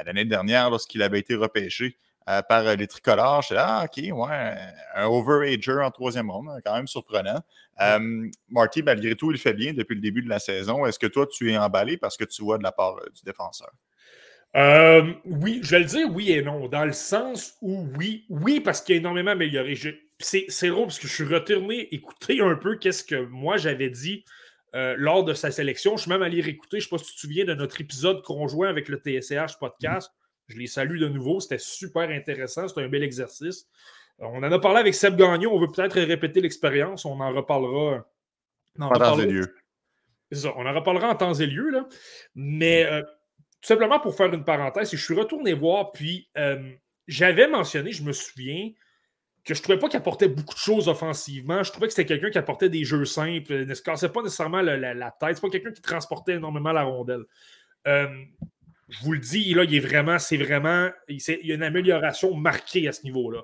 l'année 0.05 0.25
dernière 0.25 0.69
lorsqu'il 0.69 1.01
avait 1.01 1.19
été 1.19 1.35
repêché 1.35 1.97
par 2.25 2.75
les 2.75 2.87
tricolores. 2.87 3.43
Je 3.43 3.55
ah, 3.55 3.85
OK, 3.85 4.03
ouais, 4.03 4.55
un 4.95 5.05
overager 5.05 5.79
en 5.81 5.91
troisième 5.91 6.29
ronde, 6.31 6.49
quand 6.65 6.75
même 6.75 6.87
surprenant. 6.87 7.41
Mm. 7.79 8.29
Marty, 8.49 8.83
malgré 8.83 9.15
tout, 9.15 9.31
il 9.31 9.37
fait 9.37 9.53
bien 9.53 9.73
depuis 9.73 9.95
le 9.95 10.01
début 10.01 10.21
de 10.21 10.29
la 10.29 10.39
saison. 10.39 10.85
Est-ce 10.85 10.99
que 10.99 11.07
toi, 11.07 11.27
tu 11.27 11.51
es 11.51 11.57
emballé 11.57 11.97
parce 11.97 12.17
que 12.17 12.23
tu 12.23 12.43
vois 12.43 12.57
de 12.57 12.63
la 12.63 12.71
part 12.71 12.95
du 13.13 13.21
défenseur? 13.23 13.71
oui, 15.25 15.59
je 15.63 15.71
vais 15.71 15.79
le 15.79 15.85
dire 15.85 16.07
oui 16.11 16.31
et 16.31 16.41
non, 16.41 16.69
dans 16.69 16.85
le 16.85 16.93
sens 16.93 17.55
où 17.61 17.87
oui, 17.97 18.25
oui, 18.29 18.61
parce 18.61 18.81
qu'il 18.81 18.95
a 18.95 18.97
énormément 18.99 19.31
amélioré. 19.31 19.75
C'est 20.19 20.69
drôle 20.69 20.87
parce 20.87 20.99
que 20.99 21.07
je 21.07 21.13
suis 21.13 21.25
retourné 21.25 21.93
écouter 21.93 22.39
un 22.41 22.55
peu 22.55 22.77
qu'est-ce 22.77 23.03
que 23.03 23.25
moi 23.25 23.57
j'avais 23.57 23.89
dit 23.89 24.23
euh, 24.75 24.95
lors 24.97 25.23
de 25.23 25.33
sa 25.33 25.51
sélection. 25.51 25.97
Je 25.97 26.03
suis 26.03 26.11
même 26.11 26.21
allé 26.21 26.41
réécouter, 26.41 26.79
je 26.79 26.85
ne 26.85 26.89
sais 26.89 26.89
pas 26.89 26.97
si 26.97 27.05
tu 27.05 27.15
te 27.15 27.19
souviens 27.19 27.45
de 27.45 27.53
notre 27.53 27.79
épisode 27.81 28.21
conjoint 28.21 28.69
avec 28.69 28.87
le 28.87 28.97
TSCH 28.97 29.57
podcast. 29.59 30.11
Je 30.47 30.57
les 30.57 30.67
salue 30.67 30.99
de 30.99 31.07
nouveau. 31.07 31.39
C'était 31.39 31.59
super 31.59 32.09
intéressant. 32.09 32.67
C'était 32.67 32.83
un 32.83 32.89
bel 32.89 33.03
exercice. 33.03 33.67
Euh, 34.21 34.25
on 34.25 34.37
en 34.37 34.51
a 34.51 34.59
parlé 34.59 34.79
avec 34.79 34.93
Seb 34.93 35.17
Gagnon. 35.17 35.51
On 35.53 35.59
veut 35.59 35.71
peut-être 35.71 35.99
répéter 35.99 36.41
l'expérience. 36.41 37.05
On 37.05 37.19
en 37.19 37.33
reparlera. 37.33 38.05
en 38.79 38.89
temps 38.89 39.19
et 39.19 39.25
lieu. 39.25 39.55
C'est 40.31 40.39
ça. 40.39 40.53
On 40.57 40.65
en 40.65 40.73
reparlera 40.73 41.09
en 41.09 41.15
temps 41.15 41.33
et 41.33 41.47
lieu. 41.47 41.69
Là. 41.69 41.87
Mais 42.35 42.85
euh, 42.85 43.01
tout 43.01 43.67
simplement 43.67 43.99
pour 43.99 44.15
faire 44.15 44.33
une 44.33 44.43
parenthèse, 44.43 44.91
je 44.91 44.97
suis 44.97 45.15
retourné 45.15 45.53
voir, 45.53 45.91
puis 45.91 46.29
j'avais 47.07 47.47
mentionné, 47.47 47.91
je 47.91 48.03
me 48.03 48.11
souviens, 48.11 48.71
que 49.45 49.53
je 49.53 49.61
trouvais 49.61 49.77
pas 49.77 49.87
qu'il 49.87 49.97
apportait 49.97 50.27
beaucoup 50.27 50.55
de 50.55 50.59
choses 50.59 50.87
offensivement. 50.87 51.61
Je 51.63 51.71
trouvais 51.71 51.87
que 51.87 51.93
c'était 51.93 52.07
quelqu'un 52.07 52.31
qui 52.31 52.37
apportait 52.39 52.69
des 52.69 52.83
jeux 52.83 53.05
simples, 53.05 53.65
ne 53.65 53.73
se 53.73 53.81
cassait 53.81 54.09
pas 54.09 54.23
nécessairement 54.23 54.61
la, 54.61 54.93
la, 54.93 55.11
tête. 55.11 55.35
C'est 55.35 55.41
pas 55.41 55.49
quelqu'un 55.49 55.71
qui 55.71 55.83
transportait 55.83 56.33
énormément 56.33 56.71
la 56.71 56.83
rondelle. 56.83 57.23
Euh, 57.87 58.07
je 58.89 59.03
vous 59.03 59.13
le 59.13 59.19
dis, 59.19 59.53
là, 59.53 59.63
il 59.63 59.75
est 59.75 59.79
vraiment, 59.79 60.19
c'est 60.19 60.37
vraiment, 60.37 60.89
il, 61.07 61.19
y 61.43 61.51
a 61.51 61.55
une 61.55 61.63
amélioration 61.63 62.35
marquée 62.35 62.87
à 62.87 62.91
ce 62.91 63.03
niveau-là. 63.03 63.41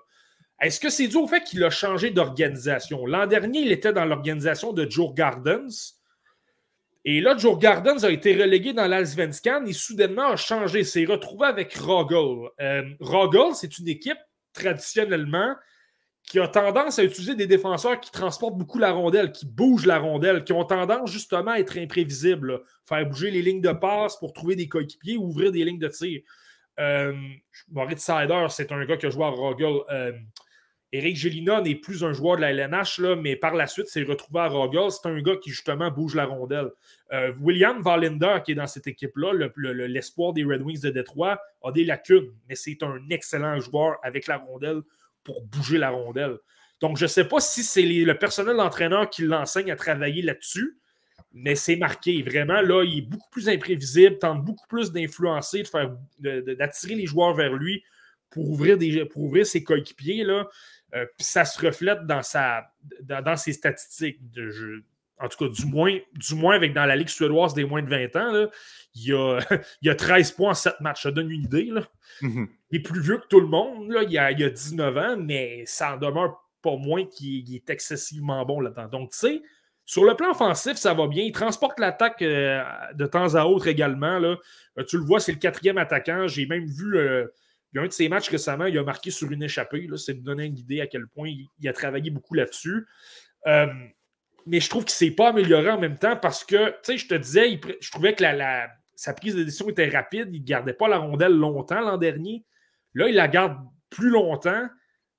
Est-ce 0.60 0.80
que 0.80 0.90
c'est 0.90 1.08
dû 1.08 1.18
au 1.18 1.28
fait 1.28 1.44
qu'il 1.44 1.64
a 1.64 1.72
changé 1.72 2.12
d'organisation? 2.12 3.08
L'an 3.08 3.26
dernier, 3.26 3.62
il 3.62 3.72
était 3.72 3.94
dans 3.94 4.06
l'organisation 4.06 4.74
de 4.74 4.90
Joe 4.90 5.14
Gardens. 5.16 5.96
Et 7.04 7.20
là, 7.20 7.36
Joe 7.36 7.58
Gardens 7.58 8.04
a 8.04 8.12
été 8.12 8.40
relégué 8.40 8.74
dans 8.74 8.86
l'Alsvenskan 8.86 9.66
et 9.66 9.74
soudainement 9.74 10.28
a 10.28 10.36
changé. 10.36 10.84
S'est 10.84 11.06
retrouvé 11.06 11.48
avec 11.48 11.74
Rogel. 11.74 12.50
Euh, 12.60 12.84
Rogel, 13.00 13.56
c'est 13.56 13.80
une 13.80 13.88
équipe 13.88 14.20
traditionnellement 14.54 15.56
qui 16.32 16.40
a 16.40 16.48
tendance 16.48 16.98
à 16.98 17.04
utiliser 17.04 17.36
des 17.36 17.46
défenseurs 17.46 18.00
qui 18.00 18.10
transportent 18.10 18.58
beaucoup 18.58 18.80
la 18.80 18.94
rondelle, 18.94 19.34
qui 19.34 19.46
bougent 19.46 19.86
la 19.86 20.00
rondelle, 20.00 20.46
qui 20.46 20.54
ont 20.54 20.64
tendance 20.64 21.12
justement 21.12 21.52
à 21.52 21.60
être 21.60 21.78
imprévisibles, 21.78 22.62
faire 22.88 23.06
bouger 23.06 23.32
les 23.32 23.42
lignes 23.42 23.60
de 23.60 23.74
passe 23.74 24.16
pour 24.16 24.32
trouver 24.32 24.56
des 24.56 24.70
coéquipiers, 24.70 25.18
ouvrir 25.18 25.52
des 25.52 25.66
lignes 25.66 25.78
de 25.78 25.90
tir. 25.90 26.22
Euh, 26.80 27.14
Moritz 27.70 28.00
Sider, 28.00 28.46
c'est 28.48 28.72
un 28.72 28.86
gars 28.86 28.96
qui 28.96 29.08
a 29.08 29.10
joué 29.10 29.26
à 29.26 29.28
Rogel. 29.28 29.82
Euh, 29.92 30.14
Eric 30.94 31.18
Gelina 31.18 31.60
n'est 31.60 31.76
plus 31.76 32.02
un 32.02 32.14
joueur 32.14 32.38
de 32.38 32.42
la 32.44 32.52
LNH, 32.52 33.02
mais 33.20 33.36
par 33.36 33.54
la 33.54 33.68
suite, 33.68 33.88
s'est 33.88 34.04
retrouvé 34.04 34.40
à 34.40 34.48
Rogers. 34.48 34.90
C'est 34.92 35.10
un 35.10 35.22
gars 35.22 35.36
qui, 35.36 35.50
justement, 35.50 35.92
bouge 35.92 36.16
la 36.16 36.28
rondelle. 36.28 36.70
Euh, 37.12 37.34
William 37.42 37.82
Valinder, 37.82 38.38
qui 38.46 38.54
est 38.54 38.56
dans 38.56 38.68
cette 38.68 38.88
équipe-là, 38.88 39.34
l'espoir 39.58 40.32
des 40.32 40.46
Red 40.46 40.62
Wings 40.62 40.82
de 40.82 40.92
Détroit, 40.92 41.42
a 41.62 41.72
des 41.74 41.84
lacunes, 41.84 42.32
mais 42.48 42.56
c'est 42.56 42.82
un 42.84 43.02
excellent 43.10 43.60
joueur 43.60 43.98
avec 44.02 44.28
la 44.28 44.38
rondelle 44.38 44.82
pour 45.24 45.44
bouger 45.44 45.78
la 45.78 45.90
rondelle. 45.90 46.38
Donc, 46.80 46.98
je 46.98 47.06
ne 47.06 47.10
sais 47.10 47.26
pas 47.26 47.40
si 47.40 47.64
c'est 47.64 47.84
le 47.84 48.18
personnel 48.18 48.58
d'entraîneur 48.58 49.10
qui 49.10 49.22
l'enseigne 49.22 49.72
à 49.72 49.76
travailler 49.76 50.24
là-dessus, 50.24 50.80
mais 51.32 51.56
c'est 51.56 51.76
marqué. 51.76 52.22
Vraiment, 52.24 52.62
là, 52.62 52.84
il 52.84 52.98
est 52.98 53.02
beaucoup 53.02 53.30
plus 53.30 53.48
imprévisible, 53.50 54.18
tente 54.18 54.44
beaucoup 54.44 54.68
plus 54.68 54.92
d'influencer, 54.92 55.64
d'attirer 56.20 56.96
les 56.96 57.06
joueurs 57.06 57.36
vers 57.36 57.54
lui 57.54 57.84
pour 58.32 58.50
ouvrir, 58.50 59.46
ses 59.46 59.64
coéquipiers. 59.64 60.24
Là. 60.24 60.50
Euh, 60.96 61.06
ça 61.20 61.46
se 61.46 61.64
reflète 61.64 62.06
dans, 62.06 62.24
sa, 62.24 62.74
dans, 63.02 63.38
ses 63.38 63.54
statistiques 63.54 64.32
de 64.32 64.50
jeu. 64.50 64.84
En 65.22 65.28
tout 65.28 65.38
cas, 65.38 65.54
du 65.54 65.66
moins, 65.66 65.98
du 66.14 66.36
moins 66.36 66.56
avec 66.56 66.74
dans 66.74 66.86
la 66.86 66.96
Ligue 66.96 67.10
suédoise 67.10 67.54
des 67.54 67.66
moins 67.66 67.82
de 67.82 67.90
20 67.90 68.16
ans, 68.16 68.32
là, 68.32 68.50
il, 68.96 69.10
y 69.10 69.14
a, 69.14 69.40
il 69.82 69.90
a 69.90 69.96
13 69.96 70.32
points 70.32 70.52
en 70.52 70.56
7 70.56 70.82
matchs. 70.82 71.04
Ça 71.04 71.12
donne 71.12 71.30
une 71.30 71.44
idée. 71.44 71.70
Là. 71.72 71.82
Mm-hmm. 72.22 72.48
Il 72.72 72.80
est 72.80 72.82
plus 72.82 73.02
vieux 73.02 73.18
que 73.18 73.28
tout 73.28 73.40
le 73.40 73.48
monde. 73.48 73.92
Là. 73.92 74.04
Il, 74.04 74.18
a, 74.18 74.32
il 74.32 74.44
a 74.44 74.50
19 74.50 74.98
ans, 74.98 75.18
mais 75.18 75.64
ça 75.66 75.94
en 75.94 75.98
demeure 75.98 76.38
pas 76.62 76.76
moins 76.76 77.06
qu'il 77.06 77.56
est 77.56 77.70
excessivement 77.70 78.44
bon 78.46 78.60
là-dedans. 78.60 78.88
Donc, 78.88 79.12
tu 79.12 79.18
sais, 79.18 79.42
sur 79.86 80.04
le 80.04 80.16
plan 80.16 80.32
offensif, 80.32 80.78
ça 80.78 80.94
va 80.94 81.08
bien. 81.08 81.24
Il 81.24 81.32
transporte 81.32 81.80
l'attaque 81.80 82.22
euh, 82.22 82.64
de 82.94 83.06
temps 83.06 83.36
à 83.36 83.46
autre 83.46 83.68
également. 83.68 84.20
Là. 84.20 84.38
Euh, 84.78 84.84
tu 84.84 84.98
le 84.98 85.04
vois, 85.04 85.20
c'est 85.20 85.32
le 85.32 85.40
quatrième 85.40 85.78
attaquant. 85.78 86.28
J'ai 86.28 86.46
même 86.46 86.66
vu 86.66 86.98
il 87.74 87.78
y 87.78 87.80
a 87.80 87.84
un 87.84 87.88
de 87.88 87.94
ses 87.94 88.10
matchs 88.10 88.30
récemment, 88.30 88.66
il 88.66 88.78
a 88.78 88.84
marqué 88.84 89.12
sur 89.12 89.32
une 89.32 89.44
échappée. 89.44 89.88
C'est 89.96 90.16
de 90.16 90.24
donner 90.24 90.46
une 90.46 90.58
idée 90.58 90.82
à 90.82 90.88
quel 90.88 91.08
point 91.08 91.30
il, 91.30 91.70
a 91.70 91.74
travaillé 91.74 92.12
beaucoup 92.12 92.34
là-dessus. 92.34 92.86
Mais 94.46 94.60
je 94.60 94.70
trouve 94.70 94.86
qu'il 94.86 95.06
ne 95.06 95.12
s'est 95.12 95.16
pas 95.16 95.30
amélioré 95.30 95.70
en 95.70 95.80
même 95.80 95.98
temps 95.98 96.16
parce 96.16 96.44
que, 96.44 96.70
tu 96.70 96.76
sais, 96.84 96.98
je 96.98 97.08
te 97.08 97.16
disais, 97.16 97.60
je 97.80 97.92
trouvais 97.92 98.14
que 98.14 98.24
sa 98.96 99.14
prise 99.14 99.36
de 99.36 99.44
décision 99.44 99.70
était 99.70 99.90
rapide. 99.90 100.30
Il 100.32 100.42
ne 100.42 100.46
gardait 100.46 100.74
pas 100.74 100.88
la 100.88 100.98
rondelle 100.98 101.34
longtemps 101.34 101.82
l'an 101.82 101.98
dernier. 101.98 102.46
Là, 102.94 103.08
il 103.08 103.16
la 103.16 103.28
garde 103.28 103.58
plus 103.90 104.10
longtemps. 104.10 104.68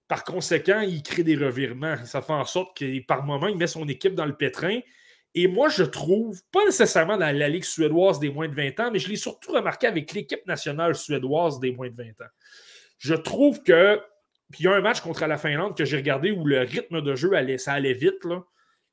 Par 0.09 0.25
conséquent, 0.25 0.81
il 0.81 1.03
crée 1.03 1.23
des 1.23 1.37
revirements. 1.37 1.97
Ça 2.05 2.21
fait 2.21 2.33
en 2.33 2.45
sorte 2.45 2.77
que 2.77 3.01
par 3.07 3.25
moment, 3.25 3.49
il 3.49 3.57
met 3.57 3.67
son 3.67 3.89
équipe 3.89 4.15
dans 4.15 4.27
le 4.27 4.37
pétrin. 4.37 4.81
Et 5.35 5.47
moi, 5.47 5.69
je 5.69 5.83
trouve, 5.83 6.43
pas 6.53 6.65
nécessairement 6.67 7.17
dans 7.17 7.35
la 7.35 7.49
Ligue 7.49 7.65
suédoise 7.65 8.19
des 8.19 8.29
moins 8.29 8.49
de 8.49 8.55
20 8.55 8.81
ans, 8.81 8.91
mais 8.93 8.99
je 8.99 9.09
l'ai 9.09 9.17
surtout 9.17 9.53
remarqué 9.53 9.87
avec 9.87 10.13
l'équipe 10.13 10.47
nationale 10.47 10.95
suédoise 10.95 11.59
des 11.59 11.73
moins 11.73 11.89
de 11.89 11.97
20 11.97 12.09
ans. 12.25 12.31
Je 12.99 13.15
trouve 13.15 13.63
que. 13.63 14.01
Puis 14.51 14.65
il 14.65 14.67
y 14.67 14.69
a 14.69 14.75
un 14.75 14.83
match 14.83 15.01
contre 15.01 15.25
la 15.25 15.39
Finlande 15.39 15.75
que 15.75 15.87
j'ai 15.87 15.97
regardé 15.97 16.31
où 16.31 16.45
le 16.45 16.61
rythme 16.61 17.01
de 17.01 17.15
jeu 17.15 17.33
allait, 17.33 17.57
ça 17.57 17.73
allait 17.73 17.95
vite. 17.95 18.23
Là. 18.25 18.45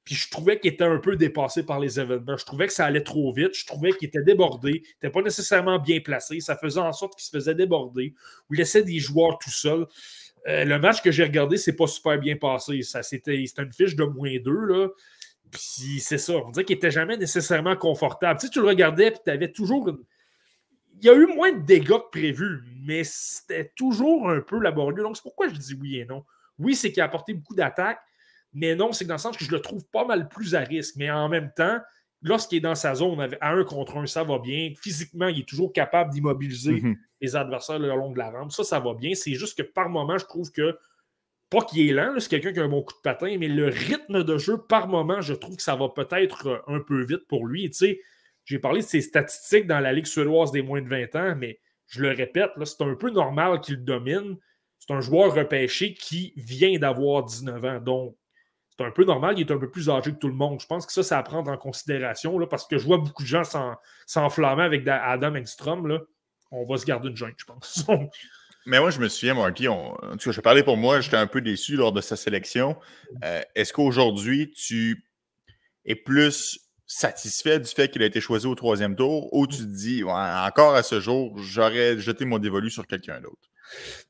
Puis 0.10 0.16
je 0.16 0.32
trouvais 0.32 0.60
qu'il 0.60 0.74
était 0.74 0.86
un 0.86 0.98
peu 0.98 1.16
dépassé 1.16 1.64
par 1.64 1.80
les 1.80 2.00
événements. 2.00 2.36
Je 2.36 2.44
trouvais 2.44 2.66
que 2.66 2.74
ça 2.74 2.84
allait 2.84 3.04
trop 3.04 3.32
vite. 3.32 3.54
Je 3.54 3.64
trouvais 3.64 3.92
qu'il 3.92 4.08
était 4.08 4.24
débordé. 4.24 4.72
Il 4.72 4.82
n'était 4.82 5.12
pas 5.12 5.22
nécessairement 5.22 5.78
bien 5.78 6.00
placé. 6.00 6.40
Ça 6.40 6.58
faisait 6.58 6.80
en 6.80 6.94
sorte 6.94 7.14
qu'il 7.14 7.26
se 7.26 7.30
faisait 7.30 7.54
déborder. 7.54 8.16
Ou 8.50 8.56
laissait 8.56 8.82
des 8.82 8.98
joueurs 8.98 9.38
tout 9.38 9.52
seuls. 9.52 9.86
Euh, 10.48 10.66
le 10.66 10.80
match 10.80 11.04
que 11.04 11.12
j'ai 11.12 11.24
regardé, 11.24 11.58
c'est 11.58 11.76
pas 11.76 11.86
super 11.86 12.18
bien 12.18 12.38
passé. 12.38 12.82
C'était 12.82 13.36
une 13.36 13.72
fiche 13.72 13.96
de 13.96 14.04
moins 14.04 14.36
2. 14.40 14.52
Là. 14.52 14.88
Puis 15.52 16.00
c'est 16.00 16.18
ça, 16.18 16.38
on 16.38 16.50
dirait 16.50 16.66
qu'il 16.66 16.76
n'était 16.76 16.90
jamais 16.90 17.16
nécessairement 17.16 17.76
confortable. 17.76 18.40
Tu 18.40 18.48
sais, 18.48 18.52
tu 18.52 18.62
le 18.62 18.68
regardais, 18.68 19.12
puis 19.12 19.20
tu 19.24 19.30
avais 19.30 19.52
toujours. 19.52 19.96
Il 21.02 21.06
y 21.06 21.10
a 21.12 21.14
eu 21.14 21.28
moins 21.28 21.52
de 21.52 21.62
dégâts 21.62 21.86
que 21.86 22.10
prévu, 22.10 22.64
mais 22.84 23.04
c'était 23.04 23.72
toujours 23.76 24.28
un 24.28 24.42
peu 24.42 24.60
laborieux. 24.60 25.04
Donc, 25.04 25.18
c'est 25.18 25.22
pourquoi 25.22 25.50
je 25.50 25.54
dis 25.54 25.76
oui 25.80 25.98
et 26.00 26.06
non. 26.06 26.26
Oui, 26.58 26.74
c'est 26.74 26.92
qu'il 26.92 27.04
a 27.04 27.06
apporté 27.06 27.36
beaucoup 27.36 27.54
d'attaques, 27.54 28.02
mais 28.54 28.76
non, 28.76 28.92
c'est 28.92 29.06
dans 29.06 29.16
le 29.16 29.20
sens 29.20 29.38
que 29.38 29.46
je 29.46 29.52
le 29.52 29.62
trouve 29.62 29.86
pas 29.92 30.06
mal 30.06 30.28
plus 30.28 30.56
à 30.56 30.62
risque. 30.62 30.96
Mais 30.98 31.10
en 31.10 31.30
même 31.30 31.52
temps, 31.56 31.80
lorsqu'il 32.22 32.58
est 32.58 32.62
dans 32.62 32.76
sa 32.76 32.96
zone 32.96 33.36
à 33.42 33.52
un 33.52 33.64
contre 33.64 33.98
un, 33.98 34.06
ça 34.06 34.24
va 34.24 34.40
bien. 34.40 34.74
Physiquement, 34.82 35.28
il 35.28 35.40
est 35.40 35.48
toujours 35.48 35.72
capable 35.72 36.12
d'immobiliser 36.12 36.82
mhm. 36.82 36.98
les 37.22 37.36
adversaires 37.36 37.80
le 37.80 37.88
long 37.90 38.12
de 38.12 38.18
la 38.18 38.32
rampe. 38.32 38.52
Ça, 38.52 38.64
ça 38.64 38.80
va 38.80 38.94
bien. 38.94 39.14
C'est 39.16 39.34
juste 39.34 39.58
que 39.58 39.64
par 39.64 39.90
moment, 39.90 40.18
je 40.18 40.26
trouve 40.26 40.52
que 40.52 40.78
pas 41.50 41.62
qu'il 41.62 41.90
est 41.90 41.94
lent, 41.94 42.14
c'est 42.20 42.30
quelqu'un 42.30 42.54
qui 42.54 42.60
a 42.60 42.64
un 42.64 42.70
bon 42.70 42.84
coup 42.84 42.94
de 42.94 43.02
patin, 43.02 43.36
mais 43.40 43.48
le 43.48 43.68
rythme 43.68 44.24
de 44.24 44.38
jeu, 44.38 44.58
par 44.58 44.88
moment, 44.88 45.20
je 45.20 45.34
trouve 45.34 45.58
que 45.58 45.64
ça 45.64 45.76
va 45.76 45.90
peut-être 45.90 46.48
euh, 46.48 46.60
un 46.68 46.80
peu 46.80 47.04
vite 47.04 47.28
pour 47.28 47.48
lui. 47.48 47.70
Tu 47.72 47.78
sais, 47.78 48.02
j'ai 48.46 48.60
parlé 48.60 48.82
de 48.82 48.86
ses 48.86 49.02
statistiques 49.02 49.66
dans 49.66 49.80
la 49.80 49.92
Ligue 49.92 50.06
suédoise 50.06 50.52
des 50.52 50.62
moins 50.62 50.82
de 50.82 50.88
20 50.88 51.16
ans, 51.16 51.36
mais 51.36 51.60
je 51.88 52.02
le 52.02 52.12
répète, 52.12 52.52
c'est 52.64 52.82
un 52.82 52.94
peu 52.94 53.10
normal 53.10 53.62
qu'il 53.62 53.84
domine. 53.84 54.38
C'est 54.78 54.94
un 54.94 55.02
joueur 55.02 55.34
repêché 55.34 55.94
qui 55.94 56.34
vient 56.36 56.78
d'avoir 56.78 57.24
19 57.24 57.66
ans. 57.66 57.80
Donc, 57.80 58.16
un 58.82 58.92
peu 58.92 59.04
normal, 59.04 59.36
il 59.38 59.42
est 59.42 59.52
un 59.52 59.58
peu 59.58 59.70
plus 59.70 59.90
âgé 59.90 60.12
que 60.12 60.18
tout 60.18 60.28
le 60.28 60.34
monde. 60.34 60.60
Je 60.62 60.68
pense 60.68 60.86
que 60.86 60.92
ça, 60.92 61.04
c'est 61.04 61.16
à 61.16 61.24
prendre 61.24 61.52
en 61.52 61.58
considération 61.58 62.38
là, 62.40 62.48
parce 62.48 62.68
que 62.68 62.78
je 62.78 62.86
vois 62.86 62.98
beaucoup 62.98 63.24
de 63.24 63.28
gens 63.28 63.44
s'enflammer 64.06 64.64
avec 64.64 64.88
Adam 64.88 65.36
Engstrom. 65.36 65.88
Là. 65.88 66.00
On 66.52 66.66
va 66.66 66.78
se 66.78 66.86
garder 66.86 67.10
une 67.10 67.16
jointe, 67.16 67.36
je 67.38 67.46
pense. 67.46 67.86
Mais 68.66 68.80
moi, 68.80 68.92
je 68.92 69.00
me 69.00 69.08
souviens, 69.08 69.34
Marky, 69.34 69.68
en 69.68 69.96
tout 70.20 70.30
cas, 70.30 70.32
je 70.32 70.42
parlais 70.42 70.64
pour 70.64 70.78
moi, 70.78 71.02
j'étais 71.02 71.18
un 71.18 71.28
peu 71.28 71.42
déçu 71.42 71.76
lors 71.76 71.92
de 71.92 72.02
sa 72.02 72.16
sélection. 72.16 72.78
Euh, 73.24 73.42
est-ce 73.56 73.74
qu'aujourd'hui, 73.74 74.52
tu 74.52 75.06
es 75.86 75.96
plus 75.96 76.60
satisfait 76.86 77.60
du 77.60 77.68
fait 77.68 77.90
qu'il 77.90 78.04
a 78.04 78.06
été 78.06 78.20
choisi 78.20 78.48
au 78.48 78.56
troisième 78.56 78.96
tour 78.96 79.34
ou 79.34 79.48
tu 79.48 79.58
te 79.58 79.64
dis, 79.64 80.04
encore 80.04 80.76
à 80.76 80.84
ce 80.84 81.00
jour, 81.00 81.38
j'aurais 81.38 82.00
jeté 82.00 82.26
mon 82.26 82.38
dévolu 82.38 82.70
sur 82.70 82.86
quelqu'un 82.86 83.22
d'autre? 83.22 83.49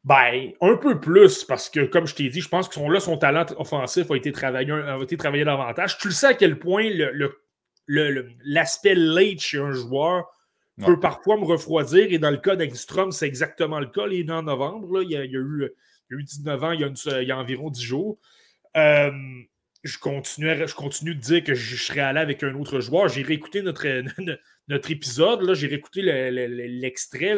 Ben, 0.03 0.51
un 0.61 0.77
peu 0.77 0.99
plus, 0.99 1.43
parce 1.43 1.69
que, 1.69 1.81
comme 1.81 2.07
je 2.07 2.15
t'ai 2.15 2.29
dit, 2.29 2.41
je 2.41 2.49
pense 2.49 2.67
que 2.67 2.75
son, 2.75 2.89
là, 2.89 2.99
son 2.99 3.17
talent 3.17 3.45
offensif 3.57 4.09
a 4.11 4.15
été 4.15 4.31
travaillé, 4.31 4.71
a 4.71 4.97
été 5.01 5.17
travaillé 5.17 5.43
davantage. 5.43 5.97
Tu 5.97 6.07
le 6.07 6.13
sais 6.13 6.27
à 6.27 6.33
quel 6.33 6.57
point 6.57 6.89
l'aspect 7.87 8.95
le, 8.95 9.13
late 9.15 9.39
chez 9.39 9.59
un 9.59 9.71
joueur 9.71 10.25
peut 10.77 10.99
parfois 10.99 11.37
me 11.37 11.45
refroidir. 11.45 12.07
Et 12.09 12.19
dans 12.19 12.31
le 12.31 12.37
cas 12.37 12.55
d'Engstrom, 12.55 13.11
c'est 13.11 13.27
exactement 13.27 13.79
le 13.79 13.87
cas. 13.87 14.07
Il 14.09 14.21
est 14.21 14.23
né 14.23 14.33
en 14.33 14.43
novembre. 14.43 15.03
Il, 15.03 15.11
y 15.11 15.17
a, 15.17 15.23
eu, 15.25 15.73
19 16.09 16.63
ans, 16.63 16.71
il 16.71 16.79
y 16.81 17.31
a, 17.31 17.37
environ 17.37 17.69
10 17.69 17.81
jours. 17.81 18.17
Euh, 18.77 19.11
je, 19.83 19.97
je 19.97 20.75
continue 20.75 21.15
de 21.15 21.19
dire 21.19 21.43
que 21.43 21.53
je 21.53 21.75
serais 21.75 22.01
allé 22.01 22.19
avec 22.19 22.43
un 22.43 22.53
autre 22.55 22.79
joueur. 22.79 23.07
J'ai 23.09 23.23
réécouté 23.23 23.61
notre, 23.61 23.85
notre 24.67 24.91
épisode. 24.91 25.53
J'ai 25.53 25.67
réécouté 25.67 26.01
l'extrait. 26.01 27.35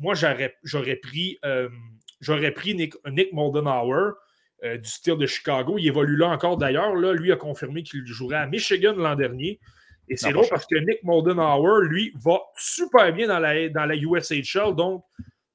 Moi, 0.00 0.14
j'aurais 0.14 0.96
pris, 0.96 1.38
euh, 1.44 1.68
pris 2.54 2.74
Nick, 2.74 2.94
Nick 3.06 3.32
Moldenhauer. 3.32 4.14
Euh, 4.62 4.76
du 4.76 4.88
style 4.90 5.16
de 5.16 5.26
Chicago. 5.26 5.78
Il 5.78 5.86
évolue 5.86 6.16
là 6.16 6.28
encore 6.28 6.58
d'ailleurs. 6.58 6.94
Lui 6.94 7.32
a 7.32 7.36
confirmé 7.36 7.82
qu'il 7.82 8.06
jouerait 8.06 8.36
à 8.36 8.46
Michigan 8.46 8.92
l'an 8.94 9.14
dernier. 9.14 9.58
Et 10.06 10.18
c'est 10.18 10.32
drôle 10.32 10.48
parce 10.50 10.66
que 10.66 10.76
Nick 10.76 11.02
Moldenhauer, 11.02 11.86
lui, 11.88 12.12
va 12.22 12.40
super 12.58 13.10
bien 13.12 13.28
dans 13.28 13.38
la, 13.38 13.68
dans 13.70 13.86
la 13.86 13.96
USHL. 13.96 14.74
Donc, 14.74 15.04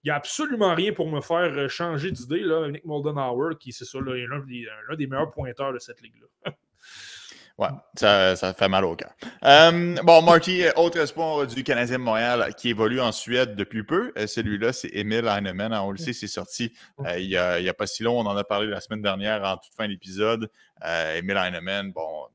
il 0.03 0.07
n'y 0.07 0.11
a 0.11 0.15
absolument 0.15 0.73
rien 0.73 0.91
pour 0.91 1.07
me 1.11 1.21
faire 1.21 1.53
euh, 1.53 1.67
changer 1.67 2.11
d'idée. 2.11 2.43
Nick 2.71 2.85
Moldenhauer, 2.85 3.59
qui, 3.59 3.73
c'est 3.73 3.85
ça, 3.85 3.99
est 3.99 4.25
l'un 4.25 4.95
des, 4.95 5.07
meilleurs 5.07 5.31
pointeurs 5.31 5.73
de 5.73 5.79
cette 5.79 6.01
ligue-là. 6.01 6.53
Ouais, 7.57 7.69
ça, 7.95 8.35
ça, 8.35 8.53
fait 8.53 8.67
mal 8.67 8.83
au 8.83 8.97
cœur. 8.97 9.13
Euh, 9.45 9.95
bon, 10.03 10.21
Marty, 10.21 10.63
autre 10.75 10.99
espoir 10.99 11.47
du 11.47 11.63
Canadien 11.63 11.97
de 11.97 12.03
Montréal 12.03 12.53
qui 12.57 12.69
évolue 12.69 12.99
en 12.99 13.13
Suède 13.13 13.55
depuis 13.55 13.83
peu. 13.83 14.11
Euh, 14.17 14.27
celui-là, 14.27 14.73
c'est 14.73 14.89
Emile 14.91 15.27
Heinemann. 15.27 15.73
On 15.73 15.91
le 15.91 15.97
sait, 15.97 16.11
c'est 16.11 16.27
sorti 16.27 16.73
il 17.17 17.27
n'y 17.27 17.37
a, 17.37 17.53
a, 17.53 17.73
pas 17.73 17.87
si 17.87 18.03
long. 18.03 18.19
On 18.19 18.25
en 18.25 18.35
a 18.35 18.43
parlé 18.43 18.67
la 18.67 18.81
semaine 18.81 19.01
dernière 19.01 19.41
en 19.43 19.55
toute 19.55 19.73
fin 19.73 19.87
d'épisode. 19.87 20.49
Emile 20.83 21.37
Heinemann, 21.37 21.93
bon, 21.93 22.27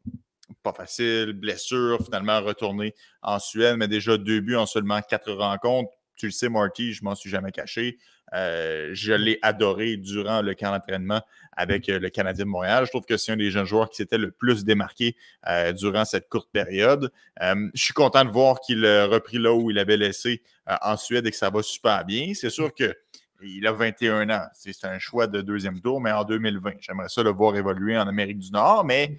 pas 0.62 0.72
facile, 0.72 1.32
blessure, 1.34 1.98
finalement 2.02 2.40
retourné 2.40 2.94
en 3.22 3.38
Suède, 3.38 3.76
mais 3.76 3.88
déjà 3.88 4.16
deux 4.16 4.40
buts 4.40 4.56
en 4.56 4.66
seulement 4.66 5.00
quatre 5.02 5.32
rencontres. 5.32 5.92
Tu 6.16 6.26
le 6.26 6.32
sais, 6.32 6.48
Marty, 6.48 6.92
je 6.92 7.04
m'en 7.04 7.14
suis 7.14 7.30
jamais 7.30 7.50
caché. 7.52 7.98
Euh, 8.34 8.90
je 8.92 9.12
l'ai 9.12 9.38
adoré 9.42 9.96
durant 9.96 10.42
le 10.42 10.54
camp 10.54 10.70
d'entraînement 10.70 11.20
avec 11.52 11.88
euh, 11.88 11.98
le 11.98 12.10
Canadien 12.10 12.44
de 12.44 12.50
Montréal. 12.50 12.84
Je 12.86 12.90
trouve 12.90 13.04
que 13.04 13.16
c'est 13.16 13.32
un 13.32 13.36
des 13.36 13.50
jeunes 13.50 13.64
joueurs 13.64 13.90
qui 13.90 13.96
s'était 13.96 14.18
le 14.18 14.30
plus 14.30 14.64
démarqué 14.64 15.16
euh, 15.48 15.72
durant 15.72 16.04
cette 16.04 16.28
courte 16.28 16.50
période. 16.52 17.10
je 17.40 17.68
suis 17.74 17.94
content 17.94 18.24
de 18.24 18.30
voir 18.30 18.60
qu'il 18.60 18.84
a 18.86 19.06
repris 19.06 19.38
là 19.38 19.52
où 19.52 19.70
il 19.70 19.78
avait 19.78 19.96
laissé 19.96 20.42
en 20.82 20.96
Suède 20.96 21.26
et 21.26 21.30
que 21.30 21.36
ça 21.36 21.50
va 21.50 21.62
super 21.62 22.04
bien. 22.04 22.32
C'est 22.34 22.50
sûr 22.50 22.72
que 22.74 22.96
il 23.42 23.66
a 23.66 23.72
21 23.72 24.28
ans. 24.30 24.46
C'est 24.52 24.84
un 24.84 24.98
choix 24.98 25.26
de 25.26 25.40
deuxième 25.40 25.80
tour, 25.80 26.00
mais 26.00 26.12
en 26.12 26.24
2020. 26.24 26.72
J'aimerais 26.80 27.08
ça 27.08 27.22
le 27.22 27.30
voir 27.30 27.56
évoluer 27.56 27.96
en 27.96 28.06
Amérique 28.06 28.38
du 28.38 28.50
Nord, 28.50 28.84
mais 28.84 29.18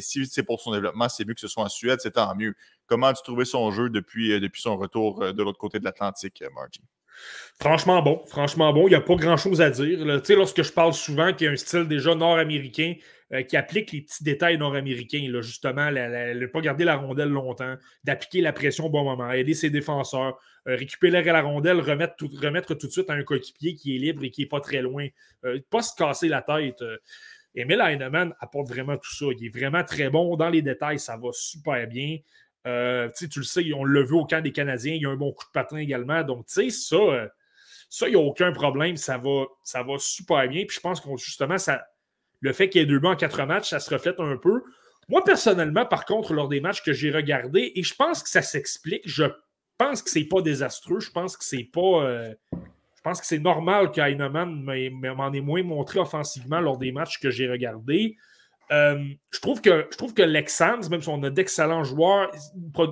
si 0.00 0.24
c'est 0.26 0.44
pour 0.44 0.60
son 0.60 0.72
développement, 0.72 1.08
c'est 1.08 1.26
mieux 1.26 1.34
que 1.34 1.40
ce 1.40 1.48
soit 1.48 1.64
en 1.64 1.68
Suède, 1.68 1.98
c'est 2.00 2.12
tant 2.12 2.34
mieux. 2.36 2.54
Comment 2.86 3.08
as-tu 3.08 3.24
trouvé 3.24 3.44
son 3.44 3.72
jeu 3.72 3.90
depuis, 3.90 4.40
depuis 4.40 4.62
son 4.62 4.76
retour 4.76 5.32
de 5.34 5.42
l'autre 5.42 5.58
côté 5.58 5.80
de 5.80 5.84
l'Atlantique, 5.84 6.44
Margie? 6.54 6.80
Franchement 7.58 8.02
bon, 8.02 8.22
franchement 8.26 8.72
bon. 8.72 8.86
Il 8.86 8.90
n'y 8.90 8.96
a 8.96 9.00
pas 9.00 9.14
grand-chose 9.14 9.60
à 9.60 9.70
dire. 9.70 10.22
Tu 10.22 10.36
lorsque 10.36 10.62
je 10.62 10.72
parle 10.72 10.92
souvent 10.92 11.32
qu'il 11.32 11.46
y 11.46 11.48
a 11.48 11.52
un 11.52 11.56
style 11.56 11.88
déjà 11.88 12.14
nord-américain 12.14 12.94
euh, 13.32 13.42
qui 13.42 13.56
applique 13.56 13.90
les 13.90 14.02
petits 14.02 14.22
détails 14.22 14.56
nord-américains, 14.56 15.26
justement, 15.40 15.90
ne 15.90 16.46
pas 16.46 16.60
garder 16.60 16.84
la 16.84 16.94
rondelle 16.94 17.30
longtemps, 17.30 17.74
d'appliquer 18.04 18.40
la 18.40 18.52
pression 18.52 18.86
au 18.86 18.90
bon 18.90 19.02
moment, 19.02 19.32
aider 19.32 19.54
ses 19.54 19.68
défenseurs, 19.68 20.38
euh, 20.68 20.76
récupérer 20.76 21.24
la 21.24 21.42
rondelle, 21.42 21.80
remettre 21.80 22.14
tout, 22.16 22.86
de 22.86 22.92
suite 22.92 23.10
à 23.10 23.14
un 23.14 23.24
coéquipier 23.24 23.74
qui 23.74 23.96
est 23.96 23.98
libre 23.98 24.22
et 24.22 24.30
qui 24.30 24.42
n'est 24.42 24.48
pas 24.48 24.60
très 24.60 24.80
loin. 24.80 25.08
Euh, 25.44 25.58
pas 25.70 25.82
se 25.82 25.92
casser 25.96 26.28
la 26.28 26.42
tête. 26.42 26.84
Emile 27.56 27.80
Heinemann 27.80 28.32
apporte 28.38 28.68
vraiment 28.68 28.96
tout 28.96 29.12
ça. 29.12 29.26
Il 29.36 29.46
est 29.46 29.58
vraiment 29.58 29.82
très 29.82 30.08
bon. 30.08 30.36
Dans 30.36 30.50
les 30.50 30.62
détails, 30.62 31.00
ça 31.00 31.16
va 31.16 31.30
super 31.32 31.86
bien. 31.88 32.18
Tu 32.66 33.38
le 33.38 33.44
sais, 33.44 33.72
on 33.74 33.84
le 33.84 34.04
veut 34.04 34.16
au 34.16 34.26
camp 34.26 34.42
des 34.42 34.52
Canadiens. 34.52 34.94
Il 34.94 35.02
y 35.02 35.06
a 35.06 35.10
un 35.10 35.16
bon 35.16 35.32
coup 35.32 35.44
de 35.44 35.52
patin 35.52 35.76
également. 35.76 36.22
Donc, 36.22 36.46
tu 36.46 36.54
sais, 36.54 36.70
ça, 36.70 37.28
ça, 37.88 38.08
il 38.08 38.10
n'y 38.10 38.16
a 38.16 38.24
aucun 38.24 38.52
problème. 38.52 38.96
Ça 38.96 39.18
va, 39.18 39.44
ça 39.62 39.82
va 39.82 39.98
super 39.98 40.48
bien. 40.48 40.64
Puis 40.66 40.76
je 40.76 40.80
pense 40.80 41.00
qu'on 41.00 41.16
justement, 41.16 41.58
ça, 41.58 41.86
le 42.40 42.52
fait 42.52 42.68
qu'il 42.68 42.80
y 42.80 42.84
ait 42.84 42.86
deux 42.86 42.98
buts 42.98 43.06
en 43.06 43.16
quatre 43.16 43.44
matchs, 43.44 43.70
ça 43.70 43.80
se 43.80 43.92
reflète 43.92 44.20
un 44.20 44.36
peu. 44.36 44.62
Moi, 45.08 45.22
personnellement, 45.24 45.86
par 45.86 46.04
contre, 46.04 46.34
lors 46.34 46.48
des 46.48 46.60
matchs 46.60 46.82
que 46.82 46.92
j'ai 46.92 47.10
regardés, 47.10 47.72
et 47.74 47.82
je 47.82 47.94
pense 47.94 48.22
que 48.22 48.28
ça 48.28 48.42
s'explique, 48.42 49.02
je 49.04 49.24
pense 49.78 50.02
que 50.02 50.10
c'est 50.10 50.24
pas 50.24 50.42
désastreux. 50.42 51.00
Je 51.00 51.10
pense 51.10 51.36
que 51.36 51.44
c'est 51.44 51.68
pas. 51.72 52.04
Euh, 52.04 52.34
je 52.52 53.02
pense 53.02 53.20
que 53.20 53.26
c'est 53.26 53.38
normal 53.38 53.92
qu'Aineman 53.92 54.64
m'en 54.64 55.32
ait 55.32 55.40
moins 55.40 55.62
montré 55.62 56.00
offensivement 56.00 56.60
lors 56.60 56.76
des 56.76 56.90
matchs 56.90 57.20
que 57.20 57.30
j'ai 57.30 57.48
regardés. 57.48 58.16
Euh, 58.72 59.04
je 59.30 59.40
trouve 59.40 59.60
que, 59.60 59.86
je 59.90 59.96
trouve 59.96 60.12
que 60.12 60.22
Lexans, 60.22 60.88
même 60.90 61.00
si 61.00 61.08
on 61.08 61.22
a 61.22 61.30
d'excellents 61.30 61.84
joueurs, 61.84 62.30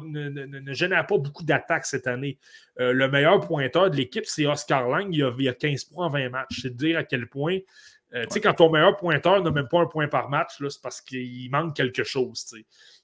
ne, 0.05 0.29
ne, 0.29 0.73
génère 0.73 1.07
pas 1.07 1.19
beaucoup 1.19 1.43
d'attaques 1.43 1.87
cette 1.87 2.07
année. 2.07 2.39
Euh, 2.79 2.93
le 2.93 3.09
meilleur 3.09 3.41
pointeur 3.41 3.91
de 3.91 3.97
l'équipe, 3.97 4.25
c'est 4.27 4.47
Oscar 4.47 4.89
Lang. 4.89 5.09
Il 5.13 5.23
a, 5.23 5.51
a, 5.51 5.55
15 5.55 5.85
points 5.85 6.07
en 6.07 6.11
20 6.11 6.29
matchs. 6.29 6.61
C'est 6.63 6.71
de 6.71 6.77
dire 6.77 6.99
à 6.99 7.05
quel 7.05 7.29
point. 7.29 7.59
Euh, 8.15 8.23
tu 8.27 8.35
sais, 8.35 8.41
quand 8.41 8.55
ton 8.55 8.71
meilleur 8.71 8.97
pointeur 8.97 9.43
n'a 9.43 9.51
même 9.51 9.67
pas 9.69 9.81
un 9.81 9.87
point 9.87 10.07
par 10.07 10.31
match, 10.31 10.53
c'est 10.61 10.81
parce 10.81 11.01
qu'il 11.01 11.51
manque 11.51 11.75
quelque 11.75 12.05
chose. 12.05 12.55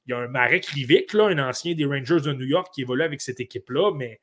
Il 0.06 0.10
y 0.10 0.12
a 0.12 0.18
un 0.18 0.28
Marek 0.28 0.66
Rivik, 0.66 1.12
là, 1.14 1.26
un 1.26 1.38
ancien 1.38 1.74
des 1.74 1.84
Rangers 1.84 2.20
de 2.20 2.32
New 2.32 2.46
York, 2.46 2.68
qui 2.72 2.82
évolue 2.82 3.02
avec 3.02 3.20
cette 3.20 3.40
équipe-là, 3.40 3.92
mais 3.96 4.20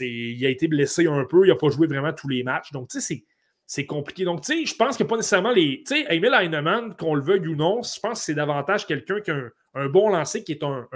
il 0.00 0.44
a 0.44 0.48
été 0.48 0.66
blessé 0.66 1.06
un 1.06 1.24
peu. 1.24 1.46
Il 1.46 1.50
n'a 1.50 1.56
pas 1.56 1.70
joué 1.70 1.86
vraiment 1.86 2.12
tous 2.12 2.28
les 2.28 2.42
matchs. 2.42 2.72
Donc, 2.72 2.88
tu 2.88 3.00
sais, 3.00 3.24
c'est 3.72 3.86
compliqué. 3.86 4.24
Donc, 4.24 4.42
tu 4.42 4.52
sais, 4.52 4.66
je 4.66 4.76
pense 4.76 5.00
a 5.00 5.04
pas 5.06 5.16
nécessairement 5.16 5.50
les. 5.50 5.82
Tu 5.86 5.96
sais, 5.96 6.06
Emil 6.10 6.34
Heinemann, 6.38 6.94
qu'on 6.94 7.14
le 7.14 7.22
veuille 7.22 7.48
ou 7.48 7.56
non, 7.56 7.80
je 7.82 7.98
pense 8.00 8.18
que 8.18 8.24
c'est 8.26 8.34
davantage 8.34 8.86
quelqu'un 8.86 9.22
qui 9.22 9.30
a 9.30 9.48
un, 9.72 9.88
bon 9.88 10.10
lancer, 10.10 10.44
qui 10.44 10.52
est 10.52 10.62
un, 10.62 10.86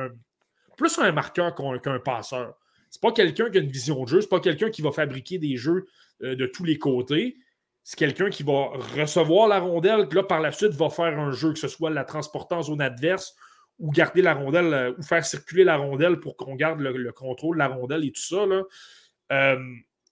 plus 0.76 0.98
un 0.98 1.10
marqueur 1.10 1.54
qu'un 1.54 1.98
passeur. 2.00 2.54
C'est 2.90 3.00
pas 3.00 3.12
quelqu'un 3.12 3.48
qui 3.48 3.56
a 3.56 3.60
une 3.62 3.70
vision 3.70 4.04
de 4.04 4.08
jeu, 4.08 4.20
c'est 4.20 4.28
pas 4.28 4.40
quelqu'un 4.40 4.68
qui 4.68 4.82
va 4.82 4.92
fabriquer 4.92 5.38
des 5.38 5.56
jeux 5.56 5.86
euh, 6.22 6.36
de 6.36 6.44
tous 6.44 6.64
les 6.64 6.76
côtés. 6.76 7.38
C'est 7.82 7.98
quelqu'un 7.98 8.28
qui 8.28 8.42
va 8.42 8.72
recevoir 8.94 9.48
la 9.48 9.58
rondelle, 9.58 10.06
qui 10.10 10.14
là, 10.14 10.24
par 10.24 10.42
la 10.42 10.52
suite, 10.52 10.72
va 10.72 10.90
faire 10.90 11.18
un 11.18 11.30
jeu, 11.30 11.54
que 11.54 11.58
ce 11.58 11.68
soit 11.68 11.88
la 11.88 12.04
transporter 12.04 12.56
en 12.56 12.62
zone 12.62 12.82
adverse 12.82 13.36
ou 13.78 13.90
garder 13.90 14.20
la 14.20 14.34
rondelle, 14.34 14.74
euh, 14.74 14.92
ou 14.98 15.02
faire 15.02 15.24
circuler 15.24 15.64
la 15.64 15.78
rondelle 15.78 16.20
pour 16.20 16.36
qu'on 16.36 16.54
garde 16.56 16.80
le, 16.80 17.10
contrôle 17.12 17.56
de 17.56 17.60
la 17.60 17.68
rondelle 17.68 18.04
et 18.04 18.12
tout 18.12 18.20
ça. 18.20 18.44
Euh, 19.32 19.58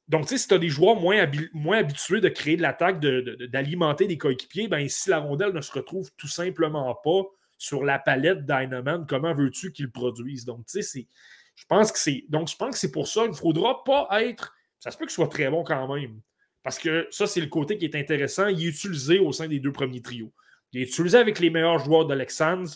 donc, 0.09 0.29
si 0.29 0.47
tu 0.47 0.53
as 0.53 0.59
des 0.59 0.69
joueurs 0.69 0.97
moins, 0.97 1.31
moins, 1.55 1.79
habitués 1.79 2.21
de 2.21 2.29
créer 2.29 2.57
de 2.57 2.63
l'attaque, 2.63 3.01
d'alimenter 3.01 4.07
des 4.07 4.19
coéquipiers, 4.19 4.69
ben, 4.69 4.87
si 4.89 5.09
la 5.09 5.19
rondelle 5.19 5.53
ne 5.53 5.63
se 5.63 5.73
retrouve 5.73 6.11
tout 6.17 6.29
simplement 6.29 6.95
pas 7.03 7.23
sur 7.57 7.85
la 7.85 7.99
palette 7.99 8.45
Dynaman, 8.45 9.07
comment 9.09 9.35
veux-tu 9.35 9.73
qu'ils 9.73 9.91
produisent? 9.91 10.45
Donc, 10.45 10.67
tu 10.67 10.83
sais, 10.83 11.07
je 11.55 11.65
pense 11.67 11.91
que 11.91 11.99
c'est. 11.99 12.25
Donc, 12.29 12.51
je 12.51 12.57
pense 12.57 12.73
que 12.73 12.79
c'est 12.79 12.91
pour 12.91 13.09
ça 13.09 13.23
qu'il 13.23 13.31
ne 13.31 13.37
faudra 13.37 13.83
pas 13.85 14.09
être. 14.23 14.55
Ça 14.79 14.91
se 14.91 14.99
peut 14.99 15.07
qu'il 15.07 15.15
soit 15.15 15.29
très 15.29 15.49
bon 15.49 15.65
quand 15.65 15.95
même. 15.95 16.21
Parce 16.63 16.79
que 16.79 17.07
ça, 17.11 17.27
c'est 17.27 17.41
le 17.41 17.47
côté 17.47 17.79
qui 17.79 17.87
est 17.87 17.97
intéressant. 17.97 18.49
Il 18.49 18.67
est 18.67 18.71
utilisé 18.71 19.19
au 19.19 19.33
sein 19.33 19.49
des 19.49 19.61
deux 19.61 19.73
premiers 19.73 20.03
trios. 20.03 20.33
Il 20.73 20.83
est 20.83 20.85
utilisé 20.85 21.17
avec 21.17 21.39
les 21.39 21.49
meilleurs 21.49 21.79
joueurs 21.79 22.07
d'Alexandre. 22.07 22.69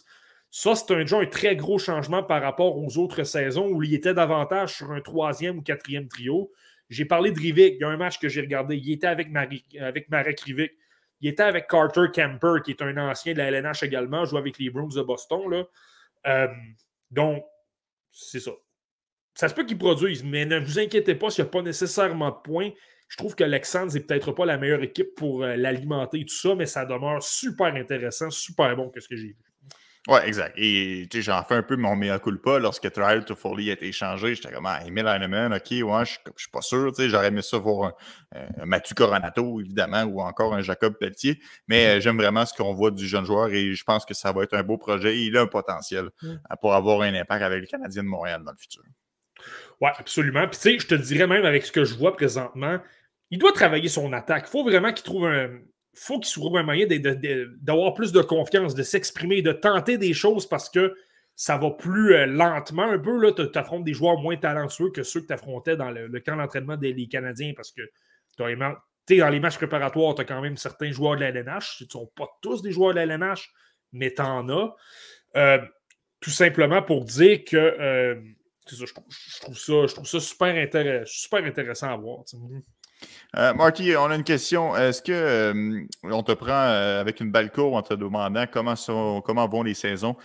Ça, 0.50 0.74
c'est 0.74 0.94
un, 0.94 1.20
un 1.20 1.26
très 1.26 1.56
gros 1.56 1.78
changement 1.78 2.22
par 2.22 2.40
rapport 2.40 2.78
aux 2.78 2.96
autres 2.96 3.24
saisons 3.24 3.68
où 3.68 3.82
il 3.82 3.92
était 3.92 4.14
davantage 4.14 4.76
sur 4.76 4.92
un 4.92 5.00
troisième 5.02 5.58
ou 5.58 5.62
quatrième 5.62 6.08
trio. 6.08 6.50
J'ai 6.88 7.04
parlé 7.04 7.32
de 7.32 7.38
Rivik. 7.38 7.74
Il 7.74 7.80
y 7.80 7.84
a 7.84 7.88
un 7.88 7.96
match 7.96 8.18
que 8.18 8.28
j'ai 8.28 8.40
regardé. 8.40 8.76
Il 8.76 8.92
était 8.92 9.06
avec, 9.06 9.28
avec 9.78 10.08
Marek 10.08 10.40
Rivik. 10.40 10.72
Il 11.20 11.28
était 11.28 11.42
avec 11.42 11.66
Carter 11.68 12.06
Kemper, 12.14 12.62
qui 12.64 12.70
est 12.70 12.82
un 12.82 12.96
ancien 12.96 13.32
de 13.32 13.38
la 13.38 13.50
LNH 13.50 13.82
également, 13.82 14.24
joue 14.24 14.36
avec 14.36 14.58
les 14.58 14.70
Bruins 14.70 14.88
de 14.94 15.02
Boston. 15.02 15.50
Là. 15.50 15.64
Euh, 16.26 16.48
donc, 17.10 17.44
c'est 18.10 18.40
ça. 18.40 18.52
Ça 19.34 19.48
se 19.48 19.54
peut 19.54 19.64
qu'ils 19.64 19.78
produisent, 19.78 20.24
mais 20.24 20.46
ne 20.46 20.58
vous 20.58 20.78
inquiétez 20.78 21.14
pas 21.14 21.30
s'il 21.30 21.44
n'y 21.44 21.48
a 21.48 21.52
pas 21.52 21.62
nécessairement 21.62 22.30
de 22.30 22.36
points. 22.42 22.70
Je 23.08 23.16
trouve 23.16 23.34
que 23.34 23.44
Lexans 23.44 23.86
n'est 23.86 24.00
peut-être 24.00 24.32
pas 24.32 24.44
la 24.44 24.58
meilleure 24.58 24.82
équipe 24.82 25.14
pour 25.16 25.42
euh, 25.42 25.56
l'alimenter 25.56 26.20
et 26.20 26.24
tout 26.24 26.34
ça, 26.34 26.54
mais 26.54 26.66
ça 26.66 26.84
demeure 26.84 27.22
super 27.22 27.74
intéressant, 27.74 28.30
super 28.30 28.76
bon 28.76 28.90
que 28.90 29.00
ce 29.00 29.08
que 29.08 29.16
j'ai 29.16 29.28
vu. 29.28 29.47
Ouais, 30.06 30.26
exact. 30.26 30.54
Et 30.56 31.06
j'en 31.12 31.42
fais 31.44 31.56
un 31.56 31.62
peu 31.62 31.76
mon 31.76 31.96
mea 31.96 32.18
culpa 32.18 32.58
lorsque 32.58 32.90
Trial 32.90 33.24
to 33.24 33.34
Foley 33.34 33.68
a 33.70 33.74
été 33.74 33.88
échangé. 33.88 34.34
J'étais 34.34 34.52
comme, 34.52 34.66
ah, 34.66 34.80
Emile 34.86 35.06
Heinemann, 35.06 35.52
ok, 35.52 35.70
ouais, 35.70 36.04
je 36.04 36.12
suis 36.36 36.50
pas 36.50 36.62
sûr. 36.62 36.92
J'aurais 36.96 37.28
aimé 37.28 37.42
ça 37.42 37.58
voir 37.58 37.92
un, 38.34 38.64
Mathieu 38.64 38.94
Coronato, 38.94 39.60
évidemment, 39.60 40.04
ou 40.04 40.20
encore 40.20 40.54
un 40.54 40.62
Jacob 40.62 40.96
Pelletier. 40.98 41.40
Mais 41.66 41.98
euh, 41.98 42.00
j'aime 42.00 42.16
vraiment 42.16 42.46
ce 42.46 42.54
qu'on 42.54 42.72
voit 42.72 42.90
du 42.90 43.06
jeune 43.06 43.24
joueur 43.24 43.48
et 43.52 43.74
je 43.74 43.84
pense 43.84 44.04
que 44.04 44.14
ça 44.14 44.32
va 44.32 44.44
être 44.44 44.54
un 44.54 44.62
beau 44.62 44.78
projet. 44.78 45.18
il 45.18 45.36
a 45.36 45.42
un 45.42 45.46
potentiel 45.46 46.08
mm. 46.22 46.26
euh, 46.28 46.56
pour 46.60 46.74
avoir 46.74 47.02
un 47.02 47.14
impact 47.14 47.42
avec 47.42 47.60
le 47.60 47.66
Canadien 47.66 48.02
de 48.02 48.08
Montréal 48.08 48.42
dans 48.44 48.52
le 48.52 48.58
futur. 48.58 48.82
Ouais, 49.80 49.90
absolument. 49.96 50.48
Puis, 50.48 50.58
tu 50.58 50.70
sais, 50.70 50.78
je 50.78 50.86
te 50.86 50.94
dirais 50.94 51.26
même 51.26 51.44
avec 51.44 51.64
ce 51.66 51.72
que 51.72 51.84
je 51.84 51.94
vois 51.94 52.16
présentement, 52.16 52.78
il 53.30 53.38
doit 53.38 53.52
travailler 53.52 53.88
son 53.88 54.12
attaque. 54.12 54.44
Il 54.48 54.50
faut 54.50 54.64
vraiment 54.64 54.92
qu'il 54.92 55.04
trouve 55.04 55.26
un 55.26 55.50
faut 55.98 56.20
qu'il 56.20 56.40
trouve 56.40 56.56
un 56.56 56.62
moyen 56.62 56.86
d'avoir 57.60 57.94
plus 57.94 58.12
de 58.12 58.22
confiance, 58.22 58.74
de 58.74 58.82
s'exprimer, 58.82 59.42
de 59.42 59.52
tenter 59.52 59.98
des 59.98 60.14
choses 60.14 60.48
parce 60.48 60.70
que 60.70 60.94
ça 61.34 61.56
va 61.56 61.70
plus 61.70 62.14
euh, 62.14 62.26
lentement 62.26 62.90
un 62.90 62.98
peu. 62.98 63.34
Tu 63.34 63.58
affrontes 63.58 63.84
des 63.84 63.94
joueurs 63.94 64.18
moins 64.18 64.36
talentueux 64.36 64.90
que 64.90 65.02
ceux 65.02 65.20
que 65.20 65.26
tu 65.26 65.32
affrontais 65.32 65.76
dans 65.76 65.90
le, 65.90 66.20
camp 66.20 66.36
d'entraînement 66.36 66.76
des 66.76 67.08
Canadiens 67.08 67.52
parce 67.54 67.72
que 67.72 67.82
dans 68.36 68.46
les 69.30 69.40
matchs 69.40 69.56
préparatoires, 69.56 70.14
tu 70.14 70.22
as 70.22 70.24
quand 70.24 70.40
même 70.40 70.56
certains 70.56 70.90
joueurs 70.90 71.16
de 71.16 71.20
la 71.20 71.28
LNH. 71.28 71.78
Ce 71.78 71.84
ne 71.84 71.88
sont 71.88 72.10
pas 72.16 72.28
tous 72.42 72.62
des 72.62 72.72
joueurs 72.72 72.90
de 72.90 72.96
la 72.96 73.02
LNH, 73.04 73.50
mais 73.92 74.12
tu 74.12 74.22
en 74.22 74.48
as. 74.48 74.74
Euh, 75.36 75.58
tout 76.20 76.30
simplement 76.30 76.82
pour 76.82 77.04
dire 77.04 77.44
que 77.44 77.56
euh, 77.56 78.20
je, 78.66 78.84
trouve 79.92 80.06
ça, 80.06 80.20
super, 80.20 81.06
super 81.06 81.44
intéressant 81.44 81.92
à 81.92 81.96
voir. 81.96 82.24
Euh, 83.36 83.52
Marty, 83.54 83.94
on 83.96 84.06
a 84.06 84.16
une 84.16 84.24
question. 84.24 84.74
Est-ce 84.76 85.02
que 85.02 85.12
euh, 85.12 85.86
on 86.04 86.22
te 86.22 86.32
prend 86.32 86.52
euh, 86.52 87.00
avec 87.00 87.20
une 87.20 87.30
balle 87.30 87.52
courbe 87.52 87.74
en 87.74 87.82
te 87.82 87.94
demandant 87.94 88.46
comment, 88.50 88.74
comment 89.24 89.48
vont 89.48 89.62
les 89.62 89.74
saisons 89.74 90.16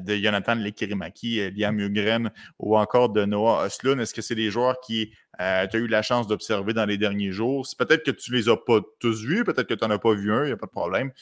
de 0.00 0.14
Jonathan 0.16 0.56
Lekirimaki, 0.56 1.52
Liam 1.52 1.78
Ugren 1.78 2.30
ou 2.58 2.76
encore 2.76 3.08
de 3.08 3.24
Noah 3.24 3.64
Oslund? 3.64 4.00
Est-ce 4.00 4.12
que 4.12 4.20
c'est 4.20 4.34
des 4.34 4.50
joueurs 4.50 4.80
qui 4.80 5.12
tu 5.38 5.44
as 5.44 5.68
eu 5.72 5.86
la 5.86 6.02
chance 6.02 6.26
d'observer 6.26 6.74
dans 6.74 6.84
les 6.84 6.98
derniers 6.98 7.32
jours? 7.32 7.66
Peut-être 7.78 8.04
que 8.04 8.10
tu 8.10 8.32
ne 8.32 8.36
les 8.36 8.48
as 8.50 8.58
pas 8.58 8.80
tous 8.98 9.24
vus, 9.24 9.42
peut-être 9.42 9.66
que 9.66 9.72
tu 9.72 9.82
n'en 9.82 9.90
as 9.90 9.98
pas 9.98 10.12
vu 10.12 10.34
un, 10.34 10.42
il 10.42 10.48
n'y 10.48 10.52
a 10.52 10.56
pas 10.58 10.66
de 10.66 10.70
problème. 10.70 11.12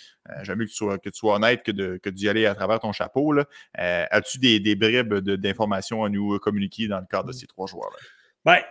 J'aime 0.42 0.58
mieux 0.58 0.64
que 0.64 0.70
tu, 0.70 0.76
sois, 0.76 0.98
que 0.98 1.08
tu 1.08 1.16
sois 1.16 1.36
honnête 1.36 1.62
que, 1.62 2.08
d'y 2.08 2.28
aller 2.28 2.46
à 2.46 2.54
travers 2.56 2.80
ton 2.80 2.90
chapeau. 2.90 3.32
As-tu 3.74 4.38
des, 4.38 4.58
des 4.58 4.74
bribes 4.74 5.14
d'informations 5.14 6.02
à 6.02 6.08
nous 6.08 6.36
communiquer 6.40 6.88
dans 6.88 6.98
le 6.98 7.06
cadre 7.06 7.28
de 7.28 7.32
ces 7.32 7.46
trois 7.46 7.68
joueurs-là? 7.68 7.98
Ben, 8.48 8.62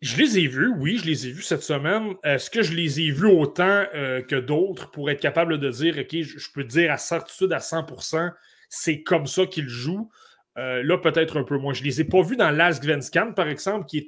je 0.00 0.16
les 0.16 0.38
ai 0.38 0.46
vus, 0.46 0.72
oui, 0.78 0.96
je 0.96 1.06
les 1.06 1.26
ai 1.26 1.32
vus 1.32 1.42
cette 1.42 1.64
semaine. 1.64 2.14
Est-ce 2.22 2.48
que 2.50 2.62
je 2.62 2.72
les 2.72 3.00
ai 3.00 3.10
vus 3.10 3.26
autant 3.26 3.84
euh, 3.92 4.22
que 4.22 4.36
d'autres 4.36 4.92
pour 4.92 5.10
être 5.10 5.18
capable 5.18 5.58
de 5.58 5.70
dire, 5.70 5.98
OK, 5.98 6.22
je, 6.22 6.52
peux 6.52 6.62
dire 6.62 6.92
à 6.92 6.98
certitude 6.98 7.52
à 7.52 7.58
100%, 7.58 8.30
c'est 8.68 9.02
comme 9.02 9.26
ça 9.26 9.44
qu'ils 9.46 9.68
jouent? 9.68 10.08
Euh, 10.56 10.84
là, 10.84 10.98
peut-être 10.98 11.36
un 11.36 11.42
peu 11.42 11.58
moins. 11.58 11.74
Je 11.74 11.80
ne 11.80 11.86
les 11.86 12.00
ai 12.00 12.04
pas 12.04 12.22
vus 12.22 12.36
dans 12.36 12.52
Last 12.52 12.84
Svenskan, 12.84 13.32
par 13.32 13.48
exemple, 13.48 13.86
qui 13.86 13.98
est, 13.98 14.06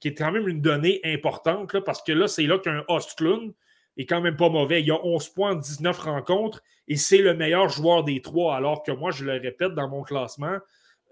qui 0.00 0.08
est 0.08 0.14
quand 0.14 0.32
même 0.32 0.48
une 0.48 0.60
donnée 0.60 1.00
importante, 1.04 1.78
parce 1.84 2.02
que 2.02 2.10
là, 2.10 2.26
c'est 2.26 2.48
là 2.48 2.58
qu'un 2.58 2.82
Ostlund 2.88 3.54
est 3.96 4.06
quand 4.06 4.20
même 4.20 4.34
pas 4.34 4.48
mauvais. 4.48 4.82
Il 4.82 4.90
a 4.90 4.98
11 5.04 5.28
points 5.28 5.52
en 5.52 5.54
19 5.54 5.96
rencontres 6.00 6.64
et 6.88 6.96
c'est 6.96 7.18
le 7.18 7.32
meilleur 7.32 7.68
joueur 7.68 8.02
des 8.02 8.20
trois, 8.22 8.56
alors 8.56 8.82
que 8.82 8.90
moi, 8.90 9.12
je 9.12 9.24
le 9.24 9.34
répète 9.34 9.74
dans 9.74 9.88
mon 9.88 10.02
classement, 10.02 10.58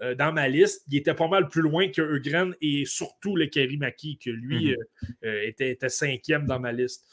euh, 0.03 0.15
dans 0.15 0.33
ma 0.33 0.49
liste, 0.49 0.85
il 0.91 0.99
était 0.99 1.15
pas 1.15 1.29
mal 1.29 1.49
plus 1.49 1.63
loin 1.63 1.89
que 1.89 2.03
Eugren 2.03 2.55
et 2.61 2.85
surtout 2.85 3.37
le 3.37 3.49
Maki, 3.79 4.19
que 4.19 4.31
lui 4.31 4.71
mhm. 4.71 4.77
euh, 5.25 5.29
euh, 5.29 5.47
était, 5.47 5.89
cinquième 5.89 6.47
dans 6.47 6.61
ma 6.61 6.73
liste. 6.73 7.07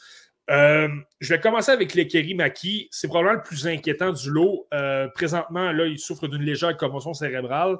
je 0.50 1.30
vais 1.30 1.40
commencer 1.40 1.72
avec 1.72 1.96
le 1.96 2.36
Maki. 2.36 2.90
C'est 2.92 3.08
probablement 3.08 3.38
le 3.38 3.44
plus 3.44 3.68
inquiétant 3.68 4.12
du 4.12 4.30
lot. 4.30 4.68
présentement, 5.16 5.72
là, 5.72 5.86
il 5.86 6.00
souffre 6.00 6.28
d'une 6.28 6.44
légère 6.44 6.76
commotion 6.76 7.14
cérébrale. 7.14 7.78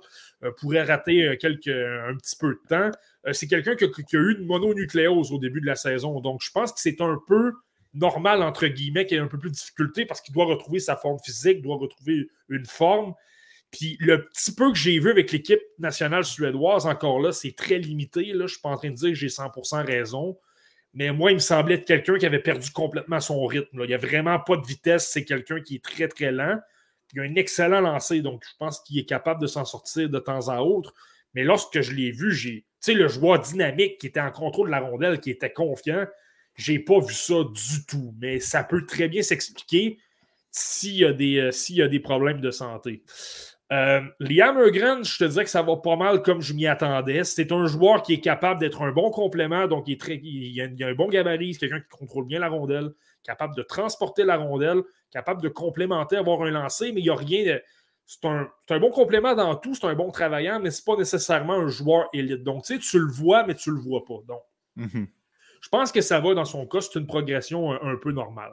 pourrait 0.60 0.84
rater 0.84 1.38
quelques, 1.40 1.68
un 1.68 2.16
petit 2.16 2.38
peu 2.40 2.54
de 2.54 2.68
temps. 2.70 2.92
c'est 3.34 3.48
quelqu'un 3.48 3.76
qui, 3.76 3.90
qui, 4.06 4.16
a 4.16 4.20
eu 4.20 4.38
une 4.38 4.46
mononucléose 4.46 5.32
au 5.34 5.40
début 5.40 5.60
de 5.60 5.66
la 5.66 5.76
saison. 5.76 6.22
Donc, 6.22 6.42
je 6.42 6.52
pense 6.52 6.72
que 6.72 6.80
c'est 6.80 7.02
un 7.02 7.20
peu 7.28 7.52
normal, 7.94 8.42
entre 8.42 8.68
guillemets, 8.68 9.06
qu'il 9.06 9.18
ait 9.18 9.22
un 9.22 9.28
peu 9.28 9.38
plus 9.38 9.50
de 9.50 9.56
difficulté 9.56 10.06
parce 10.06 10.22
qu'il 10.22 10.34
doit 10.34 10.46
retrouver 10.46 10.80
sa 10.80 10.96
forme 10.96 11.20
physique, 11.20 11.62
doit 11.62 11.78
retrouver 11.78 12.30
une 12.48 12.66
forme. 12.66 13.14
Puis 13.74 13.98
le 14.00 14.28
petit 14.28 14.54
peu 14.54 14.72
que 14.72 14.78
j'ai 14.78 15.00
vu 15.00 15.10
avec 15.10 15.32
l'équipe 15.32 15.62
nationale 15.80 16.24
suédoise, 16.24 16.86
encore 16.86 17.20
là, 17.20 17.32
c'est 17.32 17.56
très 17.56 17.80
limité. 17.80 18.26
Là. 18.28 18.34
Je 18.34 18.44
ne 18.44 18.48
suis 18.48 18.62
pas 18.62 18.70
en 18.70 18.78
train 18.78 18.92
de 18.92 18.96
dire 18.96 19.10
que 19.10 19.16
j'ai 19.16 19.28
100% 19.28 19.84
raison. 19.84 20.38
Mais 20.94 21.12
moi, 21.12 21.32
il 21.32 21.36
me 21.36 21.40
semblait 21.40 21.76
être 21.76 21.86
quelqu'un 21.86 22.20
qui 22.20 22.28
avait 22.28 22.40
perdu 22.40 22.70
complètement 22.70 23.20
son 23.20 23.44
rythme. 23.48 23.82
Il 23.82 23.88
n'y 23.88 23.96
a 23.96 23.98
vraiment 23.98 24.40
pas 24.40 24.58
de 24.58 24.66
vitesse. 24.66 25.10
C'est 25.12 25.26
quelqu'un 25.26 25.60
qui 25.60 25.76
est 25.76 25.84
très, 25.84 26.08
très 26.08 26.32
lent. 26.32 26.60
Il 27.14 27.20
a 27.20 27.24
un 27.24 27.36
excellent 27.36 27.82
lancer, 27.82 28.22
donc 28.22 28.44
je 28.48 28.56
pense 28.60 28.80
qu'il 28.82 29.00
est 29.00 29.06
capable 29.06 29.42
de 29.42 29.48
s'en 29.48 29.66
sortir 29.66 30.08
de 30.08 30.20
temps 30.20 30.50
à 30.50 30.62
autre. 30.62 30.94
Mais 31.34 31.44
lorsque 31.44 31.82
je 31.82 31.94
l'ai 31.94 32.12
vu, 32.12 32.32
j'ai, 32.32 32.62
tu 32.62 32.66
sais, 32.80 32.94
le 32.94 33.08
joueur 33.08 33.40
dynamique 33.40 33.98
qui 33.98 34.06
était 34.06 34.20
en 34.20 34.32
contrôle 34.32 34.68
de 34.68 34.72
la 34.72 34.82
rondelle, 34.82 35.20
qui 35.20 35.32
était 35.32 35.52
confiant, 35.52 36.06
j'ai 36.56 36.78
pas 36.78 37.00
vu 37.00 37.14
ça 37.14 37.44
du 37.44 37.86
tout. 37.88 38.14
Mais 38.20 38.40
ça 38.40 38.64
peut 38.64 38.86
très 38.86 39.08
bien 39.08 39.24
s'expliquer 39.24 39.98
s'il 40.52 40.98
y, 40.98 41.40
euh, 41.40 41.52
s'il 41.52 41.78
y 41.78 41.82
a 41.82 41.88
des 41.88 42.00
problèmes 42.00 42.40
de 42.40 42.52
santé. 42.52 43.04
Euh, 43.72 44.02
Liam 44.20 44.58
Ergren, 44.58 45.04
je 45.04 45.18
te 45.18 45.24
dirais 45.24 45.46
que 45.46 45.50
ça 45.50 45.62
va 45.62 45.78
pas 45.78 45.96
mal 45.96 46.22
comme 46.22 46.42
je 46.42 46.54
m'y 46.54 46.68
attendais. 46.68 47.24
C'est 47.24 47.52
un 47.52 47.66
joueur 47.66 48.04
qui 48.04 48.14
est 48.14 48.20
capable 48.20 48.60
d'être 48.60 48.82
un 48.82 48.92
bon 48.92 49.10
complément, 49.10 49.68
donc 49.68 49.88
il, 49.88 49.98
il, 50.24 50.84
a, 50.84 50.88
un 50.88 50.94
bon 50.94 51.08
gabarit, 51.08 51.54
c'est 51.54 51.62
quelqu'un 51.62 51.80
qui 51.80 51.90
contrôle 51.90 52.26
bien 52.26 52.40
la 52.40 52.50
rondelle, 52.50 52.92
capable 53.24 53.56
de 53.56 53.64
transporter 53.64 54.26
la 54.26 54.38
rondelle, 54.38 54.82
capable 55.12 55.42
de 55.42 55.50
complémenter, 55.50 56.18
avoir 56.18 56.42
un 56.44 56.52
lancer, 56.52 56.92
mais 56.92 57.02
il 57.02 57.06
n'y 57.06 57.10
a 57.10 57.16
rien 57.16 57.58
C'est 58.06 58.26
un, 58.26 58.80
bon 58.80 58.92
complément 58.92 59.34
dans 59.34 59.56
tout, 59.56 59.74
c'est 59.74 59.88
un 59.88 59.96
bon 59.96 60.12
travaillant, 60.12 60.60
mais 60.60 60.70
ce 60.70 60.82
n'est 60.82 60.94
pas 60.94 61.00
nécessairement 61.00 61.54
un 61.54 61.70
joueur 61.70 62.10
élite. 62.14 62.44
Donc, 62.44 62.66
tu 62.66 62.74
sais, 62.74 62.80
tu 62.80 63.00
le 63.00 63.12
vois, 63.12 63.46
mais 63.46 63.56
tu 63.56 63.72
le 63.72 63.80
vois 63.80 64.04
pas. 64.06 64.20
Donc, 64.28 64.42
mm-hmm. 64.78 65.08
Je 65.64 65.70
pense 65.70 65.94
que 65.94 66.02
ça 66.02 66.20
va 66.20 66.34
dans 66.34 66.44
son 66.44 66.68
cas, 66.68 66.82
c'est 66.82 67.00
une 67.00 67.08
progression 67.08 67.72
un, 67.72 67.96
peu 67.96 68.12
normale. 68.12 68.52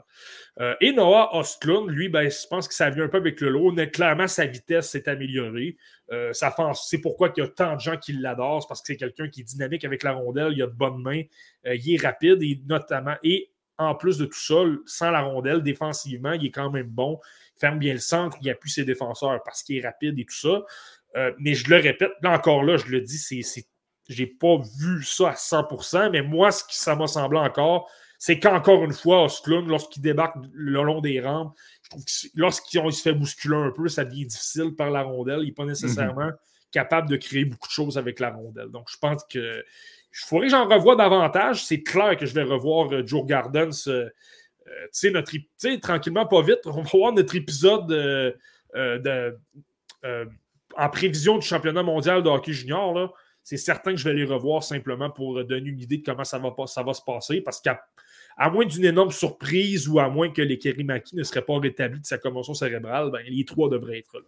Euh, 0.61 0.77
et 0.81 0.93
Noah 0.93 1.37
Ostlund, 1.37 1.91
lui, 1.91 2.09
ben, 2.09 2.31
je 2.31 2.47
pense 2.47 2.69
que 2.69 2.75
ça 2.75 2.89
vient 2.89 3.03
un 3.03 3.09
peu 3.09 3.17
avec 3.17 3.41
le 3.41 3.49
lot. 3.49 3.73
Mais 3.73 3.91
clairement, 3.91 4.29
sa 4.29 4.47
vitesse 4.47 4.91
s'est 4.91 5.09
améliorée. 5.09 5.77
Euh, 6.13 6.33
c'est 6.33 7.01
pourquoi 7.01 7.33
il 7.37 7.41
y 7.41 7.43
a 7.43 7.49
tant 7.49 7.75
de 7.75 7.81
gens 7.81 7.97
qui 7.97 8.13
l'adorent, 8.13 8.65
parce 8.69 8.81
que 8.81 8.87
c'est 8.87 8.97
quelqu'un 8.97 9.29
qui 9.29 9.41
est 9.41 9.45
dynamique 9.45 9.85
avec 9.85 10.05
la 10.05 10.13
rondelle, 10.13 10.53
il 10.53 10.63
a 10.63 10.69
de 10.69 10.73
bonnes 10.73 11.03
mains, 11.03 11.23
euh, 11.67 11.75
il 11.75 11.95
est 11.95 12.01
rapide 12.01 12.43
et 12.43 12.63
notamment, 12.69 13.17
et 13.25 13.51
en 13.77 13.97
plus 13.97 14.17
de 14.17 14.27
tout 14.27 14.39
ça, 14.39 14.63
sans 14.87 15.11
la 15.11 15.23
rondelle, 15.23 15.63
défensivement, 15.63 16.33
il 16.33 16.47
est 16.47 16.51
quand 16.53 16.71
même 16.71 16.87
bon, 16.87 17.19
il 17.57 17.61
ferme 17.61 17.81
bien 17.81 17.93
le 17.93 17.99
centre, 17.99 18.37
il 18.41 18.51
appuie 18.51 18.71
ses 18.71 18.85
défenseurs 18.85 19.43
parce 19.45 19.65
qu'il 19.65 19.79
est 19.79 19.85
rapide 19.85 20.17
et 20.17 20.25
tout 20.25 20.37
ça. 20.37 20.63
mais 21.39 21.55
je 21.55 21.69
le 21.69 21.77
répète, 21.77 22.13
là 22.23 22.31
encore 22.31 22.63
là, 22.63 22.77
je 22.77 22.87
le 22.87 23.01
dis, 23.01 23.19
c'est 23.19 23.67
j'ai 24.11 24.27
pas 24.27 24.57
vu 24.79 25.03
ça 25.05 25.31
à 25.31 25.35
100%, 25.35 26.11
mais 26.11 26.23
moi, 26.23 26.51
ce 26.51 26.65
qui 26.65 26.77
ça 26.77 26.97
m'a 26.97 27.07
semblé 27.07 27.39
encore, 27.39 27.89
c'est 28.19 28.39
qu'encore 28.39 28.85
une 28.85 28.93
fois, 28.93 29.25
Ostlund, 29.25 29.69
lorsqu'il 29.69 30.03
débarque 30.03 30.37
le 30.53 30.83
long 30.83 31.01
des 31.01 31.21
rampes, 31.21 31.57
je 31.83 31.91
trouve 31.91 32.05
que 32.05 32.11
lorsqu'il 32.35 32.93
se 32.93 33.03
fait 33.03 33.15
bousculer 33.15 33.57
un 33.57 33.71
peu, 33.71 33.89
ça 33.89 34.05
devient 34.05 34.27
difficile 34.27 34.75
par 34.77 34.91
la 34.91 35.03
rondelle. 35.03 35.39
Il 35.43 35.47
n'est 35.47 35.53
pas 35.53 35.65
nécessairement 35.65 36.27
mhm. 36.27 36.37
capable 36.73 37.09
de 37.09 37.17
créer 37.17 37.45
beaucoup 37.45 37.69
de 37.69 37.73
choses 37.73 37.97
avec 37.97 38.21
la 38.21 38.31
rondelle. 38.31 38.69
Donc, 38.69 38.89
je 38.91 38.99
pense 38.99 39.25
que 39.25 39.65
je 40.11 40.27
faudrait 40.27 40.49
que 40.49 40.51
j'en 40.51 40.69
revoie 40.69 40.97
davantage. 40.97 41.65
C'est 41.65 41.83
clair 41.83 42.17
que 42.17 42.27
je 42.27 42.35
vais 42.35 42.43
revoir 42.43 42.93
euh, 42.93 43.07
Joe 43.07 43.25
Gardens. 43.25 43.71
Euh, 43.87 44.11
euh, 44.67 44.87
tu 44.93 45.49
sais, 45.57 45.79
tranquillement, 45.79 46.27
pas 46.27 46.43
vite. 46.43 46.61
On 46.67 46.83
va 46.83 46.83
voir 46.83 47.13
notre 47.13 47.37
épisode 47.37 47.87
de, 47.87 48.37
en 50.77 50.89
prévision 50.91 51.39
du 51.39 51.47
championnat 51.47 51.85
mondial 51.85 52.23
de 52.23 52.29
hockey 52.29 52.53
junior. 52.53 52.93
Là 52.93 53.11
c'est 53.43 53.57
certain 53.57 53.93
que 53.93 53.97
je 53.97 54.09
vais 54.09 54.15
les 54.15 54.25
revoir 54.25 54.63
simplement 54.63 55.11
pour 55.11 55.45
donner 55.45 55.71
une 55.71 55.81
idée 55.81 55.99
de 55.99 56.05
comment 56.05 56.25
ça 56.25 56.39
va, 56.39 56.55
ça 56.67 56.83
va 56.83 56.95
se 56.95 57.03
passer. 57.03 57.41
Parce 57.41 57.61
qu'à 57.61 57.81
à 58.37 58.51
moins 58.51 58.65
d'une 58.65 58.85
énorme 58.85 59.11
surprise 59.11 59.89
ou 59.89 59.99
à 59.99 60.09
moins 60.09 60.31
que 60.31 60.43
les 60.43 60.59
Kerimaki 60.59 61.17
ne 61.17 61.23
serait 61.23 61.43
pas 61.43 61.59
rétabli 61.59 62.01
de 62.01 62.07
sa 62.07 62.19
commotion 62.19 62.55
cérébrale, 62.55 63.11
ben, 63.11 63.23
les 63.29 63.45
trois 63.45 63.69
devraient 63.69 63.99
être 63.99 64.15
là. 64.15 64.25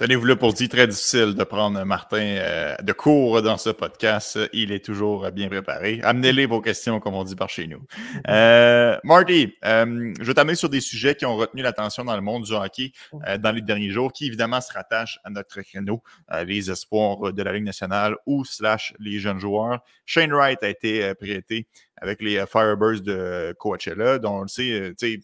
Tenez-vous 0.00 0.24
là 0.24 0.34
pour 0.34 0.54
dire, 0.54 0.66
très 0.66 0.86
difficile 0.86 1.34
de 1.34 1.44
prendre 1.44 1.84
Martin 1.84 2.16
euh, 2.22 2.74
de 2.76 2.92
cours 2.94 3.42
dans 3.42 3.58
ce 3.58 3.68
podcast. 3.68 4.38
Il 4.54 4.72
est 4.72 4.82
toujours 4.82 5.30
bien 5.30 5.48
préparé. 5.48 6.00
Amenez-les 6.02 6.46
vos 6.46 6.62
questions, 6.62 7.00
comme 7.00 7.12
on 7.12 7.22
dit 7.22 7.36
par 7.36 7.50
chez 7.50 7.66
nous. 7.66 7.86
Euh, 8.28 8.96
Marty, 9.02 9.54
euh, 9.64 10.12
je 10.20 10.24
vais 10.24 10.34
t'amener 10.34 10.54
sur 10.54 10.68
des 10.68 10.80
sujets 10.80 11.14
qui 11.14 11.26
ont 11.26 11.36
retenu 11.36 11.62
l'attention 11.62 12.04
dans 12.04 12.14
le 12.14 12.22
monde 12.22 12.44
du 12.44 12.52
hockey 12.52 12.92
dans 13.38 13.50
les 13.50 13.60
derniers 13.60 13.90
jours, 13.90 14.12
qui 14.12 14.26
évidemment 14.26 14.60
se 14.60 14.72
rattachent 14.72 15.18
à 15.24 15.30
notre 15.30 15.60
créneau, 15.62 16.02
les 16.46 16.70
espoirs 16.70 17.32
de 17.32 17.42
la 17.42 17.52
Ligue 17.52 17.64
nationale 17.64 18.16
ou 18.26 18.44
slash 18.44 18.94
les 19.00 19.18
jeunes 19.18 19.40
joueurs. 19.40 19.80
Shane 20.06 20.32
Wright 20.32 20.62
a 20.62 20.68
été 20.68 21.14
prêté 21.14 21.66
avec 22.00 22.22
les 22.22 22.44
Firebirds 22.46 23.02
de 23.02 23.54
Coachella, 23.58 24.18
dont 24.18 24.38
on 24.38 24.42
le 24.42 24.48
sait, 24.48 24.92
sais, 24.96 25.20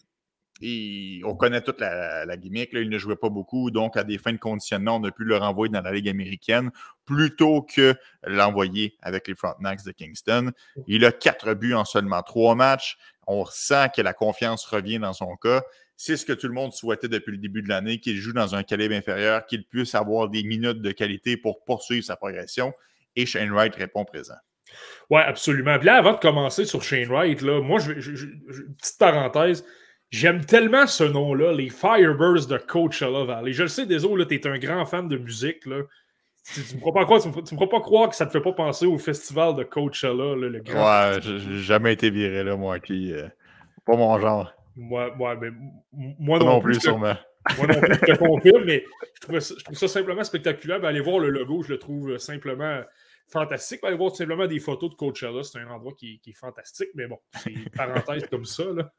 on 0.61 1.35
connaît 1.35 1.61
toute 1.61 1.79
la, 1.79 2.37
gimmick. 2.37 2.69
il 2.73 2.89
ne 2.89 2.97
jouait 2.97 3.15
pas 3.15 3.29
beaucoup, 3.29 3.71
donc 3.71 3.97
à 3.97 4.03
des 4.03 4.17
fins 4.17 4.33
de 4.33 4.37
conditionnement, 4.37 4.95
on 4.95 5.03
a 5.03 5.11
pu 5.11 5.23
le 5.23 5.37
renvoyer 5.37 5.71
dans 5.71 5.81
la 5.81 5.91
Ligue 5.91 6.09
américaine 6.09 6.71
plutôt 7.05 7.61
que 7.61 7.95
l'envoyer 8.23 8.95
avec 9.01 9.27
les 9.27 9.35
Frontenacs 9.35 9.83
de 9.85 9.91
Kingston. 9.91 10.51
Il 10.87 11.05
a 11.05 11.11
quatre 11.11 11.53
buts 11.53 11.73
en 11.73 11.85
seulement 11.85 12.21
trois 12.23 12.55
matchs. 12.55 12.97
On 13.27 13.45
sent 13.45 13.89
que 13.95 14.01
la 14.01 14.13
confiance 14.13 14.65
revient 14.65 14.99
dans 14.99 15.13
son 15.13 15.35
cas. 15.35 15.61
C'est 15.95 16.17
ce 16.17 16.25
que 16.25 16.33
tout 16.33 16.47
le 16.47 16.53
monde 16.53 16.73
souhaitait 16.73 17.07
depuis 17.07 17.31
le 17.31 17.39
début 17.39 17.61
de 17.61 17.69
l'année, 17.69 17.99
qu'il 17.99 18.17
joue 18.17 18.33
dans 18.33 18.55
un 18.55 18.63
calibre 18.63 18.95
inférieur, 18.95 19.45
qu'il 19.45 19.65
puisse 19.65 19.95
avoir 19.95 20.29
des 20.29 20.43
minutes 20.43 20.81
de 20.81 20.91
qualité 20.91 21.37
pour 21.37 21.63
poursuivre 21.63 22.05
sa 22.05 22.15
progression. 22.15 22.73
Et 23.15 23.25
Shane 23.25 23.51
Wright 23.51 23.75
répond 23.75 24.05
présent. 24.05 24.35
Oui, 25.09 25.21
absolument. 25.25 25.77
là, 25.77 25.97
avant 25.97 26.13
de 26.13 26.19
commencer 26.19 26.65
sur 26.65 26.83
Shane 26.83 27.07
Wright, 27.07 27.41
là, 27.41 27.61
moi, 27.61 27.79
je, 27.79 27.93
petite 27.93 28.97
parenthèse, 28.99 29.65
J'aime 30.09 30.45
tellement 30.45 30.87
ce 30.87 31.03
nom-là, 31.03 31.51
les 31.51 31.69
Firebirds 31.69 32.47
de 32.47 32.57
Coachella 32.57 33.25
Valley. 33.25 33.51
Je 33.51 33.63
le 33.63 33.69
sais, 33.69 33.85
désolé, 33.85 34.25
tu 34.25 34.35
es 34.35 34.47
un 34.47 34.57
grand 34.57 34.85
fan 34.85 35.09
de 35.09 35.17
musique. 35.17 35.65
Là. 35.65 35.81
Tu 36.53 36.61
ne 36.61 36.75
me 36.75 36.79
crois 36.79 36.93
pas 36.93 37.03
croire, 37.03 37.21
tu 37.21 37.27
me, 37.27 37.65
pas 37.65 37.81
croire 37.81 38.09
que 38.09 38.15
ça 38.15 38.25
te 38.25 38.31
fait 38.31 38.41
pas 38.41 38.53
penser 38.53 38.85
au 38.85 38.97
festival 38.97 39.55
de 39.55 39.63
Coachella, 39.63 40.35
là, 40.35 40.47
le 40.47 40.59
grand. 40.61 41.11
Ouais, 41.11 41.19
j'ai 41.21 41.59
jamais 41.59 41.91
été 41.91 42.09
viré 42.09 42.45
là, 42.45 42.55
moi, 42.55 42.79
qui. 42.79 43.11
Euh, 43.11 43.27
pas 43.85 43.97
mon 43.97 44.17
genre. 44.17 44.53
Moi, 44.77 45.13
moi, 45.17 45.35
mais, 45.35 45.49
moi 45.91 46.39
non, 46.39 46.61
plus, 46.61 46.79
sûrement. 46.79 47.15
Moi 47.57 47.67
non 47.67 47.79
plus, 47.79 47.93
je 47.93 48.13
te 48.13 48.17
confirme, 48.17 48.63
mais 48.65 48.83
je 49.15 49.21
trouve, 49.21 49.39
ça, 49.39 49.55
je 49.57 49.63
trouve 49.63 49.77
ça 49.77 49.87
simplement 49.87 50.21
spectaculaire. 50.25 50.81
Ben, 50.81 50.89
allez 50.89 50.99
voir 50.99 51.19
le 51.19 51.29
logo, 51.29 51.63
je 51.63 51.71
le 51.71 51.79
trouve 51.79 52.11
euh, 52.11 52.17
simplement 52.17 52.81
fantastique. 53.27 53.83
Allez 53.83 53.97
voir 53.97 54.11
tout 54.11 54.17
simplement 54.17 54.47
des 54.47 54.59
photos 54.59 54.89
de 54.89 54.95
Coachella. 54.95 55.43
C'est 55.43 55.59
un 55.59 55.67
endroit 55.69 55.93
qui, 55.93 56.21
est 56.25 56.33
fantastique, 56.33 56.89
mais 56.95 57.07
bon, 57.07 57.19
c'est 57.43 57.51
une 57.51 57.69
parenthèse 57.69 58.25
comme 58.31 58.45
ça. 58.45 58.63
Là. 58.65 58.91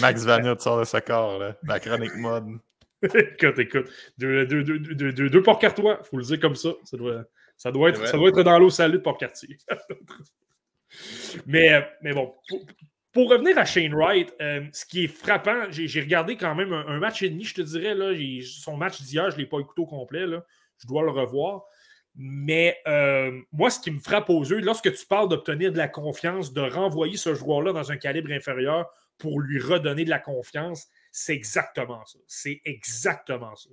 Max 0.00 0.24
Vanut 0.24 0.60
sort 0.60 0.80
de 0.80 0.84
sa 0.84 1.00
corps, 1.00 1.38
là. 1.38 1.56
la 1.66 1.80
chronique 1.80 2.14
mode. 2.16 2.58
écoute, 3.02 3.58
écoute. 3.58 3.90
Deux, 4.18 4.46
deux, 4.46 4.64
deux, 4.64 4.78
deux, 4.78 5.30
deux 5.30 5.42
Port-Cartois, 5.42 6.00
il 6.00 6.06
faut 6.06 6.16
le 6.16 6.24
dire 6.24 6.40
comme 6.40 6.56
ça. 6.56 6.70
Ça 6.84 6.96
doit, 6.96 7.24
ça 7.56 7.72
doit, 7.72 7.90
être, 7.90 8.06
ça 8.06 8.16
doit 8.16 8.28
être 8.28 8.42
dans 8.42 8.58
l'eau 8.58 8.70
salée 8.70 8.98
de 8.98 9.02
Port-Cartier. 9.02 9.56
mais, 11.46 11.86
mais 12.02 12.12
bon, 12.12 12.34
pour, 13.12 13.30
revenir 13.30 13.58
à 13.58 13.64
Shane 13.64 13.94
Wright, 13.94 14.32
euh, 14.40 14.64
ce 14.72 14.84
qui 14.84 15.04
est 15.04 15.08
frappant, 15.08 15.70
j'ai 15.70 16.00
regardé 16.00 16.36
quand 16.36 16.54
même 16.54 16.72
un, 16.72 16.98
match 16.98 17.22
et 17.22 17.30
demi, 17.30 17.44
je 17.44 17.54
te 17.54 17.62
dirais. 17.62 17.94
Là, 17.94 18.12
son 18.44 18.76
match 18.76 19.02
d'hier, 19.02 19.30
je 19.30 19.36
ne 19.36 19.40
l'ai 19.42 19.46
pas 19.46 19.58
écouté 19.58 19.82
au 19.82 19.86
complet. 19.86 20.26
Là. 20.26 20.44
Je 20.78 20.86
dois 20.86 21.02
le 21.02 21.10
revoir. 21.10 21.64
Mais 22.20 22.76
euh, 22.88 23.40
moi, 23.52 23.70
ce 23.70 23.78
qui 23.78 23.92
me 23.92 24.00
frappe 24.00 24.28
aux 24.28 24.42
yeux, 24.42 24.58
lorsque 24.58 24.92
tu 24.92 25.06
parles 25.06 25.28
d'obtenir 25.28 25.72
de 25.72 25.78
la 25.78 25.86
confiance, 25.86 26.52
de 26.52 26.60
renvoyer 26.60 27.16
ce 27.16 27.32
joueur-là 27.32 27.72
dans 27.72 27.92
un 27.92 27.96
calibre 27.96 28.32
inférieur 28.32 28.90
pour 29.18 29.40
lui 29.40 29.60
redonner 29.60 30.04
de 30.04 30.10
la 30.10 30.18
confiance, 30.18 30.88
c'est 31.12 31.34
exactement 31.34 32.04
ça. 32.06 32.18
C'est 32.26 32.60
exactement 32.64 33.54
ça. 33.54 33.70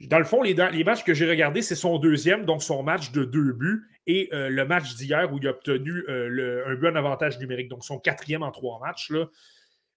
Dans 0.00 0.18
le 0.18 0.24
fond, 0.24 0.40
les, 0.40 0.54
matchs 0.54 1.04
que 1.04 1.12
j'ai 1.12 1.28
regardés, 1.28 1.60
c'est 1.60 1.74
son 1.74 1.98
deuxième, 1.98 2.46
donc 2.46 2.62
son 2.62 2.82
match 2.82 3.12
de 3.12 3.24
deux 3.24 3.52
buts, 3.52 3.82
et 4.06 4.30
euh, 4.32 4.48
le 4.48 4.64
match 4.64 4.94
d'hier 4.94 5.30
où 5.30 5.36
il 5.36 5.46
a 5.46 5.50
obtenu 5.50 6.02
euh, 6.08 6.64
un 6.66 6.74
but 6.76 6.88
en 6.88 6.96
avantage 6.96 7.38
numérique, 7.38 7.68
donc 7.68 7.84
son 7.84 7.98
quatrième 7.98 8.42
en 8.42 8.50
trois 8.50 8.80
matchs. 8.80 9.12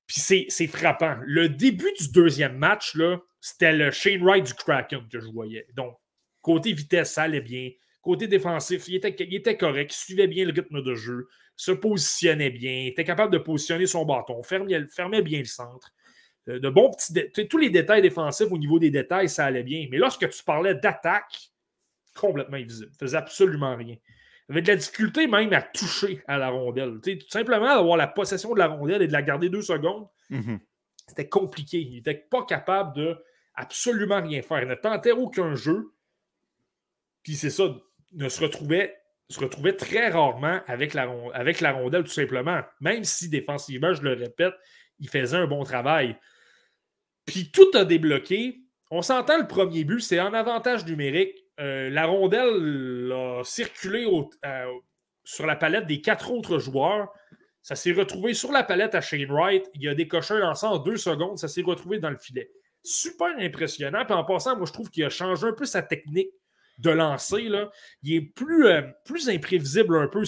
Puis 0.05 0.19
c'est 0.49 0.67
frappant. 0.67 1.15
Le 1.25 1.47
début 1.47 1.93
du 1.97 2.11
deuxième 2.11 2.57
match, 2.57 2.97
c'était 3.39 3.71
le 3.71 3.89
Shane 3.91 4.21
Wright 4.21 4.45
du 4.45 4.53
Kraken 4.53 5.07
que 5.07 5.21
je 5.21 5.27
voyais. 5.27 5.65
Donc, 5.75 5.97
Côté 6.43 6.73
vitesse, 6.73 7.13
ça 7.13 7.23
allait 7.23 7.41
bien. 7.41 7.71
Côté 8.03 8.27
défensif, 8.27 8.87
il 8.87 8.95
était, 8.95 9.15
il 9.17 9.33
était 9.33 9.57
correct, 9.57 9.91
il 9.91 9.97
suivait 9.97 10.27
bien 10.27 10.45
le 10.45 10.51
rythme 10.51 10.83
de 10.83 10.93
jeu, 10.93 11.27
se 11.55 11.71
positionnait 11.71 12.51
bien, 12.51 12.85
était 12.85 13.05
capable 13.05 13.33
de 13.33 13.39
positionner 13.39 13.87
son 13.87 14.05
bâton, 14.05 14.43
fermait, 14.43 14.85
fermait 14.87 15.21
bien 15.21 15.39
le 15.39 15.45
centre. 15.45 15.91
Euh, 16.49 16.59
de 16.59 16.69
bons 16.69 16.91
petits 16.91 17.47
tous 17.47 17.57
les 17.57 17.69
détails 17.69 18.01
défensifs 18.01 18.51
au 18.51 18.57
niveau 18.57 18.77
des 18.77 18.91
détails, 18.91 19.29
ça 19.29 19.45
allait 19.45 19.63
bien. 19.63 19.87
Mais 19.89 19.97
lorsque 19.97 20.29
tu 20.29 20.43
parlais 20.43 20.75
d'attaque, 20.75 21.51
complètement 22.15 22.57
invisible. 22.57 22.91
Il 22.91 22.97
faisait 22.97 23.17
absolument 23.17 23.75
rien. 23.75 23.95
Il 24.49 24.51
avait 24.51 24.61
de 24.61 24.67
la 24.67 24.75
difficulté 24.75 25.27
même 25.27 25.53
à 25.53 25.61
toucher 25.61 26.21
à 26.27 26.37
la 26.37 26.49
rondelle. 26.49 26.99
tout 27.01 27.29
simplement 27.29 27.73
d'avoir 27.75 27.97
la 27.97 28.07
possession 28.07 28.53
de 28.53 28.59
la 28.59 28.67
rondelle 28.67 29.01
et 29.01 29.07
de 29.07 29.13
la 29.13 29.21
garder 29.21 29.49
deux 29.49 29.61
secondes, 29.61 30.07
mm-hmm. 30.29 30.59
c'était 31.07 31.29
compliqué. 31.29 31.79
Il 31.79 31.95
n'était 31.95 32.25
pas 32.29 32.43
capable 32.43 32.95
de 32.95 33.17
absolument 33.55 34.21
rien 34.21 34.41
faire. 34.41 34.61
Il 34.61 34.67
ne 34.67 34.75
tentait 34.75 35.11
aucun 35.11 35.55
jeu. 35.55 35.93
Puis 37.23 37.35
c'est 37.35 37.49
ça, 37.49 37.73
ne 38.13 38.29
se 38.29 38.39
retrouvait, 38.41 38.93
très 39.77 40.09
rarement 40.09 40.59
avec 40.67 40.93
la, 40.93 41.09
avec 41.33 41.61
la 41.61 41.71
rondelle, 41.71 42.03
tout 42.03 42.11
simplement. 42.11 42.61
Même 42.81 43.03
si 43.03 43.29
défensivement, 43.29 43.93
je 43.93 44.01
le 44.01 44.13
répète, 44.13 44.53
il 44.99 45.09
faisait 45.09 45.37
un 45.37 45.47
bon 45.47 45.63
travail. 45.63 46.17
Puis 47.25 47.51
tout 47.51 47.71
a 47.73 47.85
débloqué. 47.85 48.59
On 48.91 49.01
s'entend 49.01 49.37
le 49.37 49.47
premier 49.47 49.83
but, 49.83 50.01
c'est 50.01 50.19
en 50.19 50.33
avantage 50.33 50.85
numérique. 50.85 51.35
Euh, 51.59 51.89
la 51.89 52.05
rondelle 52.05 53.11
a 53.11 53.43
circulé 53.43 54.05
sur 55.23 55.45
la 55.45 55.55
palette 55.55 55.87
des 55.87 56.01
quatre 56.01 56.31
autres 56.31 56.59
joueurs. 56.59 57.09
Ça 57.61 57.75
s'est 57.75 57.93
retrouvé 57.93 58.33
sur 58.33 58.51
la 58.51 58.63
palette 58.63 58.93
à 58.93 59.01
Shane 59.01 59.31
Wright. 59.31 59.69
Il 59.73 59.87
a 59.87 59.95
décoché 59.95 60.33
un 60.33 60.39
lancé 60.39 60.65
en 60.65 60.77
deux 60.77 60.97
secondes. 60.97 61.37
Ça 61.37 61.47
s'est 61.47 61.61
retrouvé 61.61 61.99
dans 61.99 62.09
le 62.09 62.17
filet. 62.17 62.51
Super 62.83 63.37
impressionnant. 63.39 64.03
Puis 64.03 64.13
en 64.13 64.25
passant, 64.25 64.57
moi, 64.57 64.65
je 64.65 64.73
trouve 64.73 64.89
qu'il 64.89 65.05
a 65.05 65.09
changé 65.09 65.47
un 65.47 65.53
peu 65.53 65.65
sa 65.65 65.81
technique 65.81 66.29
de 66.77 66.89
lancer. 66.89 67.43
Là. 67.43 67.69
Il 68.01 68.13
est 68.15 68.21
plus, 68.21 68.67
euh, 68.67 68.81
plus 69.05 69.29
imprévisible 69.29 69.97
un 69.97 70.07
peu. 70.07 70.23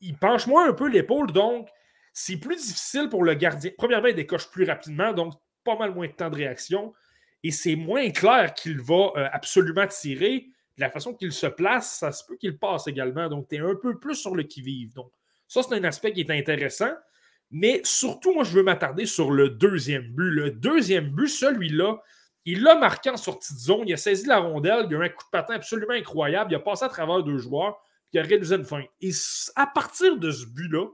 Il 0.00 0.16
penche 0.16 0.46
moins 0.46 0.68
un 0.68 0.72
peu 0.72 0.88
l'épaule. 0.88 1.32
Donc, 1.32 1.68
c'est 2.12 2.36
plus 2.36 2.56
difficile 2.56 3.08
pour 3.08 3.24
le 3.24 3.34
gardien. 3.34 3.70
Premièrement, 3.76 4.08
il 4.08 4.14
décoche 4.14 4.50
plus 4.50 4.64
rapidement. 4.64 5.12
Donc, 5.12 5.34
pas 5.64 5.76
mal 5.76 5.94
moins 5.94 6.06
de 6.06 6.12
temps 6.12 6.30
de 6.30 6.36
réaction. 6.36 6.92
Et 7.42 7.50
c'est 7.50 7.76
moins 7.76 8.10
clair 8.10 8.52
qu'il 8.54 8.80
va 8.80 9.12
euh, 9.16 9.28
absolument 9.32 9.86
tirer. 9.86 10.46
De 10.76 10.82
la 10.82 10.90
façon 10.90 11.14
qu'il 11.14 11.32
se 11.32 11.46
place, 11.46 11.98
ça 11.98 12.12
se 12.12 12.24
peut 12.24 12.36
qu'il 12.36 12.58
passe 12.58 12.86
également. 12.86 13.28
Donc, 13.28 13.48
tu 13.48 13.56
es 13.56 13.58
un 13.58 13.74
peu 13.74 13.98
plus 13.98 14.14
sur 14.14 14.34
le 14.34 14.42
qui-vive. 14.42 14.94
Donc, 14.94 15.10
ça, 15.48 15.62
c'est 15.62 15.74
un 15.74 15.84
aspect 15.84 16.12
qui 16.12 16.20
est 16.20 16.30
intéressant. 16.30 16.92
Mais 17.50 17.80
surtout, 17.84 18.32
moi, 18.32 18.44
je 18.44 18.52
veux 18.52 18.62
m'attarder 18.62 19.06
sur 19.06 19.32
le 19.32 19.50
deuxième 19.50 20.12
but. 20.12 20.30
Le 20.30 20.50
deuxième 20.52 21.08
but, 21.10 21.28
celui-là, 21.28 22.00
il 22.52 22.62
l'a 22.62 22.76
marqué 22.76 23.10
en 23.10 23.16
sortie 23.16 23.54
de 23.54 23.58
zone. 23.58 23.88
Il 23.88 23.94
a 23.94 23.96
saisi 23.96 24.26
la 24.26 24.38
rondelle. 24.38 24.86
Il 24.88 24.96
a 24.96 24.98
eu 24.98 25.04
un 25.04 25.08
coup 25.08 25.24
de 25.24 25.30
patin 25.30 25.54
absolument 25.54 25.94
incroyable. 25.94 26.52
Il 26.52 26.56
a 26.56 26.60
passé 26.60 26.84
à 26.84 26.88
travers 26.88 27.22
deux 27.22 27.38
joueurs. 27.38 27.80
Puis 28.10 28.14
il 28.14 28.18
a 28.20 28.22
réalisé 28.22 28.56
une 28.56 28.64
fin. 28.64 28.82
Et 29.00 29.10
à 29.56 29.66
partir 29.66 30.16
de 30.16 30.30
ce 30.30 30.46
but-là, 30.46 30.86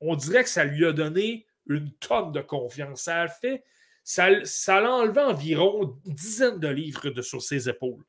on 0.00 0.16
dirait 0.16 0.44
que 0.44 0.50
ça 0.50 0.64
lui 0.64 0.84
a 0.86 0.92
donné 0.92 1.46
une 1.66 1.92
tonne 1.94 2.32
de 2.32 2.40
confiance. 2.40 3.02
Ça 3.02 3.22
a 3.22 3.28
fait. 3.28 3.64
Ça, 4.04 4.30
l'a 4.30 4.90
enlevé 4.90 5.20
environ 5.20 5.98
une 6.06 6.14
dizaine 6.14 6.58
de 6.58 6.68
livres 6.68 7.10
de 7.10 7.20
sur 7.20 7.42
ses 7.42 7.68
épaules. 7.68 8.02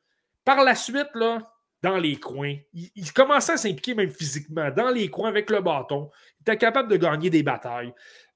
Par 0.45 0.63
la 0.63 0.73
suite, 0.73 1.09
là, 1.13 1.39
dans 1.81 1.97
les 1.97 2.15
coins. 2.17 2.55
Il, 2.73 3.11
commençait 3.13 3.53
à 3.53 3.57
s'impliquer 3.57 3.95
même 3.95 4.09
physiquement, 4.09 4.71
dans 4.71 4.89
les 4.89 5.09
coins 5.09 5.30
avec 5.30 5.49
le 5.49 5.61
bâton. 5.61 6.09
Il 6.39 6.41
était 6.43 6.57
capable 6.57 6.89
de 6.89 6.97
gagner 6.97 7.30
des 7.30 7.43
batailles. 7.43 7.93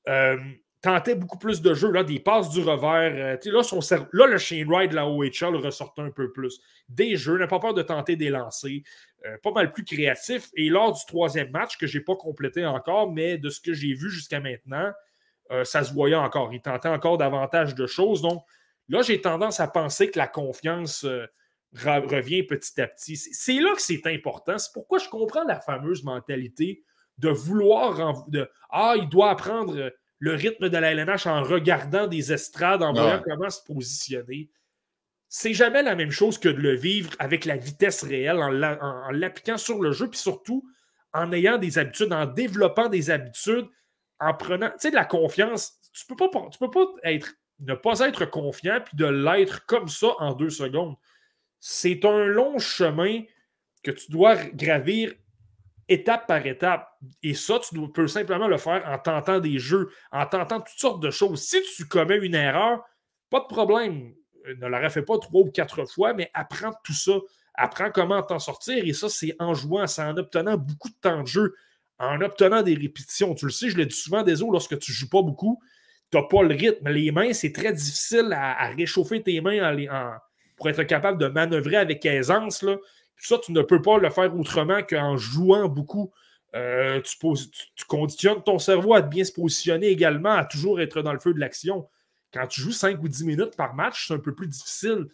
Euh, 0.07 0.37
tentait 0.83 1.15
beaucoup 1.15 1.37
plus 1.37 1.61
de 1.61 1.73
jeux, 1.73 2.03
des 2.03 2.19
passes 2.19 2.49
du 2.49 2.61
revers. 2.61 3.13
Euh, 3.15 3.51
là, 3.51 4.07
là, 4.11 4.27
le 4.27 4.37
Shane 4.37 4.67
Wright 4.67 4.91
de 4.91 4.95
la 4.95 5.07
OHL 5.07 5.55
ressortait 5.55 6.01
un 6.01 6.11
peu 6.11 6.31
plus. 6.31 6.59
Des 6.89 7.15
jeux, 7.15 7.37
n'a 7.37 7.47
pas 7.47 7.59
peur 7.59 7.73
de 7.73 7.81
tenter 7.81 8.17
des 8.17 8.29
lancers. 8.29 8.81
Euh, 9.25 9.37
pas 9.41 9.51
mal 9.51 9.71
plus 9.71 9.85
créatif. 9.85 10.49
Et 10.55 10.67
lors 10.67 10.91
du 10.91 10.99
troisième 11.07 11.51
match, 11.51 11.77
que 11.77 11.87
je 11.87 11.97
n'ai 11.97 12.03
pas 12.03 12.17
complété 12.17 12.65
encore, 12.65 13.09
mais 13.11 13.37
de 13.37 13.49
ce 13.49 13.61
que 13.61 13.73
j'ai 13.73 13.93
vu 13.93 14.11
jusqu'à 14.11 14.39
maintenant, 14.39 14.91
ça 15.65 15.83
se 15.83 15.93
voyait 15.93 16.15
encore. 16.15 16.51
Il 16.51 16.61
tentait 16.61 16.89
encore 16.89 17.19
davantage 17.19 17.75
de 17.75 17.85
choses. 17.85 18.23
Donc 18.23 18.43
là, 18.89 19.03
j'ai 19.03 19.21
tendance 19.21 19.59
à 19.59 19.67
penser 19.67 20.09
que 20.09 20.17
la 20.17 20.25
confiance 20.25 21.05
revient 21.75 22.41
petit 22.41 22.81
à 22.81 22.87
petit. 22.87 23.17
C'est 23.17 23.59
là 23.59 23.71
que 23.75 23.81
c'est 23.81 24.07
important. 24.07 24.57
C'est 24.57 24.73
pourquoi 24.73 24.97
je 24.97 25.09
comprends 25.09 25.43
la 25.43 25.59
fameuse 25.59 26.03
mentalité 26.03 26.83
de 27.19 27.29
vouloir. 27.29 28.25
De, 28.29 28.49
ah, 28.71 28.95
il 28.97 29.07
doit 29.09 29.29
apprendre 29.29 29.91
le 30.23 30.35
rythme 30.35 30.69
de 30.69 30.77
la 30.77 30.91
LNH 30.91 31.27
en 31.27 31.43
regardant 31.43 32.07
des 32.07 32.31
estrades, 32.31 32.81
en 32.81 32.93
voyant 32.93 33.21
comment 33.23 33.49
se 33.49 33.61
positionner. 33.63 34.49
C'est 35.27 35.53
jamais 35.53 35.83
la 35.83 35.95
même 35.95 36.11
chose 36.11 36.37
que 36.37 36.47
de 36.47 36.61
le 36.61 36.75
vivre 36.75 37.11
avec 37.19 37.45
la 37.45 37.57
vitesse 37.57 38.03
réelle, 38.03 38.37
en 38.37 39.11
l'appliquant 39.11 39.57
sur 39.57 39.81
le 39.81 39.91
jeu, 39.91 40.09
puis 40.09 40.19
surtout 40.19 40.65
en 41.11 41.31
ayant 41.33 41.57
des 41.57 41.77
habitudes, 41.77 42.13
en 42.13 42.25
développant 42.25 42.87
des 42.87 43.09
habitudes, 43.09 43.67
en 44.19 44.33
prenant, 44.33 44.69
tu 44.69 44.75
sais, 44.79 44.91
de 44.91 44.95
la 44.95 45.05
confiance. 45.05 45.73
Tu 45.91 46.05
peux 46.05 46.15
pas, 46.15 46.29
tu 46.51 46.57
peux 46.57 46.71
pas 46.71 46.85
être, 47.03 47.33
ne 47.59 47.73
pas 47.73 47.99
être 47.99 48.25
confiant 48.25 48.79
puis 48.83 48.95
de 48.95 49.05
l'être 49.05 49.65
comme 49.65 49.89
ça 49.89 50.13
en 50.19 50.33
deux 50.33 50.49
secondes 50.49 50.95
c'est 51.65 52.03
un 52.03 52.25
long 52.25 52.59
chemin 52.59 53.21
que 53.83 53.91
tu 53.91 54.11
dois 54.11 54.35
gravir 54.35 55.13
étape 55.87 56.27
par 56.27 56.45
étape. 56.45 56.87
Et 57.21 57.33
ça, 57.33 57.59
tu 57.59 57.75
peux 57.89 58.07
simplement 58.07 58.47
le 58.47 58.57
faire 58.57 58.83
en 58.87 58.97
tentant 58.97 59.39
des 59.39 59.59
jeux, 59.59 59.89
en 60.11 60.25
tentant 60.25 60.59
toutes 60.59 60.79
sortes 60.79 61.03
de 61.03 61.11
choses. 61.11 61.41
Si 61.41 61.61
tu 61.75 61.85
commets 61.87 62.17
une 62.17 62.35
erreur, 62.35 62.83
pas 63.29 63.41
de 63.41 63.45
problème. 63.45 64.13
Ne 64.59 64.67
la 64.67 64.79
refais 64.79 65.01
pas 65.01 65.17
trois 65.17 65.41
ou 65.41 65.51
quatre 65.51 65.85
fois, 65.85 66.13
mais 66.13 66.29
apprends 66.33 66.73
tout 66.83 66.93
ça. 66.93 67.13
Apprends 67.55 67.91
comment 67.91 68.21
t'en 68.23 68.39
sortir. 68.39 68.83
Et 68.85 68.93
ça, 68.93 69.09
c'est 69.09 69.35
en 69.39 69.53
jouant, 69.53 69.87
c'est 69.87 70.01
en 70.01 70.17
obtenant 70.17 70.57
beaucoup 70.57 70.89
de 70.89 70.95
temps 71.01 71.21
de 71.21 71.27
jeu, 71.27 71.55
en 71.99 72.19
obtenant 72.21 72.61
des 72.61 72.75
répétitions. 72.75 73.35
Tu 73.35 73.45
le 73.45 73.51
sais, 73.51 73.69
je 73.69 73.77
le 73.77 73.85
dis 73.85 73.95
souvent, 73.95 74.23
des 74.23 74.37
lorsque 74.37 74.77
tu 74.79 74.91
ne 74.91 74.95
joues 74.95 75.09
pas 75.09 75.21
beaucoup, 75.21 75.61
tu 76.11 76.17
n'as 76.17 76.23
pas 76.23 76.43
le 76.43 76.55
rythme. 76.55 76.89
Les 76.89 77.11
mains, 77.11 77.33
c'est 77.33 77.51
très 77.51 77.73
difficile 77.73 78.33
à, 78.33 78.69
réchauffer 78.69 79.21
tes 79.21 79.39
mains 79.41 79.77
pour 80.57 80.69
être 80.69 80.83
capable 80.83 81.19
de 81.19 81.27
manœuvrer 81.27 81.77
avec 81.77 82.05
aisance. 82.05 82.63
Là. 82.63 82.77
Ça, 83.27 83.37
tu 83.37 83.51
ne 83.51 83.61
peux 83.61 83.81
pas 83.81 83.97
le 83.97 84.09
faire 84.09 84.35
autrement 84.37 84.81
qu'en 84.83 85.17
jouant 85.17 85.67
beaucoup. 85.67 86.11
Euh, 86.55 87.01
tu, 87.01 87.85
conditionnes 87.87 88.43
ton 88.43 88.59
cerveau 88.59 88.93
à 88.93 89.01
bien 89.01 89.23
se 89.23 89.31
positionner 89.31 89.87
également, 89.87 90.33
à 90.33 90.45
toujours 90.45 90.79
être 90.81 91.01
dans 91.01 91.13
le 91.13 91.19
feu 91.19 91.33
de 91.33 91.39
l'action. 91.39 91.87
Quand 92.31 92.45
tu 92.47 92.61
joues 92.61 92.71
5 92.71 93.01
ou 93.01 93.07
10 93.07 93.25
minutes 93.25 93.55
par 93.55 93.73
match, 93.73 94.07
c'est 94.07 94.13
un 94.13 94.19
peu 94.19 94.35
plus 94.35 94.47
difficile. 94.47 95.07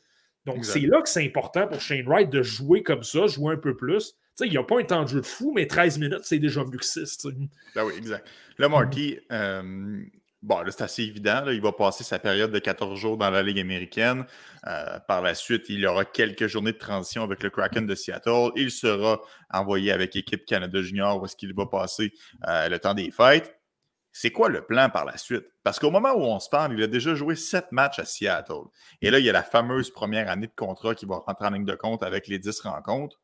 Donc, 0.45 0.65
c'est 0.65 0.79
là 0.79 1.01
que 1.01 1.09
c'est 1.09 1.23
important 1.23 1.67
pour 1.67 1.79
Shane 1.79 2.07
Wright 2.07 2.29
de 2.29 2.41
jouer 2.41 2.81
comme 2.81 3.03
ça, 3.03 3.27
jouer 3.27 3.53
un 3.53 3.57
peu 3.57 3.75
plus. 3.75 4.15
il 4.41 4.49
n'y 4.49 4.57
a 4.57 4.63
pas 4.63 4.79
un 4.79 4.83
temps 4.83 5.03
de 5.03 5.09
jeu 5.09 5.21
de 5.21 5.25
fou, 5.25 5.51
mais 5.53 5.67
13 5.67 5.99
minutes, 5.99 6.23
c'est 6.23 6.39
déjà 6.39 6.63
mieux 6.63 6.77
que 6.77 6.85
6. 6.85 7.27
Ben 7.75 7.85
oui, 7.85 7.93
exact. 7.97 8.27
Là, 8.57 8.67
Marty, 8.69 9.19
euh, 9.31 10.01
Bon, 10.41 10.61
là, 10.61 10.71
c'est 10.71 10.83
assez 10.83 11.03
évident. 11.03 11.43
Il 11.47 11.61
va 11.61 11.73
passer 11.73 12.05
sa 12.05 12.17
période 12.17 12.51
de 12.51 12.59
14 12.59 12.97
jours 12.97 13.17
dans 13.17 13.29
la 13.29 13.43
Ligue 13.43 13.59
américaine. 13.59 14.25
Euh, 14.67 14.97
par 15.07 15.21
la 15.21 15.35
suite, 15.35 15.65
il 15.67 15.85
aura 15.85 16.05
quelques 16.05 16.47
journées 16.47 16.71
de 16.71 16.77
transition 16.77 17.23
avec 17.23 17.43
le 17.43 17.49
Kraken 17.49 17.85
de 17.85 17.93
Seattle. 17.93 18.51
Il 18.55 18.71
sera 18.71 19.19
envoyé 19.49 19.91
avec 19.91 20.15
l'équipe 20.15 20.45
Canada 20.45 20.81
Junior 20.81 21.21
où 21.21 21.25
est-ce 21.25 21.35
qu'il 21.35 21.53
va 21.53 21.65
passer 21.65 22.13
euh, 22.47 22.69
le 22.69 22.79
temps 22.79 22.93
des 22.93 23.11
fêtes. 23.11 23.59
C'est 24.13 24.31
quoi 24.31 24.47
le 24.49 24.65
plan 24.65 24.89
par 24.89 25.05
la 25.05 25.17
suite? 25.17 25.45
Parce 25.61 25.77
qu'au 25.77 25.91
moment 25.91 26.13
où 26.13 26.21
on 26.21 26.39
se 26.39 26.49
parle, 26.49 26.73
il 26.73 26.81
a 26.83 26.87
déjà 26.87 27.15
joué 27.15 27.35
sept 27.35 27.71
matchs 27.71 27.99
à 27.99 28.05
Seattle. 28.05 28.67
Et 29.01 29.11
là, 29.11 29.19
il 29.19 29.25
y 29.25 29.29
a 29.29 29.33
la 29.33 29.43
fameuse 29.43 29.91
première 29.91 30.29
année 30.29 30.47
de 30.47 30.55
contrat 30.55 30.95
qui 30.95 31.05
va 31.05 31.17
rentrer 31.17 31.47
en 31.47 31.51
ligne 31.51 31.65
de 31.65 31.75
compte 31.75 32.01
avec 32.01 32.27
les 32.27 32.39
10 32.39 32.61
rencontres. 32.61 33.19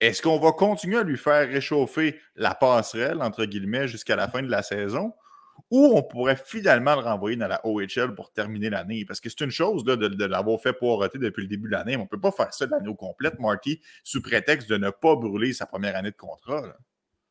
Est-ce 0.00 0.20
qu'on 0.20 0.38
va 0.38 0.52
continuer 0.52 0.98
à 0.98 1.02
lui 1.02 1.16
faire 1.16 1.48
réchauffer 1.48 2.20
la 2.34 2.54
passerelle, 2.54 3.22
entre 3.22 3.46
guillemets, 3.46 3.88
jusqu'à 3.88 4.14
la 4.14 4.28
fin 4.28 4.42
de 4.42 4.50
la 4.50 4.62
saison? 4.62 5.14
Ou 5.70 5.92
on 5.96 6.02
pourrait 6.02 6.36
finalement 6.36 6.94
le 6.94 7.02
renvoyer 7.02 7.36
dans 7.36 7.48
la 7.48 7.64
OHL 7.64 8.14
pour 8.14 8.32
terminer 8.32 8.70
l'année. 8.70 9.04
Parce 9.04 9.20
que 9.20 9.28
c'est 9.28 9.42
une 9.42 9.50
chose 9.50 9.84
de, 9.84 9.96
de 9.96 10.24
l'avoir 10.24 10.60
fait 10.60 10.72
poireauter 10.72 11.18
depuis 11.18 11.42
le 11.42 11.48
début 11.48 11.68
de 11.68 11.72
l'année. 11.72 11.96
On 11.96 12.02
ne 12.02 12.06
peut 12.06 12.20
pas 12.20 12.32
faire 12.32 12.52
ça 12.54 12.66
de 12.66 12.70
l'année 12.70 12.94
complète, 12.96 13.38
Marty, 13.40 13.80
sous 14.04 14.22
prétexte 14.22 14.68
de 14.68 14.76
ne 14.76 14.90
pas 14.90 15.16
brûler 15.16 15.52
sa 15.52 15.66
première 15.66 15.96
année 15.96 16.10
de 16.10 16.16
contrat. 16.16 16.62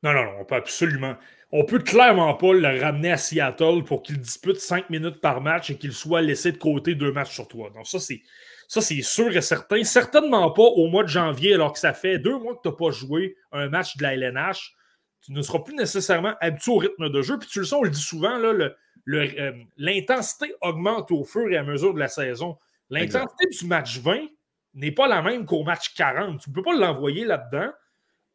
Non, 0.03 0.13
non, 0.13 0.25
non, 0.25 0.31
on 0.39 0.45
peut 0.45 0.55
absolument. 0.55 1.15
On 1.51 1.63
peut 1.63 1.79
clairement 1.79 2.33
pas 2.35 2.53
le 2.53 2.81
ramener 2.81 3.11
à 3.11 3.17
Seattle 3.17 3.83
pour 3.85 4.03
qu'il 4.03 4.19
dispute 4.19 4.57
cinq 4.57 4.89
minutes 4.89 5.21
par 5.21 5.41
match 5.41 5.69
et 5.69 5.77
qu'il 5.77 5.93
soit 5.93 6.21
laissé 6.21 6.51
de 6.51 6.57
côté 6.57 6.95
deux 6.95 7.11
matchs 7.11 7.33
sur 7.33 7.47
toi. 7.47 7.71
Donc, 7.73 7.87
ça, 7.87 7.99
c'est. 7.99 8.21
Ça, 8.67 8.81
c'est 8.81 9.01
sûr 9.03 9.35
et 9.37 9.41
certain. 9.41 9.83
Certainement 9.83 10.49
pas 10.49 10.63
au 10.63 10.87
mois 10.87 11.03
de 11.03 11.07
janvier, 11.07 11.53
alors 11.53 11.71
que 11.71 11.79
ça 11.79 11.93
fait 11.93 12.17
deux 12.17 12.37
mois 12.37 12.55
que 12.55 12.61
tu 12.63 12.69
n'as 12.69 12.75
pas 12.75 12.89
joué 12.89 13.37
un 13.51 13.69
match 13.69 13.95
de 13.97 14.03
la 14.03 14.15
LNH 14.15 14.74
tu 15.25 15.31
ne 15.31 15.41
seras 15.41 15.59
plus 15.59 15.75
nécessairement 15.75 16.35
habitué 16.39 16.71
au 16.71 16.77
rythme 16.77 17.09
de 17.09 17.21
jeu. 17.23 17.39
Puis 17.39 17.49
tu 17.49 17.59
le 17.59 17.65
sais, 17.65 17.75
on 17.75 17.81
le 17.81 17.89
dit 17.89 18.01
souvent, 18.01 18.39
euh, 18.39 19.51
l'intensité 19.77 20.53
augmente 20.61 21.11
au 21.11 21.23
fur 21.23 21.49
et 21.51 21.57
à 21.57 21.63
mesure 21.63 21.95
de 21.95 21.99
la 21.99 22.07
saison. 22.07 22.57
L'intensité 22.91 23.47
du 23.49 23.65
match 23.65 23.99
20 23.99 24.19
n'est 24.75 24.91
pas 24.91 25.07
la 25.07 25.23
même 25.23 25.45
qu'au 25.45 25.63
match 25.63 25.95
40. 25.95 26.41
Tu 26.41 26.49
ne 26.51 26.55
peux 26.55 26.61
pas 26.61 26.75
l'envoyer 26.75 27.25
là-dedans. 27.25 27.71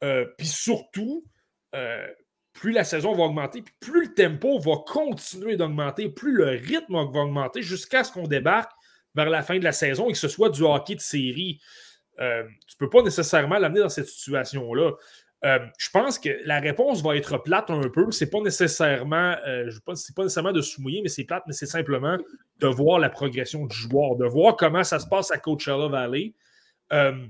Euh, 0.03 0.27
puis 0.37 0.49
surtout, 0.49 1.25
euh, 1.77 2.09
plus 2.55 2.73
la 2.73 2.83
saison 2.83 3.15
va 3.15 3.25
augmenter, 3.25 3.63
puis 3.63 3.75
plus 3.79 4.09
le 4.09 4.15
tempo 4.15 4.59
va 4.59 4.79
continuer 4.85 5.57
d'augmenter, 5.57 6.09
plus 6.09 6.33
le 6.33 6.49
rythme 6.49 6.95
va 6.95 7.21
augmenter 7.21 7.63
jusqu'à 7.63 8.03
ce 8.03 8.11
qu'on 8.11 8.27
débarque 8.27 8.73
vers 9.15 9.31
la 9.31 9.43
fin 9.43 9.59
de 9.59 9.65
la 9.65 9.73
saison 9.73 10.09
et 10.09 10.13
que 10.13 10.19
ce 10.19 10.27
soit 10.27 10.49
du 10.49 10.63
hockey 10.63 10.97
de 10.97 11.01
série. 11.01 11.61
tu 12.19 12.25
ne 12.25 12.79
peux 12.79 12.91
pas 12.91 13.03
nécessairement 13.03 13.59
l'amener 13.59 13.81
dans 13.81 13.89
cette 13.89 14.09
situation-là. 14.09 14.93
Euh, 15.45 15.59
je 15.79 15.89
pense 15.91 16.19
que 16.19 16.29
la 16.45 16.61
réponse 16.61 17.03
va 17.03 17.17
être 17.17 17.39
plate 17.39 17.71
un 17.71 17.89
peu. 17.89 18.11
C'est 18.11 18.29
pas 18.29 18.41
nécessairement, 18.41 19.37
euh, 19.47 19.71
je 19.71 19.79
c'est 19.95 20.15
pas 20.15 20.23
nécessairement 20.23 20.53
de 20.53 20.61
soumoyer, 20.61 21.01
mais 21.03 21.09
c'est 21.09 21.25
plate, 21.25 21.45
mais 21.47 21.55
c'est 21.55 21.67
simplement 21.67 22.19
de 22.59 22.67
voir 22.67 22.99
la 22.99 23.09
progression 23.09 23.67
du 23.67 23.75
joueur, 23.75 24.17
de 24.17 24.27
voir 24.27 24.57
comment 24.57 24.85
ça 24.85 24.99
se 24.99 25.07
passe 25.07 25.31
à 25.31 25.39
Coachella 25.39 25.89
Valley, 25.89 26.35
euh, 26.93 27.27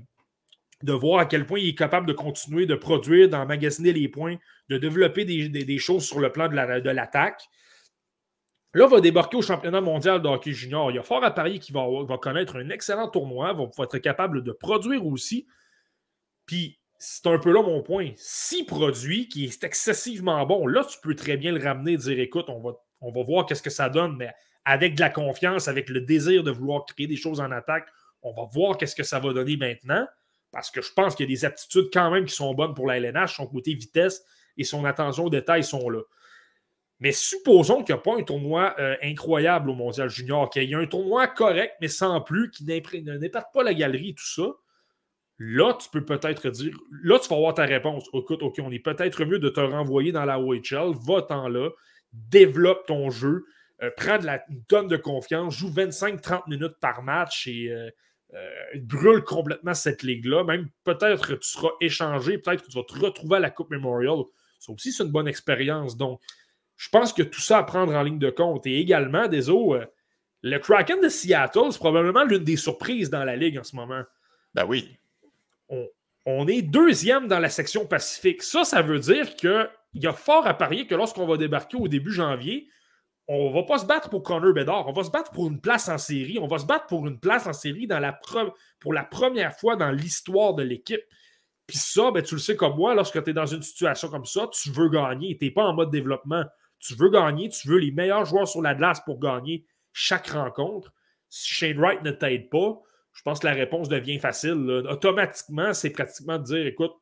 de 0.83 0.93
voir 0.93 1.19
à 1.19 1.25
quel 1.25 1.45
point 1.45 1.59
il 1.59 1.69
est 1.69 1.77
capable 1.77 2.05
de 2.05 2.13
continuer 2.13 2.65
de 2.65 2.75
produire, 2.75 3.29
d'emmagasiner 3.29 3.93
les 3.93 4.09
points, 4.09 4.35
de 4.67 4.77
développer 4.77 5.23
des, 5.23 5.77
choses 5.77 6.05
sur 6.05 6.19
le 6.19 6.31
plan 6.33 6.49
de, 6.49 6.89
l'attaque. 6.89 7.47
Là, 8.73 8.87
va 8.87 8.99
débarquer 8.99 9.37
au 9.37 9.41
championnat 9.41 9.79
mondial 9.79 10.21
de 10.21 10.27
hockey 10.27 10.51
junior. 10.51 10.91
Il 10.91 10.95
y 10.95 10.99
a 10.99 11.03
fort 11.03 11.23
à 11.23 11.31
parier 11.31 11.59
qu'il 11.59 11.75
va, 11.75 11.85
va 12.05 12.17
connaître 12.17 12.57
un 12.57 12.69
excellent 12.69 13.09
tournoi, 13.09 13.53
va, 13.53 13.65
va 13.77 13.83
être 13.83 13.97
capable 13.99 14.43
de 14.43 14.51
produire 14.51 15.05
aussi. 15.05 15.45
Puis 16.45 16.80
c'est 17.03 17.25
un 17.25 17.39
peu 17.39 17.51
là 17.51 17.63
mon 17.63 17.81
point. 17.81 18.11
Si 18.15 18.63
produit 18.63 19.27
qui 19.27 19.45
est 19.45 19.63
excessivement 19.63 20.45
bon, 20.45 20.67
là, 20.67 20.85
tu 20.85 20.99
peux 21.01 21.15
très 21.15 21.35
bien 21.35 21.51
le 21.51 21.59
ramener 21.59 21.93
et 21.93 21.97
dire 21.97 22.19
écoute, 22.19 22.45
on 22.47 22.61
va, 22.61 23.23
voir 23.23 23.47
qu'est-ce 23.47 23.63
que 23.63 23.71
ça 23.71 23.89
donne, 23.89 24.15
mais 24.17 24.31
avec 24.65 24.93
de 24.93 24.99
la 24.99 25.09
confiance, 25.09 25.67
avec 25.67 25.89
le 25.89 26.01
désir 26.01 26.43
de 26.43 26.51
vouloir 26.51 26.85
créer 26.85 27.07
des 27.07 27.15
choses 27.15 27.39
en 27.39 27.49
attaque. 27.49 27.87
On 28.21 28.33
va 28.33 28.47
voir 28.53 28.77
qu'est-ce 28.77 28.95
que 28.95 29.01
ça 29.01 29.19
va 29.19 29.33
donner 29.33 29.57
maintenant, 29.57 30.07
parce 30.51 30.69
que 30.69 30.83
je 30.83 30.93
pense 30.93 31.15
qu'il 31.15 31.27
y 31.27 31.33
a 31.33 31.35
des 31.35 31.43
aptitudes 31.43 31.89
quand 31.91 32.11
même 32.11 32.25
qui 32.25 32.35
sont 32.35 32.53
bonnes 32.53 32.75
pour 32.75 32.85
la 32.85 32.97
LNH. 32.97 33.35
Son 33.35 33.47
côté 33.47 33.73
vitesse 33.73 34.23
et 34.55 34.63
son 34.63 34.85
attention 34.85 35.25
aux 35.25 35.31
détails 35.31 35.63
sont 35.63 35.89
là. 35.89 36.01
Mais 36.99 37.13
supposons 37.13 37.83
qu'il 37.83 37.95
n'y 37.95 37.99
a 37.99 38.03
pas 38.03 38.15
un 38.15 38.21
tournoi 38.21 38.75
euh, 38.77 38.95
incroyable 39.01 39.71
au 39.71 39.73
Mondial 39.73 40.07
Junior, 40.07 40.51
qu'il 40.51 40.69
y 40.69 40.75
a 40.75 40.77
un 40.77 40.85
tournoi 40.85 41.25
correct, 41.25 41.77
mais 41.81 41.87
sans 41.87 42.21
plus, 42.21 42.51
qui 42.51 42.63
n'épate 42.63 43.47
pas 43.51 43.63
la 43.63 43.73
galerie 43.73 44.09
et 44.09 44.13
tout 44.13 44.23
ça. 44.23 44.43
Là, 45.43 45.73
tu 45.73 45.89
peux 45.89 46.05
peut-être 46.05 46.51
dire, 46.51 46.77
là, 47.01 47.17
tu 47.17 47.27
vas 47.27 47.35
avoir 47.35 47.55
ta 47.55 47.65
réponse. 47.65 48.07
Écoute, 48.13 48.43
OK, 48.43 48.59
on 48.59 48.71
est 48.71 48.77
peut-être 48.77 49.25
mieux 49.25 49.39
de 49.39 49.49
te 49.49 49.59
renvoyer 49.59 50.11
dans 50.11 50.23
la 50.23 50.39
OHL, 50.39 50.93
va-t'en 51.03 51.47
là, 51.47 51.71
développe 52.13 52.85
ton 52.85 53.09
jeu, 53.09 53.45
euh, 53.81 53.89
prends 53.97 54.19
de 54.19 54.25
la, 54.27 54.43
une 54.51 54.63
tonne 54.65 54.87
de 54.87 54.97
confiance, 54.97 55.57
joue 55.57 55.71
25-30 55.71 56.47
minutes 56.47 56.75
par 56.79 57.01
match 57.01 57.47
et 57.47 57.71
euh, 57.71 57.89
brûle 58.83 59.23
complètement 59.23 59.73
cette 59.73 60.03
ligue-là. 60.03 60.43
Même 60.43 60.69
peut-être 60.83 61.29
que 61.29 61.33
tu 61.33 61.49
seras 61.49 61.71
échangé, 61.81 62.37
peut-être 62.37 62.63
que 62.63 62.69
tu 62.69 62.77
vas 62.77 62.83
te 62.83 62.99
retrouver 62.99 63.37
à 63.37 63.39
la 63.39 63.49
Coupe 63.49 63.71
Memorial. 63.71 64.19
Ça 64.59 64.71
aussi, 64.71 64.91
c'est 64.91 65.03
une 65.03 65.11
bonne 65.11 65.27
expérience. 65.27 65.97
Donc, 65.97 66.21
je 66.77 66.89
pense 66.89 67.13
que 67.13 67.23
tout 67.23 67.41
ça 67.41 67.57
à 67.57 67.63
prendre 67.63 67.95
en 67.95 68.03
ligne 68.03 68.19
de 68.19 68.29
compte. 68.29 68.67
Et 68.67 68.79
également, 68.79 69.27
des 69.27 69.49
euh, 69.49 69.85
le 70.43 70.57
Kraken 70.59 71.01
de 71.01 71.09
Seattle, 71.09 71.71
c'est 71.71 71.79
probablement 71.79 72.25
l'une 72.25 72.43
des 72.43 72.57
surprises 72.57 73.09
dans 73.09 73.23
la 73.23 73.35
Ligue 73.35 73.57
en 73.57 73.63
ce 73.63 73.75
moment. 73.75 74.03
Ben 74.53 74.65
oui. 74.65 74.99
On, 76.25 76.47
est 76.47 76.61
deuxième 76.61 77.27
dans 77.27 77.39
la 77.39 77.49
section 77.49 77.87
Pacifique. 77.87 78.43
Ça, 78.43 78.63
ça 78.63 78.81
veut 78.81 78.99
dire 78.99 79.35
qu'il 79.35 79.69
y 79.95 80.07
a 80.07 80.13
fort 80.13 80.45
à 80.45 80.53
parier 80.53 80.85
que 80.85 80.95
lorsqu'on 80.95 81.25
va 81.25 81.37
débarquer 81.37 81.77
au 81.77 81.87
début 81.87 82.11
janvier, 82.11 82.67
on 83.27 83.49
ne 83.49 83.53
va 83.53 83.63
pas 83.63 83.77
se 83.77 83.85
battre 83.85 84.09
pour 84.09 84.23
Connor 84.23 84.53
Bedard. 84.53 84.87
On 84.87 84.91
va 84.91 85.03
se 85.03 85.09
battre 85.09 85.31
pour 85.31 85.47
une 85.47 85.61
place 85.61 85.87
en 85.89 85.97
série. 85.97 86.37
On 86.39 86.47
va 86.47 86.59
se 86.59 86.65
battre 86.65 86.87
pour 86.87 87.07
une 87.07 87.19
place 87.19 87.47
en 87.47 87.53
série 87.53 87.87
pour 88.79 88.93
la 88.93 89.03
première 89.03 89.57
fois 89.57 89.75
dans 89.75 89.91
l'histoire 89.91 90.53
de 90.53 90.63
l'équipe. 90.63 91.01
Puis 91.65 91.77
ça, 91.77 92.11
ben, 92.11 92.21
tu 92.21 92.35
le 92.35 92.41
sais 92.41 92.57
comme 92.57 92.75
moi, 92.75 92.93
lorsque 92.93 93.23
tu 93.23 93.29
es 93.29 93.33
dans 93.33 93.45
une 93.45 93.61
situation 93.61 94.09
comme 94.09 94.25
ça, 94.25 94.49
tu 94.51 94.69
veux 94.71 94.89
gagner. 94.89 95.37
Tu 95.37 95.45
n'es 95.45 95.51
pas 95.51 95.63
en 95.63 95.73
mode 95.73 95.89
développement. 95.89 96.43
Tu 96.79 96.95
veux 96.95 97.09
gagner, 97.09 97.47
tu 97.49 97.69
veux 97.69 97.77
les 97.77 97.91
meilleurs 97.91 98.25
joueurs 98.25 98.47
sur 98.47 98.61
la 98.61 98.75
glace 98.75 98.99
pour 99.05 99.19
gagner 99.19 99.65
chaque 99.93 100.27
rencontre. 100.27 100.91
Shane 101.29 101.79
Wright 101.79 102.03
ne 102.03 102.11
t'aide 102.11 102.49
pas, 102.49 102.81
je 103.13 103.21
pense 103.23 103.39
que 103.39 103.47
la 103.47 103.53
réponse 103.53 103.89
devient 103.89 104.19
facile. 104.19 104.83
Automatiquement, 104.89 105.73
c'est 105.73 105.89
pratiquement 105.89 106.37
de 106.37 106.43
dire 106.43 106.65
écoute, 106.65 106.93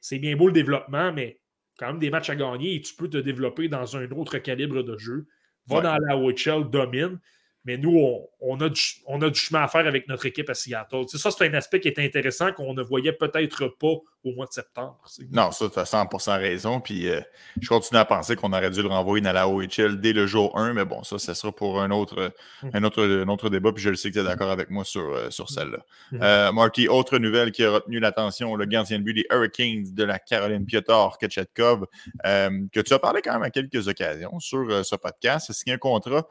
c'est 0.00 0.18
bien 0.18 0.36
beau 0.36 0.46
le 0.46 0.52
développement, 0.52 1.12
mais 1.12 1.40
quand 1.78 1.88
même 1.88 1.98
des 1.98 2.10
matchs 2.10 2.30
à 2.30 2.36
gagner 2.36 2.76
et 2.76 2.80
tu 2.80 2.94
peux 2.94 3.08
te 3.08 3.18
développer 3.18 3.68
dans 3.68 3.96
un 3.96 4.10
autre 4.10 4.38
calibre 4.38 4.82
de 4.82 4.96
jeu. 4.98 5.26
Va 5.66 5.80
dans 5.80 5.96
la 5.96 6.16
OHL, 6.16 6.68
domine. 6.70 7.20
Mais 7.64 7.76
nous, 7.76 7.96
on, 8.40 8.60
a 8.60 8.68
du, 8.68 8.80
on, 9.06 9.22
a 9.22 9.30
du, 9.30 9.38
chemin 9.38 9.62
à 9.62 9.68
faire 9.68 9.86
avec 9.86 10.08
notre 10.08 10.26
équipe 10.26 10.50
à 10.50 10.54
Seattle. 10.54 11.06
ça, 11.08 11.30
c'est 11.30 11.46
un 11.46 11.54
aspect 11.54 11.78
qui 11.78 11.86
est 11.86 11.98
intéressant 12.00 12.52
qu'on 12.52 12.74
ne 12.74 12.82
voyait 12.82 13.12
peut-être 13.12 13.68
pas 13.78 13.94
au 14.24 14.32
mois 14.34 14.46
de 14.46 14.52
septembre. 14.52 14.98
Non, 15.30 15.50
ça, 15.50 15.68
tu 15.68 15.78
as 15.78 15.84
100% 15.84 16.38
raison. 16.38 16.80
Puis 16.80 17.08
euh, 17.08 17.20
je 17.60 17.68
continue 17.68 17.98
à 17.98 18.04
penser 18.04 18.36
qu'on 18.36 18.52
aurait 18.52 18.70
dû 18.70 18.82
le 18.82 18.88
renvoyer 18.88 19.22
dans 19.22 19.32
la 19.32 19.48
OHL 19.48 20.00
dès 20.00 20.12
le 20.12 20.26
jour 20.26 20.56
1. 20.58 20.74
Mais 20.74 20.84
bon, 20.84 21.02
ça, 21.02 21.18
ça 21.18 21.34
sera 21.34 21.52
pour 21.52 21.80
un 21.80 21.90
autre, 21.90 22.32
hum. 22.62 22.70
un 22.72 22.84
autre, 22.84 23.02
un 23.02 23.28
autre 23.28 23.48
débat. 23.50 23.72
Puis 23.72 23.82
je 23.82 23.90
le 23.90 23.96
sais 23.96 24.10
que 24.10 24.14
tu 24.14 24.20
es 24.20 24.24
d'accord 24.24 24.50
avec 24.50 24.70
moi 24.70 24.84
sur, 24.84 25.02
euh, 25.02 25.30
sur 25.30 25.50
celle-là. 25.50 25.78
Hum. 26.12 26.18
Euh, 26.22 26.52
Marty, 26.52 26.88
autre 26.88 27.18
nouvelle 27.18 27.52
qui 27.52 27.64
a 27.64 27.72
retenu 27.72 27.98
l'attention, 27.98 28.54
le 28.54 28.66
gardien 28.66 28.98
de 28.98 29.04
but 29.04 29.14
des 29.14 29.26
Hurricanes 29.30 29.92
de 29.92 30.04
la 30.04 30.18
Caroline 30.18 30.66
Piotr 30.66 31.18
Ketchetkov, 31.18 31.86
que 32.24 32.80
tu 32.80 32.92
as 32.92 32.98
parlé 32.98 33.22
quand 33.22 33.32
même 33.32 33.42
à 33.42 33.50
quelques 33.50 33.88
occasions 33.88 34.38
sur 34.40 34.84
ce 34.84 34.96
podcast. 34.96 35.50
C'est 35.52 35.70
un 35.70 35.78
contrat 35.78 36.26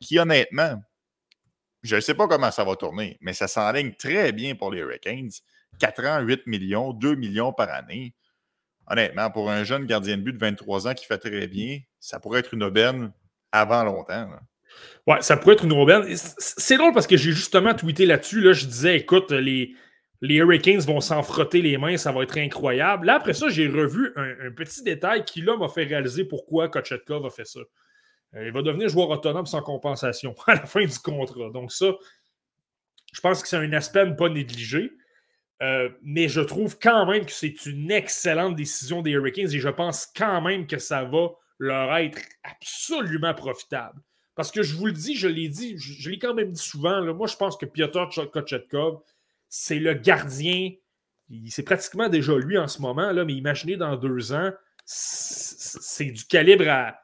qui, 0.00 0.18
honnêtement, 0.18 0.82
je 1.82 1.96
ne 1.96 2.00
sais 2.00 2.14
pas 2.14 2.28
comment 2.28 2.50
ça 2.50 2.64
va 2.64 2.76
tourner, 2.76 3.18
mais 3.20 3.32
ça 3.32 3.48
s'enligne 3.48 3.92
très 3.92 4.32
bien 4.32 4.54
pour 4.54 4.70
les 4.70 4.80
Hurricanes. 4.80 5.30
4 5.82 6.04
ans, 6.06 6.20
8 6.20 6.46
millions, 6.46 6.92
2 6.92 7.16
millions 7.16 7.52
par 7.52 7.68
année. 7.68 8.14
Honnêtement, 8.86 9.32
pour 9.32 9.50
un 9.50 9.64
jeune 9.64 9.84
gardien 9.84 10.16
de 10.16 10.22
but 10.22 10.32
de 10.32 10.38
23 10.38 10.86
ans 10.86 10.94
qui 10.94 11.04
fait 11.06 11.18
très 11.18 11.48
bien, 11.48 11.80
ça 11.98 12.20
pourrait 12.20 12.38
être 12.38 12.54
une 12.54 12.62
aubaine 12.62 13.12
avant 13.50 13.82
longtemps. 13.82 14.30
Ouais, 15.08 15.20
ça 15.22 15.36
pourrait 15.36 15.54
être 15.54 15.64
une 15.64 15.72
aubaine. 15.72 16.04
C'est 16.16 16.76
drôle 16.76 16.94
parce 16.94 17.08
que 17.08 17.16
j'ai 17.16 17.32
justement 17.32 17.74
tweeté 17.74 18.06
là-dessus. 18.06 18.40
Là, 18.40 18.52
je 18.52 18.66
disais, 18.66 18.96
écoute, 18.96 19.32
les, 19.32 19.74
les 20.20 20.36
Hurricanes 20.36 20.80
vont 20.80 21.00
s'en 21.00 21.24
frotter 21.24 21.62
les 21.62 21.76
mains, 21.78 21.96
ça 21.96 22.12
va 22.12 22.22
être 22.22 22.38
incroyable. 22.38 23.06
Là, 23.06 23.16
après 23.16 23.34
ça, 23.34 23.48
j'ai 23.48 23.66
revu 23.66 24.12
un, 24.14 24.46
un, 24.46 24.52
petit 24.52 24.84
détail 24.84 25.24
qui, 25.24 25.42
là, 25.42 25.56
m'a 25.56 25.68
fait 25.68 25.82
réaliser 25.82 26.24
pourquoi 26.24 26.68
Kochetkov 26.68 27.26
a 27.26 27.30
fait 27.30 27.44
ça. 27.44 27.60
Euh, 28.34 28.46
il 28.46 28.52
va 28.52 28.62
devenir 28.62 28.88
joueur 28.88 29.10
autonome 29.10 29.46
sans 29.46 29.62
compensation 29.62 30.32
à 30.46 30.54
la 30.54 30.66
fin 30.66 30.84
du 30.84 30.98
contrat. 31.00 31.50
Donc, 31.50 31.72
ça, 31.72 31.86
je 33.12 33.20
pense 33.20 33.42
que 33.42 33.48
c'est 33.48 33.56
un 33.56 33.72
aspect 33.72 34.00
à 34.00 34.06
ne 34.06 34.14
pas 34.14 34.28
négliger. 34.28 34.92
Euh, 35.62 35.88
mais 36.02 36.28
je 36.28 36.40
trouve 36.40 36.78
quand 36.78 37.06
même 37.06 37.24
que 37.24 37.32
c'est 37.32 37.66
une 37.66 37.90
excellente 37.90 38.56
décision 38.56 39.00
des 39.00 39.12
Hurricanes 39.12 39.52
et 39.52 39.60
je 39.60 39.68
pense 39.68 40.06
quand 40.16 40.40
même 40.40 40.66
que 40.66 40.78
ça 40.78 41.04
va 41.04 41.28
leur 41.58 41.96
être 41.96 42.20
absolument 42.42 43.34
profitable. 43.34 44.00
Parce 44.34 44.50
que 44.50 44.62
je 44.62 44.74
vous 44.74 44.86
le 44.86 44.92
dis, 44.92 45.14
je 45.14 45.28
l'ai 45.28 45.48
dit, 45.48 45.76
je, 45.78 46.10
l'ai 46.10 46.18
quand 46.18 46.34
même 46.34 46.50
dit 46.50 46.62
souvent, 46.62 47.02
moi 47.14 47.26
je 47.26 47.36
pense 47.36 47.56
que 47.56 47.66
Piotr 47.66 48.08
Kochetkov, 48.32 49.02
c'est 49.48 49.78
le 49.78 49.94
gardien, 49.94 50.72
c'est 51.48 51.62
pratiquement 51.62 52.08
déjà 52.08 52.34
lui 52.36 52.58
en 52.58 52.66
ce 52.66 52.80
moment, 52.82 53.12
là, 53.12 53.24
mais 53.24 53.34
imaginez 53.34 53.76
dans 53.76 53.96
deux 53.96 54.32
ans, 54.32 54.50
c'est 54.84 56.06
du 56.06 56.24
calibre 56.24 56.68
à, 56.68 57.02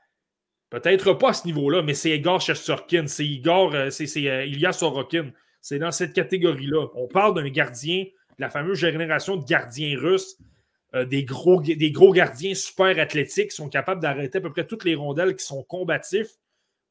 Peut-être 0.71 1.15
pas 1.15 1.31
à 1.31 1.33
ce 1.33 1.47
niveau-là, 1.47 1.83
mais 1.83 1.95
c'est 1.95 2.11
Igor 2.11 2.41
Shesterkin, 2.41 3.07
c'est 3.07 3.27
Igor, 3.27 3.75
euh, 3.75 3.91
c'est 3.91 4.29
euh, 4.29 4.45
Ilya 4.45 4.73
Sorokin. 4.73 5.31
C'est 5.63 5.79
dans 5.79 5.91
cette 5.91 6.13
catégorie-là. 6.13 6.89
On 6.95 7.09
parle 7.09 7.35
d'un 7.35 7.49
gardien, 7.49 8.05
la 8.39 8.51
fameuse 8.51 8.79
génération 8.79 9.37
de 9.37 9.45
gardiens 9.45 9.99
russes, 9.99 10.37
euh, 10.95 11.05
des, 11.05 11.25
gros, 11.25 11.61
gardiens 11.61 12.55
super 12.55 12.99
athlétiques 12.99 13.51
qui 13.51 13.57
sont 13.57 13.69
capables 13.69 14.01
d'arrêter 14.01 14.39
à 14.39 14.41
peu 14.41 14.51
près 14.51 14.67
toutes 14.67 14.85
les 14.85 14.95
rondelles 14.95 15.37
qui 15.37 15.45
sont 15.45 15.63
combatifs. 15.63 16.39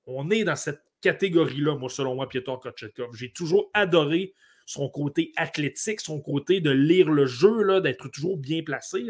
On 0.06 0.30
est 0.30 0.44
dans 0.44 0.56
cette 0.56 0.82
catégorie-là, 1.02 1.76
moi, 1.76 1.90
selon 1.90 2.16
moi, 2.16 2.30
Piotr 2.30 2.60
Kochetkov. 2.60 3.16
J'ai 3.16 3.32
toujours 3.32 3.70
adoré 3.74 4.34
son 4.66 4.90
côté 4.90 5.32
athlétique, 5.36 6.02
son 6.02 6.20
côté 6.22 6.62
de 6.62 6.70
lire 6.70 7.10
le 7.10 7.26
jeu, 7.26 7.82
d'être 7.82 8.10
toujours 8.10 8.38
bien 8.38 8.62
placé. 8.62 9.06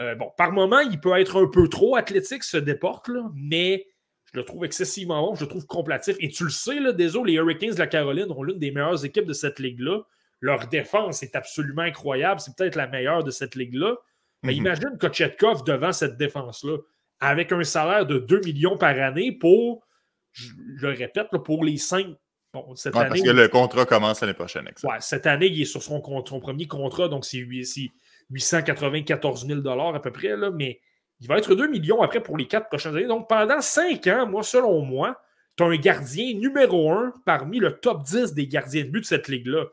Euh, 0.00 0.14
bon, 0.14 0.30
par 0.36 0.52
moment, 0.52 0.80
il 0.80 1.00
peut 1.00 1.18
être 1.18 1.42
un 1.42 1.48
peu 1.48 1.68
trop 1.68 1.96
athlétique, 1.96 2.44
se 2.44 2.56
déporte, 2.56 3.08
là, 3.08 3.30
mais 3.34 3.88
je 4.32 4.38
le 4.38 4.44
trouve 4.44 4.64
excessivement 4.64 5.22
bon, 5.22 5.34
je 5.34 5.42
le 5.42 5.48
trouve 5.48 5.66
complatif. 5.66 6.16
Et 6.20 6.28
tu 6.28 6.44
le 6.44 6.50
sais, 6.50 6.80
là, 6.80 6.92
les 6.92 7.34
Hurricanes 7.34 7.72
de 7.72 7.78
la 7.78 7.86
Caroline 7.86 8.30
ont 8.30 8.42
l'une 8.42 8.58
des 8.58 8.70
meilleures 8.70 9.04
équipes 9.04 9.26
de 9.26 9.32
cette 9.32 9.58
ligue-là. 9.58 10.02
Leur 10.40 10.68
défense 10.68 11.22
est 11.22 11.36
absolument 11.36 11.82
incroyable. 11.82 12.40
C'est 12.40 12.56
peut-être 12.56 12.76
la 12.76 12.86
meilleure 12.86 13.24
de 13.24 13.30
cette 13.30 13.54
ligue-là. 13.54 13.96
Mais 14.42 14.52
mhm. 14.52 14.58
imagine 14.58 14.98
Kochetkov 14.98 15.64
devant 15.64 15.92
cette 15.92 16.16
défense-là, 16.16 16.78
avec 17.20 17.52
un 17.52 17.64
salaire 17.64 18.06
de 18.06 18.18
2 18.18 18.40
millions 18.40 18.78
par 18.78 18.98
année 18.98 19.32
pour, 19.32 19.86
je 20.32 20.52
le 20.56 20.90
répète, 20.90 21.28
pour 21.44 21.64
les 21.64 21.76
5 21.76 22.06
Bon, 22.54 22.74
cette 22.76 22.96
année, 22.96 23.08
parce 23.08 23.22
que 23.22 23.30
le 23.30 23.48
contrat 23.48 23.84
commence 23.84 24.22
l'année 24.22 24.32
prochaine. 24.32 24.66
Ouais, 24.82 24.96
cette 25.00 25.26
année, 25.26 25.48
il 25.48 25.60
est 25.60 25.66
sur 25.66 25.82
son, 25.82 26.02
son 26.24 26.40
premier 26.40 26.66
contrat, 26.66 27.08
donc 27.08 27.26
c'est 27.26 27.36
894 27.36 29.46
000 29.46 29.68
à 29.68 30.00
peu 30.00 30.10
près, 30.10 30.34
là, 30.34 30.50
mais 30.50 30.80
il 31.20 31.28
va 31.28 31.36
être 31.36 31.54
2 31.54 31.68
millions 31.68 32.00
après 32.00 32.22
pour 32.22 32.38
les 32.38 32.46
quatre 32.46 32.68
prochaines 32.68 32.96
années. 32.96 33.06
Donc, 33.06 33.28
pendant 33.28 33.60
5 33.60 34.06
ans, 34.06 34.26
moi, 34.26 34.42
selon 34.42 34.80
moi, 34.82 35.20
tu 35.56 35.64
as 35.64 35.66
un 35.66 35.76
gardien 35.76 36.32
numéro 36.34 36.90
1 36.90 37.12
parmi 37.26 37.58
le 37.58 37.72
top 37.72 38.04
10 38.04 38.32
des 38.32 38.46
gardiens 38.46 38.84
de 38.84 38.90
but 38.90 39.00
de 39.00 39.06
cette 39.06 39.28
ligue-là. 39.28 39.66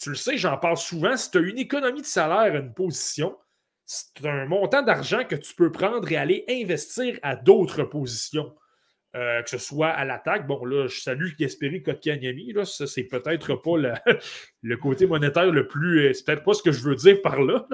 Tu 0.00 0.10
le 0.10 0.16
sais, 0.16 0.36
j'en 0.36 0.56
parle 0.56 0.76
souvent. 0.76 1.16
Si 1.16 1.30
tu 1.30 1.38
as 1.38 1.40
une 1.40 1.58
économie 1.58 2.02
de 2.02 2.06
salaire 2.06 2.54
à 2.54 2.58
une 2.58 2.72
position, 2.72 3.36
c'est 3.84 4.26
un 4.26 4.46
montant 4.46 4.82
d'argent 4.82 5.24
que 5.24 5.34
tu 5.34 5.54
peux 5.54 5.72
prendre 5.72 6.10
et 6.10 6.16
aller 6.16 6.44
investir 6.48 7.18
à 7.22 7.36
d'autres 7.36 7.84
positions. 7.84 8.54
Euh, 9.16 9.42
que 9.42 9.48
ce 9.48 9.56
soit 9.56 9.88
à 9.88 10.04
l'attaque. 10.04 10.46
Bon, 10.46 10.62
là, 10.66 10.86
je 10.86 11.00
salue 11.00 11.30
Gasperi 11.38 11.82
Kotkaniemi. 11.82 12.52
Là, 12.52 12.66
ça, 12.66 12.86
c'est 12.86 13.04
peut-être 13.04 13.54
pas 13.54 13.78
le, 14.62 14.76
côté 14.76 15.06
monétaire 15.06 15.50
le 15.50 15.66
plus. 15.66 16.08
Euh, 16.08 16.12
c'est 16.12 16.26
peut-être 16.26 16.44
pas 16.44 16.52
ce 16.52 16.62
que 16.62 16.72
je 16.72 16.82
veux 16.82 16.94
dire 16.94 17.22
par 17.22 17.40
là. 17.40 17.66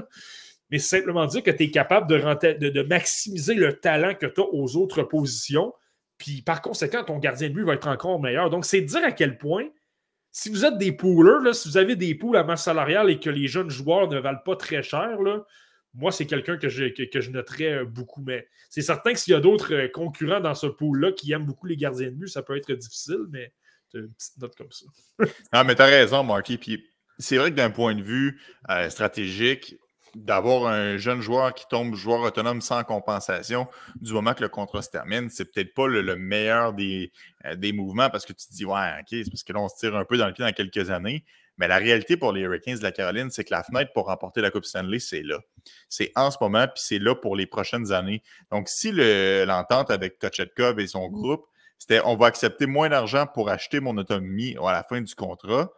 Mais 0.71 0.79
c'est 0.79 0.99
simplement 0.99 1.27
dire 1.27 1.43
que 1.43 1.51
tu 1.51 1.65
es 1.65 1.71
capable 1.73 2.07
de, 2.07 2.69
de, 2.71 2.83
maximiser 2.83 3.55
le 3.55 3.73
talent 3.81 4.15
que 4.15 4.27
tu 4.27 4.41
as 4.41 4.45
aux 4.45 4.77
autres 4.77 5.03
positions. 5.03 5.75
Puis 6.19 6.41
par 6.41 6.63
conséquent, 6.63 7.03
ton 7.03 7.19
gardien 7.19 7.49
de 7.49 7.55
but 7.55 7.65
va 7.65 7.75
être 7.75 7.89
encore 7.89 8.21
meilleur. 8.21 8.49
Donc, 8.49 8.65
c'est 8.65 8.81
dire 8.81 9.05
à 9.05 9.11
quel 9.11 9.37
point, 9.37 9.67
si 10.37 10.51
vous 10.51 10.65
êtes 10.65 10.79
des 10.79 10.91
poolers, 10.91 11.45
là, 11.45 11.53
si 11.53 11.69
vous 11.69 11.77
avez 11.77 11.95
des 11.95 12.13
poules 12.17 12.37
à 12.37 12.43
masse 12.43 12.65
salariale 12.65 13.09
et 13.09 13.21
que 13.21 13.31
les 13.31 13.47
jeunes 13.47 13.71
joueurs 13.71 14.09
ne 14.09 14.19
valent 14.19 14.43
pas 14.45 14.57
très 14.57 14.83
cher, 14.83 15.23
là, 15.23 15.47
moi, 15.95 16.11
c'est 16.11 16.27
quelqu'un 16.27 16.57
que 16.57 16.69
je, 16.69 16.87
que, 16.87 17.21
je 17.21 17.31
noterais 17.31 17.73
euh, 17.73 17.85
beaucoup. 17.85 18.21
Mais 18.21 18.49
c'est 18.69 18.83
certain 18.83 19.13
que 19.13 19.19
s'il 19.21 19.33
y 19.33 19.37
a 19.37 19.41
d'autres 19.41 19.73
euh, 19.73 19.89
concurrents 19.89 20.41
dans 20.41 20.57
ce 20.57 20.67
pool-là 20.67 21.13
qui 21.13 21.31
aiment 21.31 21.47
beaucoup 21.47 21.67
les 21.67 21.77
gardiens 21.77 22.09
de 22.09 22.17
but, 22.17 22.27
ça 22.27 22.43
peut 22.43 22.57
être 22.57 22.73
difficile, 22.73 23.27
mais 23.31 23.53
une 23.95 24.13
petite 24.13 24.37
note 24.39 24.57
comme 24.57 24.73
ça. 24.73 24.87
ah, 25.53 25.63
mais 25.63 25.77
tu 25.77 25.83
as 25.83 25.87
raison, 25.87 26.25
Marky. 26.25 26.59
Puis 26.59 26.85
c'est 27.17 27.37
vrai 27.37 27.53
que 27.53 27.57
d'un 27.57 27.71
point 27.71 27.95
de 27.95 28.03
vue 28.03 28.41
euh, 28.71 28.91
stratégique, 28.91 29.77
d'avoir 30.15 30.67
un 30.67 30.97
jeune 30.97 31.21
joueur 31.21 31.55
qui 31.55 31.67
tombe 31.69 31.95
joueur 31.95 32.21
autonome 32.21 32.61
sans 32.61 32.85
compensation 32.85 33.67
du 33.97 34.13
moment 34.13 34.35
que 34.35 34.43
le 34.43 34.49
contrat 34.49 34.83
se 34.83 34.91
termine, 34.91 35.29
c'est 35.31 35.53
peut-être 35.53 35.75
pas 35.75 35.87
le, 35.87 36.17
meilleur 36.17 36.73
des, 36.73 37.13
euh, 37.45 37.55
des, 37.55 37.73
mouvements 37.73 38.11
parce 38.11 38.25
que 38.25 38.33
tu 38.33 38.47
te 38.47 38.53
dis, 38.53 38.65
ouais, 38.65 38.91
OK, 39.01 39.09
c'est 39.11 39.31
parce 39.31 39.43
que 39.43 39.53
là, 39.53 39.61
on 39.61 39.69
se 39.69 39.77
tire 39.77 39.97
un 39.97 40.05
peu 40.05 40.17
dans 40.17 40.27
le 40.27 40.33
pied 40.33 40.45
dans 40.45 40.53
quelques 40.53 40.91
années. 40.91 41.25
Mais 41.57 41.69
la 41.69 41.77
réalité 41.77 42.17
pour 42.17 42.33
les 42.33 42.41
Hurricanes 42.41 42.79
de 42.79 42.83
la 42.83 42.91
Caroline, 42.91 43.31
c'est 43.31 43.45
que 43.45 43.55
la 43.55 43.63
fenêtre 43.63 43.93
pour 43.93 44.07
remporter 44.07 44.41
la 44.41 44.51
Coupe 44.51 44.65
Stanley, 44.65 44.99
c'est 44.99 45.23
là. 45.23 45.39
C'est 45.89 46.11
en 46.17 46.31
ce 46.31 46.39
moment, 46.41 46.67
puis 46.67 46.83
c'est 46.85 46.99
là 46.99 47.15
pour 47.15 47.37
les 47.37 47.47
prochaines 47.47 47.93
années. 47.93 48.23
Donc, 48.51 48.69
si 48.69 48.91
l'entente 48.93 49.91
avec 49.91 50.19
Kochetkov 50.19 50.81
et 50.81 50.87
son 50.89 51.09
groupe, 51.09 51.47
c'était 51.79 52.01
on 52.05 52.17
va 52.17 52.27
accepter 52.27 52.67
moins 52.67 52.89
d'argent 52.89 53.27
pour 53.27 53.51
acheter 53.51 53.81
mon 53.81 53.97
autonomie 53.97 54.57
à 54.65 54.73
la 54.73 54.83
fin 54.83 55.01
du 55.01 55.15
contrat, 55.15 55.71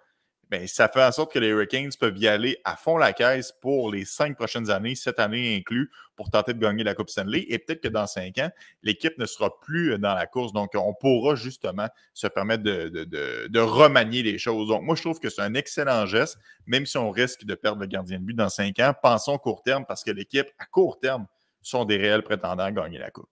ben, 0.49 0.67
ça 0.69 0.89
fait 0.89 1.03
en 1.03 1.11
sorte 1.11 1.33
que 1.33 1.41
les 1.41 1.49
Hurricanes 1.49 1.91
peuvent 1.99 2.17
y 2.19 2.29
aller 2.29 2.59
à 2.65 2.77
fond 2.77 2.97
la 2.99 3.13
caisse 3.13 3.51
pour 3.51 3.91
les 3.91 4.05
cinq 4.05 4.37
prochaines 4.37 4.71
années, 4.71 4.95
cette 4.95 5.19
année 5.19 5.57
inclus, 5.57 5.91
pour 6.15 6.31
tenter 6.31 6.55
de 6.55 6.61
gagner 6.61 6.85
la 6.85 6.95
Coupe 6.95 7.11
Stanley. 7.11 7.47
Et 7.49 7.59
peut-être 7.59 7.83
que 7.83 7.89
dans 7.89 8.07
cinq 8.07 8.39
ans, 8.39 8.51
l'équipe 8.83 9.19
ne 9.19 9.27
sera 9.27 9.59
plus 9.61 9.99
dans 9.99 10.15
la 10.15 10.27
course. 10.27 10.53
Donc, 10.53 10.71
on 10.75 10.95
pourra 10.95 11.35
justement 11.35 11.89
se 12.15 12.29
permettre 12.29 12.63
de, 12.63 13.59
remanier 13.59 14.23
les 14.23 14.39
choses. 14.39 14.69
Donc, 14.69 14.83
moi, 14.83 14.95
je 14.95 15.03
trouve 15.03 15.19
que 15.19 15.29
c'est 15.29 15.43
un 15.43 15.55
excellent 15.55 16.07
geste, 16.07 16.39
même 16.67 16.87
si 16.87 16.97
on 16.97 17.11
risque 17.11 17.45
de 17.45 17.55
perdre 17.57 17.81
le 17.81 17.87
gardien 17.87 18.21
de 18.21 18.25
but 18.25 18.35
dans 18.35 18.49
cinq 18.49 18.79
ans. 18.79 18.95
Pensons 19.03 19.39
court 19.39 19.63
terme 19.63 19.85
parce 19.85 20.05
que 20.05 20.13
l'équipe, 20.13 20.47
à 20.59 20.67
court 20.67 20.99
terme, 21.01 21.27
sont 21.61 21.85
des 21.85 21.97
réels 21.97 22.23
prétendants 22.23 22.65
à 22.65 22.73
gagner 22.73 22.99
la 22.99 23.11
Coupe. 23.11 23.29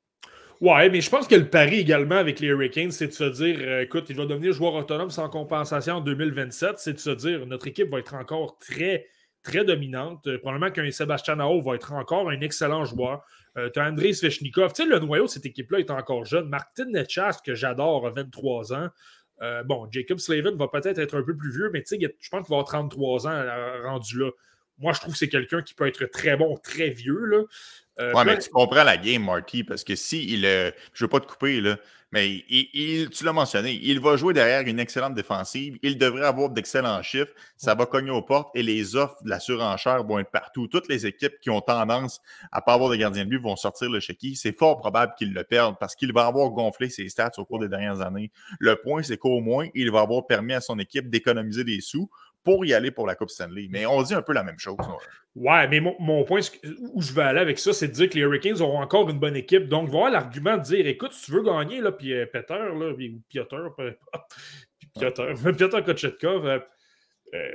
Ouais, 0.61 0.89
mais 0.89 1.01
je 1.01 1.11
pense 1.11 1.27
que 1.27 1.35
le 1.35 1.49
pari 1.49 1.81
également 1.81 2.17
avec 2.17 2.41
les 2.41 2.49
Hurricanes, 2.49 2.93
c'est 2.93 3.09
de 3.09 3.13
se 3.13 3.25
dire 3.25 3.57
euh, 3.61 3.83
écoute, 3.83 4.07
il 4.09 4.17
va 4.17 4.25
devenir 4.25 4.53
joueur 4.53 4.75
autonome 4.75 5.11
sans 5.11 5.29
compensation 5.29 5.97
en 5.97 6.01
2027. 6.01 6.79
C'est 6.79 6.93
de 6.95 6.99
se 6.99 7.11
dire 7.11 7.47
notre 7.47 7.67
équipe 7.67 7.91
va 7.91 7.99
être 7.99 8.15
encore 8.15 8.59
très, 8.59 9.07
très 9.43 9.65
dominante. 9.65 10.27
Euh, 10.27 10.39
probablement 10.39 10.71
qu'un 10.71 10.91
Sébastien 10.91 11.37
Nao 11.37 11.61
va 11.61 11.75
être 11.75 11.93
encore 11.93 12.31
un 12.31 12.41
excellent 12.41 12.85
joueur. 12.85 13.25
Euh, 13.57 13.69
tu 13.73 13.81
as 13.81 13.89
Andrei 13.89 14.13
Svechnikov. 14.13 14.73
Tu 14.73 14.83
sais, 14.83 14.89
le 14.89 15.01
noyau 15.01 15.25
de 15.25 15.29
cette 15.29 15.47
équipe-là 15.47 15.81
est 15.81 15.91
encore 15.91 16.25
jeune. 16.25 16.49
Martin 16.49 16.87
Netchas, 16.87 17.41
que 17.45 17.55
j'adore, 17.55 18.07
a 18.07 18.11
23 18.11 18.73
ans. 18.73 18.89
bon, 19.65 19.89
Jacob 19.91 20.19
Slavin 20.19 20.57
va 20.57 20.69
peut-être 20.69 20.99
être 20.99 21.17
un 21.17 21.23
peu 21.23 21.37
plus 21.37 21.53
vieux, 21.53 21.71
mais 21.73 21.83
tu 21.83 21.99
sais, 21.99 22.17
je 22.21 22.29
pense 22.31 22.47
qu'il 22.47 22.55
va 22.55 22.61
avoir 22.61 22.65
33 22.65 23.27
ans 23.27 23.45
rendu 23.85 24.21
là. 24.21 24.31
Moi, 24.79 24.93
je 24.93 25.01
trouve 25.01 25.13
que 25.13 25.19
c'est 25.19 25.29
quelqu'un 25.29 25.63
qui 25.63 25.75
peut 25.75 25.87
être 25.87 26.07
très 26.07 26.37
bon, 26.37 26.57
très 26.57 26.91
vieux. 26.91 27.25
Là. 27.25 27.43
Euh, 28.01 28.13
ouais, 28.13 28.25
mais 28.25 28.39
tu 28.39 28.51
comprends 28.51 28.85
la 28.85 28.97
game, 28.97 29.25
Marty, 29.25 29.65
parce 29.65 29.85
que 29.85 29.95
si 29.95 30.25
il. 30.33 30.45
Euh, 30.45 30.71
je 30.93 31.05
ne 31.05 31.07
veux 31.07 31.11
pas 31.11 31.21
te 31.21 31.27
couper, 31.27 31.61
là, 31.61 31.77
mais 32.15 32.45
il, 32.49 33.11
tu 33.11 33.25
l'as 33.25 33.33
mentionné, 33.33 33.73
il 33.83 33.99
va 33.99 34.17
jouer 34.17 34.35
derrière 34.35 34.61
une 34.69 34.79
excellente 34.79 35.15
défensive. 35.15 35.81
Il 35.83 35.99
devrait 35.99 36.25
avoir 36.25 36.49
d'excellents 36.49 37.03
chiffres. 37.03 37.33
Ça 37.57 37.75
va 37.75 37.87
cogner 37.87 38.13
aux 38.13 38.23
portes 38.23 38.55
et 38.55 38.63
les 38.63 38.95
offres 38.95 39.17
de 39.25 39.31
la 39.31 39.41
surenchère 39.41 40.05
vont 40.05 40.21
être 40.21 40.31
partout. 40.31 40.69
Toutes 40.69 40.87
les 40.87 41.07
équipes 41.07 41.41
qui 41.41 41.51
ont 41.51 41.61
tendance 41.61 42.21
à 42.53 42.59
ne 42.59 42.65
pas 42.65 42.75
avoir 42.75 42.89
de 42.91 42.95
gardien 42.95 43.25
de 43.25 43.31
but 43.31 43.43
vont 43.43 43.57
sortir 43.57 43.91
le 43.91 43.99
chéquier. 43.99 44.37
C'est 44.37 44.57
fort 44.57 44.79
probable 44.79 45.15
qu'il 45.19 45.35
le 45.35 45.43
perde 45.43 45.75
parce 45.81 45.97
qu'il 45.97 46.13
va 46.13 46.27
avoir 46.27 46.51
gonflé 46.51 46.89
ses 46.89 47.09
stats 47.09 47.33
au 47.39 47.45
cours 47.45 47.59
des 47.59 47.69
dernières 47.69 48.01
années. 48.01 48.31
Le 48.61 48.77
point, 48.77 49.03
c'est 49.03 49.17
qu'au 49.17 49.41
moins, 49.41 49.67
il 49.75 49.91
va 49.91 50.03
avoir 50.03 50.25
permis 50.25 50.53
à 50.53 50.61
son 50.61 50.79
équipe 50.79 51.11
d'économiser 51.11 51.65
des 51.65 51.81
sous 51.81 52.09
pour 52.45 52.65
y 52.65 52.75
aller 52.75 52.91
pour 52.91 53.07
la 53.07 53.15
Coupe 53.15 53.31
Stanley. 53.31 53.69
Mais 53.71 53.87
on 53.87 54.03
dit 54.03 54.15
un 54.15 54.23
peu 54.23 54.35
la 54.35 54.45
même 54.45 54.59
chose. 54.59 54.77
Ouais, 55.35 55.67
mais 55.67 55.81
mon, 55.81 56.25
point 56.25 56.41
où 56.93 57.03
je 57.03 57.13
veux 57.13 57.23
aller 57.23 57.41
avec 57.41 57.59
ça, 57.59 57.73
c'est 57.73 57.89
de 57.89 57.93
dire 57.93 58.09
que 58.09 58.15
les 58.15 58.21
Hurricanes 58.21 58.61
auront 58.61 58.81
encore 58.81 59.09
une 59.11 59.19
bonne 59.19 59.35
équipe. 59.35 59.69
Donc, 59.69 59.89
voir 59.89 60.11
l'argument 60.11 60.57
de 60.57 60.63
dire 60.63 60.87
écoute, 60.87 61.13
si 61.13 61.27
tu 61.27 61.33
veux 61.33 61.43
gagner, 61.43 61.81
là, 61.81 61.91
puis 61.91 62.13
euh, 62.13 62.27
Peter, 62.27 62.55
là, 62.55 62.93
ou 62.93 63.23
Piotr, 63.29 63.75
Piotr, 64.95 65.57
Piotr 65.57 65.85
Kochetkov, 65.85 66.47
euh, 66.47 66.59
euh, 67.35 67.51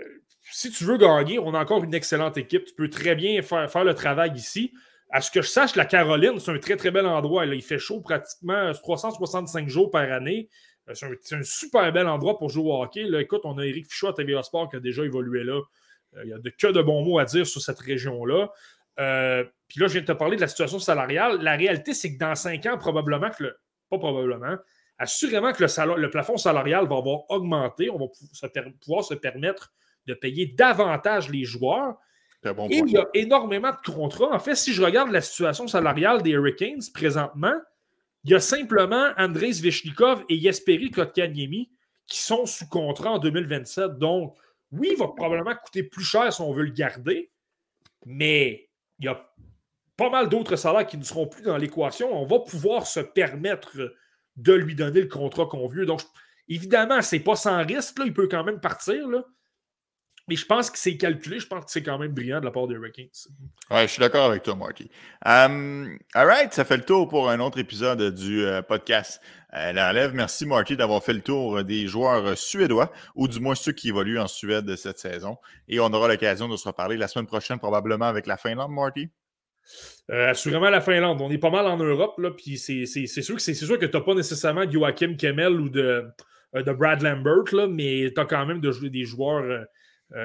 si 0.52 0.72
tu 0.72 0.84
veux 0.84 0.98
gagner, 0.98 1.40
on 1.40 1.53
a 1.53 1.60
encore 1.60 1.84
une 1.84 1.94
excellente 1.94 2.38
équipe. 2.38 2.66
Tu 2.66 2.74
peux 2.74 2.90
très 2.90 3.16
bien 3.16 3.41
faire, 3.41 3.72
faire 3.72 3.84
le 3.84 3.94
travail 3.94 4.32
ici. 4.36 4.74
À 5.11 5.22
ce 5.22 5.32
que 5.32 5.41
je 5.41 5.48
sache, 5.48 5.76
la 5.76 5.86
Caroline, 5.86 6.40
c'est 6.40 6.52
un 6.52 6.60
très, 6.60 6.76
très 6.76 6.91
bel 6.91 7.06
endroit. 7.06 7.45
Là. 7.45 7.56
Il 7.56 7.64
fait 7.64 7.80
chaud 7.80 8.02
pratiquement 8.02 8.72
365 8.74 9.70
jours 9.70 9.90
par 9.90 10.11
année. 10.11 10.49
C'est 10.94 11.36
un, 11.36 11.44
super 11.44 11.91
bel 11.91 12.07
endroit 12.07 12.38
pour 12.38 12.49
jouer 12.49 12.72
au 12.72 12.82
hockey. 12.82 13.03
Là, 13.03 13.22
écoute, 13.22 13.41
on 13.44 13.57
a 13.57 13.66
Eric 13.66 13.88
Fichot 13.90 14.07
à 14.07 14.14
TVA 14.14 14.44
Sport 14.44 14.70
qui 14.70 14.78
a 14.78 14.80
déjà 14.80 15.03
évolué 15.03 15.44
là. 15.44 15.61
Euh, 16.16 16.22
il 16.24 16.30
y 16.30 16.34
a 16.34 16.40
de, 16.40 16.49
que 16.49 16.68
de 16.68 16.82
bons 16.82 17.03
mots 17.03 17.20
à 17.20 17.26
dire 17.26 17.45
sur 17.45 17.61
cette 17.61 17.80
région-là. 17.80 18.49
Euh, 18.99 19.44
puis 19.68 19.80
là, 19.80 19.88
je 19.88 19.94
viens 19.94 20.02
de 20.02 20.07
te 20.07 20.11
parler 20.11 20.36
de 20.36 20.41
la 20.41 20.48
situation 20.48 20.80
salariale. 20.80 21.41
La 21.41 21.56
réalité, 21.56 21.94
c'est 21.94 22.14
que 22.14 22.20
dans 22.20 22.36
cinq 22.36 22.66
ans, 22.66 22.78
probablement 22.78 23.30
que 23.30 23.44
le. 23.44 23.57
Pas 23.90 23.98
probablement, 23.98 24.56
assurément 24.99 25.52
que 25.52 25.64
le, 25.64 25.95
le 25.99 26.10
plafond 26.11 26.38
salarial 26.38 26.88
va 26.88 26.98
avoir 26.98 27.30
augmenté. 27.32 27.90
On 27.90 27.98
va 27.98 28.06
pouvoir 28.82 29.03
se 29.03 29.16
permettre 29.16 29.74
de 30.06 30.14
payer 30.14 30.45
davantage 30.45 31.30
les 31.30 31.44
joueurs. 31.44 31.95
Et 32.44 32.78
il 32.78 32.90
y 32.90 32.98
a 32.98 33.07
énormément 33.14 33.72
de 33.72 33.91
contrats. 33.91 34.32
En 34.32 34.40
fait, 34.40 34.56
si 34.56 34.74
je 34.74 34.82
regarde 34.82 35.11
la 35.11 35.22
situation 35.22 35.68
salariale 35.68 36.22
des 36.22 36.32
Hurricanes 36.32 36.82
présentement, 36.94 37.56
il 38.24 38.32
y 38.32 38.36
a 38.36 38.40
simplement 38.40 39.12
Andrei 39.18 39.54
Svechnikov 39.54 40.24
et 40.30 40.40
Jesperi 40.40 40.91
Kotkaniemi 40.91 41.72
qui 42.06 42.20
sont 42.20 42.46
sous 42.46 42.68
contrat 42.68 43.12
en 43.12 43.20
2027. 43.20 43.98
Donc, 43.98 44.36
oui, 44.72 44.90
il 44.91 44.98
va 44.98 45.08
probablement 45.08 45.56
coûter 45.56 45.84
plus 45.84 46.04
cher 46.04 46.32
si 46.34 46.41
on 46.41 46.52
veut 46.54 46.64
le 46.64 46.72
garder, 46.72 47.32
mais 48.06 48.70
il 49.00 49.06
y 49.06 49.08
a 49.08 49.30
pas 49.96 50.10
mal 50.10 50.30
d'autres 50.30 50.56
salaires 50.56 50.88
qui 50.88 50.98
ne 50.98 51.04
seront 51.04 51.28
plus 51.28 51.44
dans 51.44 51.58
l'équation. 51.58 52.14
On 52.14 52.26
va 52.26 52.40
pouvoir 52.40 52.88
se 52.88 53.00
permettre 53.00 53.96
de 54.36 54.54
lui 54.54 54.76
donner 54.76 55.02
le 55.02 55.08
contrat 55.08 55.46
qu'on 55.46 55.68
veut. 55.68 55.86
Donc, 55.86 56.02
évidemment, 56.48 57.02
c'est 57.02 57.20
pas 57.20 57.36
sans 57.36 57.66
risque. 57.66 57.98
Il 58.04 58.14
peut 58.14 58.28
quand 58.28 58.44
même 58.44 58.60
partir. 58.60 59.08
Là. 59.08 59.24
Mais 60.30 60.36
je 60.36 60.46
pense 60.46 60.70
que 60.70 60.78
c'est 60.78 60.96
calculé. 60.96 61.40
Je 61.40 61.48
pense 61.48 61.66
que 61.66 61.72
c'est 61.72 61.82
quand 61.82 61.98
même 61.98 62.14
brillant 62.14 62.40
de 62.40 62.46
la 62.46 62.52
part 62.52 62.68
des 62.68 62.76
Hurricanes. 62.76 63.10
Ouais, 63.72 63.82
je 63.82 63.88
suis 63.88 64.00
d'accord 64.00 64.26
avec 64.26 64.44
toi, 64.44 64.56
Marky. 64.56 64.92
Um, 65.26 65.98
all 66.14 66.28
right, 66.28 66.54
ça 66.54 66.64
fait 66.64 66.78
le 66.78 66.84
tour 66.84 67.08
pour 67.08 67.30
un 67.30 67.40
autre 67.40 67.58
épisode 67.58 68.14
du 68.14 68.46
euh, 68.46 68.62
podcast. 68.62 69.20
Euh, 69.56 69.74
la 69.74 69.90
relève, 69.90 70.14
merci 70.14 70.46
Marky 70.46 70.78
d'avoir 70.78 71.04
fait 71.04 71.14
le 71.14 71.22
tour 71.22 71.64
des 71.64 71.88
joueurs 71.88 72.38
suédois, 72.38 72.92
ou 73.16 73.28
du 73.28 73.40
moins 73.40 73.56
ceux 73.56 73.72
qui 73.72 73.90
évoluent 73.90 74.20
en 74.20 74.28
Suède 74.28 74.76
cette 74.76 75.00
saison. 75.00 75.38
Et 75.68 75.80
on 75.80 75.88
aura 75.88 76.08
l'occasion 76.08 76.48
de 76.48 76.56
se 76.56 76.68
reparler 76.68 76.98
la 76.98 77.08
semaine 77.08 77.26
prochaine, 77.26 77.58
probablement 77.58 78.06
avec 78.06 78.28
la 78.28 78.38
Finlande, 78.38 78.72
Marky. 78.72 79.10
Euh, 80.12 80.30
assurément 80.30 80.70
la 80.70 80.82
Finlande. 80.82 81.22
On 81.22 81.32
est 81.32 81.40
pas 81.40 81.50
mal 81.50 81.66
en 81.66 81.78
Europe, 81.78 82.20
là, 82.20 82.32
puis 82.32 82.58
c'est 82.58 82.86
sûr 82.86 83.36
que 83.36 83.42
c'est 83.42 83.54
sûr 83.54 83.80
que 83.80 83.86
tu 83.86 83.98
n'as 83.98 84.04
pas 84.04 84.14
nécessairement 84.14 84.70
Joachim 84.70 85.16
Kemmel 85.16 85.60
ou 85.60 85.70
de, 85.70 86.06
de 86.54 86.72
Brad 86.72 87.02
Lambert, 87.02 87.54
là, 87.54 87.68
mais 87.68 88.12
tu 88.14 88.22
as 88.22 88.26
quand 88.26 88.46
même 88.46 88.62
de 88.62 88.88
des 88.88 89.06
joueurs 89.06 89.44
euh, 89.44 89.64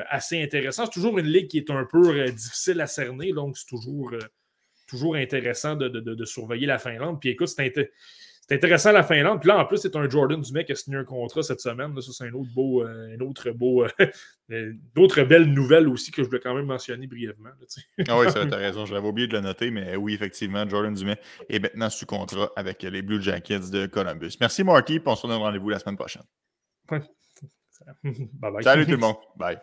assez 0.08 0.42
intéressant. 0.42 0.86
C'est 0.86 0.92
toujours 0.92 1.18
une 1.18 1.26
ligue 1.26 1.48
qui 1.48 1.58
est 1.58 1.70
un 1.70 1.84
peu 1.84 2.08
euh, 2.08 2.30
difficile 2.30 2.80
à 2.80 2.86
cerner, 2.86 3.32
donc 3.32 3.56
c'est 3.56 3.66
toujours, 3.66 4.12
euh, 4.12 4.18
toujours 4.86 5.16
intéressant 5.16 5.76
de, 5.76 6.24
surveiller 6.24 6.66
la 6.66 6.78
Finlande. 6.78 7.20
Puis 7.20 7.30
écoute, 7.30 7.48
c'est 7.48 7.90
intéressant 8.50 8.92
la 8.92 9.02
Finlande. 9.02 9.40
Puis 9.40 9.48
là, 9.48 9.58
en 9.58 9.66
plus, 9.66 9.78
c'est 9.78 9.94
un 9.96 10.08
Jordan 10.08 10.40
Dumais 10.40 10.64
qui 10.64 10.72
a 10.72 10.74
signé 10.74 10.96
un 10.96 11.04
contrat 11.04 11.42
cette 11.42 11.60
semaine. 11.60 12.00
ça, 12.00 12.12
c'est 12.12 12.24
un 12.24 12.32
autre 12.32 12.50
beau, 12.54 12.82
un 12.82 13.18
autre 13.20 13.50
beau, 13.50 13.84
d'autres 14.94 15.22
belles 15.22 15.52
nouvelles 15.52 15.88
aussi 15.88 16.10
que 16.10 16.22
je 16.22 16.28
voulais 16.28 16.40
quand 16.40 16.54
même 16.54 16.66
mentionner 16.66 17.06
brièvement. 17.06 17.50
ah 18.08 18.18
oui, 18.18 18.26
tu 18.32 18.38
as 18.38 18.56
raison. 18.56 18.86
J'avais 18.86 19.06
oublié 19.06 19.28
de 19.28 19.34
le 19.34 19.40
noter, 19.40 19.70
mais 19.70 19.96
oui, 19.96 20.14
effectivement, 20.14 20.66
Jordan 20.68 20.94
Dumais 20.94 21.18
est 21.48 21.58
maintenant 21.58 21.90
sous 21.90 22.06
contrat 22.06 22.50
avec 22.56 22.82
les 22.82 23.02
Blue 23.02 23.20
Jackets 23.20 23.70
de 23.70 23.86
Columbus. 23.86 24.36
Merci, 24.40 24.64
Marty. 24.64 25.00
Puis 25.00 25.08
on 25.08 25.16
se 25.16 25.26
donne 25.26 25.36
rendez-vous 25.36 25.68
la 25.68 25.78
semaine 25.78 25.96
prochaine. 25.96 26.24
bye 28.02 28.52
bye. 28.52 28.62
Salut 28.62 28.84
tout 28.84 28.92
le 28.92 28.96
monde. 28.98 29.16
Bye. 29.36 29.58